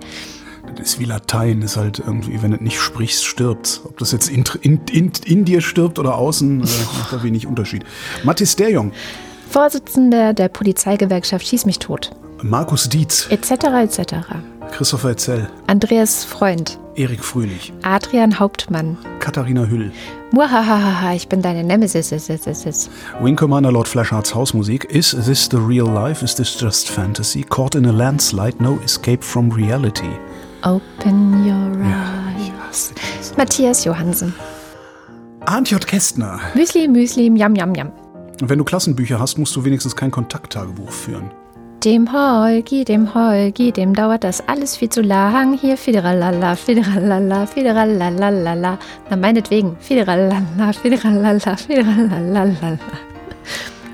Das 0.76 0.90
ist 0.90 1.00
wie 1.00 1.04
Latein, 1.04 1.62
ist 1.62 1.76
halt 1.76 1.98
irgendwie, 1.98 2.42
wenn 2.42 2.52
du 2.52 2.62
nicht 2.62 2.80
sprichst, 2.80 3.24
stirbt's. 3.24 3.80
Ob 3.84 3.98
das 3.98 4.12
jetzt 4.12 4.28
in, 4.28 4.44
in, 4.62 4.80
in, 4.90 5.12
in 5.24 5.44
dir 5.44 5.60
stirbt 5.60 5.98
oder 5.98 6.16
außen, 6.16 6.60
äh, 6.60 6.64
macht 6.98 7.12
da 7.12 7.22
wenig 7.22 7.46
Unterschied. 7.46 7.84
Mathis 8.24 8.56
Derjong, 8.56 8.92
Vorsitzender 9.50 10.34
der 10.34 10.48
Polizeigewerkschaft 10.48 11.46
Schieß 11.46 11.64
mich 11.64 11.78
tot, 11.78 12.10
Markus 12.42 12.88
Dietz, 12.88 13.28
etc. 13.30 13.50
etc. 13.82 14.14
Christopher 14.70 15.16
Zell, 15.16 15.48
Andreas 15.66 16.24
Freund, 16.24 16.78
Erik 16.96 17.24
Fröhlich, 17.24 17.72
Adrian 17.82 18.38
Hauptmann, 18.38 18.98
Katharina 19.20 19.64
Hüll, 19.64 19.90
Muahahaha, 20.32 21.14
ich 21.14 21.28
bin 21.28 21.40
deine 21.40 21.64
Nemesis. 21.64 22.12
is, 22.12 22.28
is, 22.28 22.46
is, 22.46 22.66
is. 22.66 22.90
Wing 23.22 23.34
Commander 23.34 23.72
Lord 23.72 23.88
Flashhearts 23.88 24.34
Hausmusik, 24.34 24.84
Is 24.84 25.12
This 25.12 25.48
the 25.48 25.56
Real 25.56 25.86
Life? 25.86 26.22
Is 26.22 26.34
This 26.34 26.54
Just 26.60 26.90
Fantasy? 26.90 27.42
Caught 27.42 27.76
in 27.76 27.86
a 27.86 27.92
Landslide? 27.92 28.60
No 28.60 28.78
Escape 28.80 29.24
from 29.24 29.48
Reality. 29.48 30.10
Open 30.62 31.46
your 31.46 31.84
eyes. 31.84 32.92
Matthias 33.36 33.84
Johansen. 33.84 34.34
Arndt 35.46 35.70
J. 35.70 35.86
Kästner. 35.86 36.40
Müsli, 36.54 36.88
Müsli, 36.88 37.30
Yam, 37.36 37.54
Yam, 37.54 37.74
Yam. 37.74 37.92
Wenn 38.40 38.58
du 38.58 38.64
Klassenbücher 38.64 39.18
hast, 39.18 39.38
musst 39.38 39.54
du 39.56 39.64
wenigstens 39.64 39.96
kein 39.96 40.10
Kontakttagebuch 40.10 40.90
führen. 40.90 41.30
Dem 41.84 42.12
Holgi, 42.12 42.84
dem 42.84 43.14
Holgi, 43.14 43.70
dem 43.70 43.94
dauert 43.94 44.24
das 44.24 44.46
alles 44.48 44.76
viel 44.76 44.88
zu 44.90 45.00
lang. 45.00 45.56
Hier, 45.56 45.76
fideralala, 45.76 46.56
fideralala, 46.56 47.46
fideralalalala. 47.46 48.78
Na, 49.10 49.16
meinetwegen, 49.16 49.76
fideralala, 49.78 50.72
fideralala, 50.72 51.56
fideralalalala. 51.56 52.78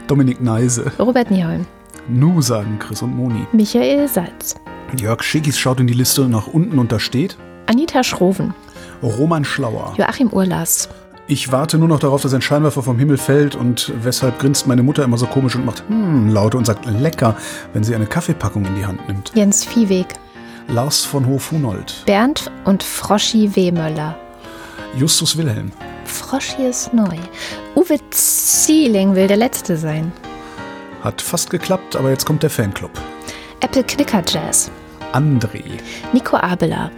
Dominik 0.06 0.40
Neise. 0.40 0.90
Robert 0.98 1.30
Nieholm, 1.30 1.66
Nu 2.08 2.40
sagen 2.42 2.78
Chris 2.78 3.02
und 3.02 3.16
Moni. 3.16 3.46
Michael 3.52 4.08
Salz, 4.08 4.54
Jörg 5.00 5.22
Schickis 5.22 5.58
schaut 5.58 5.80
in 5.80 5.86
die 5.86 5.94
Liste 5.94 6.28
nach 6.28 6.46
unten 6.46 6.78
und 6.78 6.92
da 6.92 6.98
steht 6.98 7.36
Anita 7.66 8.02
Schroven, 8.04 8.54
Roman 9.02 9.44
Schlauer. 9.44 9.94
Joachim 9.96 10.28
Urlas, 10.28 10.88
Ich 11.26 11.50
warte 11.52 11.78
nur 11.78 11.88
noch 11.88 12.00
darauf, 12.00 12.20
dass 12.22 12.34
ein 12.34 12.42
Scheinwerfer 12.42 12.82
vom 12.82 12.98
Himmel 12.98 13.16
fällt 13.16 13.54
und 13.54 13.92
weshalb 14.02 14.38
grinst 14.38 14.66
meine 14.66 14.82
Mutter 14.82 15.04
immer 15.04 15.16
so 15.16 15.26
komisch 15.26 15.54
und 15.56 15.64
macht 15.64 15.82
hm 15.88 16.28
Laute 16.28 16.56
und 16.58 16.66
sagt 16.66 16.84
lecker, 16.86 17.36
wenn 17.72 17.84
sie 17.84 17.94
eine 17.94 18.06
Kaffeepackung 18.06 18.64
in 18.66 18.74
die 18.76 18.84
Hand 18.86 19.06
nimmt. 19.08 19.32
Jens 19.34 19.64
Viehweg, 19.64 20.06
Lars 20.68 21.04
von 21.04 21.26
Hof-Hunold. 21.26 22.02
Bernd 22.06 22.50
und 22.64 22.82
Froschi 22.82 23.54
Wehmöller. 23.56 24.16
Justus 24.96 25.36
Wilhelm. 25.36 25.72
Froschi 26.04 26.66
ist 26.66 26.92
neu. 26.94 27.16
Uwe 27.74 27.98
Zieling 28.10 29.14
will 29.14 29.26
der 29.26 29.36
Letzte 29.36 29.76
sein. 29.76 30.12
Hat 31.02 31.20
fast 31.20 31.50
geklappt, 31.50 31.96
aber 31.96 32.10
jetzt 32.10 32.24
kommt 32.24 32.42
der 32.42 32.50
Fanclub. 32.50 32.90
Apple 33.60 33.84
Knicker 33.84 34.22
Jazz. 34.26 34.70
André. 35.14 35.62
Nico 36.12 36.36
Abela. 36.36 36.90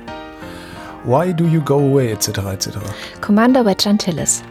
Why 1.04 1.34
do 1.34 1.44
you 1.44 1.60
go 1.60 1.78
away, 1.78 2.12
etc. 2.12 2.38
etc. 2.50 2.78
Commander 3.20 3.66
Wedge 3.66 3.86
Antilles. 3.86 4.42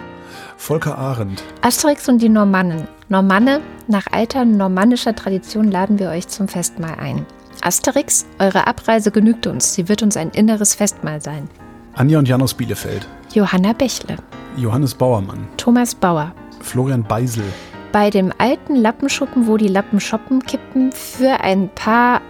Volker 0.57 0.95
Arendt. 0.95 1.43
Asterix 1.61 2.07
und 2.07 2.21
die 2.21 2.29
Normannen. 2.29 2.87
Normanne, 3.09 3.61
nach 3.87 4.05
alter 4.11 4.45
normannischer 4.45 5.15
Tradition 5.15 5.71
laden 5.71 5.97
wir 5.97 6.09
euch 6.11 6.27
zum 6.27 6.47
Festmahl 6.47 6.95
ein. 6.99 7.25
Asterix, 7.61 8.27
eure 8.37 8.67
Abreise 8.67 9.09
genügt 9.09 9.47
uns. 9.47 9.73
Sie 9.73 9.89
wird 9.89 10.03
uns 10.03 10.15
ein 10.15 10.29
inneres 10.29 10.75
Festmahl 10.75 11.19
sein. 11.19 11.49
Anja 11.95 12.19
und 12.19 12.27
Jan 12.27 12.43
aus 12.43 12.53
Bielefeld. 12.53 13.07
Johanna 13.33 13.73
Bächle. 13.73 14.17
Johannes 14.57 14.93
Bauermann. 14.93 15.47
Thomas 15.57 15.95
Bauer. 15.95 16.33
Florian 16.61 17.03
Beisel. 17.03 17.43
bei 17.91 18.09
dem 18.09 18.31
alten 18.37 18.75
Lappenschuppen, 18.75 19.47
wo 19.47 19.55
die 19.57 19.69
Lappen 19.69 19.99
shoppen 20.01 20.43
kippen, 20.43 20.91
für 20.91 21.39
ein 21.41 21.69
paar 21.69 22.21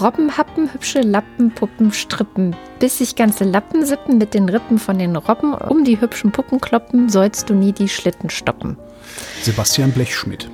Robbenhappen, 0.00 0.72
hübsche 0.72 1.00
Lappenpuppen 1.00 1.92
strippen, 1.92 2.54
bis 2.78 2.98
sich 2.98 3.16
ganze 3.16 3.44
Lappen 3.44 3.84
sippen 3.86 4.18
mit 4.18 4.34
den 4.34 4.48
Rippen 4.48 4.78
von 4.78 4.98
den 4.98 5.16
Robben, 5.16 5.54
um 5.54 5.84
die 5.84 6.00
hübschen 6.00 6.32
Puppen 6.32 6.60
kloppen, 6.60 7.08
sollst 7.08 7.48
du 7.48 7.54
nie 7.54 7.72
die 7.72 7.88
Schlitten 7.88 8.30
stoppen. 8.30 8.76
Sebastian 9.42 9.92
Blechschmidt. 9.92 10.48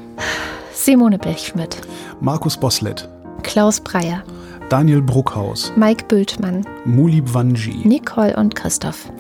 Simone 0.73 1.19
Blechschmidt, 1.19 1.77
Markus 2.21 2.57
Boslett. 2.57 3.09
Klaus 3.43 3.81
Breyer, 3.81 4.23
Daniel 4.69 5.03
Bruckhaus. 5.03 5.73
Mike 5.77 6.05
Bültmann, 6.07 6.65
Mulib 6.85 7.33
Wanji. 7.35 7.81
Nicole 7.85 8.37
und 8.37 8.55
Christoph. 8.55 9.11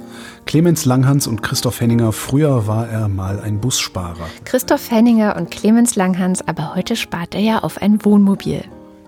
Clemens 0.46 0.84
Langhans 0.84 1.26
und 1.26 1.42
Christoph 1.42 1.80
Henninger. 1.80 2.12
Früher 2.12 2.66
war 2.66 2.88
er 2.88 3.08
mal 3.08 3.40
ein 3.40 3.60
Bussparer. 3.60 4.26
Christoph 4.44 4.90
Henninger 4.90 5.36
und 5.36 5.50
Clemens 5.50 5.96
Langhans, 5.96 6.46
aber 6.46 6.74
heute 6.74 6.96
spart 6.96 7.34
er 7.34 7.40
ja 7.40 7.58
auf 7.60 7.80
ein 7.80 8.04
Wohnmobil. 8.04 8.64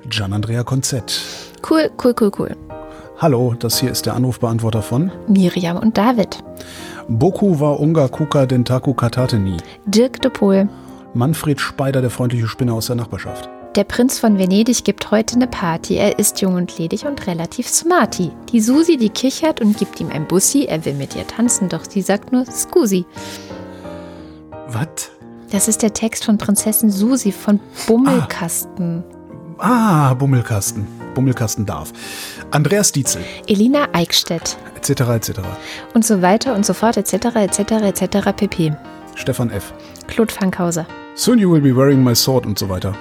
Gian-Andrea 0.09 0.63
Konzett. 0.65 1.21
Cool, 1.69 1.91
cool, 2.03 2.15
cool, 2.21 2.31
cool. 2.39 2.57
Hallo, 3.19 3.55
das 3.59 3.79
hier 3.79 3.91
ist 3.91 4.07
der 4.07 4.15
Anrufbeantworter 4.15 4.83
von 4.83 5.13
Miriam 5.29 5.77
und 5.77 5.97
David. 5.97 6.43
Boku 7.09 7.61
wa 7.61 7.73
unga 7.73 8.09
kuka 8.09 8.47
dentaku 8.47 8.95
katateni. 8.95 9.59
Dirk 9.87 10.21
de 10.23 10.31
Pohl. 10.31 10.69
Manfred 11.15 11.61
Speider, 11.61 12.01
der 12.01 12.11
freundliche 12.11 12.49
Spinner 12.49 12.75
aus 12.75 12.87
der 12.87 12.97
Nachbarschaft. 12.97 13.49
Der 13.77 13.85
Prinz 13.85 14.19
von 14.19 14.39
Venedig 14.39 14.85
gibt 14.85 15.11
heute 15.11 15.37
eine 15.37 15.47
Party. 15.47 15.95
Er 15.97 16.19
ist 16.19 16.41
jung 16.41 16.55
und 16.55 16.79
ledig 16.79 17.07
und 17.07 17.27
relativ 17.27 17.69
smarty. 17.69 18.31
Die 18.51 18.61
Susi, 18.61 18.97
die 18.97 19.09
kichert 19.09 19.61
und 19.61 19.79
gibt 19.79 20.01
ihm 20.01 20.11
ein 20.11 20.27
Bussi. 20.27 20.65
Er 20.65 20.85
will 20.85 20.95
mit 20.95 21.17
ihr 21.17 21.27
tanzen, 21.27 21.69
doch 21.69 21.85
sie 21.89 22.03
sagt 22.03 22.33
nur 22.33 22.45
Scusi. 22.45 23.07
Was? 24.69 25.11
Das 25.51 25.69
ist 25.69 25.83
der 25.83 25.93
Text 25.93 26.25
von 26.25 26.39
Prinzessin 26.39 26.91
Susi 26.91 27.33
von 27.33 27.61
Bummelkasten. 27.87 29.05
Ah, 29.65 30.13
Bummelkasten. 30.15 30.89
Bummelkasten 31.15 31.65
darf. 31.65 31.93
Andreas 32.51 32.91
Dietzel, 32.91 33.23
Elina 33.47 33.87
Eickstedt 33.93 34.59
etc. 34.75 35.03
etc. 35.11 35.31
und 35.95 36.05
so 36.05 36.21
weiter 36.21 36.57
und 36.57 36.67
so 36.67 36.75
fort, 36.75 36.97
etc., 36.97 37.37
etc., 37.37 37.61
etc. 37.83 38.33
pp. 38.37 38.73
Stefan 39.15 39.51
F. 39.51 39.73
Claude 40.09 40.35
Fankhauser, 40.35 40.85
Soon 41.15 41.39
you 41.39 41.49
will 41.53 41.61
be 41.61 41.73
wearing 41.77 42.03
my 42.03 42.13
sword 42.13 42.45
und 42.45 42.59
so 42.59 42.69
weiter. 42.69 42.93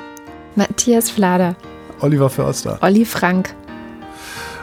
Matthias 0.55 1.09
Flader, 1.09 1.55
Oliver 2.01 2.29
Förster. 2.29 2.77
Olli 2.81 3.05
Frank, 3.05 3.55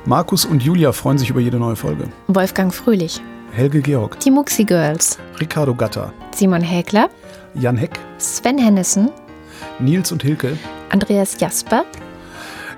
Markus 0.05 0.45
und 0.45 0.63
Julia 0.63 0.93
freuen 0.93 1.19
sich 1.19 1.31
über 1.31 1.41
jede 1.41 1.59
neue 1.59 1.75
Folge. 1.75 2.05
Wolfgang 2.29 2.73
Fröhlich, 2.73 3.21
Helge 3.51 3.81
Georg, 3.81 4.21
die 4.21 4.31
Muxi 4.31 4.63
Girls, 4.65 5.19
Ricardo 5.41 5.75
Gatter, 5.75 6.13
Simon 6.33 6.63
Häkler, 6.63 7.11
Jan 7.55 7.77
Heck, 7.77 7.99
Sven 8.19 8.59
Hennissen, 8.59 9.11
Nils 9.81 10.13
und 10.13 10.23
Hilke, 10.23 10.57
Andreas 10.91 11.39
Jasper, 11.41 11.85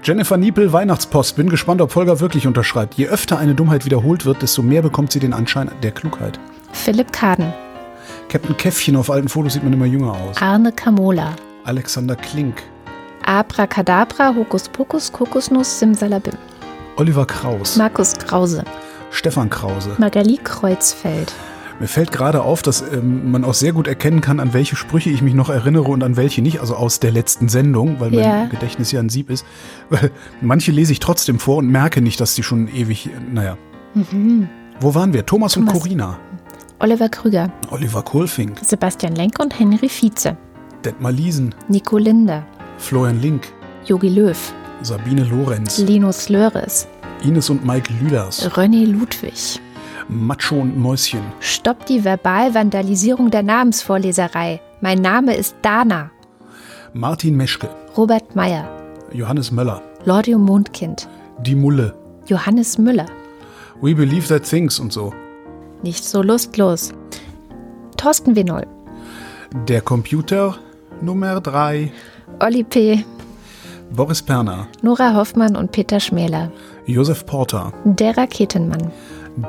Jennifer 0.02 0.38
Niepel, 0.38 0.72
Weihnachtspost. 0.72 1.36
Bin 1.36 1.50
gespannt, 1.50 1.82
ob 1.82 1.92
Volker 1.92 2.20
wirklich 2.20 2.46
unterschreibt. 2.46 2.94
Je 2.94 3.08
öfter 3.08 3.38
eine 3.38 3.54
Dummheit 3.54 3.84
wiederholt 3.84 4.24
wird, 4.24 4.40
desto 4.40 4.62
mehr 4.62 4.80
bekommt 4.80 5.12
sie 5.12 5.20
den 5.20 5.34
Anschein 5.34 5.70
der 5.82 5.90
Klugheit. 5.90 6.40
Philipp 6.72 7.12
Kaden, 7.12 7.52
Captain 8.30 8.56
Käffchen 8.56 8.96
auf 8.96 9.10
alten 9.10 9.28
Fotos 9.28 9.52
sieht 9.54 9.62
man 9.62 9.72
immer 9.72 9.86
jünger 9.86 10.12
aus. 10.12 10.40
Arne 10.40 10.72
Kamola, 10.72 11.34
Alexander 11.64 12.16
Klink, 12.16 12.62
Abracadabra, 13.26 14.34
Hokus 14.34 14.68
Pokus, 14.68 15.12
Kokosnuss, 15.12 15.78
Simsalabim, 15.78 16.34
Oliver 16.96 17.26
Kraus, 17.26 17.76
Markus 17.76 18.14
Krause, 18.14 18.64
Stefan 19.10 19.50
Krause. 19.50 19.90
Magali 19.98 20.38
Kreuzfeld, 20.42 21.32
Mir 21.80 21.88
fällt 21.88 22.12
gerade 22.12 22.42
auf, 22.42 22.60
dass 22.62 22.82
ähm, 22.92 23.30
man 23.32 23.42
auch 23.42 23.54
sehr 23.54 23.72
gut 23.72 23.88
erkennen 23.88 24.20
kann, 24.20 24.38
an 24.38 24.52
welche 24.52 24.76
Sprüche 24.76 25.08
ich 25.08 25.22
mich 25.22 25.32
noch 25.32 25.48
erinnere 25.48 25.84
und 25.90 26.02
an 26.02 26.16
welche 26.16 26.42
nicht, 26.42 26.60
also 26.60 26.76
aus 26.76 27.00
der 27.00 27.10
letzten 27.10 27.48
Sendung, 27.48 27.98
weil 28.00 28.10
mein 28.10 28.20
Ja. 28.20 28.44
Gedächtnis 28.46 28.92
ja 28.92 29.00
ein 29.00 29.08
Sieb 29.08 29.30
ist. 29.30 29.46
Weil 29.88 30.10
manche 30.42 30.72
lese 30.72 30.92
ich 30.92 31.00
trotzdem 31.00 31.38
vor 31.38 31.56
und 31.56 31.68
merke 31.68 32.02
nicht, 32.02 32.20
dass 32.20 32.34
die 32.34 32.42
schon 32.42 32.68
ewig, 32.68 33.08
naja. 33.32 33.56
Wo 34.80 34.94
waren 34.94 35.12
wir? 35.14 35.24
Thomas, 35.26 35.56
und 35.56 35.62
Mhm. 35.64 35.66
Thomas. 35.68 35.82
Corina, 35.82 36.18
Oliver 36.80 37.08
Krüger, 37.08 37.50
Oliver 37.70 38.02
Kohlfink, 38.02 38.58
Sebastian 38.62 39.14
Lenk 39.14 39.38
und 39.40 39.58
Henry 39.58 39.88
Vize, 39.88 40.36
Detmar 40.84 41.12
Liesen, 41.12 41.54
Nico 41.68 41.96
Linder, 41.98 42.44
Florian 42.78 43.20
Link, 43.20 43.48
Yogi 43.86 44.08
Löw, 44.10 44.52
Sabine 44.82 45.24
Lorenz, 45.24 45.78
Linus 45.78 46.28
Löres, 46.28 46.86
Ines 47.24 47.50
und 47.50 47.64
Mike 47.66 47.90
Lüders, 48.02 48.48
René 48.52 48.86
Ludwig. 48.86 49.60
Macho 50.08 50.56
und 50.56 50.76
Mäuschen, 50.78 51.22
Stopp 51.40 51.86
die 51.86 52.04
Verbalvandalisierung 52.04 53.30
der 53.30 53.42
Namensvorleserei. 53.42 54.60
Mein 54.80 54.98
Name 54.98 55.34
ist 55.34 55.56
Dana. 55.62 56.10
Martin 56.92 57.36
Meschke, 57.36 57.68
Robert 57.96 58.34
Meyer, 58.34 58.64
Johannes 59.12 59.50
Möller, 59.52 59.82
Lordio 60.04 60.38
Mondkind, 60.38 61.08
Die 61.40 61.54
Mulle, 61.54 61.94
Johannes 62.26 62.78
Müller. 62.78 63.06
We 63.80 63.94
Believe 63.94 64.26
That 64.28 64.42
Things 64.48 64.78
und 64.80 64.92
so. 64.92 65.12
Nicht 65.82 66.04
so 66.04 66.22
lustlos. 66.22 66.92
Thorsten 67.96 68.34
Winol, 68.34 68.66
Der 69.68 69.80
Computer 69.82 70.56
Nummer 71.00 71.40
3, 71.40 71.92
Olli 72.40 72.64
P., 72.64 73.04
Boris 73.92 74.22
Perner, 74.22 74.68
Nora 74.82 75.14
Hoffmann 75.14 75.56
und 75.56 75.72
Peter 75.72 76.00
Schmäler, 76.00 76.50
Josef 76.86 77.26
Porter, 77.26 77.72
der 77.84 78.16
Raketenmann. 78.16 78.90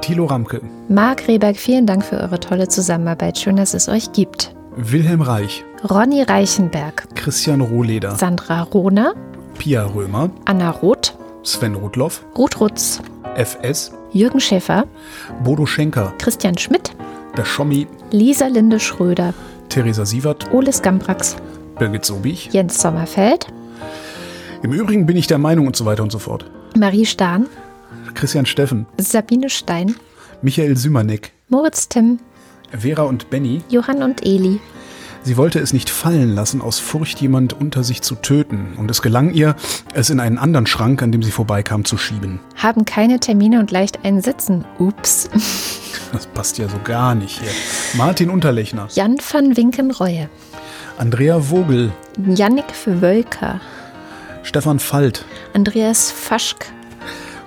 Thilo 0.01 0.25
Ramke, 0.25 0.61
Marc 0.89 1.27
Rehberg, 1.27 1.57
vielen 1.57 1.86
Dank 1.86 2.03
für 2.03 2.17
eure 2.17 2.39
tolle 2.39 2.67
Zusammenarbeit. 2.67 3.38
Schön, 3.38 3.55
dass 3.55 3.73
es 3.73 3.89
euch 3.89 4.11
gibt. 4.11 4.53
Wilhelm 4.75 5.21
Reich, 5.21 5.65
Ronny 5.89 6.23
Reichenberg, 6.23 7.07
Christian 7.15 7.61
Rohleder, 7.61 8.15
Sandra 8.15 8.63
Rohner, 8.63 9.13
Pia 9.57 9.86
Römer, 9.86 10.29
Anna 10.45 10.69
Roth, 10.69 11.15
Sven 11.43 11.75
Rudloff, 11.75 12.23
Ruth 12.38 12.59
Rutz, 12.59 13.01
FS, 13.36 13.91
Jürgen 14.13 14.39
Schäfer, 14.39 14.86
Bodo 15.43 15.65
Schenker, 15.65 16.13
Christian 16.19 16.57
Schmidt, 16.57 16.91
der 17.36 17.45
Schommi, 17.45 17.88
Lisa 18.11 18.47
Linde 18.47 18.79
Schröder, 18.79 19.34
Theresa 19.69 20.05
Sievert, 20.05 20.53
Oles 20.53 20.82
Gambrax, 20.82 21.36
Birgit 21.79 22.05
Sobich. 22.05 22.49
Jens 22.51 22.82
Sommerfeld, 22.82 23.47
Im 24.63 24.71
Übrigen 24.73 25.05
bin 25.05 25.17
ich 25.17 25.27
der 25.27 25.38
Meinung 25.39 25.67
und 25.67 25.75
so 25.75 25.86
weiter 25.86 26.03
und 26.03 26.11
so 26.11 26.19
fort. 26.19 26.45
Marie 26.77 27.05
Stahn, 27.05 27.47
Christian 28.14 28.45
Steffen, 28.45 28.86
Sabine 28.97 29.49
Stein, 29.49 29.95
Michael 30.41 30.78
Sümanek, 30.78 31.32
Moritz 31.49 31.88
Timm, 31.89 32.20
Vera 32.78 33.03
und 33.03 33.30
Benny. 33.30 33.62
Johann 33.70 34.03
und 34.03 34.26
Eli, 34.26 34.59
Sie 35.24 35.38
wollte 35.38 35.59
es 35.59 35.72
nicht 35.72 35.91
fallen 35.91 36.34
lassen, 36.34 36.62
aus 36.62 36.80
Furcht 36.80 37.22
jemand 37.22 37.53
unter 37.53 37.84
sich 37.84 38.01
zu 38.01 38.16
töten. 38.16 38.74
Und 38.78 38.89
es 38.89 39.03
gelang 39.03 39.34
ihr, 39.34 39.55
es 39.93 40.09
in 40.09 40.20
einen 40.20 40.39
anderen 40.39 40.66
Schrank, 40.66 41.03
an 41.03 41.12
dem 41.12 41.22
sie 41.22 41.30
vorbeikam, 41.30 41.86
zu 41.86 41.97
schieben. 41.97 42.39
haben 42.55 42.86
keine 42.86 43.20
Termine 43.20 43.59
und 43.59 43.70
leicht 43.70 44.03
einsitzen. 44.03 44.66
Ups. 44.80 45.30
Das 46.12 46.26
passt 46.26 46.57
ja 46.57 46.68
so 46.68 46.78
gar 46.84 47.16
nicht 47.16 47.39
hier. 47.39 47.51
Martin 47.93 48.30
Unterlechner, 48.30 48.88
Jan 48.93 49.18
van 49.32 49.55
Winkenreue, 49.55 50.28
Andrea 50.97 51.39
Vogel, 51.39 51.91
Jannik 52.36 52.66
Wölker, 52.86 53.62
Stefan 54.43 54.80
Falt. 54.80 55.24
Andreas 55.53 56.12
Faschk. 56.12 56.66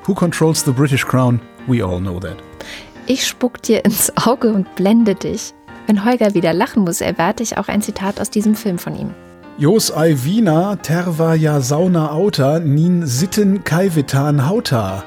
Who 0.06 0.14
controls 0.14 0.62
the 0.64 0.72
British 0.72 1.04
Crown? 1.04 1.40
We 1.66 1.82
all 1.82 1.98
know 1.98 2.20
that. 2.20 2.36
Ich 3.06 3.26
spuck 3.26 3.62
dir 3.62 3.84
ins 3.84 4.12
Auge 4.16 4.52
und 4.52 4.74
blende 4.74 5.14
dich. 5.14 5.54
Wenn 5.86 6.04
Holger 6.04 6.34
wieder 6.34 6.52
lachen 6.52 6.84
muss, 6.84 7.00
erwarte 7.00 7.42
ich 7.42 7.56
auch 7.56 7.68
ein 7.68 7.82
Zitat 7.82 8.20
aus 8.20 8.30
diesem 8.30 8.54
Film 8.54 8.78
von 8.78 8.94
ihm. 8.96 9.14
Jos 9.56 9.92
Aivina 9.92 10.76
terva 10.76 11.34
ja 11.34 11.60
sauna 11.60 12.10
auta 12.10 12.58
nin 12.58 13.06
sitten 13.06 13.62
kaivetan 13.64 14.48
hauta. 14.48 15.04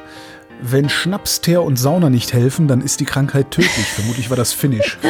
Wenn 0.62 0.90
Schnaps, 0.90 1.42
Teer 1.42 1.62
und 1.62 1.78
Sauna 1.78 2.10
nicht 2.10 2.34
helfen, 2.34 2.68
dann 2.68 2.82
ist 2.82 3.00
die 3.00 3.06
Krankheit 3.06 3.52
tödlich. 3.52 3.86
Vermutlich 3.86 4.30
war 4.30 4.38
das 4.38 4.54
Finnisch. 4.54 4.98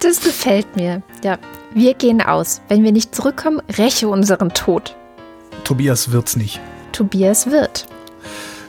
Das 0.00 0.20
gefällt 0.20 0.76
mir. 0.76 1.02
Ja, 1.24 1.38
wir 1.74 1.92
gehen 1.94 2.22
aus. 2.22 2.60
Wenn 2.68 2.84
wir 2.84 2.92
nicht 2.92 3.16
zurückkommen, 3.16 3.60
räche 3.78 4.06
unseren 4.06 4.50
Tod. 4.50 4.94
Tobias 5.64 6.12
wird's 6.12 6.36
nicht. 6.36 6.60
Tobias 6.92 7.50
Wirth, 7.50 7.86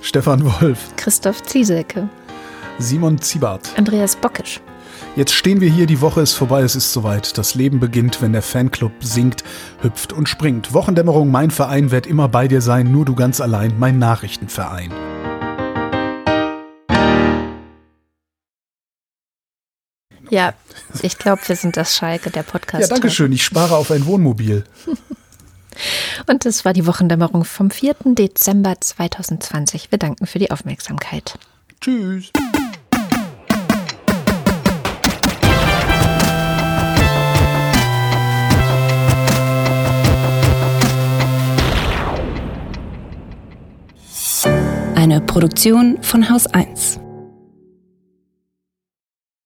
Stefan 0.02 0.43
Wolf, 0.43 0.95
Christoph 0.95 1.43
Zieselke, 1.43 2.10
Simon 2.78 3.22
Ziebart. 3.22 3.70
Andreas 3.78 4.16
Bockisch, 4.16 4.62
Jetzt 5.16 5.34
stehen 5.34 5.60
wir 5.60 5.70
hier, 5.70 5.86
die 5.86 6.02
Woche 6.02 6.22
ist 6.22 6.34
vorbei, 6.34 6.62
es 6.62 6.76
ist 6.76 6.93
soweit. 6.93 7.38
Das 7.38 7.56
Leben 7.56 7.80
beginnt, 7.80 8.22
wenn 8.22 8.32
der 8.32 8.41
Fanclub 8.41 8.91
singt, 9.02 9.43
hüpft 9.82 10.14
und 10.14 10.30
springt. 10.30 10.74
Wochendämmerung, 10.74 11.30
mein 11.32 11.52
Verein 11.52 11.91
wird 11.91 12.08
immer 12.08 12.30
bei 12.30 12.47
dir 12.47 12.62
sein, 12.62 12.91
nur 12.91 13.06
du 13.06 13.16
ganz 13.16 13.41
allein, 13.41 13.74
mein 13.78 14.00
Nachrichtenverein. 14.00 14.93
Ja, 20.30 20.54
ich 21.02 21.18
glaube, 21.18 21.41
wir 21.47 21.56
sind 21.56 21.76
das 21.76 21.95
Schalke 21.95 22.30
der 22.30 22.43
Podcast. 22.43 22.84
Ja, 22.84 22.88
danke 22.88 23.10
schön, 23.10 23.32
ich 23.32 23.43
spare 23.43 23.76
auf 23.76 23.91
ein 23.91 24.06
Wohnmobil. 24.06 24.64
Und 26.27 26.45
das 26.45 26.65
war 26.65 26.73
die 26.73 26.86
Wochendämmerung 26.86 27.45
vom 27.45 27.71
4. 27.71 27.95
Dezember 28.05 28.76
2020. 28.80 29.91
Wir 29.91 29.97
danken 29.97 30.26
für 30.26 30.39
die 30.39 30.51
Aufmerksamkeit. 30.51 31.38
Tschüss. 31.81 32.31
Eine 44.95 45.22
Produktion 45.22 45.97
von 46.01 46.30
Haus 46.30 46.45
1. 46.47 46.99